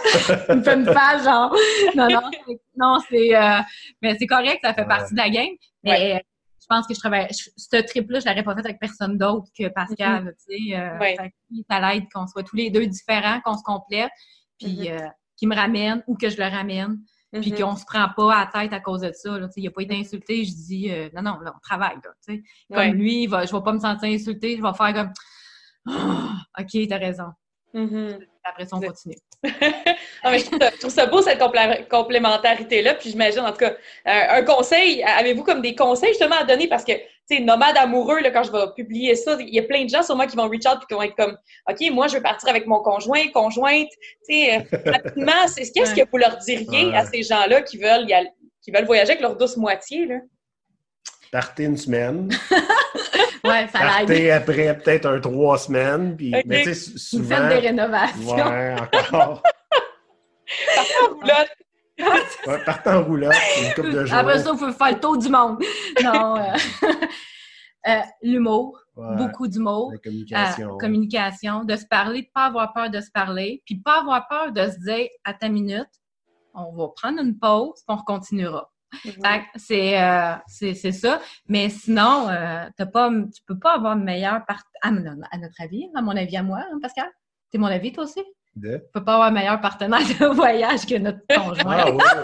Il 0.49 0.55
me 0.55 0.63
fait 0.63 0.73
une 0.75 0.85
face, 0.85 1.23
genre. 1.23 1.55
Non, 1.95 2.07
non, 2.09 2.21
c'est- 2.47 2.59
non, 2.77 2.97
c'est, 3.09 3.35
euh, 3.35 3.59
mais 4.01 4.15
c'est 4.19 4.27
correct, 4.27 4.59
ça 4.63 4.73
fait 4.73 4.81
Ouais. 4.81 4.87
partie 4.87 5.13
de 5.13 5.19
la 5.19 5.29
game. 5.29 5.49
Mais 5.83 6.23
je 6.63 6.67
pense 6.69 6.87
que 6.87 6.93
je 6.93 6.99
travaille, 6.99 7.27
je- 7.29 7.49
ce 7.57 7.81
trip-là, 7.81 8.19
je 8.21 8.25
l'aurais 8.25 8.43
pas 8.43 8.55
fait 8.55 8.61
avec 8.65 8.79
personne 8.79 9.17
d'autre 9.17 9.47
que 9.57 9.67
Pascal, 9.67 10.33
tu 10.47 10.69
sais. 10.69 10.77
Euh, 10.77 10.97
Ouais. 10.97 11.15
fait 11.17 11.33
ça 11.69 11.79
l'aide 11.93 12.05
qu'on 12.13 12.25
soit 12.25 12.43
tous 12.43 12.55
les 12.55 12.69
deux 12.71 12.87
différents, 12.87 13.41
qu'on 13.41 13.57
se 13.57 13.63
complète, 13.63 14.11
puis 14.57 14.89
euh, 14.89 14.97
qu'il 15.35 15.49
me 15.49 15.55
ramène 15.55 16.03
ou 16.07 16.15
que 16.15 16.29
je 16.29 16.37
le 16.37 16.45
ramène, 16.47 16.99
puis 17.41 17.51
Mhm. 17.51 17.57
qu'on 17.59 17.75
se 17.75 17.83
prend 17.85 18.07
pas 18.15 18.33
à 18.35 18.45
la 18.45 18.61
tête 18.61 18.73
à 18.73 18.79
cause 18.79 19.01
de 19.01 19.11
ça, 19.13 19.37
là. 19.37 19.47
Tu 19.47 19.53
sais, 19.55 19.61
il 19.61 19.67
a 19.67 19.71
pas 19.71 19.81
été 19.81 19.95
insulté, 19.95 20.45
je 20.45 20.51
dis, 20.53 20.89
euh, 20.91 21.09
non, 21.13 21.21
non, 21.23 21.39
là, 21.41 21.53
on 21.55 21.59
travaille, 21.59 21.95
là, 22.03 22.11
tu 22.25 22.35
sais. 22.35 22.43
Comme 22.73 22.93
lui, 22.93 23.23
il 23.23 23.27
va, 23.27 23.45
je 23.45 23.51
vais 23.53 23.61
pas 23.63 23.73
me 23.73 23.79
sentir 23.79 24.07
insulté, 24.09 24.55
je 24.57 24.61
vais 24.61 24.73
faire 24.73 24.93
comme, 24.93 25.11
Ah, 25.85 26.35
OK, 26.59 26.87
t'as 26.87 26.97
raison. 26.97 27.31
Mhm. 27.73 28.19
Après 28.45 28.65
ça, 28.65 28.77
on 28.77 28.79
continue. 28.79 29.15
Ah, 30.23 30.31
mais 30.31 30.39
je, 30.39 30.45
trouve 30.45 30.59
ça, 30.59 30.69
je 30.73 30.79
trouve 30.79 30.91
ça 30.91 31.05
beau, 31.05 31.21
cette 31.21 31.39
complé- 31.39 31.85
complémentarité-là. 31.89 32.93
Puis 32.95 33.09
j'imagine, 33.11 33.41
en 33.41 33.51
tout 33.51 33.57
cas, 33.57 33.71
euh, 34.07 34.37
un 34.39 34.43
conseil, 34.43 35.03
avez-vous 35.03 35.43
comme 35.43 35.61
des 35.61 35.75
conseils 35.75 36.09
justement 36.09 36.37
à 36.39 36.43
donner? 36.45 36.67
Parce 36.67 36.83
que, 36.85 36.93
tu 36.93 37.37
sais, 37.37 37.39
nomade 37.41 37.75
amoureux, 37.77 38.19
là, 38.19 38.31
quand 38.31 38.43
je 38.43 38.51
vais 38.51 38.59
publier 38.75 39.15
ça, 39.15 39.35
il 39.39 39.53
y 39.53 39.59
a 39.59 39.63
plein 39.63 39.83
de 39.83 39.89
gens 39.89 40.01
sûrement 40.03 40.25
qui 40.27 40.35
vont 40.37 40.47
reach 40.47 40.65
out 40.65 40.79
et 40.81 40.85
qui 40.87 40.93
vont 40.93 41.01
être 41.01 41.15
comme, 41.15 41.37
OK, 41.69 41.91
moi, 41.91 42.07
je 42.07 42.15
veux 42.15 42.21
partir 42.23 42.47
avec 42.49 42.65
mon 42.67 42.79
conjoint, 42.79 43.27
conjointe. 43.33 43.89
Tu 44.29 44.33
sais, 44.35 44.55
euh, 44.57 44.77
rapidement, 44.91 45.47
c'est- 45.47 45.71
qu'est-ce 45.73 45.93
que 45.95 46.07
vous 46.09 46.17
leur 46.17 46.37
diriez 46.37 46.85
Ouais. 46.87 46.95
à 46.95 47.05
ces 47.05 47.23
gens-là 47.23 47.61
qui 47.63 47.77
veulent, 47.77 48.07
y 48.09 48.13
aller- 48.13 48.31
qui 48.61 48.71
veulent 48.71 48.85
voyager 48.85 49.11
avec 49.11 49.21
leur 49.21 49.35
douce 49.35 49.57
moitié, 49.57 50.05
là? 50.05 50.15
Partez 51.31 51.63
une 51.65 51.77
semaine. 51.77 52.29
Ouais, 53.45 53.67
ça 53.67 54.03
l'aide. 54.05 54.29
Après 54.31 54.77
peut-être 54.77 55.05
un 55.05 55.19
trois 55.19 55.57
semaines. 55.57 56.15
Puis. 56.15 56.31
Mais 56.45 56.63
tu 56.63 56.73
sais, 56.73 56.91
Vous 56.91 56.97
souvent. 56.97 57.35
faites 57.35 57.49
des 57.49 57.67
rénovations. 57.67 58.35
Ouais, 58.35 58.75
encore. 58.79 59.43
Là, 61.25 61.45
Ouais, 62.47 62.57
partez 62.65 62.89
en 62.89 63.03
roulotte 63.03 63.33
une 63.61 63.73
couple 63.75 63.91
de 63.91 64.05
jours. 64.05 64.17
Après 64.17 64.39
ça, 64.39 64.51
il 64.53 64.57
faut 64.59 64.71
faire 64.71 64.91
le 64.91 64.99
tour 64.99 65.17
du 65.17 65.29
monde. 65.29 65.63
Non. 66.03 66.37
euh, 66.37 66.41
euh, 67.87 67.99
L'humour, 68.21 68.79
Ouais, 68.95 69.15
beaucoup 69.15 69.47
d'humour. 69.47 69.91
La 69.91 69.97
Euh, 69.97 69.99
communication. 70.03 70.77
communication, 70.77 71.63
de 71.63 71.75
se 71.75 71.85
parler, 71.85 72.23
de 72.23 72.27
pas 72.33 72.45
avoir 72.45 72.73
peur 72.73 72.89
de 72.89 72.99
se 72.99 73.09
parler, 73.11 73.61
puis 73.65 73.75
pas 73.79 73.99
avoir 74.01 74.27
peur 74.27 74.51
de 74.51 74.69
se 74.69 74.79
dire 74.79 75.07
à 75.23 75.33
ta 75.33 75.49
minute, 75.49 75.87
on 76.53 76.71
va 76.75 76.87
prendre 76.95 77.19
une 77.21 77.37
pause, 77.39 77.81
puis 77.87 77.95
on 77.95 77.97
continuera. 77.97 78.69
C'est 79.55 80.01
euh, 80.01 80.33
c'est 80.47 80.73
c'est 80.73 80.91
ça. 80.91 81.21
Mais 81.47 81.69
sinon, 81.69 82.27
euh, 82.29 82.65
t'as 82.77 82.85
pas, 82.85 83.09
tu 83.09 83.41
peux 83.47 83.57
pas 83.59 83.75
avoir 83.75 83.95
meilleur 83.95 84.45
part 84.45 84.63
à, 84.81 84.91
notre 84.91 85.61
avis, 85.61 85.87
à 85.95 86.01
mon 86.01 86.15
avis 86.15 86.37
à 86.37 86.43
moi, 86.43 86.59
hein, 86.59 86.77
Pascal? 86.81 87.07
C'est 87.51 87.57
mon 87.57 87.67
avis, 87.67 87.91
toi 87.91 88.03
aussi? 88.05 88.23
De- 88.55 88.77
Tu 88.77 88.83
peux 88.93 89.03
pas 89.03 89.13
avoir 89.15 89.27
un 89.29 89.31
meilleur 89.31 89.59
partenaire 89.61 89.99
de 89.99 90.25
voyage 90.35 90.85
que 90.85 90.95
notre 90.97 91.19
conjoint. 91.27 91.97
Ah. 91.99 92.21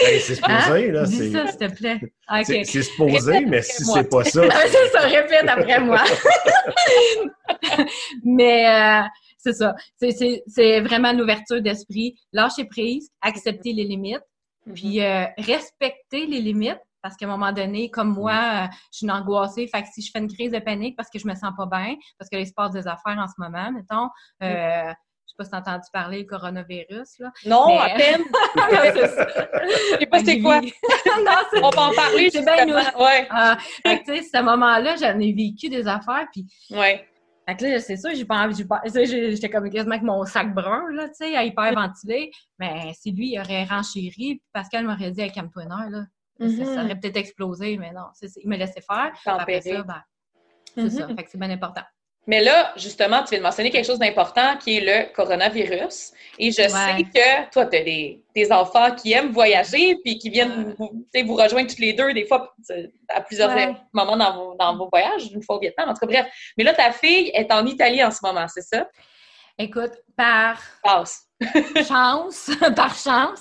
Hey, 0.00 0.20
c'est 0.20 0.36
supposé, 0.36 0.90
là. 0.92 1.04
Dis 1.04 1.16
c'est- 1.16 1.32
ça, 1.32 1.46
s'il 1.48 1.56
te 1.58 1.74
plaît. 1.76 2.00
Ah, 2.26 2.44
C'est 2.44 2.64
supposé, 2.64 3.40
mais 3.46 3.62
si 3.62 3.84
moi. 3.84 3.98
c'est 3.98 4.08
pas 4.08 4.24
ça, 4.24 4.42
c'est 4.68 4.88
ça, 4.88 5.00
répète 5.00 5.48
après 5.48 5.80
moi. 5.80 6.02
Mais 8.24 8.66
euh, 8.68 9.02
c'est 9.38 9.52
ça. 9.52 9.74
C'est- 9.96 10.10
C'est 10.12 10.42
c'est 10.46 10.80
vraiment 10.80 11.12
l'ouverture 11.12 11.60
d'esprit. 11.62 12.16
Lâcher 12.32 12.64
prise, 12.64 13.10
accepter 13.20 13.72
les 13.72 13.84
limites, 13.84 14.22
Mhm. 14.68 14.74
puis 14.74 15.02
euh, 15.02 15.24
respecter 15.38 16.26
les 16.26 16.40
limites. 16.40 16.78
Parce 17.00 17.16
qu'à 17.16 17.26
un 17.26 17.28
moment 17.28 17.52
donné, 17.52 17.90
comme 17.90 18.12
moi, 18.12 18.32
euh, 18.32 18.66
je 18.92 18.98
suis 18.98 19.06
une 19.06 19.12
angoissée. 19.12 19.68
Fait 19.68 19.82
que 19.82 19.88
si 19.94 20.02
je 20.02 20.10
fais 20.12 20.18
une 20.18 20.26
crise 20.32 20.50
de 20.50 20.58
panique 20.58 20.96
parce 20.96 21.08
que 21.08 21.18
je 21.20 21.28
me 21.28 21.34
sens 21.36 21.52
pas 21.56 21.66
bien, 21.66 21.94
parce 22.18 22.28
que 22.28 22.34
là, 22.36 22.42
il 22.42 22.46
se 22.46 22.52
passe 22.52 22.72
des 22.72 22.88
affaires 22.88 23.16
en 23.18 23.28
ce 23.28 23.34
moment, 23.38 23.70
mettons, 23.70 24.08
euh, 24.42 24.90
je 24.90 25.30
sais 25.30 25.34
pas 25.38 25.44
si 25.44 25.50
t'as 25.52 25.58
entendu 25.58 25.84
parler 25.92 26.18
du 26.22 26.26
coronavirus, 26.26 27.20
là. 27.20 27.30
non, 27.46 27.68
Mais- 27.68 27.78
à 27.78 27.88
peine. 27.96 28.24
Je 28.72 29.96
sais 30.00 30.06
pas 30.06 30.24
c'est 30.24 30.40
quoi. 30.40 30.60
non, 30.60 31.32
On 31.62 31.70
va 31.70 31.82
en 31.82 31.92
parler. 31.92 32.30
C'est 32.30 32.42
bien 32.42 32.66
justement. 32.66 33.04
Ouais, 33.04 33.26
Ah, 33.30 33.56
fait 33.86 34.00
que, 34.00 34.04
tu 34.12 34.16
sais, 34.24 34.30
ce 34.36 34.42
moment-là, 34.42 34.96
j'en 34.96 35.18
ai 35.20 35.32
vécu 35.32 35.68
des 35.68 35.86
affaires, 35.86 36.26
puis 36.32 36.46
ouais. 36.72 37.06
Fait 37.48 37.56
que 37.56 37.64
là, 37.64 37.80
c'est 37.80 37.96
sûr, 37.96 38.10
j'ai 38.14 38.24
pas 38.26 38.44
envie, 38.44 38.54
j'étais 39.34 39.48
comme 39.48 39.70
quasiment 39.70 39.92
avec 39.94 40.02
mon 40.04 40.24
sac 40.26 40.54
brun, 40.54 40.90
là, 40.92 41.08
tu 41.08 41.14
sais, 41.14 41.34
à 41.34 41.44
hyper 41.44 41.72
ventilé. 41.74 42.30
Mais 42.58 42.92
si 42.94 43.10
lui, 43.12 43.32
il 43.32 43.40
aurait 43.40 43.64
renchéri, 43.64 44.10
puis 44.10 44.42
Pascal 44.52 44.84
m'aurait 44.86 45.10
dit, 45.12 45.22
hey, 45.22 45.32
calme-toi 45.32 45.64
là. 45.64 46.04
Ça- 46.40 46.44
Mhm. 46.44 46.64
Ça 46.66 46.84
aurait 46.84 47.00
peut-être 47.00 47.16
explosé, 47.16 47.76
mais 47.78 47.90
non, 47.92 48.04
il 48.36 48.48
me 48.48 48.56
laissait 48.56 48.80
faire. 48.82 49.12
Après 49.40 49.60
ça, 49.62 49.82
ben, 49.82 50.02
c'est 50.74 50.82
Mhm. 50.84 50.90
ça. 50.90 51.06
Fait 51.08 51.24
que 51.24 51.30
c'est 51.30 51.38
bien 51.38 51.50
important. 51.50 51.82
Mais 52.28 52.42
là, 52.42 52.72
justement, 52.76 53.22
tu 53.22 53.30
viens 53.30 53.38
de 53.38 53.42
mentionner 53.42 53.70
quelque 53.70 53.86
chose 53.86 53.98
d'important 53.98 54.58
qui 54.58 54.76
est 54.76 54.80
le 54.80 55.12
coronavirus. 55.14 56.12
Et 56.38 56.52
je 56.52 56.60
Ouais. 56.60 56.68
sais 56.68 57.02
que 57.04 57.50
toi, 57.50 57.64
tu 57.64 57.76
as 57.78 57.82
des, 57.82 58.22
des 58.36 58.52
enfants 58.52 58.94
qui 58.94 59.12
aiment 59.14 59.32
voyager 59.32 59.96
puis 60.04 60.18
qui 60.18 60.28
viennent 60.28 60.74
vous, 60.78 60.90
vous 61.24 61.34
rejoindre 61.34 61.68
toutes 61.70 61.78
les 61.78 61.94
deux, 61.94 62.12
des 62.12 62.26
fois, 62.26 62.54
à 63.08 63.22
plusieurs 63.22 63.48
Ouais. 63.56 63.74
moments 63.94 64.18
dans 64.18 64.34
vos, 64.36 64.54
dans 64.56 64.76
vos 64.76 64.88
voyages, 64.92 65.30
une 65.32 65.42
fois 65.42 65.56
au 65.56 65.60
Vietnam. 65.60 65.88
En 65.88 65.94
tout 65.94 66.00
cas, 66.00 66.06
bref. 66.06 66.26
Mais 66.58 66.64
là, 66.64 66.74
ta 66.74 66.92
fille 66.92 67.30
est 67.32 67.50
en 67.50 67.64
Italie 67.64 68.04
en 68.04 68.10
ce 68.10 68.18
moment, 68.22 68.46
c'est 68.46 68.60
ça? 68.60 68.86
Écoute, 69.58 69.92
par 70.14 70.60
Passe. 70.84 71.22
chance, 71.88 72.50
par 72.76 72.94
chance, 72.94 73.40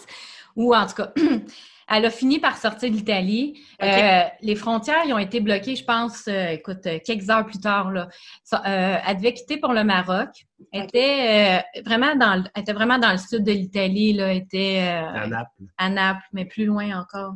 ou 0.55 0.73
en 0.73 0.87
tout 0.87 0.95
cas, 0.95 1.11
elle 1.89 2.05
a 2.05 2.09
fini 2.09 2.39
par 2.39 2.57
sortir 2.57 2.89
de 2.89 2.95
l'Italie. 2.95 3.61
Euh, 3.81 4.23
les 4.41 4.55
frontières, 4.55 5.03
ils 5.05 5.13
ont 5.13 5.17
été 5.17 5.39
bloquées, 5.39 5.75
je 5.75 5.83
pense, 5.85 6.27
euh, 6.27 6.47
écoute, 6.49 6.85
euh, 6.85 6.99
quelques 7.05 7.29
heures 7.29 7.45
plus 7.45 7.59
tard. 7.59 7.91
Là. 7.91 8.09
Euh, 8.53 8.97
elle 9.07 9.17
devait 9.17 9.33
quitter 9.33 9.57
pour 9.57 9.73
le 9.73 9.83
Maroc. 9.83 10.29
Elle 10.73 10.83
était 10.83 11.63
vraiment 11.85 12.15
dans, 12.15 12.35
le- 12.35 12.49
elle 12.55 12.61
était 12.63 12.73
vraiment 12.73 12.97
dans 12.97 13.11
le 13.11 13.17
sud 13.17 13.43
de 13.43 13.51
l'Italie. 13.51 14.13
Là, 14.13 14.31
elle 14.31 14.37
était 14.37 14.79
à 14.81 15.27
Naples. 15.27 15.63
à 15.77 15.89
Naples, 15.89 16.25
mais 16.33 16.45
plus 16.45 16.65
loin 16.65 16.99
encore, 16.99 17.33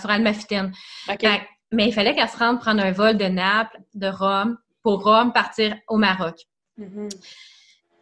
sur 0.00 0.10
Almafitaine. 0.10 0.72
Mais 1.72 1.86
il 1.86 1.92
fallait 1.92 2.14
qu'elle 2.16 2.28
se 2.28 2.36
rende 2.36 2.58
prendre 2.58 2.82
un 2.84 2.90
vol 2.90 3.16
de 3.16 3.26
Naples, 3.26 3.78
de 3.94 4.08
Rome, 4.08 4.58
pour 4.82 5.04
Rome 5.04 5.32
partir 5.32 5.76
au 5.86 5.98
Maroc. 5.98 6.34
Mhm. 6.76 7.08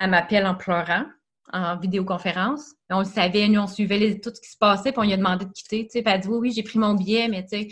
Elle 0.00 0.10
m'appelle 0.10 0.46
en 0.46 0.54
pleurant. 0.54 1.04
En 1.53 1.76
vidéoconférence. 1.76 2.74
On 2.90 3.01
le 3.01 3.05
savait, 3.05 3.49
nous, 3.49 3.61
on 3.61 3.66
suivait 3.66 4.20
tout 4.20 4.30
ce 4.34 4.40
qui 4.40 4.51
se 4.51 4.59
passait, 4.59 4.92
puis 4.92 5.01
on 5.01 5.05
lui 5.05 5.12
a 5.12 5.16
demandé 5.16 5.44
de 5.44 5.53
quitter. 5.53 5.88
Tu 5.90 5.99
elle 5.99 6.09
a 6.09 6.18
dit 6.18 6.28
oui, 6.28 6.38
oui, 6.38 6.53
j'ai 6.53 6.62
pris 6.62 6.78
mon 6.78 6.94
billet, 6.94 7.28
mais 7.28 7.42
tu 7.42 7.59
sais, 7.62 7.68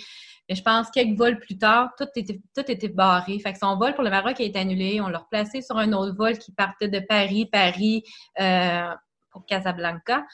je 0.48 0.62
pense 0.62 0.90
quelques 0.90 1.18
vols 1.18 1.38
plus 1.38 1.58
tard, 1.58 1.90
tout 1.98 2.06
était, 2.14 2.40
tout 2.54 2.70
était 2.70 2.88
barré. 2.88 3.38
Fait 3.40 3.52
que 3.52 3.58
son 3.58 3.76
vol 3.76 3.94
pour 3.94 4.04
le 4.04 4.10
Maroc 4.10 4.40
a 4.40 4.44
été 4.44 4.58
annulé. 4.58 5.00
On 5.00 5.08
l'a 5.08 5.18
replacé 5.18 5.60
sur 5.60 5.76
un 5.76 5.92
autre 5.92 6.14
vol 6.16 6.38
qui 6.38 6.52
partait 6.52 6.88
de 6.88 7.00
Paris, 7.00 7.46
Paris 7.46 8.04
euh, 8.40 8.88
pour 9.30 9.44
Casablanca. 9.44 10.24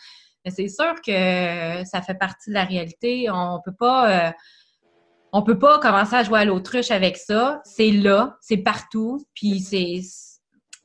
Mais 0.45 0.51
c'est 0.51 0.69
sûr 0.69 0.95
que 1.05 1.85
ça 1.85 2.03
fait 2.03 2.19
partie 2.19 2.51
de 2.51 2.55
la 2.55 2.65
réalité. 2.65 3.31
On 3.31 3.61
peut 3.65 3.75
pas. 3.79 4.29
Euh, 4.29 4.33
on 5.35 5.43
peut 5.43 5.59
pas 5.59 5.79
commencer 5.79 6.15
à 6.15 6.25
jouer 6.25 6.41
à 6.41 6.45
l'autruche 6.45 6.91
avec 6.91 7.17
ça. 7.17 7.63
C'est 7.65 7.91
là, 7.91 8.37
c'est 8.43 8.59
partout, 8.59 9.25
puis 9.35 9.61
c'est 9.61 10.03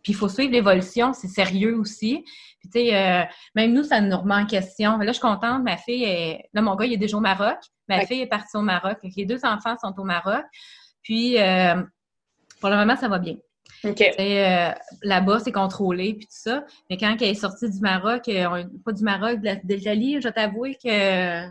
puis 0.08 0.14
il 0.14 0.16
faut 0.16 0.30
suivre 0.30 0.54
l'évolution, 0.54 1.12
c'est 1.12 1.28
sérieux 1.28 1.78
aussi. 1.78 2.24
Puis 2.62 2.70
tu 2.70 2.80
sais, 2.80 2.96
euh, 2.96 3.26
même 3.56 3.74
nous, 3.74 3.84
ça 3.84 4.00
nous 4.00 4.18
remet 4.18 4.36
en 4.36 4.46
question. 4.46 4.98
Là, 4.98 5.08
je 5.08 5.12
suis 5.12 5.20
contente, 5.20 5.64
ma 5.64 5.76
fille 5.76 6.06
est... 6.06 6.46
Là, 6.54 6.62
mon 6.62 6.78
gars, 6.78 6.86
il 6.86 6.94
est 6.94 6.98
déjà 6.98 7.18
au 7.18 7.20
Maroc. 7.20 7.58
Ma 7.90 8.06
fille 8.06 8.22
est 8.22 8.28
partie 8.28 8.56
au 8.56 8.62
Maroc. 8.62 9.00
Les 9.04 9.26
deux 9.26 9.44
enfants 9.44 9.76
sont 9.82 9.94
au 9.98 10.06
Maroc. 10.06 10.46
Puis, 11.04 11.38
euh, 11.38 11.84
pour 12.62 12.70
le 12.70 12.78
moment, 12.78 12.96
ça 12.96 13.10
va 13.10 13.20
bien. 13.20 13.36
Euh, 13.84 14.72
là-bas, 15.04 15.40
c'est 15.40 15.52
contrôlé, 15.52 16.14
puis 16.14 16.26
tout 16.28 16.40
ça. 16.40 16.64
Mais 16.90 16.96
quand 16.96 17.14
elle 17.20 17.28
est 17.28 17.34
sortie 17.34 17.70
du 17.70 17.82
Maroc, 17.82 18.32
pas 18.86 18.94
du 18.94 19.04
Maroc, 19.04 19.42
de 19.42 19.74
l'Italie, 19.74 20.22
je 20.22 20.30
vais 20.30 20.34
t'avouer 20.34 20.78
que 20.82 21.48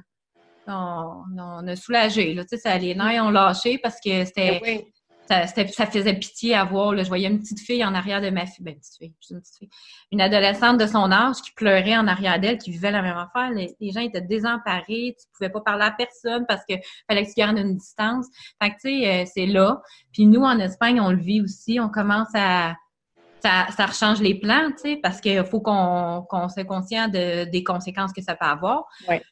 on, 0.67 1.69
a 1.69 1.77
soulagé. 1.77 2.33
Là, 2.33 2.45
ça, 2.51 2.79
les 2.79 2.95
nerfs 2.95 3.23
ont 3.23 3.31
lâché 3.31 3.77
parce 3.77 3.97
que 3.97 4.25
c'était 4.25 4.61
ben 4.65 4.81
ça, 5.29 5.47
ça, 5.47 5.87
faisait 5.87 6.15
pitié 6.15 6.55
à 6.55 6.65
voir. 6.65 6.93
Là. 6.93 7.03
Je 7.03 7.09
voyais 7.09 7.29
une 7.29 7.41
petite 7.41 7.61
fille 7.61 7.85
en 7.85 7.95
arrière 7.95 8.21
de 8.21 8.31
ma 8.31 8.47
fille. 8.47 8.65
Ben, 8.65 8.75
petite 8.75 8.97
fille, 8.99 9.15
une 9.31 9.41
petite 9.41 9.57
fille. 9.59 9.69
Une 10.13 10.21
adolescente 10.21 10.79
de 10.79 10.87
son 10.87 11.11
âge 11.11 11.37
qui 11.43 11.53
pleurait 11.53 11.97
en 11.97 12.07
arrière 12.07 12.41
d'elle, 12.41 12.59
qui 12.59 12.71
vivait 12.71 12.91
la 12.91 13.03
même 13.03 13.17
affaire. 13.17 13.51
Les, 13.51 13.91
gens 13.91 14.01
étaient 14.01 14.21
désemparés. 14.21 15.17
Tu 15.19 15.27
pouvais 15.37 15.51
pas 15.51 15.61
parler 15.61 15.85
à 15.85 15.91
personne 15.91 16.45
parce 16.47 16.63
que 16.69 16.75
fallait 17.09 17.25
que 17.25 17.29
tu 17.29 17.35
gardes 17.37 17.59
une 17.59 17.77
distance. 17.77 18.27
Fait 18.63 18.71
que, 18.71 18.75
tu 18.75 18.89
sais, 18.89 19.23
euh, 19.23 19.25
c'est 19.33 19.47
là. 19.47 19.81
Puis 20.13 20.27
nous, 20.27 20.43
en 20.43 20.59
Espagne, 20.59 21.01
on 21.01 21.11
le 21.11 21.21
vit 21.21 21.41
aussi. 21.41 21.81
On 21.81 21.89
commence 21.89 22.29
à... 22.35 22.75
Ça, 23.43 23.67
ça 23.77 23.87
rechange 23.87 24.21
les 24.21 24.35
plans, 24.35 24.71
tu 24.73 24.79
sais, 24.79 24.99
parce 25.01 25.21
qu'il 25.21 25.45
faut 25.45 25.61
qu'on 25.61 26.25
qu'on 26.29 26.49
soit 26.49 26.65
conscient 26.65 27.07
de, 27.09 27.45
des 27.45 27.63
conséquences 27.63 28.13
que 28.13 28.23
ça 28.23 28.35
peut 28.35 28.47
avoir. 28.47 28.85
Ouais 29.09 29.23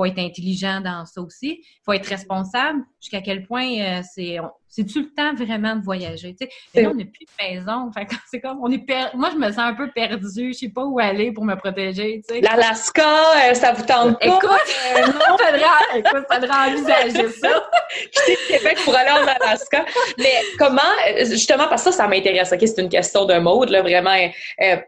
faut 0.00 0.04
être 0.04 0.18
intelligent 0.18 0.80
dans 0.80 1.04
ça 1.04 1.20
aussi. 1.20 1.60
Il 1.62 1.80
faut 1.84 1.92
être 1.92 2.06
responsable. 2.06 2.82
Jusqu'à 3.00 3.20
quel 3.20 3.46
point 3.46 3.68
euh, 3.80 4.02
c'est 4.14 4.38
c'est-tu 4.70 5.00
le 5.00 5.08
temps 5.10 5.34
vraiment 5.34 5.74
de 5.74 5.82
voyager? 5.82 6.34
Tu 6.40 6.46
sais? 6.46 6.82
là, 6.82 6.90
on 6.90 6.94
n'a 6.94 7.04
plus 7.04 7.26
de 7.26 7.44
maison. 7.44 7.90
c'est 8.30 8.40
comme, 8.40 8.60
on 8.62 8.70
est 8.70 8.86
Moi, 9.14 9.30
je 9.32 9.36
me 9.36 9.48
sens 9.48 9.58
un 9.58 9.74
peu 9.74 9.90
perdue. 9.90 10.52
Je 10.52 10.58
sais 10.58 10.68
pas 10.68 10.84
où 10.84 11.00
aller 11.00 11.32
pour 11.32 11.44
me 11.44 11.56
protéger. 11.56 12.22
Tu 12.26 12.34
sais. 12.34 12.40
L'Alaska, 12.40 13.02
euh, 13.02 13.54
ça 13.54 13.72
vous 13.72 13.84
tente 13.84 14.18
pas? 14.20 14.26
Écoute, 14.26 14.50
euh, 14.96 15.06
non, 15.06 15.12
faudra, 15.38 15.96
écoute, 15.96 16.26
envisager 16.30 17.28
ça. 17.30 17.48
Quitter 18.12 18.38
le 18.48 18.58
Québec 18.58 18.78
pour 18.84 18.96
aller 18.96 19.10
en 19.10 19.26
Alaska. 19.26 19.84
Mais 20.18 20.34
comment, 20.56 20.80
justement, 21.18 21.66
parce 21.68 21.82
que 21.84 21.90
ça, 21.90 22.04
ça 22.04 22.08
m'intéresse. 22.08 22.52
OK, 22.52 22.60
c'est 22.60 22.80
une 22.80 22.88
question 22.88 23.24
de 23.24 23.38
mode, 23.38 23.70
là, 23.70 23.82
vraiment. 23.82 24.16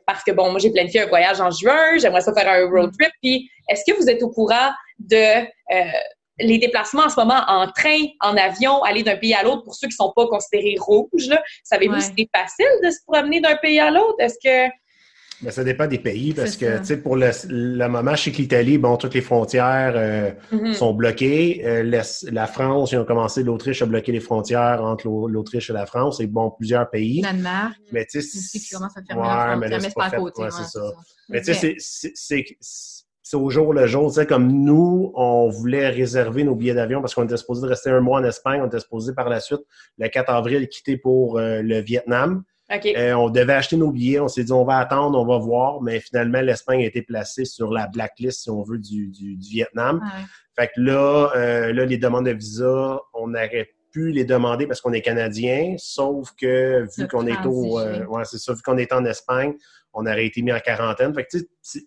parce 0.06 0.22
que, 0.22 0.30
bon, 0.30 0.50
moi, 0.50 0.60
j'ai 0.60 0.70
planifié 0.70 1.00
un 1.00 1.06
voyage 1.06 1.40
en 1.40 1.50
juin. 1.50 1.98
J'aimerais 1.98 2.20
ça 2.20 2.32
faire 2.32 2.48
un 2.48 2.70
road 2.70 2.92
trip. 2.96 3.12
Puis, 3.20 3.50
est-ce 3.68 3.82
que 3.90 3.96
vous 3.98 4.08
êtes 4.08 4.22
au 4.22 4.30
courant 4.30 4.70
de 5.00 5.44
les 6.38 6.58
déplacements 6.58 7.04
en 7.04 7.08
ce 7.08 7.18
moment 7.18 7.42
en 7.46 7.70
train, 7.70 8.06
en 8.20 8.36
avion, 8.36 8.82
aller 8.82 9.02
d'un 9.02 9.16
pays 9.16 9.34
à 9.34 9.42
l'autre 9.42 9.62
pour 9.64 9.74
ceux 9.74 9.88
qui 9.88 9.94
ne 9.94 10.06
sont 10.06 10.12
pas 10.14 10.26
considérés 10.26 10.76
rouges, 10.78 11.30
savez-vous 11.64 12.00
si 12.00 12.12
c'est 12.16 12.28
facile 12.34 12.80
de 12.82 12.90
se 12.90 12.98
promener 13.06 13.40
d'un 13.40 13.56
pays 13.56 13.80
à 13.80 13.90
l'autre? 13.90 14.16
Est-ce 14.18 14.36
que. 14.42 14.72
Mais 15.42 15.50
ça 15.50 15.64
dépend 15.64 15.88
des 15.88 15.98
pays 15.98 16.32
parce 16.34 16.56
que, 16.56 16.78
tu 16.78 16.84
sais, 16.84 16.96
pour 16.98 17.16
le, 17.16 17.88
moment, 17.88 18.14
chez 18.14 18.30
l'Italie, 18.30 18.78
bon, 18.78 18.96
toutes 18.96 19.14
les 19.14 19.20
frontières 19.20 19.94
euh, 19.96 20.30
mm-hmm. 20.52 20.72
sont 20.72 20.94
bloquées. 20.94 21.62
Euh, 21.64 22.02
la 22.30 22.46
France, 22.46 22.92
ils 22.92 22.98
ont 22.98 23.04
commencé, 23.04 23.42
l'Autriche 23.42 23.82
a 23.82 23.86
bloqué 23.86 24.12
les 24.12 24.20
frontières 24.20 24.84
entre 24.84 25.08
l'Autriche 25.08 25.68
et 25.70 25.72
la 25.72 25.84
France 25.84 26.20
et, 26.20 26.28
bon, 26.28 26.52
plusieurs 26.52 26.88
pays. 26.90 27.22
Danemark. 27.22 27.74
Mais 27.90 28.06
tu 28.06 28.22
sais, 28.22 28.38
c'est. 28.38 28.76
Ouais, 28.76 29.56
mais 29.58 29.80
c'est 29.80 29.94
pas, 29.94 30.10
Ouais, 30.16 30.50
c'est 30.50 30.78
ça. 30.78 30.92
Mais 31.28 31.42
tu 31.42 31.54
sais, 31.54 31.74
c'est 31.78 32.44
c'est 33.22 33.36
au 33.36 33.50
jour 33.50 33.72
le 33.72 33.86
jour. 33.86 34.08
Tu 34.08 34.14
sais, 34.14 34.26
comme 34.26 34.48
nous, 34.50 35.12
on 35.14 35.48
voulait 35.48 35.88
réserver 35.88 36.44
nos 36.44 36.54
billets 36.54 36.74
d'avion 36.74 37.00
parce 37.00 37.14
qu'on 37.14 37.24
était 37.24 37.36
supposé 37.36 37.62
de 37.62 37.68
rester 37.68 37.90
un 37.90 38.00
mois 38.00 38.20
en 38.20 38.24
Espagne. 38.24 38.60
On 38.62 38.66
était 38.66 38.80
supposé 38.80 39.14
par 39.14 39.28
la 39.28 39.40
suite, 39.40 39.60
le 39.98 40.08
4 40.08 40.30
avril, 40.30 40.68
quitter 40.68 40.96
pour 40.96 41.38
euh, 41.38 41.62
le 41.62 41.80
Vietnam. 41.80 42.42
Euh, 42.70 43.12
on 43.14 43.28
devait 43.28 43.52
acheter 43.52 43.76
nos 43.76 43.92
billets. 43.92 44.18
On 44.18 44.28
s'est 44.28 44.44
dit, 44.44 44.52
on 44.52 44.64
va 44.64 44.78
attendre, 44.78 45.18
on 45.18 45.26
va 45.26 45.38
voir. 45.38 45.82
Mais 45.82 46.00
finalement, 46.00 46.40
l'Espagne 46.40 46.82
a 46.82 46.86
été 46.86 47.02
placée 47.02 47.44
sur 47.44 47.70
la 47.70 47.86
blacklist, 47.86 48.42
si 48.42 48.50
on 48.50 48.62
veut, 48.62 48.78
du, 48.78 49.08
du, 49.08 49.36
Vietnam. 49.36 50.00
Fait 50.58 50.68
que 50.68 50.80
là, 50.80 51.30
euh, 51.36 51.72
là, 51.72 51.84
les 51.84 51.98
demandes 51.98 52.26
de 52.26 52.32
visa, 52.32 53.00
on 53.14 53.28
n'aurait 53.28 53.70
pu 53.92 54.10
les 54.10 54.24
demander 54.24 54.66
parce 54.66 54.80
qu'on 54.80 54.94
est 54.94 55.02
Canadien, 55.02 55.74
sauf 55.76 56.30
que 56.40 56.86
vu 56.96 57.06
qu'on 57.08 57.26
est 57.26 57.44
au, 57.44 57.78
ouais, 57.78 58.24
c'est 58.24 58.38
ça, 58.38 58.54
vu 58.54 58.62
qu'on 58.62 58.78
est 58.78 58.90
en 58.92 59.04
Espagne, 59.04 59.54
on 59.94 60.06
aurait 60.06 60.26
été 60.26 60.42
mis 60.42 60.52
en 60.52 60.60
quarantaine. 60.60 61.14
Fait 61.14 61.24
que, 61.24 61.38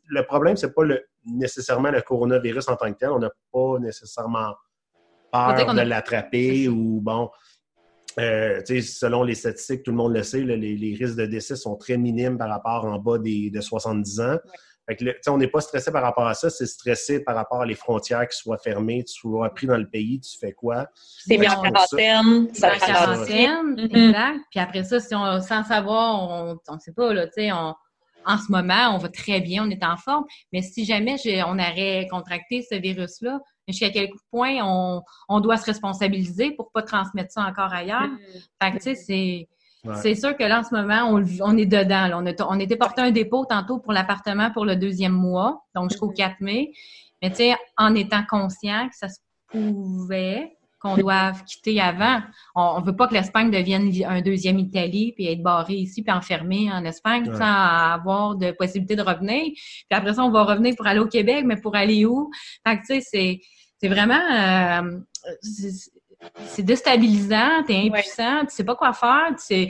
le 0.07 0.25
problème, 0.25 0.57
c'est 0.57 0.73
pas 0.73 0.83
le, 0.83 1.05
nécessairement 1.25 1.91
le 1.91 2.01
coronavirus 2.01 2.67
en 2.69 2.75
tant 2.75 2.91
que 2.91 2.97
tel. 2.97 3.09
On 3.09 3.19
n'a 3.19 3.31
pas 3.51 3.79
nécessairement 3.79 4.53
peur 5.31 5.73
de 5.73 5.81
l'attraper 5.81 6.67
ou 6.67 7.01
bon. 7.01 7.29
Euh, 8.17 8.61
selon 8.65 9.23
les 9.23 9.35
statistiques, 9.35 9.83
tout 9.83 9.91
le 9.91 9.97
monde 9.97 10.15
le 10.15 10.23
sait, 10.23 10.41
les, 10.41 10.95
risques 10.97 11.17
de 11.17 11.25
décès 11.25 11.57
sont 11.57 11.75
très 11.75 11.97
minimes 11.97 12.37
par 12.37 12.49
rapport 12.49 12.85
en 12.85 12.97
bas 12.97 13.17
des, 13.17 13.49
de 13.49 13.59
70 13.59 14.19
ans. 14.21 14.37
Fait 14.87 14.95
que, 14.95 15.29
on 15.29 15.37
n'est 15.37 15.47
pas 15.47 15.61
stressé 15.61 15.91
par 15.91 16.03
rapport 16.03 16.27
à 16.27 16.35
ça, 16.35 16.49
c'est 16.51 16.67
stressé 16.67 17.23
par 17.23 17.35
rapport 17.35 17.61
à 17.61 17.65
les 17.65 17.73
frontières 17.73 18.27
qui 18.27 18.37
soient 18.37 18.59
fermées, 18.59 19.03
tu 19.03 19.13
sois 19.15 19.49
pris 19.49 19.65
dans 19.65 19.77
le 19.77 19.89
pays, 19.89 20.19
tu 20.19 20.37
fais 20.37 20.53
quoi? 20.53 20.87
C'est 20.95 21.39
mis 21.39 21.47
en 21.47 21.59
quarantaine. 21.59 22.53
Ça 22.53 22.71
en 22.73 22.77
quarantaine, 22.77 23.79
exact. 23.79 24.39
Puis 24.51 24.59
après 24.59 24.83
ça, 24.83 24.99
si 24.99 25.15
on, 25.15 25.41
sans 25.41 25.63
savoir, 25.63 26.59
on 26.67 26.73
ne 26.75 26.79
sait 26.79 26.93
pas, 26.93 27.13
là, 27.15 27.25
tu 27.25 27.33
sais, 27.33 27.51
on, 27.51 27.73
en 28.25 28.37
ce 28.37 28.51
moment, 28.51 28.95
on 28.95 28.97
va 28.97 29.09
très 29.09 29.41
bien, 29.41 29.65
on 29.65 29.69
est 29.69 29.83
en 29.83 29.97
forme. 29.97 30.25
Mais 30.51 30.61
si 30.61 30.85
jamais 30.85 31.15
on 31.45 31.59
aurait 31.59 32.07
contracté 32.09 32.61
ce 32.69 32.75
virus-là, 32.75 33.39
jusqu'à 33.67 33.89
quel 33.89 34.09
point 34.31 34.57
on, 34.63 35.39
doit 35.39 35.57
se 35.57 35.65
responsabiliser 35.65 36.51
pour 36.51 36.71
pas 36.71 36.81
transmettre 36.81 37.31
ça 37.31 37.41
encore 37.41 37.73
ailleurs? 37.73 38.07
Mm. 38.07 38.17
Fait 38.61 38.71
que, 38.71 38.77
tu 38.77 38.83
sais, 38.83 38.95
c'est... 38.95 39.49
C'est 40.01 40.15
sûr 40.15 40.35
que 40.35 40.43
là, 40.43 40.61
en 40.61 40.63
ce 40.63 40.73
moment, 40.73 41.11
on, 41.11 41.57
est 41.57 41.67
dedans. 41.67 42.09
On, 42.15 42.25
a, 42.25 42.33
on 42.49 42.59
était 42.59 42.75
porté 42.75 43.03
un 43.03 43.11
dépôt 43.11 43.45
tantôt 43.45 43.77
pour 43.77 43.93
l'appartement 43.93 44.49
pour 44.49 44.65
le 44.65 44.75
deuxième 44.75 45.11
mois, 45.11 45.63
donc 45.75 45.91
jusqu'au 45.91 46.09
4 46.09 46.37
mm-hmm. 46.39 46.43
mai. 46.43 46.71
Mais 47.21 47.29
tu 47.29 47.35
sais, 47.35 47.55
en 47.77 47.93
étant 47.93 48.23
conscient 48.27 48.89
que 48.89 48.95
ça 48.95 49.09
se 49.09 49.19
pouvait, 49.47 50.54
qu'on 50.85 50.97
doive 50.97 51.43
quitter 51.45 51.81
avant. 51.81 52.19
On 52.53 52.79
ne 52.79 52.85
veut 52.85 52.95
pas 52.95 53.07
que 53.07 53.13
l'Espagne 53.13 53.49
devienne 53.49 53.91
un 54.05 54.21
deuxième 54.21 54.59
Italie, 54.59 55.13
puis 55.15 55.27
être 55.27 55.41
barré 55.41 55.73
ici, 55.73 56.03
puis 56.03 56.13
enfermé 56.13 56.71
en 56.71 56.85
Espagne, 56.85 57.25
sans 57.25 57.41
avoir 57.41 58.35
de 58.35 58.51
possibilité 58.51 58.95
de 58.95 59.01
revenir. 59.01 59.43
Puis 59.45 59.85
après 59.91 60.13
ça, 60.13 60.23
on 60.23 60.29
va 60.29 60.43
revenir 60.43 60.75
pour 60.75 60.85
aller 60.85 60.99
au 60.99 61.07
Québec, 61.07 61.43
mais 61.45 61.57
pour 61.57 61.75
aller 61.75 62.05
où? 62.05 62.29
Fait 62.65 62.77
que, 62.77 62.81
tu 62.81 63.01
sais, 63.01 63.41
c'est 63.79 63.87
vraiment... 63.87 64.13
Euh, 64.31 64.99
c'est 66.47 66.63
déstabilisant, 66.63 67.63
tu 67.67 67.73
es 67.73 67.87
impuissant, 67.87 68.41
tu 68.41 68.55
sais 68.55 68.63
pas 68.63 68.75
quoi 68.75 68.93
faire, 68.93 69.35
tu 69.35 69.67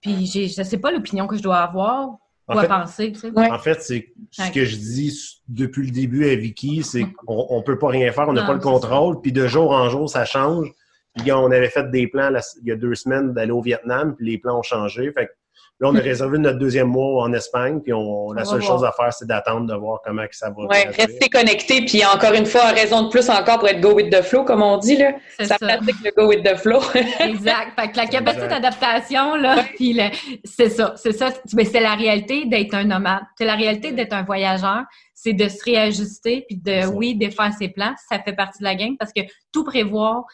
Puis 0.00 0.26
je 0.26 0.62
sais 0.62 0.78
pas 0.78 0.90
l'opinion 0.90 1.26
que 1.26 1.36
je 1.36 1.42
dois 1.42 1.58
avoir 1.58 2.16
en 2.48 2.60
fait, 2.60 2.68
penser, 2.68 3.12
En 3.36 3.58
fait, 3.58 3.82
c'est 3.82 4.12
ce 4.30 4.52
que 4.52 4.64
je 4.64 4.76
dis 4.76 5.40
depuis 5.48 5.86
le 5.86 5.90
début 5.90 6.30
à 6.30 6.36
Vicky, 6.36 6.82
c'est 6.84 7.04
qu'on 7.26 7.58
ne 7.58 7.62
peut 7.62 7.78
pas 7.78 7.88
rien 7.88 8.12
faire, 8.12 8.28
on 8.28 8.32
n'a 8.32 8.46
pas 8.46 8.54
le 8.54 8.60
contrôle, 8.60 9.20
puis 9.20 9.32
de 9.32 9.46
jour 9.46 9.72
en 9.72 9.88
jour, 9.88 10.08
ça 10.08 10.24
change. 10.24 10.70
Puis 11.16 11.32
on 11.32 11.46
avait 11.46 11.70
fait 11.70 11.90
des 11.90 12.06
plans 12.06 12.30
il 12.62 12.68
y 12.68 12.72
a 12.72 12.76
deux 12.76 12.94
semaines 12.94 13.32
d'aller 13.32 13.50
au 13.50 13.62
Vietnam, 13.62 14.14
puis 14.14 14.26
les 14.26 14.38
plans 14.38 14.58
ont 14.58 14.62
changé. 14.62 15.10
Fait 15.12 15.30
Là, 15.78 15.90
on 15.90 15.94
a 15.94 16.00
réservé 16.00 16.38
notre 16.38 16.58
deuxième 16.58 16.88
mois 16.88 17.24
en 17.24 17.32
Espagne, 17.34 17.80
puis 17.82 17.92
on, 17.92 18.32
la 18.32 18.46
seule 18.46 18.62
chose 18.62 18.82
à 18.82 18.92
faire, 18.92 19.12
c'est 19.12 19.26
d'attendre 19.26 19.66
de 19.66 19.74
voir 19.74 20.00
comment 20.02 20.22
ça 20.30 20.48
va. 20.48 20.64
Oui, 20.70 20.84
rester 20.96 21.28
connecté, 21.28 21.84
puis 21.84 22.02
encore 22.02 22.32
une 22.32 22.46
fois, 22.46 22.68
raison 22.68 23.02
de 23.02 23.08
plus 23.10 23.28
encore 23.28 23.58
pour 23.58 23.68
être 23.68 23.82
go 23.82 23.92
with 23.92 24.10
the 24.10 24.22
flow, 24.22 24.44
comme 24.44 24.62
on 24.62 24.78
dit, 24.78 24.96
là. 24.96 25.12
Ça, 25.38 25.58
pratique 25.58 25.96
le 26.02 26.12
go 26.16 26.28
with 26.28 26.42
the 26.42 26.56
flow. 26.56 26.80
exact. 27.20 27.78
Fait 27.78 27.90
que 27.90 27.96
la 27.98 28.06
capacité 28.06 28.48
d'adaptation, 28.48 29.34
là, 29.34 29.64
puis 29.74 30.00
c'est 30.44 30.70
ça, 30.70 30.94
c'est 30.96 31.12
ça. 31.12 31.28
Mais 31.54 31.66
c'est 31.66 31.80
la 31.80 31.94
réalité 31.94 32.46
d'être 32.46 32.72
un 32.72 32.84
nomade. 32.84 33.24
C'est 33.36 33.44
la 33.44 33.54
réalité 33.54 33.92
d'être 33.92 34.14
un 34.14 34.22
voyageur. 34.22 34.84
C'est 35.12 35.34
de 35.34 35.46
se 35.46 35.62
réajuster, 35.62 36.46
puis 36.48 36.56
de, 36.56 36.86
oui, 36.86 37.16
défaire 37.16 37.52
ses 37.52 37.68
plans. 37.68 37.94
Ça 38.08 38.18
fait 38.18 38.32
partie 38.32 38.60
de 38.60 38.64
la 38.64 38.76
game, 38.76 38.96
parce 38.96 39.12
que 39.12 39.20
tout 39.52 39.64
prévoir, 39.64 40.24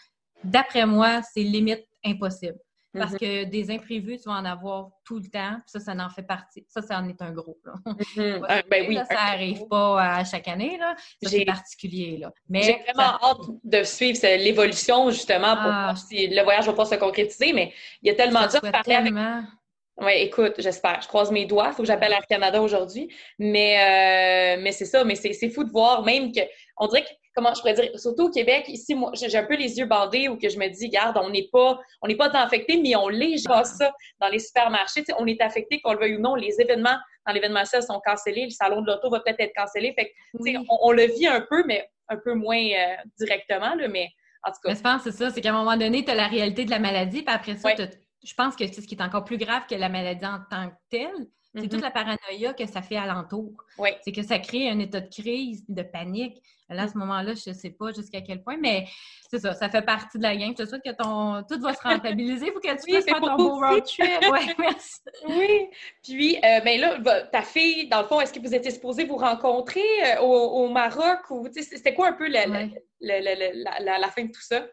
d'après 0.44 0.86
moi, 0.86 1.20
c'est 1.34 1.42
limite 1.42 1.84
impossible. 2.04 2.58
Parce 2.94 3.14
mm-hmm. 3.14 3.44
que 3.44 3.44
des 3.44 3.70
imprévus, 3.70 4.18
tu 4.18 4.24
vas 4.24 4.34
en 4.34 4.44
avoir 4.44 4.90
tout 5.04 5.18
le 5.18 5.28
temps. 5.28 5.56
Ça, 5.66 5.80
ça 5.80 5.92
en 5.92 6.10
fait 6.10 6.22
partie. 6.22 6.64
Ça, 6.68 6.82
ça 6.82 6.98
en 6.98 7.08
est 7.08 7.20
un 7.22 7.32
gros. 7.32 7.58
Là. 7.64 7.74
Mm-hmm. 7.86 8.44
Ah, 8.48 8.62
ben 8.70 8.84
oui, 8.88 8.98
ça 9.08 9.14
n'arrive 9.14 9.66
pas 9.68 10.16
à 10.18 10.24
chaque 10.24 10.48
année. 10.48 10.76
Là. 10.78 10.94
C'est 11.22 11.44
particulier. 11.44 12.18
Là. 12.18 12.32
Mais 12.48 12.62
J'ai 12.62 12.82
vraiment 12.84 13.18
hâte 13.22 13.50
de 13.64 13.82
suivre 13.82 14.20
l'évolution, 14.36 15.10
justement, 15.10 15.54
pour 15.56 15.66
ah, 15.66 15.84
voir 15.84 15.98
si 15.98 16.26
le 16.28 16.42
voyage 16.42 16.66
va 16.66 16.74
pas 16.74 16.84
se 16.84 16.96
concrétiser. 16.96 17.52
Mais 17.52 17.72
il 18.02 18.08
y 18.08 18.10
a 18.10 18.14
tellement 18.14 18.46
dur 18.46 18.60
de 18.60 18.70
parler 18.70 18.94
avec 18.94 19.14
Oui, 19.96 20.12
écoute, 20.16 20.54
j'espère. 20.58 21.00
Je 21.00 21.08
croise 21.08 21.30
mes 21.30 21.46
doigts. 21.46 21.68
Il 21.68 21.74
faut 21.74 21.82
que 21.82 21.88
j'appelle 21.88 22.12
Air 22.12 22.26
Canada 22.26 22.60
aujourd'hui. 22.60 23.08
Mais, 23.38 24.56
euh, 24.58 24.62
mais 24.62 24.72
c'est 24.72 24.86
ça. 24.86 25.02
Mais 25.04 25.14
c'est 25.14 25.48
fou 25.48 25.64
de 25.64 25.70
voir 25.70 26.04
même 26.04 26.30
que, 26.30 26.40
on 26.76 26.88
dirait 26.88 27.04
que, 27.04 27.21
comment 27.34 27.54
je 27.54 27.60
pourrais 27.60 27.74
dire, 27.74 27.98
surtout 27.98 28.24
au 28.24 28.30
Québec, 28.30 28.64
ici, 28.68 28.94
moi, 28.94 29.10
j'ai 29.14 29.36
un 29.36 29.44
peu 29.44 29.56
les 29.56 29.78
yeux 29.78 29.86
bandés 29.86 30.28
ou 30.28 30.36
que 30.36 30.48
je 30.48 30.58
me 30.58 30.68
dis, 30.68 30.86
regarde, 30.86 31.18
on 31.22 31.30
n'est 31.30 31.48
pas, 31.52 31.78
on 32.02 32.08
n'est 32.08 32.16
pas 32.16 32.30
infecté, 32.36 32.80
mais 32.80 32.94
on 32.96 33.08
l'est. 33.08 33.46
pas 33.46 33.64
ça 33.64 33.92
dans 34.20 34.28
les 34.28 34.38
supermarchés. 34.38 35.04
on 35.18 35.26
est 35.26 35.40
affecté, 35.40 35.80
qu'on 35.80 35.92
le 35.92 36.00
veuille 36.00 36.16
ou 36.16 36.20
non. 36.20 36.34
Les 36.34 36.60
événements 36.60 36.96
dans 37.26 37.32
l'événementiel 37.32 37.82
sont 37.82 38.00
cancellés. 38.04 38.44
Le 38.44 38.50
salon 38.50 38.82
de 38.82 38.86
l'auto 38.86 39.10
va 39.10 39.20
peut-être 39.20 39.40
être 39.40 39.54
cancellé. 39.56 39.94
Fait 39.94 40.06
que, 40.06 40.50
on, 40.68 40.92
le 40.92 41.04
vit 41.04 41.26
un 41.26 41.40
peu, 41.40 41.64
mais 41.66 41.88
un 42.08 42.16
peu 42.16 42.34
moins 42.34 42.58
euh, 42.58 42.96
directement, 43.18 43.74
là, 43.74 43.88
mais 43.88 44.08
en 44.42 44.50
tout 44.50 44.58
cas. 44.62 44.70
Mais 44.70 44.76
je 44.76 44.80
pense 44.80 45.02
que 45.02 45.10
c'est 45.10 45.16
ça, 45.24 45.30
c'est 45.30 45.40
qu'à 45.40 45.50
un 45.50 45.64
moment 45.64 45.76
donné, 45.76 46.04
tu 46.04 46.10
as 46.10 46.14
la 46.14 46.26
réalité 46.26 46.64
de 46.64 46.70
la 46.70 46.78
maladie, 46.78 47.22
puis 47.22 47.34
après 47.34 47.56
ça, 47.56 47.70
je 48.24 48.34
pense 48.34 48.56
que 48.56 48.66
c'est 48.66 48.80
ce 48.80 48.86
qui 48.86 48.94
est 48.94 49.02
encore 49.02 49.24
plus 49.24 49.38
grave 49.38 49.62
que 49.68 49.74
la 49.74 49.88
maladie 49.88 50.26
en 50.26 50.38
tant 50.50 50.68
que 50.68 50.74
telle, 50.90 51.26
c'est 51.54 51.68
toute 51.68 51.80
mm-hmm. 51.80 51.82
la 51.82 51.90
paranoïa 51.90 52.54
que 52.54 52.66
ça 52.66 52.80
fait 52.80 52.96
alentour. 52.96 53.52
Oui. 53.78 53.90
C'est 54.02 54.12
que 54.12 54.22
ça 54.22 54.38
crée 54.38 54.70
un 54.70 54.78
état 54.78 55.00
de 55.00 55.08
crise, 55.08 55.64
de 55.68 55.82
panique. 55.82 56.42
Là, 56.70 56.84
à 56.84 56.88
ce 56.88 56.96
moment-là, 56.96 57.34
je 57.34 57.50
ne 57.50 57.54
sais 57.54 57.70
pas 57.70 57.92
jusqu'à 57.92 58.22
quel 58.22 58.42
point, 58.42 58.56
mais 58.56 58.86
c'est 59.30 59.38
ça, 59.38 59.52
ça 59.52 59.68
fait 59.68 59.82
partie 59.82 60.16
de 60.16 60.22
la 60.22 60.34
game. 60.34 60.54
Je 60.58 60.64
te 60.64 60.68
souhaite 60.68 60.82
que 60.82 60.92
ton, 60.92 61.42
tout 61.42 61.60
va 61.60 61.74
se 61.74 61.82
rentabiliser. 61.82 62.46
Il 62.46 62.52
faut 62.52 62.60
que 62.60 62.68
tu 62.68 62.90
puisses 62.90 63.04
faire 63.04 63.20
ton 63.20 63.36
beau 63.36 63.56
road 63.56 63.84
trip. 63.84 64.30
Ouais, 64.30 64.54
merci. 64.58 65.00
Oui. 65.28 65.68
Puis, 66.02 66.36
euh, 66.36 66.60
ben 66.60 66.80
là, 66.80 67.22
ta 67.30 67.42
fille, 67.42 67.88
dans 67.88 68.00
le 68.00 68.06
fond, 68.06 68.20
est-ce 68.20 68.32
que 68.32 68.40
vous 68.40 68.54
étiez 68.54 68.70
supposé 68.70 69.04
vous 69.04 69.16
rencontrer 69.16 69.82
euh, 70.06 70.20
au, 70.20 70.68
Maroc 70.68 71.30
ou 71.30 71.46
c'était 71.52 71.92
quoi 71.92 72.08
un 72.08 72.12
peu 72.14 72.28
la, 72.28 72.46
la, 72.46 74.08
fin 74.08 74.24
de 74.24 74.32
tout 74.32 74.40
ça? 74.40 74.64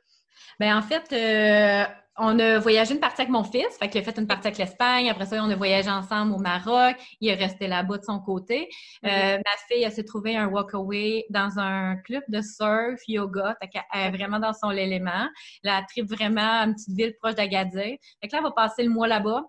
Bien, 0.60 0.78
en 0.78 0.82
fait, 0.82 1.12
euh, 1.12 1.86
on 2.20 2.38
a 2.40 2.60
voyagé 2.60 2.94
une 2.94 3.00
partie 3.00 3.22
avec 3.22 3.32
mon 3.32 3.44
fils, 3.44 3.66
fait 3.80 3.90
qu'il 3.90 4.02
a 4.02 4.04
fait 4.04 4.18
une 4.18 4.28
partie 4.28 4.48
avec 4.48 4.58
l'Espagne. 4.58 5.10
Après 5.10 5.26
ça, 5.26 5.42
on 5.44 5.50
a 5.50 5.56
voyagé 5.56 5.90
ensemble 5.90 6.34
au 6.34 6.38
Maroc. 6.38 6.96
Il 7.22 7.30
est 7.30 7.36
resté 7.36 7.68
là-bas 7.68 7.98
de 7.98 8.04
son 8.04 8.20
côté. 8.20 8.70
Euh, 9.06 9.10
mm-hmm. 9.10 9.38
ma 9.38 9.74
fille, 9.76 9.84
elle 9.84 9.92
s'est 9.92 10.04
trouvée 10.04 10.36
un 10.36 10.48
walk-away 10.48 11.26
dans 11.30 11.60
un 11.60 11.96
club 11.98 12.24
de 12.28 12.42
surf, 12.42 13.00
yoga. 13.08 13.56
elle 13.62 14.02
est 14.02 14.12
vraiment 14.12 14.40
dans 14.40 14.54
son 14.54 14.72
élément. 14.72 15.28
Elle 15.64 15.70
a 15.70 15.82
tripe 15.84 16.10
vraiment 16.10 16.64
une 16.64 16.76
petite 16.76 16.96
ville 16.96 17.14
proche 17.22 17.36
d'Agadir. 17.36 17.98
Fait 18.22 18.28
que 18.28 18.32
là, 18.34 18.40
elle 18.40 18.44
va 18.44 18.52
passer 18.52 18.84
le 18.84 18.90
mois 18.90 19.08
là-bas. 19.08 19.44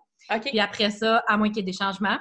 Puis 0.45 0.61
après 0.61 0.91
ça, 0.91 1.25
à 1.27 1.37
moins 1.37 1.49
qu'il 1.49 1.59
y 1.59 1.61
ait 1.61 1.64
des 1.64 1.73
changements. 1.73 2.18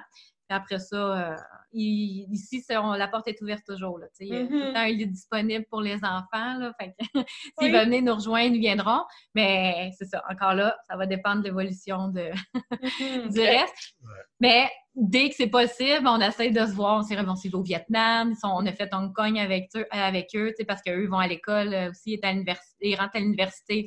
Puis 0.50 0.56
après 0.58 0.80
ça, 0.80 0.96
euh, 0.96 1.36
ici, 1.74 2.66
la 2.70 3.08
porte 3.08 3.28
est 3.28 3.40
ouverte 3.44 3.64
toujours. 3.68 4.00
Là, 4.00 4.08
Il 4.20 4.30
tout 4.30 4.52
le 4.52 4.72
mm-hmm. 4.72 4.74
temps 4.74 4.80
un 4.80 4.88
lit 4.88 5.06
disponible 5.06 5.66
pour 5.70 5.82
les 5.82 5.98
enfants. 5.98 6.58
Là, 6.58 6.74
fait 6.80 6.96
s'ils 7.60 7.72
veulent 7.72 7.86
venir 7.86 8.02
nous 8.02 8.16
rejoindre, 8.16 8.56
ils 8.56 8.60
viendront. 8.60 9.04
Mais 9.36 9.92
c'est 9.96 10.06
ça, 10.06 10.24
encore 10.28 10.56
là, 10.56 10.76
ça 10.90 10.98
va 10.98 11.06
dépendre 11.06 11.44
de 11.44 11.50
l'évolution 11.50 12.08
de... 12.08 12.32
Mm-hmm. 12.32 13.30
du 13.32 13.40
reste. 13.42 13.94
Mais 14.40 14.72
dès 14.96 15.30
que 15.30 15.36
c'est 15.36 15.50
possible, 15.50 16.08
on 16.08 16.20
essaie 16.20 16.50
de 16.50 16.66
se 16.66 16.72
voir. 16.72 16.98
On 16.98 17.04
s'est 17.04 17.16
remonté 17.16 17.54
au 17.54 17.62
Vietnam. 17.62 18.34
On 18.44 18.66
a 18.66 18.72
fait 18.72 18.92
Hong 18.92 19.14
Kong 19.14 19.38
avec 19.38 19.70
eux, 19.76 19.86
avec 19.92 20.30
eux 20.36 20.52
parce 20.68 20.82
qu'eux 20.82 21.08
vont 21.08 21.20
à 21.20 21.28
l'école 21.28 21.76
euh, 21.76 21.92
aussi, 21.92 22.20
ils 22.82 22.96
rentrent 22.96 23.18
à 23.18 23.20
l'université. 23.20 23.86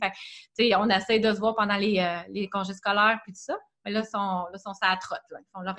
on 0.76 0.88
essaie 0.90 1.18
de 1.18 1.32
se 1.32 1.40
voir 1.40 1.56
pendant 1.56 1.76
les, 1.76 1.98
euh, 1.98 2.20
les 2.30 2.48
congés 2.48 2.74
scolaires 2.74 3.18
puis 3.24 3.32
tout 3.32 3.42
ça. 3.42 3.58
Mais 3.84 3.90
là, 3.90 4.04
sont, 4.04 4.46
là, 4.52 4.58
sont 4.58 4.74
ça 4.74 4.90
à 4.90 4.96
trotte. 4.96 5.20
Ils 5.30 5.36
font 5.52 5.60
leur, 5.60 5.74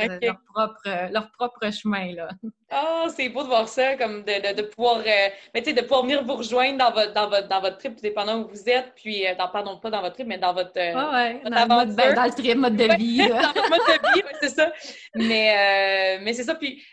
propre, 0.54 1.12
leur 1.12 1.32
propre 1.32 1.72
chemin. 1.72 2.14
Là. 2.14 2.30
Oh, 2.74 3.08
c'est 3.16 3.30
beau 3.30 3.44
de 3.44 3.48
voir 3.48 3.68
ça, 3.70 3.96
comme 3.96 4.24
de, 4.24 4.54
de, 4.54 4.62
pouvoir, 4.62 4.98
euh, 4.98 5.30
mais, 5.54 5.62
de 5.62 5.82
pouvoir 5.82 6.04
venir 6.04 6.24
vous 6.24 6.36
rejoindre 6.36 6.78
dans 6.80 6.92
votre, 6.92 7.14
dans 7.14 7.30
votre, 7.30 7.48
dans 7.48 7.62
votre 7.62 7.78
trip, 7.78 7.96
dépendant 8.02 8.40
où 8.40 8.50
vous 8.50 8.70
êtes, 8.70 8.94
puis, 8.96 9.26
euh, 9.26 9.36
dans, 9.36 9.48
pardon, 9.48 9.80
pas 9.80 9.90
dans 9.90 10.02
votre 10.02 10.16
trip, 10.16 10.28
mais 10.28 10.38
dans 10.38 10.54
votre, 10.54 10.78
euh, 10.78 11.12
ouais, 11.12 11.42
dans, 11.50 11.68
mode, 11.68 11.96
ben, 11.96 12.14
dans, 12.14 12.26
le 12.26 12.32
trip, 12.32 12.58
mode 12.58 12.76
de 12.76 12.96
vie. 12.98 13.18
dans 13.30 13.54
votre 13.54 13.70
mode 13.70 13.80
de 13.88 14.14
vie, 14.14 14.24
c'est 14.42 14.50
ça. 14.50 14.72
Mais, 15.16 16.20
mais 16.22 16.34
c'est 16.34 16.44
ça. 16.44 16.56
Puis, 16.56 16.84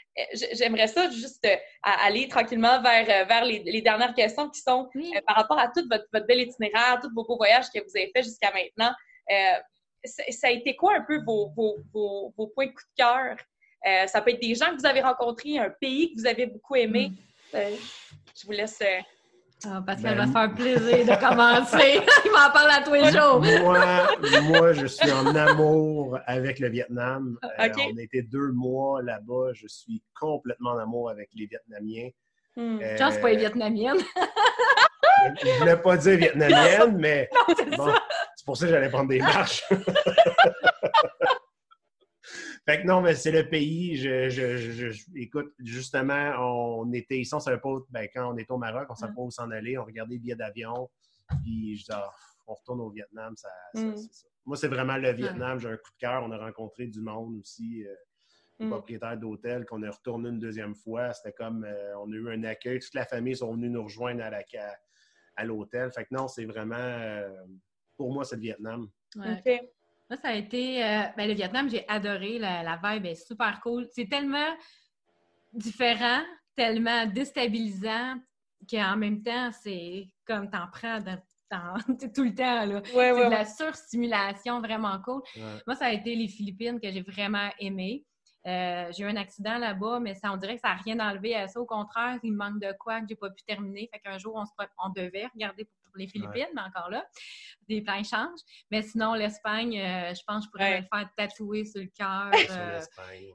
j'aimerais 0.52 0.86
ça 0.86 1.10
juste 1.10 1.46
aller 1.82 2.28
tranquillement 2.28 2.80
vers, 2.82 3.26
vers 3.26 3.44
les, 3.44 3.60
les, 3.64 3.82
dernières 3.82 4.14
questions 4.14 4.48
qui 4.48 4.60
sont 4.60 4.88
par 5.26 5.36
rapport 5.36 5.58
à 5.58 5.68
tout 5.68 5.84
votre, 5.90 6.04
votre 6.12 6.26
bel 6.26 6.40
itinéraire, 6.40 7.00
tous 7.02 7.12
vos 7.14 7.24
beaux 7.24 7.36
voyages 7.36 7.66
que 7.74 7.80
vous 7.80 7.96
avez 7.96 8.12
fait 8.14 8.22
jusqu'à 8.22 8.52
maintenant 8.52 8.92
ça 10.04 10.48
a 10.48 10.50
été 10.50 10.76
quoi 10.76 10.94
un 10.96 11.02
peu 11.02 11.22
vos, 11.24 11.50
vos, 11.56 11.78
vos, 11.92 12.34
vos 12.36 12.46
points 12.48 12.66
de 12.66 12.72
coup 12.72 12.82
de 12.82 13.02
cœur? 13.02 13.36
Euh, 13.86 14.06
ça 14.06 14.20
peut 14.20 14.30
être 14.30 14.42
des 14.42 14.54
gens 14.54 14.66
que 14.74 14.80
vous 14.80 14.86
avez 14.86 15.00
rencontrés, 15.00 15.58
un 15.58 15.70
pays 15.70 16.12
que 16.12 16.20
vous 16.20 16.26
avez 16.26 16.46
beaucoup 16.46 16.76
aimé. 16.76 17.10
Mm. 17.10 17.56
Euh, 17.56 17.70
je 18.38 18.46
vous 18.46 18.52
laisse. 18.52 18.80
Euh... 18.82 19.00
Ah, 19.66 19.82
Pascal 19.86 20.16
va 20.16 20.26
se 20.26 20.32
faire 20.32 20.54
plaisir 20.54 21.04
de 21.04 21.20
commencer. 21.20 22.00
Il 22.24 22.30
m'en 22.30 22.50
parle 22.50 22.70
à 22.70 22.82
tous 22.82 22.94
les 22.94 23.10
jours. 23.12 23.40
moi, 23.62 24.08
moi, 24.42 24.72
je 24.72 24.86
suis 24.86 25.12
en 25.12 25.34
amour 25.34 26.18
avec 26.26 26.60
le 26.60 26.70
Vietnam. 26.70 27.38
Euh, 27.44 27.68
on 27.92 27.98
a 27.98 28.02
été 28.02 28.22
deux 28.22 28.52
mois 28.52 29.02
là-bas. 29.02 29.52
Je 29.52 29.66
suis 29.66 30.02
complètement 30.18 30.70
en 30.70 30.78
amour 30.78 31.10
avec 31.10 31.28
les 31.34 31.46
Vietnamiens. 31.46 32.08
Hmm. 32.56 32.78
Euh, 32.82 32.96
pense 32.96 33.18
pas 33.18 33.30
les 33.30 33.36
Vietnamiennes. 33.36 33.98
je 35.40 35.46
ne 35.46 35.58
voulais 35.58 35.76
pas 35.76 35.96
dire 35.96 36.16
vietnamienne, 36.16 36.96
mais 36.98 37.30
c'est 38.36 38.44
pour 38.44 38.56
ça 38.56 38.66
que 38.66 38.72
j'allais 38.72 38.90
prendre 38.90 39.08
des 39.08 39.18
marches. 39.18 39.64
fait 42.66 42.82
que 42.82 42.86
non, 42.86 43.00
mais 43.00 43.14
c'est 43.14 43.32
le 43.32 43.48
pays. 43.48 43.96
Je, 43.96 44.92
écoute, 45.16 45.52
justement, 45.58 46.32
on 46.38 46.92
était 46.92 47.18
ici, 47.18 47.34
on 47.34 47.40
savait 47.40 47.58
pas, 47.58 47.76
ben, 47.90 48.08
quand 48.12 48.32
on 48.32 48.36
était 48.36 48.52
au 48.52 48.58
Maroc, 48.58 48.86
on 48.90 48.94
savait 48.94 49.14
pas 49.14 49.22
où 49.22 49.30
s'en 49.30 49.50
aller. 49.50 49.78
On 49.78 49.84
regardait 49.84 50.14
les 50.14 50.20
billets 50.20 50.36
d'avion, 50.36 50.90
puis 51.42 51.76
je 51.76 51.84
dis, 51.84 51.92
ah, 51.92 52.10
on 52.46 52.54
retourne 52.54 52.80
au 52.80 52.90
Vietnam. 52.90 53.36
Ça, 53.36 53.48
mm. 53.74 53.94
Moi, 54.46 54.56
c'est 54.56 54.68
vraiment 54.68 54.96
le 54.96 55.12
Vietnam. 55.12 55.58
J'ai 55.60 55.68
un 55.68 55.76
coup 55.76 55.90
de 55.90 55.98
cœur. 55.98 56.22
On 56.24 56.30
a 56.32 56.38
rencontré 56.38 56.86
du 56.86 57.00
monde 57.00 57.38
aussi. 57.40 57.84
Euh, 57.86 57.94
Mm. 58.60 58.68
propriétaire 58.68 59.16
d'hôtel, 59.16 59.64
qu'on 59.64 59.82
a 59.82 59.90
retourné 59.90 60.28
une 60.28 60.38
deuxième 60.38 60.74
fois. 60.74 61.14
C'était 61.14 61.32
comme, 61.32 61.64
euh, 61.64 61.98
on 61.98 62.12
a 62.12 62.14
eu 62.14 62.30
un 62.30 62.44
accueil. 62.44 62.78
Toute 62.78 62.94
la 62.94 63.06
famille 63.06 63.34
sont 63.34 63.54
venus 63.54 63.70
nous 63.70 63.82
rejoindre 63.82 64.22
à, 64.22 64.26
à, 64.26 64.74
l'hôtel. 65.44 65.90
Fait 65.92 66.04
que 66.04 66.14
non, 66.14 66.28
c'est 66.28 66.44
vraiment, 66.44 66.76
euh, 66.76 67.28
pour 67.96 68.12
moi, 68.12 68.24
c'est 68.24 68.36
le 68.36 68.42
Vietnam. 68.42 68.88
Ouais. 69.16 69.70
Moi, 70.08 70.18
ça 70.20 70.28
a 70.28 70.34
été, 70.34 70.84
euh, 70.84 71.02
ben, 71.16 71.28
le 71.28 71.34
Vietnam, 71.34 71.70
j'ai 71.70 71.84
adoré. 71.88 72.38
La, 72.38 72.62
la 72.62 72.80
vibe 72.82 73.06
est 73.06 73.26
super 73.26 73.60
cool. 73.60 73.86
C'est 73.92 74.08
tellement 74.08 74.56
différent, 75.52 76.22
tellement 76.56 77.06
déstabilisant 77.06 78.16
qu'en 78.68 78.96
même 78.96 79.22
temps, 79.22 79.50
c'est 79.52 80.08
comme 80.26 80.50
t'en 80.50 80.66
prends 80.72 80.98
tout 82.14 82.24
le 82.24 82.34
temps. 82.34 82.64
Là. 82.64 82.82
c'est 82.84 82.94
de 82.94 83.30
la 83.30 83.44
surstimulation 83.44 84.60
vraiment 84.60 85.00
cool. 85.02 85.22
Moi, 85.66 85.76
ça 85.76 85.86
a 85.86 85.92
été 85.92 86.14
les 86.14 86.28
Philippines 86.28 86.80
que 86.80 86.90
j'ai 86.90 87.02
vraiment 87.02 87.50
aimé. 87.58 88.04
Euh, 88.46 88.90
j'ai 88.92 89.04
eu 89.04 89.06
un 89.06 89.16
accident 89.16 89.58
là-bas, 89.58 90.00
mais 90.00 90.14
ça, 90.14 90.32
on 90.32 90.36
dirait 90.36 90.54
que 90.54 90.62
ça 90.62 90.68
n'a 90.68 90.76
rien 90.76 90.98
enlevé 90.98 91.34
à 91.34 91.46
ça. 91.46 91.60
Au 91.60 91.66
contraire, 91.66 92.18
il 92.22 92.32
me 92.32 92.38
manque 92.38 92.60
de 92.60 92.72
quoi 92.78 93.00
que 93.00 93.06
j'ai 93.08 93.16
pas 93.16 93.30
pu 93.30 93.42
terminer. 93.44 93.88
Fait 93.92 94.00
qu'un 94.00 94.18
jour, 94.18 94.34
on, 94.36 94.46
se, 94.46 94.52
on 94.82 94.88
devait 94.90 95.26
regarder 95.26 95.64
pour, 95.64 95.74
les 95.96 96.06
Philippines, 96.06 96.46
mais 96.54 96.60
encore 96.62 96.88
là, 96.88 97.04
des 97.68 97.82
plans 97.82 98.04
changent. 98.04 98.38
Mais 98.70 98.80
sinon, 98.80 99.14
l'Espagne, 99.14 99.76
euh, 99.76 100.14
je 100.14 100.20
pense 100.24 100.44
que 100.44 100.46
je 100.46 100.50
pourrais 100.52 100.80
me 100.82 100.86
faire 100.86 101.10
tatouer 101.16 101.64
sur 101.64 101.80
le 101.80 101.88
cœur. 101.88 102.30
Euh, 102.50 102.80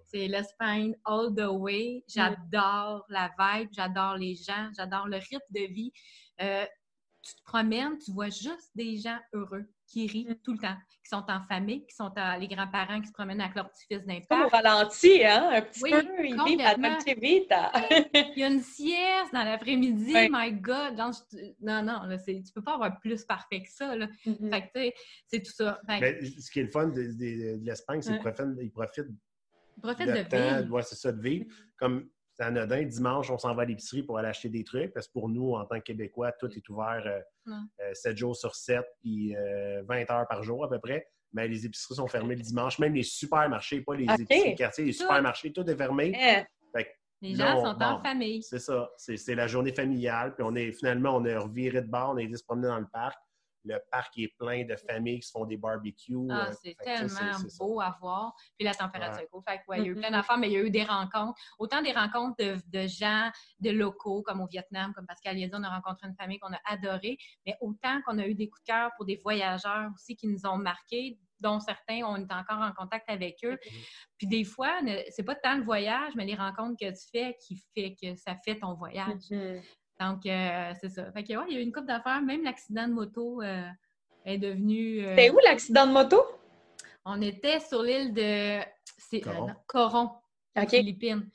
c'est 0.06 0.28
l'Espagne 0.28 0.96
all 1.04 1.34
the 1.36 1.48
way. 1.50 1.98
Mm. 1.98 2.12
J'adore 2.14 3.06
la 3.10 3.30
vibe, 3.38 3.70
j'adore 3.74 4.16
les 4.16 4.36
gens, 4.36 4.70
j'adore 4.76 5.08
le 5.08 5.18
rythme 5.18 5.40
de 5.50 5.68
vie. 5.68 5.92
tu 6.40 7.36
te 7.36 7.44
promènes, 7.44 7.98
tu 8.00 8.12
vois 8.12 8.30
juste 8.30 8.72
des 8.74 8.96
gens 8.96 9.20
heureux 9.34 9.66
qui 9.88 10.08
rient 10.08 10.28
mm. 10.30 10.36
tout 10.44 10.54
le 10.54 10.60
temps, 10.60 10.76
qui 11.04 11.10
sont 11.10 11.24
en 11.28 11.42
famille, 11.48 11.86
qui 11.86 11.96
sont 11.96 12.12
les 12.40 12.48
grands-parents 12.48 13.02
qui 13.02 13.08
se 13.08 13.14
promènent 13.14 13.42
avec 13.42 13.56
leur 13.56 13.70
petit-fils 13.70 14.06
d'impact. 14.06 14.28
Comme 14.30 14.42
au 14.44 14.48
ralenti, 14.48 15.24
hein? 15.24 15.50
Un 15.54 15.62
petit 15.62 15.82
peu, 15.82 16.26
ils 16.26 16.44
vivent 16.44 16.62
à 16.62 16.76
vite. 17.16 17.54
Il 18.36 18.40
y 18.40 18.44
a 18.44 18.48
une 18.48 18.62
sieste 18.62 19.34
dans 19.34 19.44
l'après-midi, 19.44 20.14
my 20.32 20.52
God! 20.54 20.98
non, 21.62 21.84
non, 21.84 22.04
là, 22.04 22.18
tu 22.18 22.54
peux 22.54 22.64
pas 22.64 22.76
avoir 22.76 23.00
plus 23.00 23.24
parfait 23.26 23.62
que 23.62 23.70
ça, 23.70 23.96
là. 23.96 24.08
Mm-hmm. 24.26 24.50
Fait 24.50 24.92
que, 24.92 24.98
c'est 25.28 25.42
tout 25.42 25.52
ça. 25.52 25.80
ce 25.88 26.52
qui 26.52 26.60
est 26.60 26.64
le 26.64 26.72
fun 26.72 26.88
de, 26.88 27.64
l'Espagne, 27.64 28.02
c'est 28.02 28.12
qu'ils 28.12 28.22
profitent, 28.22 28.58
ils 28.62 28.72
profitent, 28.72 29.12
de, 29.78 29.82
de 29.82 30.62
vivre. 30.62 30.74
Ouais, 30.74 30.82
c'est 30.84 30.96
ça, 30.96 31.12
de 31.12 31.22
vivre. 31.22 31.46
Comme 31.78 32.10
c'est 32.36 32.44
anodin. 32.44 32.84
Dimanche, 32.84 33.32
on 33.32 33.38
s'en 33.38 33.56
va 33.56 33.64
à 33.64 33.66
l'épicerie 33.66 34.04
pour 34.04 34.18
aller 34.18 34.28
acheter 34.28 34.50
des 34.50 34.64
trucs 34.64 34.94
parce 34.94 35.08
que 35.08 35.14
pour 35.14 35.30
nous, 35.30 35.54
en 35.54 35.66
tant 35.66 35.78
que 35.80 35.84
Québécois, 35.84 36.34
tout 36.34 36.52
est 36.54 36.70
ouvert 36.70 37.24
euh, 37.48 37.94
7 37.94 38.12
euh, 38.12 38.16
jours 38.16 38.36
sur 38.36 38.56
7 38.56 38.84
puis 39.02 39.34
20 39.34 39.40
euh, 39.40 40.06
heures 40.10 40.28
par 40.28 40.44
jour 40.44 40.66
à 40.66 40.70
peu 40.70 40.80
près. 40.80 41.08
Mais 41.32 41.48
les 41.48 41.66
épiceries 41.66 41.96
sont 41.96 42.08
fermées 42.08 42.36
le 42.36 42.42
dimanche. 42.42 42.78
Même 42.80 42.94
les 42.94 43.04
supermarchés, 43.04 43.82
pas 43.82 43.96
les 43.96 44.06
épiceries 44.20 44.52
de 44.52 44.58
quartier, 44.58 44.86
les 44.86 44.92
supermarchés, 44.94 45.52
tout 45.54 45.70
est 45.70 45.76
fermé. 45.76 46.14
Eh. 46.16 46.86
les 47.22 47.36
gens 47.36 47.64
sont 47.64 47.82
en 47.82 48.02
famille. 48.04 48.44
C'est 48.44 48.60
ça. 48.60 48.90
C'est 48.98 49.36
la 49.36 49.48
journée 49.48 49.74
familiale. 49.74 50.36
Puis 50.36 50.46
on 50.46 50.56
est 50.56 50.72
finalement, 50.74 51.16
on 51.16 51.24
est 51.24 51.38
reviré 51.38 51.82
de 51.82 51.88
bord, 51.88 52.12
on 52.12 52.18
est 52.18 52.26
allé 52.26 52.36
se 52.36 52.44
promener 52.44 52.68
dans 52.68 52.80
le 52.80 52.88
parc 52.92 53.18
le 53.66 53.80
parc 53.92 54.18
est 54.18 54.34
plein 54.38 54.64
de 54.64 54.76
familles 54.76 55.20
qui 55.20 55.28
se 55.28 55.32
font 55.32 55.46
des 55.46 55.58
barbecues. 55.58 56.28
Ah, 56.30 56.48
euh, 56.48 56.54
c'est 56.62 56.76
tellement 56.84 57.40
beau 57.60 57.82
à 57.82 57.98
voir. 58.00 58.34
Puis 58.58 58.66
la 58.66 58.74
température 58.74 59.22
est 59.22 59.28
cool. 59.28 59.42
Fait 59.48 59.60
il 59.70 59.84
y 59.84 59.88
a 59.88 59.92
eu 59.92 59.96
plein 59.96 60.12
d'affaires, 60.12 60.38
mais 60.38 60.50
il 60.50 60.54
y 60.54 60.58
a 60.58 60.62
eu 60.62 60.70
des 60.70 60.84
rencontres. 60.84 61.40
Autant 61.60 61.82
des 61.82 61.92
rencontres 61.92 62.36
de, 62.38 62.88
gens, 62.88 63.30
de 63.60 63.72
locaux, 63.72 64.22
comme 64.22 64.42
au 64.42 64.48
Vietnam, 64.48 64.94
comme 64.94 65.06
Pascal 65.06 65.36
dit, 65.36 65.50
on 65.54 65.64
a 65.64 65.70
rencontré 65.70 66.08
une 66.08 66.16
famille 66.16 66.40
qu'on 66.40 66.54
a 66.54 66.60
adorée, 66.66 67.18
mais 67.46 67.56
autant 67.62 68.02
qu'on 68.06 68.20
a 68.20 68.28
eu 68.28 68.36
des 68.36 68.50
coups 68.50 68.64
de 68.64 68.72
cœur 68.72 68.92
pour 68.96 69.06
des 69.06 69.18
voyageurs 69.18 69.90
aussi 69.96 70.16
qui 70.16 70.28
nous 70.28 70.46
ont 70.46 70.58
marqués 70.58 71.20
dont 71.42 71.60
certains, 71.60 72.02
on 72.04 72.16
est 72.16 72.32
encore 72.32 72.62
en 72.62 72.72
contact 72.72 73.10
avec 73.10 73.38
eux. 73.44 73.58
Puis 74.18 74.28
des 74.28 74.46
fois, 74.46 74.80
c'est 75.10 75.24
pas 75.24 75.36
tant 75.36 75.58
le 75.58 75.64
voyage, 75.64 76.14
mais 76.16 76.26
les 76.26 76.36
rencontres 76.36 76.78
que 76.80 76.90
tu 76.90 77.10
fais 77.12 77.36
qui 77.46 77.62
fait 77.74 77.96
que 78.02 78.16
ça 78.16 78.36
fait 78.44 78.58
ton 78.58 78.74
voyage. 78.74 79.30
Mm-hmm. 79.30 79.62
Donc, 80.00 80.26
euh, 80.26 80.74
c'est 80.82 80.90
ça. 80.90 81.12
Fait 81.12 81.24
que, 81.24 81.34
ouais, 81.34 81.46
il 81.50 81.54
y 81.54 81.58
a 81.58 81.62
eu 81.62 81.64
une 81.64 81.72
coupe 81.72 81.86
d'affaires. 81.86 82.22
Même 82.22 82.44
l'accident 82.44 82.88
de 82.88 82.94
moto 82.94 83.42
euh, 83.42 83.68
est 84.26 84.38
devenu. 84.38 85.06
Euh, 85.06 85.16
C'était 85.16 85.30
où 85.30 85.40
l'accident 85.44 85.88
de 85.88 85.94
moto? 85.94 86.22
On 87.06 87.22
était 87.22 87.60
sur 87.60 87.84
l'île 87.84 88.14
de 88.14 88.60
Coron, 89.68 90.12
aux 90.58 90.68
Philippines. 90.68 91.30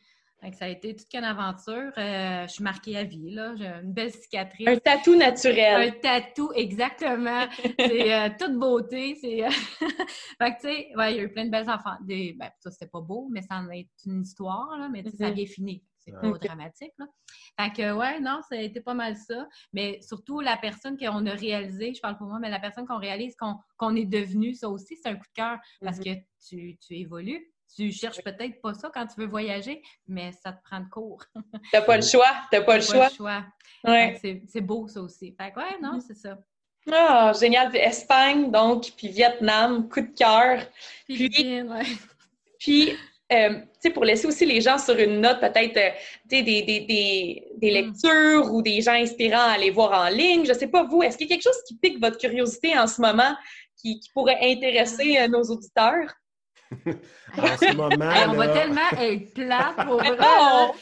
ça 0.53 0.65
a 0.65 0.69
été 0.69 0.97
toute 0.97 1.15
une 1.15 1.25
aventure. 1.25 1.93
je 1.97 2.47
suis 2.49 2.65
marquée 2.65 2.97
à 2.99 3.05
vie, 3.05 3.31
là. 3.31 3.55
J'ai 3.57 3.67
une 3.67 3.93
belle 3.93 4.13
cicatrice. 4.13 4.67
Un 4.67 4.77
tatou 4.77 5.15
naturel. 5.15 5.89
Un 5.89 5.91
tatou, 5.93 6.51
exactement. 6.55 7.47
c'est 7.79 8.37
toute 8.37 8.59
beauté. 8.59 9.17
C'est... 9.21 9.49
fait 10.39 10.57
que, 10.57 10.61
tu 10.61 10.69
sais, 10.69 10.89
ouais, 10.97 11.15
il 11.15 11.17
y 11.19 11.21
a 11.21 11.23
eu 11.23 11.33
plein 11.33 11.45
de 11.45 11.51
belles 11.51 11.71
enfants. 11.71 11.97
Des... 12.03 12.35
Ben, 12.37 12.51
ça, 12.59 12.73
c'était 12.73 12.91
pas 12.91 13.01
beau, 13.01 13.29
mais 13.31 13.41
ça 13.43 13.55
en 13.55 13.71
est 13.71 13.89
une 14.05 14.23
histoire, 14.23 14.77
là. 14.77 14.89
Mais 14.91 15.05
ça 15.05 15.27
a 15.27 15.31
mm-hmm. 15.31 15.35
bien 15.35 15.47
fini. 15.47 15.85
C'est 16.01 16.13
pas 16.13 16.31
dramatique, 16.31 16.93
là. 16.99 17.07
Fait 17.59 17.73
que, 17.73 17.93
ouais, 17.93 18.21
non, 18.21 18.41
ça 18.49 18.57
a 18.57 18.59
été 18.59 18.81
pas 18.81 18.95
mal 18.95 19.17
ça. 19.17 19.47
Mais 19.73 20.01
surtout, 20.01 20.41
la 20.41 20.57
personne 20.57 20.97
qu'on 20.97 21.27
a 21.27 21.33
réalisé, 21.33 21.93
je 21.95 22.01
parle 22.01 22.17
pour 22.17 22.27
moi, 22.27 22.39
mais 22.41 22.49
la 22.49 22.59
personne 22.59 22.87
qu'on 22.87 22.99
réalise 22.99 23.37
qu'on 23.37 23.97
est 23.97 24.07
devenu, 24.07 24.55
ça 24.55 24.69
aussi, 24.69 24.97
c'est 24.97 25.09
un 25.09 25.17
coup 25.17 25.27
de 25.27 25.35
cœur 25.35 25.59
parce 25.83 25.99
mm-hmm. 25.99 26.21
que 26.21 26.21
tu, 26.49 26.79
tu 26.79 26.95
évolues. 26.97 27.53
Tu 27.77 27.93
cherches 27.93 28.23
peut-être 28.25 28.61
pas 28.61 28.75
ça 28.75 28.91
quand 28.93 29.07
tu 29.07 29.21
veux 29.21 29.29
voyager, 29.29 29.81
mais 30.09 30.33
ça 30.33 30.53
te 30.53 30.63
prend 30.65 30.81
de 30.81 30.89
cours. 30.89 31.23
T'as 31.71 31.83
pas 31.83 31.97
le 31.97 32.03
choix. 32.03 32.33
T'as 32.51 32.63
pas 32.63 32.77
le 32.77 32.83
choix. 32.83 32.99
Pas 32.99 33.09
le 33.09 33.15
choix. 33.15 33.45
Ouais. 33.85 34.43
C'est 34.49 34.61
beau, 34.61 34.89
ça 34.89 35.03
aussi. 35.03 35.37
Fait 35.39 35.53
que, 35.53 35.61
ouais, 35.61 35.81
non, 35.81 35.99
mm-hmm. 35.99 36.01
c'est 36.01 36.15
ça. 36.15 36.39
Ah, 36.91 37.33
génial. 37.39 37.77
Espagne, 37.77 38.51
donc, 38.51 38.91
puis 38.97 39.09
Vietnam, 39.09 39.89
coup 39.89 40.01
de 40.01 40.15
cœur. 40.17 40.67
Puis, 41.05 41.63
ouais. 41.63 41.87
puis 42.59 42.93
euh, 43.33 43.91
pour 43.95 44.05
laisser 44.05 44.27
aussi 44.27 44.45
les 44.45 44.61
gens 44.61 44.79
sur 44.79 44.99
une 44.99 45.21
note, 45.21 45.41
peut-être 45.41 45.77
euh, 45.77 45.91
des, 46.27 46.43
des, 46.43 46.63
des, 46.63 47.47
des, 47.57 47.71
mm. 47.71 47.75
lectures 47.75 48.53
ou 48.53 48.63
des 48.63 48.81
gens 48.81 48.93
inspirants 48.93 49.49
à 49.49 49.53
aller 49.53 49.71
voir 49.71 50.07
en 50.07 50.09
ligne. 50.09 50.45
Je 50.45 50.53
ne 50.53 50.59
sais 50.59 50.67
pas, 50.67 50.85
vous, 50.85 51.03
est-ce 51.03 51.17
qu'il 51.17 51.29
y 51.29 51.33
a 51.33 51.37
quelque 51.37 51.45
chose 51.45 51.63
qui 51.67 51.77
pique 51.77 52.01
votre 52.01 52.19
curiosité 52.19 52.79
en 52.79 52.87
ce 52.87 53.01
moment 53.01 53.35
qui, 53.77 54.01
qui 54.01 54.11
pourrait 54.13 54.39
intéresser 54.43 55.19
euh, 55.19 55.29
nos 55.29 55.43
auditeurs? 55.43 56.13
en 56.87 57.57
ce 57.57 57.75
moment. 57.75 58.13
on 58.29 58.35
va 58.35 58.49
tellement 58.49 58.91
être 59.01 59.35
plat 59.35 59.75
pour 59.85 59.97
vrai. 59.99 60.17
Oh! 60.21 60.73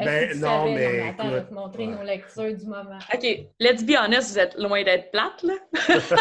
Ben, 0.00 0.38
non, 0.38 0.72
mais. 0.72 1.08
attends, 1.08 1.24
je 1.24 1.34
vais 1.34 1.44
te 1.44 1.54
montrer 1.54 1.86
nos 1.88 2.02
lectures 2.04 2.56
du 2.56 2.66
moment. 2.66 2.98
OK. 3.12 3.26
Let's 3.58 3.82
be 3.82 3.96
honest, 3.98 4.30
vous 4.30 4.38
êtes 4.38 4.56
loin 4.56 4.84
d'être 4.84 5.10
plate, 5.10 5.42
là. 5.42 5.54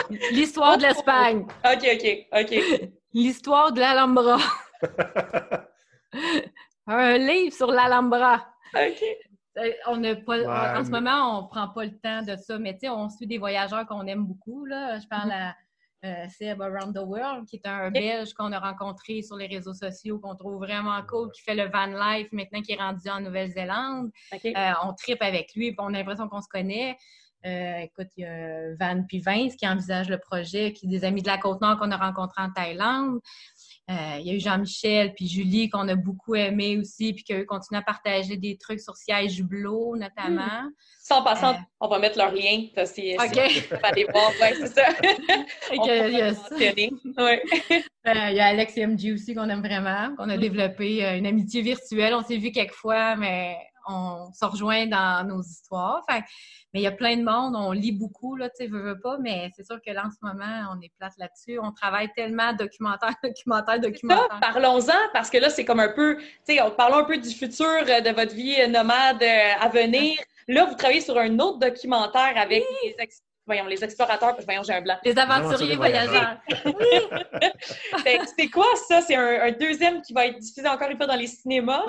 L'histoire 0.31 0.77
de 0.77 0.83
l'Espagne. 0.83 1.45
OK, 1.63 1.87
OK, 1.93 2.27
OK. 2.41 2.89
L'histoire 3.13 3.71
de 3.71 3.79
l'Alhambra. 3.79 4.37
un 6.87 7.17
livre 7.17 7.53
sur 7.53 7.71
l'Alhambra. 7.71 8.47
OK. 8.75 9.03
Euh, 9.57 9.71
on 9.87 10.01
pas, 10.23 10.79
en 10.79 10.85
ce 10.85 10.91
moment, 10.91 11.39
on 11.39 11.43
ne 11.43 11.47
prend 11.47 11.67
pas 11.69 11.85
le 11.85 11.97
temps 11.97 12.21
de 12.21 12.35
ça, 12.35 12.59
mais 12.59 12.77
on 12.89 13.09
suit 13.09 13.27
des 13.27 13.37
voyageurs 13.37 13.85
qu'on 13.87 14.05
aime 14.05 14.25
beaucoup. 14.25 14.65
Là. 14.65 14.99
Je 14.99 15.07
parle 15.07 15.31
à 15.31 15.55
euh, 16.05 16.27
Seb 16.29 16.61
Around 16.61 16.95
the 16.95 17.03
World, 17.03 17.47
qui 17.47 17.55
est 17.55 17.67
un 17.67 17.89
Belge 17.89 18.33
qu'on 18.33 18.51
a 18.51 18.59
rencontré 18.59 19.23
sur 19.23 19.35
les 19.35 19.47
réseaux 19.47 19.73
sociaux, 19.73 20.19
qu'on 20.19 20.35
trouve 20.35 20.57
vraiment 20.57 21.01
cool, 21.07 21.31
qui 21.31 21.41
fait 21.41 21.55
le 21.55 21.69
van 21.71 21.87
life 21.87 22.27
maintenant, 22.31 22.61
qui 22.61 22.73
est 22.73 22.79
rendu 22.79 23.09
en 23.09 23.21
Nouvelle-Zélande. 23.21 24.11
Euh, 24.33 24.71
on 24.83 24.93
tripe 24.93 25.21
avec 25.23 25.55
lui, 25.55 25.73
on 25.79 25.93
a 25.93 25.97
l'impression 25.97 26.29
qu'on 26.29 26.41
se 26.41 26.49
connaît. 26.49 26.95
écoute, 27.43 28.09
il 28.15 28.23
y 28.23 28.25
a 28.25 28.75
Van 28.79 29.03
puis 29.07 29.21
Vince 29.21 29.55
qui 29.55 29.67
envisage 29.67 30.07
le 30.09 30.19
projet, 30.19 30.71
qui 30.71 30.87
des 30.87 31.03
amis 31.03 31.23
de 31.23 31.27
la 31.27 31.39
Côte-Nord 31.39 31.79
qu'on 31.79 31.91
a 31.91 31.97
rencontrés 31.97 32.43
en 32.43 32.51
Thaïlande. 32.51 33.19
Euh, 33.89 34.17
il 34.19 34.27
y 34.27 34.31
a 34.31 34.33
eu 34.33 34.39
Jean-Michel, 34.39 35.13
puis 35.13 35.27
Julie, 35.27 35.69
qu'on 35.69 35.87
a 35.87 35.95
beaucoup 35.95 36.35
aimé 36.35 36.77
aussi, 36.77 37.13
puis 37.13 37.23
qu'eux 37.23 37.45
continuent 37.45 37.79
à 37.79 37.83
partager 37.83 38.35
des 38.35 38.57
trucs 38.57 38.81
sur 38.81 38.97
Siège 38.97 39.41
Bleu, 39.43 39.97
notamment. 39.97 40.41
Hmm. 40.41 40.71
Sans 41.01 41.23
passant, 41.23 41.53
euh, 41.53 41.59
on 41.79 41.87
va 41.87 41.99
mettre 41.99 42.17
leur 42.17 42.33
lien. 42.33 42.65
OK. 42.75 43.79
va 43.81 43.87
aller 43.87 44.05
voir. 44.11 44.29
Ouais, 44.41 44.55
c'est 44.55 44.67
ça. 44.67 44.83
il 45.71 46.17
y 46.17 46.21
a 46.21 46.33
ça. 46.33 46.55
Ouais. 46.57 47.41
Euh, 47.71 48.29
il 48.29 48.35
y 48.35 48.39
a 48.39 48.47
Alex 48.47 48.77
et 48.77 48.85
MG 48.85 49.13
aussi 49.13 49.33
qu'on 49.33 49.47
aime 49.49 49.61
vraiment, 49.61 50.13
qu'on 50.17 50.29
a 50.29 50.35
hmm. 50.35 50.41
développé 50.41 51.17
une 51.17 51.25
amitié 51.25 51.61
virtuelle. 51.61 52.13
On 52.13 52.23
s'est 52.23 52.37
vu 52.37 52.51
quelques 52.51 52.73
fois, 52.73 53.15
mais 53.15 53.55
on 53.87 54.31
se 54.33 54.45
rejoint 54.45 54.85
dans 54.85 55.27
nos 55.27 55.41
histoires. 55.41 56.03
mais 56.09 56.23
il 56.73 56.81
y 56.81 56.87
a 56.87 56.91
plein 56.91 57.17
de 57.17 57.23
monde, 57.23 57.55
on 57.55 57.71
lit 57.71 57.91
beaucoup, 57.91 58.35
là, 58.35 58.49
tu 58.49 58.57
sais, 58.57 58.67
veux, 58.67 58.81
veux 58.81 58.99
pas, 58.99 59.17
mais 59.19 59.51
c'est 59.55 59.65
sûr 59.65 59.79
que 59.81 59.91
là, 59.91 60.05
en 60.05 60.11
ce 60.11 60.17
moment, 60.21 60.73
on 60.75 60.81
est 60.81 60.91
place 60.97 61.15
là-dessus. 61.17 61.59
On 61.61 61.71
travaille 61.71 62.11
tellement 62.15 62.53
documentaire, 62.53 63.13
documentaire, 63.23 63.79
documentaire. 63.79 64.39
Parlons-en, 64.39 65.11
parce 65.13 65.29
que 65.29 65.37
là, 65.37 65.49
c'est 65.49 65.65
comme 65.65 65.79
un 65.79 65.89
peu, 65.89 66.17
tu 66.17 66.55
sais, 66.55 66.59
parlons 66.77 66.97
un 66.97 67.05
peu 67.05 67.17
du 67.17 67.29
futur 67.29 67.65
euh, 67.65 68.01
de 68.01 68.09
votre 68.09 68.33
vie 68.33 68.55
nomade 68.69 69.23
euh, 69.23 69.51
à 69.59 69.69
venir. 69.69 70.17
Là, 70.47 70.65
vous 70.65 70.75
travaillez 70.75 71.01
sur 71.01 71.17
un 71.17 71.39
autre 71.39 71.59
documentaire 71.59 72.33
avec 72.37 72.63
les, 72.83 72.95
voyons, 73.47 73.65
les 73.65 73.83
explorateurs, 73.83 74.35
voyons, 74.43 74.63
j'ai 74.63 74.73
un 74.73 74.81
blanc. 74.81 74.97
Les 75.03 75.17
aventuriers 75.17 75.75
voyageurs. 75.75 76.37
c'est 78.37 78.47
quoi 78.49 78.67
ça? 78.87 79.01
C'est 79.01 79.15
un, 79.15 79.51
deuxième 79.51 80.01
qui 80.01 80.13
va 80.13 80.27
être 80.27 80.37
diffusé 80.37 80.67
encore 80.67 80.89
une 80.89 80.97
fois 80.97 81.07
dans 81.07 81.15
les 81.15 81.27
cinémas. 81.27 81.83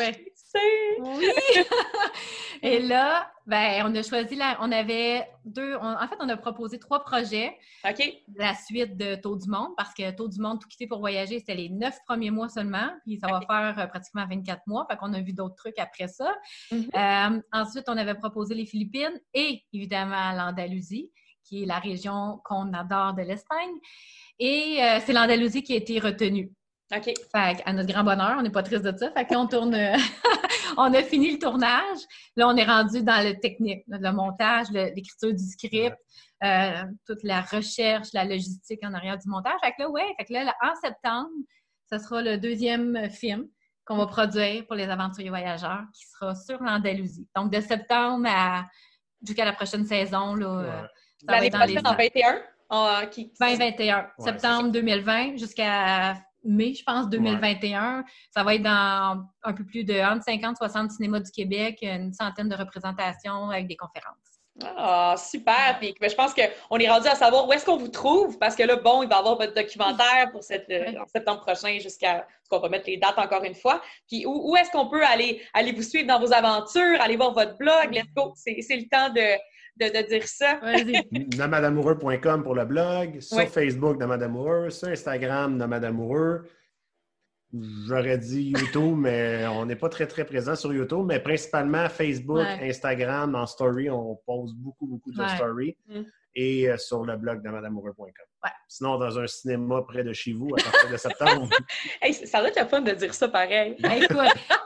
Oui. 0.54 1.26
Et 2.62 2.80
là, 2.80 3.30
ben, 3.46 3.84
on 3.86 3.94
a 3.94 4.02
choisi 4.02 4.34
la, 4.34 4.58
on 4.60 4.72
avait 4.72 5.28
deux, 5.44 5.76
en 5.76 6.06
fait, 6.08 6.16
on 6.20 6.28
a 6.28 6.36
proposé 6.36 6.78
trois 6.78 7.04
projets. 7.04 7.56
OK. 7.88 8.12
La 8.36 8.54
suite 8.54 8.96
de 8.96 9.14
Taux 9.14 9.36
du 9.36 9.48
Monde, 9.48 9.70
parce 9.76 9.94
que 9.94 10.10
Taux 10.10 10.28
du 10.28 10.40
Monde, 10.40 10.60
tout 10.60 10.68
quitter 10.68 10.86
pour 10.86 10.98
voyager, 10.98 11.38
c'était 11.38 11.54
les 11.54 11.68
neuf 11.68 11.98
premiers 12.06 12.30
mois 12.30 12.48
seulement, 12.48 12.90
puis 13.04 13.18
ça 13.18 13.28
va 13.28 13.40
faire 13.40 13.78
euh, 13.78 13.86
pratiquement 13.86 14.26
24 14.28 14.62
mois, 14.66 14.86
fait 14.90 14.96
qu'on 14.96 15.12
a 15.12 15.20
vu 15.20 15.32
d'autres 15.32 15.56
trucs 15.56 15.78
après 15.78 16.08
ça. 16.08 16.34
Mm-hmm. 16.72 17.36
Euh, 17.36 17.40
ensuite, 17.52 17.84
on 17.88 17.96
avait 17.96 18.14
proposé 18.14 18.54
les 18.54 18.66
Philippines 18.66 19.20
et 19.34 19.62
évidemment 19.72 20.32
l'Andalousie 20.32 21.10
qui 21.44 21.62
est 21.62 21.66
la 21.66 21.78
région 21.78 22.40
qu'on 22.44 22.72
adore 22.74 23.14
de 23.14 23.22
l'Espagne. 23.22 23.74
Et 24.38 24.78
euh, 24.82 25.00
c'est 25.04 25.12
l'Andalousie 25.12 25.62
qui 25.62 25.72
a 25.72 25.76
été 25.76 25.98
retenue. 25.98 26.52
OK. 26.94 27.04
Fait 27.04 27.62
à 27.66 27.72
notre 27.72 27.92
grand 27.92 28.04
bonheur, 28.04 28.36
on 28.38 28.42
n'est 28.42 28.50
pas 28.50 28.62
triste 28.62 28.82
de 28.82 28.96
ça. 28.96 29.10
Fait 29.12 29.26
qu'on 29.26 29.46
tourne, 29.46 29.76
on 30.78 30.94
a 30.94 31.02
fini 31.02 31.32
le 31.32 31.38
tournage. 31.38 31.98
Là, 32.36 32.48
on 32.48 32.56
est 32.56 32.64
rendu 32.64 33.02
dans 33.02 33.22
le 33.22 33.38
technique, 33.38 33.84
le 33.88 34.10
montage, 34.10 34.70
l'écriture 34.70 35.34
du 35.34 35.44
script, 35.44 35.96
euh, 36.42 36.82
toute 37.06 37.22
la 37.24 37.42
recherche, 37.42 38.08
la 38.14 38.24
logistique 38.24 38.80
en 38.84 38.94
arrière 38.94 39.18
du 39.18 39.28
montage. 39.28 39.58
Fait 39.62 39.72
que 39.72 39.82
là, 39.82 39.90
ouais, 39.90 40.14
fait 40.18 40.24
que 40.24 40.32
là, 40.32 40.54
en 40.62 40.74
septembre, 40.76 41.30
ce 41.90 41.98
sera 41.98 42.22
le 42.22 42.38
deuxième 42.38 43.10
film 43.10 43.46
qu'on 43.84 43.96
va 43.96 44.06
produire 44.06 44.66
pour 44.66 44.76
les 44.76 44.88
aventuriers 44.88 45.30
voyageurs 45.30 45.84
qui 45.94 46.06
sera 46.06 46.34
sur 46.34 46.62
l'Andalousie. 46.62 47.26
Donc, 47.34 47.52
de 47.52 47.60
septembre 47.60 48.26
à 48.30 48.64
jusqu'à 49.26 49.44
la 49.44 49.52
prochaine 49.52 49.84
saison, 49.84 50.34
là, 50.34 50.60
euh, 50.60 50.82
L'année 51.26 51.50
prochaine, 51.50 51.86
en 51.86 51.94
21? 51.94 52.40
En, 52.70 53.06
qui... 53.06 53.32
2021. 53.40 54.10
septembre 54.18 54.70
2020 54.70 55.36
jusqu'à 55.36 56.16
mai, 56.44 56.74
je 56.74 56.82
pense, 56.84 57.08
2021. 57.08 58.04
Ça 58.30 58.44
va 58.44 58.54
être 58.54 58.62
dans 58.62 59.24
un 59.42 59.52
peu 59.52 59.64
plus 59.64 59.84
de 59.84 59.94
50, 59.94 60.56
60 60.56 60.90
cinémas 60.92 61.20
du 61.20 61.30
Québec, 61.30 61.78
une 61.82 62.12
centaine 62.12 62.48
de 62.48 62.56
représentations 62.56 63.50
avec 63.50 63.66
des 63.66 63.76
conférences. 63.76 64.38
Ah, 64.64 65.14
super! 65.16 65.76
Puis, 65.78 65.94
ben, 66.00 66.10
je 66.10 66.16
pense 66.16 66.34
qu'on 66.34 66.78
est 66.78 66.88
rendu 66.88 67.06
à 67.06 67.14
savoir 67.14 67.46
où 67.46 67.52
est-ce 67.52 67.64
qu'on 67.64 67.76
vous 67.76 67.88
trouve, 67.88 68.38
parce 68.38 68.56
que 68.56 68.64
là, 68.64 68.76
bon, 68.76 69.02
il 69.04 69.08
va 69.08 69.16
y 69.16 69.18
avoir 69.18 69.36
votre 69.36 69.54
documentaire 69.54 70.30
pour 70.32 70.42
cette, 70.42 70.68
euh, 70.70 70.98
en 71.00 71.06
septembre 71.06 71.40
prochain 71.42 71.78
jusqu'à 71.78 72.26
ce 72.42 72.48
qu'on 72.48 72.58
va 72.58 72.68
mettre 72.68 72.88
les 72.88 72.96
dates 72.96 73.18
encore 73.18 73.44
une 73.44 73.54
fois. 73.54 73.80
Puis, 74.08 74.26
où, 74.26 74.56
est-ce 74.56 74.70
qu'on 74.70 74.88
peut 74.88 75.04
aller, 75.04 75.42
aller 75.54 75.72
vous 75.72 75.82
suivre 75.82 76.08
dans 76.08 76.18
vos 76.18 76.32
aventures, 76.32 77.00
aller 77.00 77.16
voir 77.16 77.34
votre 77.34 77.56
blog? 77.56 77.92
Let's 77.92 78.12
go! 78.16 78.32
C'est 78.34 78.56
le 78.56 78.88
temps 78.88 79.10
de, 79.10 79.38
de, 79.78 80.08
dire 80.08 80.26
ça. 80.26 80.60
Nomadamoureux.com 81.38 82.42
pour 82.42 82.54
le 82.54 82.64
blog, 82.64 83.20
sur 83.20 83.48
Facebook 83.48 83.98
Nomadamoureux, 83.98 84.70
sur 84.70 84.88
Instagram 84.88 85.56
Nomadamoureux. 85.56 86.44
J'aurais 87.86 88.18
dit 88.18 88.50
YouTube, 88.50 88.96
mais 88.98 89.46
on 89.46 89.64
n'est 89.64 89.76
pas 89.76 89.88
très, 89.88 90.06
très 90.06 90.24
présent 90.24 90.54
sur 90.54 90.72
YouTube, 90.72 91.06
mais 91.06 91.20
principalement 91.20 91.88
Facebook, 91.88 92.44
Instagram, 92.60 93.34
en 93.34 93.46
story, 93.46 93.88
on 93.88 94.16
pose 94.26 94.54
beaucoup, 94.54 94.86
beaucoup 94.86 95.12
de 95.12 95.26
stories. 95.28 95.76
Mm. 95.88 96.02
Et 96.34 96.68
euh, 96.68 96.76
sur 96.76 97.04
le 97.04 97.16
blog 97.16 97.42
de 97.42 97.50
madamoureux.com. 97.50 98.28
Sinon, 98.68 98.98
dans 98.98 99.18
un 99.18 99.26
cinéma 99.26 99.82
près 99.82 100.04
de 100.04 100.12
chez 100.12 100.32
vous 100.32 100.50
à 100.58 100.62
partir 100.62 100.90
de 100.90 100.96
septembre. 100.96 101.48
ça 102.24 102.38
doit 102.40 102.48
être 102.48 102.60
le 102.60 102.68
fun 102.68 102.80
de 102.82 102.92
dire 102.92 103.14
ça 103.14 103.28
pareil. 103.28 103.76
Écoute, 103.96 104.18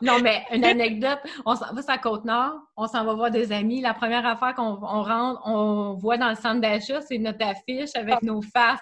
non, 0.02 0.18
mais 0.20 0.42
une 0.52 0.64
anecdote, 0.64 1.20
on 1.46 1.54
s'en 1.54 1.72
va 1.72 1.82
sur 1.82 1.92
la 1.92 1.98
Côte-Nord, 1.98 2.60
on 2.76 2.86
s'en 2.86 3.04
va 3.04 3.14
voir 3.14 3.30
des 3.30 3.52
amis. 3.52 3.80
La 3.80 3.94
première 3.94 4.26
affaire 4.26 4.54
qu'on 4.54 4.74
rentre, 4.74 5.40
on 5.46 5.94
voit 5.94 6.18
dans 6.18 6.30
le 6.30 6.34
centre 6.34 6.60
d'achat, 6.60 7.00
c'est 7.00 7.18
notre 7.18 7.44
affiche 7.46 7.90
avec 7.94 8.14
ah. 8.14 8.20
nos 8.22 8.42
faces. 8.42 8.80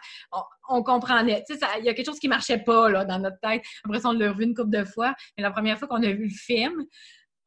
On, 0.69 0.83
comprenait. 0.83 1.43
Tu 1.49 1.57
sais, 1.57 1.67
il 1.81 1.85
y 1.85 1.89
a 1.89 1.95
quelque 1.95 2.07
chose 2.07 2.21
qui 2.21 2.29
marchait 2.29 2.59
pas 2.59 2.89
là, 2.89 3.05
dans 3.05 3.19
notre 3.19 3.39
tête. 3.41 3.63
Après 3.85 4.01
ça, 4.01 4.09
on 4.09 4.13
l'a 4.13 4.31
revu 4.31 4.45
une 4.45 4.55
couple 4.55 4.71
de 4.71 4.85
fois. 4.85 5.15
Mais 5.37 5.43
la 5.43 5.51
première 5.51 5.79
fois 5.79 5.89
qu'on 5.89 6.03
a 6.03 6.13
vu 6.13 6.25
le 6.25 6.35
film, 6.35 6.85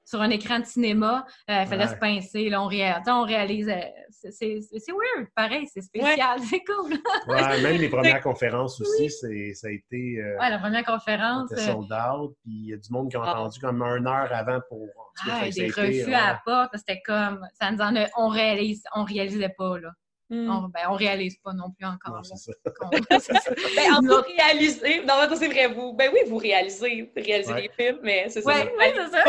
sur 0.06 0.22
un 0.22 0.30
écran 0.30 0.60
de 0.60 0.66
cinéma, 0.66 1.26
euh, 1.50 1.62
il 1.62 1.68
fallait 1.68 1.86
Ouais. 1.86 1.90
se 1.90 1.96
pincer. 1.96 2.50
Là, 2.50 2.62
on, 2.62 2.68
réalise. 2.68 3.70
euh, 3.70 3.80
c'est- 4.12 4.60
weird, 4.92 5.28
pareil, 5.36 5.68
c'est 5.74 5.82
spécial, 5.82 6.40
c'est 6.50 6.64
cool. 6.66 6.94
Ouais, 7.28 7.62
même 7.62 7.78
les 7.82 7.90
premières 7.90 8.22
conférences 8.22 8.80
aussi, 8.82 9.10
c'est, 9.10 9.54
ça 9.54 9.68
a 9.68 9.72
été 9.72 10.20
euh, 10.20 10.38
Ouais, 10.40 10.50
la 10.50 10.60
première 10.60 10.84
conférence, 10.86 11.50
c'était 11.50 11.62
sold 11.72 11.92
out. 11.92 12.36
Puis 12.44 12.52
il 12.54 12.70
y 12.70 12.74
a 12.74 12.78
du 12.78 12.90
monde 12.92 13.10
qui 13.10 13.18
a 13.18 13.22
Ah. 13.24 13.32
entendu 13.40 13.60
comme 13.60 13.82
une 13.82 14.08
heure 14.08 14.30
avant 14.32 14.60
pour. 14.70 14.82
en 14.84 14.86
tout 15.22 15.28
cas, 15.30 15.38
ah, 15.42 15.46
a 15.46 15.50
des 15.50 15.68
refus 15.68 16.14
à 16.14 16.28
la 16.34 16.42
porte, 16.46 16.72
c'était 16.78 17.02
comme. 17.06 17.46
Ça 17.60 17.72
nous 17.72 17.80
en 17.82 17.96
a- 17.96 18.08
on 18.18 18.28
réalise, 18.30 18.84
on 18.96 19.04
réalisait 19.04 19.54
pas, 19.58 19.78
là. 19.80 19.90
Hmm. 20.34 20.50
On, 20.50 20.62
ben, 20.70 20.82
on 20.90 20.94
réalise 20.96 21.38
pas 21.38 21.54
non 21.54 21.70
plus 21.70 21.86
encore. 21.86 22.16
Non, 22.16 22.24
ça. 22.24 22.36
Ben, 23.76 23.94
en 23.94 24.22
réalisez, 24.24 25.00
non, 25.06 25.14
mais 25.22 25.30
ça, 25.30 25.36
c'est 25.36 25.48
vrai, 25.48 25.68
vous, 25.68 25.94
ben 25.94 26.10
oui, 26.12 26.20
vous 26.28 26.38
réalisez, 26.38 27.04
vous 27.16 27.22
réalisez 27.24 27.54
Ouais. 27.54 27.70
des 27.78 27.84
films, 27.84 28.00
mais 28.02 28.30
c'est 28.30 28.42
ça. 28.42 28.50
Ouais, 28.50 28.94
c'est 28.96 29.12
ça. 29.12 29.24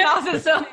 non, 0.00 0.30
c'est 0.30 0.38
ça. 0.40 0.66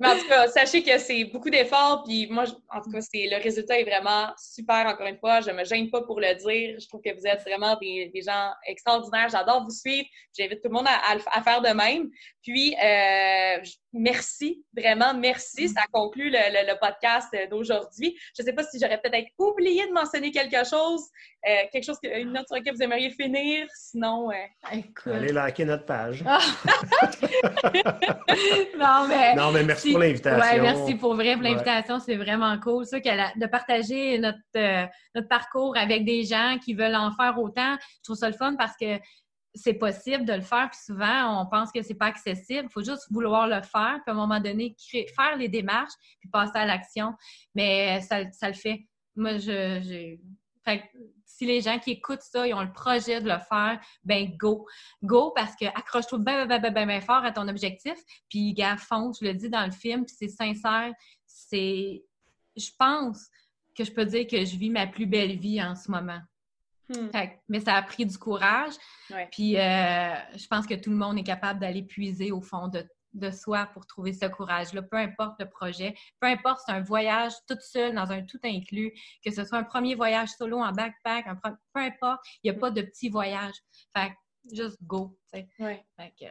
Mais 0.00 0.08
en 0.08 0.16
tout 0.18 0.26
cas, 0.26 0.48
sachez 0.48 0.82
que 0.82 0.98
c'est 0.98 1.24
beaucoup 1.26 1.48
d'efforts, 1.48 2.02
puis 2.04 2.26
moi, 2.28 2.44
je- 2.44 2.52
en 2.76 2.80
tout 2.82 2.90
cas, 2.90 3.00
c'est 3.00 3.28
le 3.30 3.40
résultat 3.40 3.78
est 3.78 3.84
vraiment 3.84 4.32
super, 4.36 4.84
encore 4.86 5.06
une 5.06 5.18
fois. 5.18 5.40
Je 5.42 5.50
me 5.52 5.64
gêne 5.64 5.90
pas 5.90 6.02
pour 6.02 6.18
le 6.18 6.34
dire. 6.34 6.76
Je 6.80 6.88
trouve 6.88 7.00
que 7.02 7.14
vous 7.16 7.24
êtes 7.24 7.42
vraiment 7.42 7.76
des, 7.80 8.10
des 8.12 8.22
gens 8.22 8.50
extraordinaires. 8.66 9.28
J'adore 9.30 9.62
vous 9.62 9.70
suivre. 9.70 10.06
J'invite 10.36 10.60
tout 10.60 10.68
le 10.70 10.74
monde 10.74 10.88
à, 10.88 11.12
à 11.12 11.14
le- 11.14 11.22
à 11.30 11.40
faire 11.42 11.60
de 11.62 11.68
même. 11.68 12.10
Puis, 12.42 12.74
euh, 12.82 13.58
merci, 13.92 14.64
vraiment, 14.76 15.14
merci. 15.14 15.68
Ça 15.68 15.82
conclut 15.92 16.30
le, 16.30 16.38
le- 16.38 16.72
le 16.72 16.78
podcast 16.80 17.28
d'aujourd'hui. 17.50 18.18
Je 18.36 18.42
sais 18.42 18.52
pas 18.52 18.64
si 18.64 18.78
j'aurais 18.80 19.00
peut-être 19.00 19.28
oublié 19.38 19.86
de 19.86 19.92
mentionner 19.92 20.30
quelque 20.32 20.64
chose, 20.68 21.02
euh, 21.48 21.50
quelque 21.72 21.84
chose, 21.84 21.98
que- 22.02 22.20
une 22.20 22.32
note 22.32 22.46
sur 22.46 22.56
laquelle 22.56 22.74
vous 22.74 22.82
aimeriez 22.82 23.10
finir. 23.10 23.66
Sinon, 23.74 24.30
euh, 24.30 24.34
Écoute. 24.72 25.12
Allez 25.12 25.32
liker 25.32 25.64
notre 25.64 25.84
page. 25.86 26.22
Ah. 26.26 26.40
non, 28.78 29.06
mais. 29.08 29.34
Non, 29.34 29.52
mais 29.52 29.62
merci 29.64 29.88
Si- 29.88 29.92
pour 29.92 30.00
l'invitation. 30.00 30.40
Ouais, 30.40 30.60
merci 30.60 30.94
pour 30.94 31.14
vrai 31.14 31.34
pour 31.34 31.42
Ouais. 31.42 31.50
l'invitation. 31.50 31.98
C'est 31.98 32.16
vraiment 32.16 32.58
cool. 32.58 32.86
Ça, 32.86 32.98
de 32.98 33.46
partager 33.46 34.18
notre, 34.18 34.38
euh, 34.56 34.84
notre 35.14 35.28
parcours 35.28 35.76
avec 35.76 36.04
des 36.04 36.24
gens 36.24 36.58
qui 36.64 36.74
veulent 36.74 36.94
en 36.96 37.12
faire 37.12 37.38
autant. 37.38 37.76
Je 37.98 38.02
trouve 38.04 38.16
ça 38.16 38.28
le 38.28 38.34
fun 38.36 38.54
parce 38.56 38.76
que 38.76 38.98
c'est 39.54 39.74
possible 39.74 40.24
de 40.24 40.32
le 40.32 40.40
faire. 40.40 40.70
Puis 40.70 40.80
souvent, 40.84 41.42
on 41.42 41.46
pense 41.46 41.70
que 41.72 41.82
c'est 41.82 41.94
pas 41.94 42.06
accessible. 42.06 42.68
Il 42.68 42.72
faut 42.72 42.82
juste 42.82 43.06
vouloir 43.10 43.46
le 43.46 43.62
faire. 43.62 44.00
Puis 44.04 44.08
à 44.08 44.12
un 44.12 44.14
moment 44.14 44.40
donné, 44.40 44.74
créer- 44.74 45.06
faire 45.08 45.36
les 45.36 45.48
démarches 45.48 45.92
puis 46.20 46.28
passer 46.30 46.56
à 46.56 46.66
l'action. 46.66 47.14
Mais 47.54 48.00
ça, 48.00 48.30
ça 48.32 48.48
le 48.48 48.54
fait. 48.54 48.86
Moi, 49.14 49.38
je, 49.38 49.80
j'ai- 49.82 50.20
fait 50.64 50.90
si 51.26 51.44
les 51.46 51.60
gens 51.60 51.78
qui 51.78 51.92
écoutent 51.92 52.22
ça, 52.22 52.46
ils 52.46 52.54
ont 52.54 52.62
le 52.62 52.72
projet 52.72 53.20
de 53.20 53.28
le 53.28 53.38
faire, 53.48 53.80
ben 54.04 54.36
go. 54.36 54.66
Go 55.02 55.32
parce 55.34 55.56
que 55.56 55.64
accroche-toi 55.66 56.18
bien, 56.18 56.46
bien, 56.46 56.58
bien, 56.58 56.70
bien, 56.70 56.86
bien 56.86 57.00
fort 57.00 57.24
à 57.24 57.32
ton 57.32 57.48
objectif. 57.48 57.94
Puis, 58.28 58.52
gars, 58.54 58.76
fonce, 58.76 59.18
je 59.20 59.26
le 59.26 59.34
dis 59.34 59.48
dans 59.48 59.64
le 59.64 59.72
film, 59.72 60.04
puis 60.04 60.14
c'est 60.16 60.28
sincère. 60.28 60.92
C'est. 61.26 62.04
Je 62.56 62.70
pense 62.78 63.28
que 63.74 63.84
je 63.84 63.90
peux 63.92 64.04
dire 64.04 64.26
que 64.26 64.44
je 64.44 64.56
vis 64.56 64.70
ma 64.70 64.86
plus 64.86 65.06
belle 65.06 65.38
vie 65.38 65.62
en 65.62 65.74
ce 65.74 65.90
moment. 65.90 66.20
Hmm. 66.88 67.10
Fait 67.10 67.40
mais 67.48 67.60
ça 67.60 67.74
a 67.74 67.82
pris 67.82 68.06
du 68.06 68.18
courage. 68.18 68.74
Ouais. 69.10 69.28
Puis, 69.32 69.58
euh, 69.58 70.14
je 70.36 70.46
pense 70.46 70.66
que 70.66 70.74
tout 70.74 70.90
le 70.90 70.96
monde 70.96 71.18
est 71.18 71.24
capable 71.24 71.60
d'aller 71.60 71.82
puiser 71.82 72.32
au 72.32 72.40
fond 72.40 72.68
de, 72.68 72.86
de 73.14 73.30
soi 73.30 73.66
pour 73.66 73.86
trouver 73.86 74.12
ce 74.12 74.26
courage-là, 74.26 74.82
peu 74.82 74.96
importe 74.96 75.40
le 75.40 75.48
projet, 75.48 75.94
peu 76.20 76.26
importe 76.26 76.60
si 76.60 76.64
c'est 76.66 76.72
un 76.72 76.82
voyage 76.82 77.32
toute 77.46 77.60
seule 77.60 77.94
dans 77.94 78.10
un 78.10 78.22
tout 78.22 78.40
inclus, 78.44 78.92
que 79.24 79.30
ce 79.30 79.44
soit 79.44 79.58
un 79.58 79.64
premier 79.64 79.94
voyage 79.94 80.30
solo 80.30 80.58
en 80.58 80.72
backpack, 80.72 81.26
un 81.26 81.36
peu 81.36 81.80
importe, 81.80 82.20
il 82.42 82.50
n'y 82.50 82.56
a 82.56 82.58
pas 82.58 82.70
de 82.70 82.82
petit 82.82 83.08
voyage. 83.08 83.54
Fait 83.94 84.10
que 84.10 84.56
just 84.56 84.78
go. 84.82 85.16
Ouais. 85.32 85.48
Fait 85.96 86.14
que, 86.18 86.26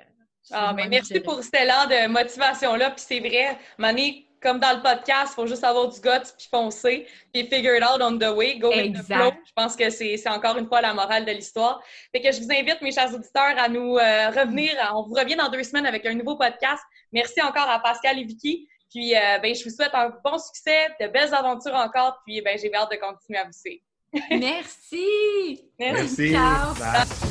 Ah, 0.51 0.73
moi, 0.73 0.87
merci 0.87 1.19
pour 1.19 1.41
cet 1.43 1.53
élan 1.55 1.85
de 1.85 2.07
motivation-là. 2.07 2.91
Puis 2.91 3.05
c'est 3.07 3.19
vrai, 3.19 3.57
Mané, 3.77 4.27
comme 4.41 4.59
dans 4.59 4.75
le 4.75 4.81
podcast, 4.81 5.33
il 5.33 5.35
faut 5.35 5.45
juste 5.45 5.63
avoir 5.63 5.87
du 5.87 5.99
guts 6.01 6.09
puis 6.37 6.47
foncer. 6.49 7.07
Puis 7.33 7.47
figure 7.47 7.75
it 7.75 7.83
out 7.83 8.01
on 8.01 8.17
the 8.17 8.35
way, 8.35 8.57
go 8.57 8.69
with 8.69 8.93
the 8.93 8.97
Exact. 8.99 9.15
flow. 9.15 9.31
Je 9.45 9.51
pense 9.55 9.75
que 9.75 9.89
c'est 9.89 10.17
c'est 10.17 10.29
encore 10.29 10.57
une 10.57 10.67
fois 10.67 10.81
la 10.81 10.93
morale 10.93 11.25
de 11.25 11.31
l'histoire. 11.31 11.81
Fait 12.11 12.21
que 12.21 12.31
je 12.31 12.39
vous 12.41 12.51
invite, 12.51 12.81
mes 12.81 12.91
chers 12.91 13.13
auditeurs, 13.13 13.53
à 13.57 13.69
nous 13.69 13.97
euh, 13.97 14.29
revenir. 14.29 14.71
On 14.95 15.03
vous 15.03 15.13
revient 15.13 15.35
dans 15.35 15.49
deux 15.49 15.63
semaines 15.63 15.85
avec 15.85 16.05
un 16.05 16.15
nouveau 16.15 16.35
podcast. 16.37 16.81
Merci 17.11 17.41
encore 17.41 17.69
à 17.69 17.79
Pascal 17.79 18.17
et 18.19 18.23
Vicky. 18.23 18.67
Puis 18.89 19.15
euh, 19.15 19.37
ben, 19.39 19.53
je 19.55 19.63
vous 19.63 19.69
souhaite 19.69 19.93
un 19.93 20.11
bon 20.23 20.37
succès, 20.37 20.87
de 20.99 21.07
belles 21.07 21.33
aventures 21.33 21.75
encore. 21.75 22.19
Puis 22.25 22.41
ben, 22.41 22.57
j'ai 22.59 22.73
hâte 22.73 22.91
de 22.91 22.97
continuer 22.97 23.39
à 23.39 23.45
vous 23.45 23.53
suivre. 23.53 23.83
Merci! 24.31 25.63
Merci. 25.79 25.93
Merci. 25.93 26.31
Ciao. 26.31 26.73
Bye. 26.75 27.30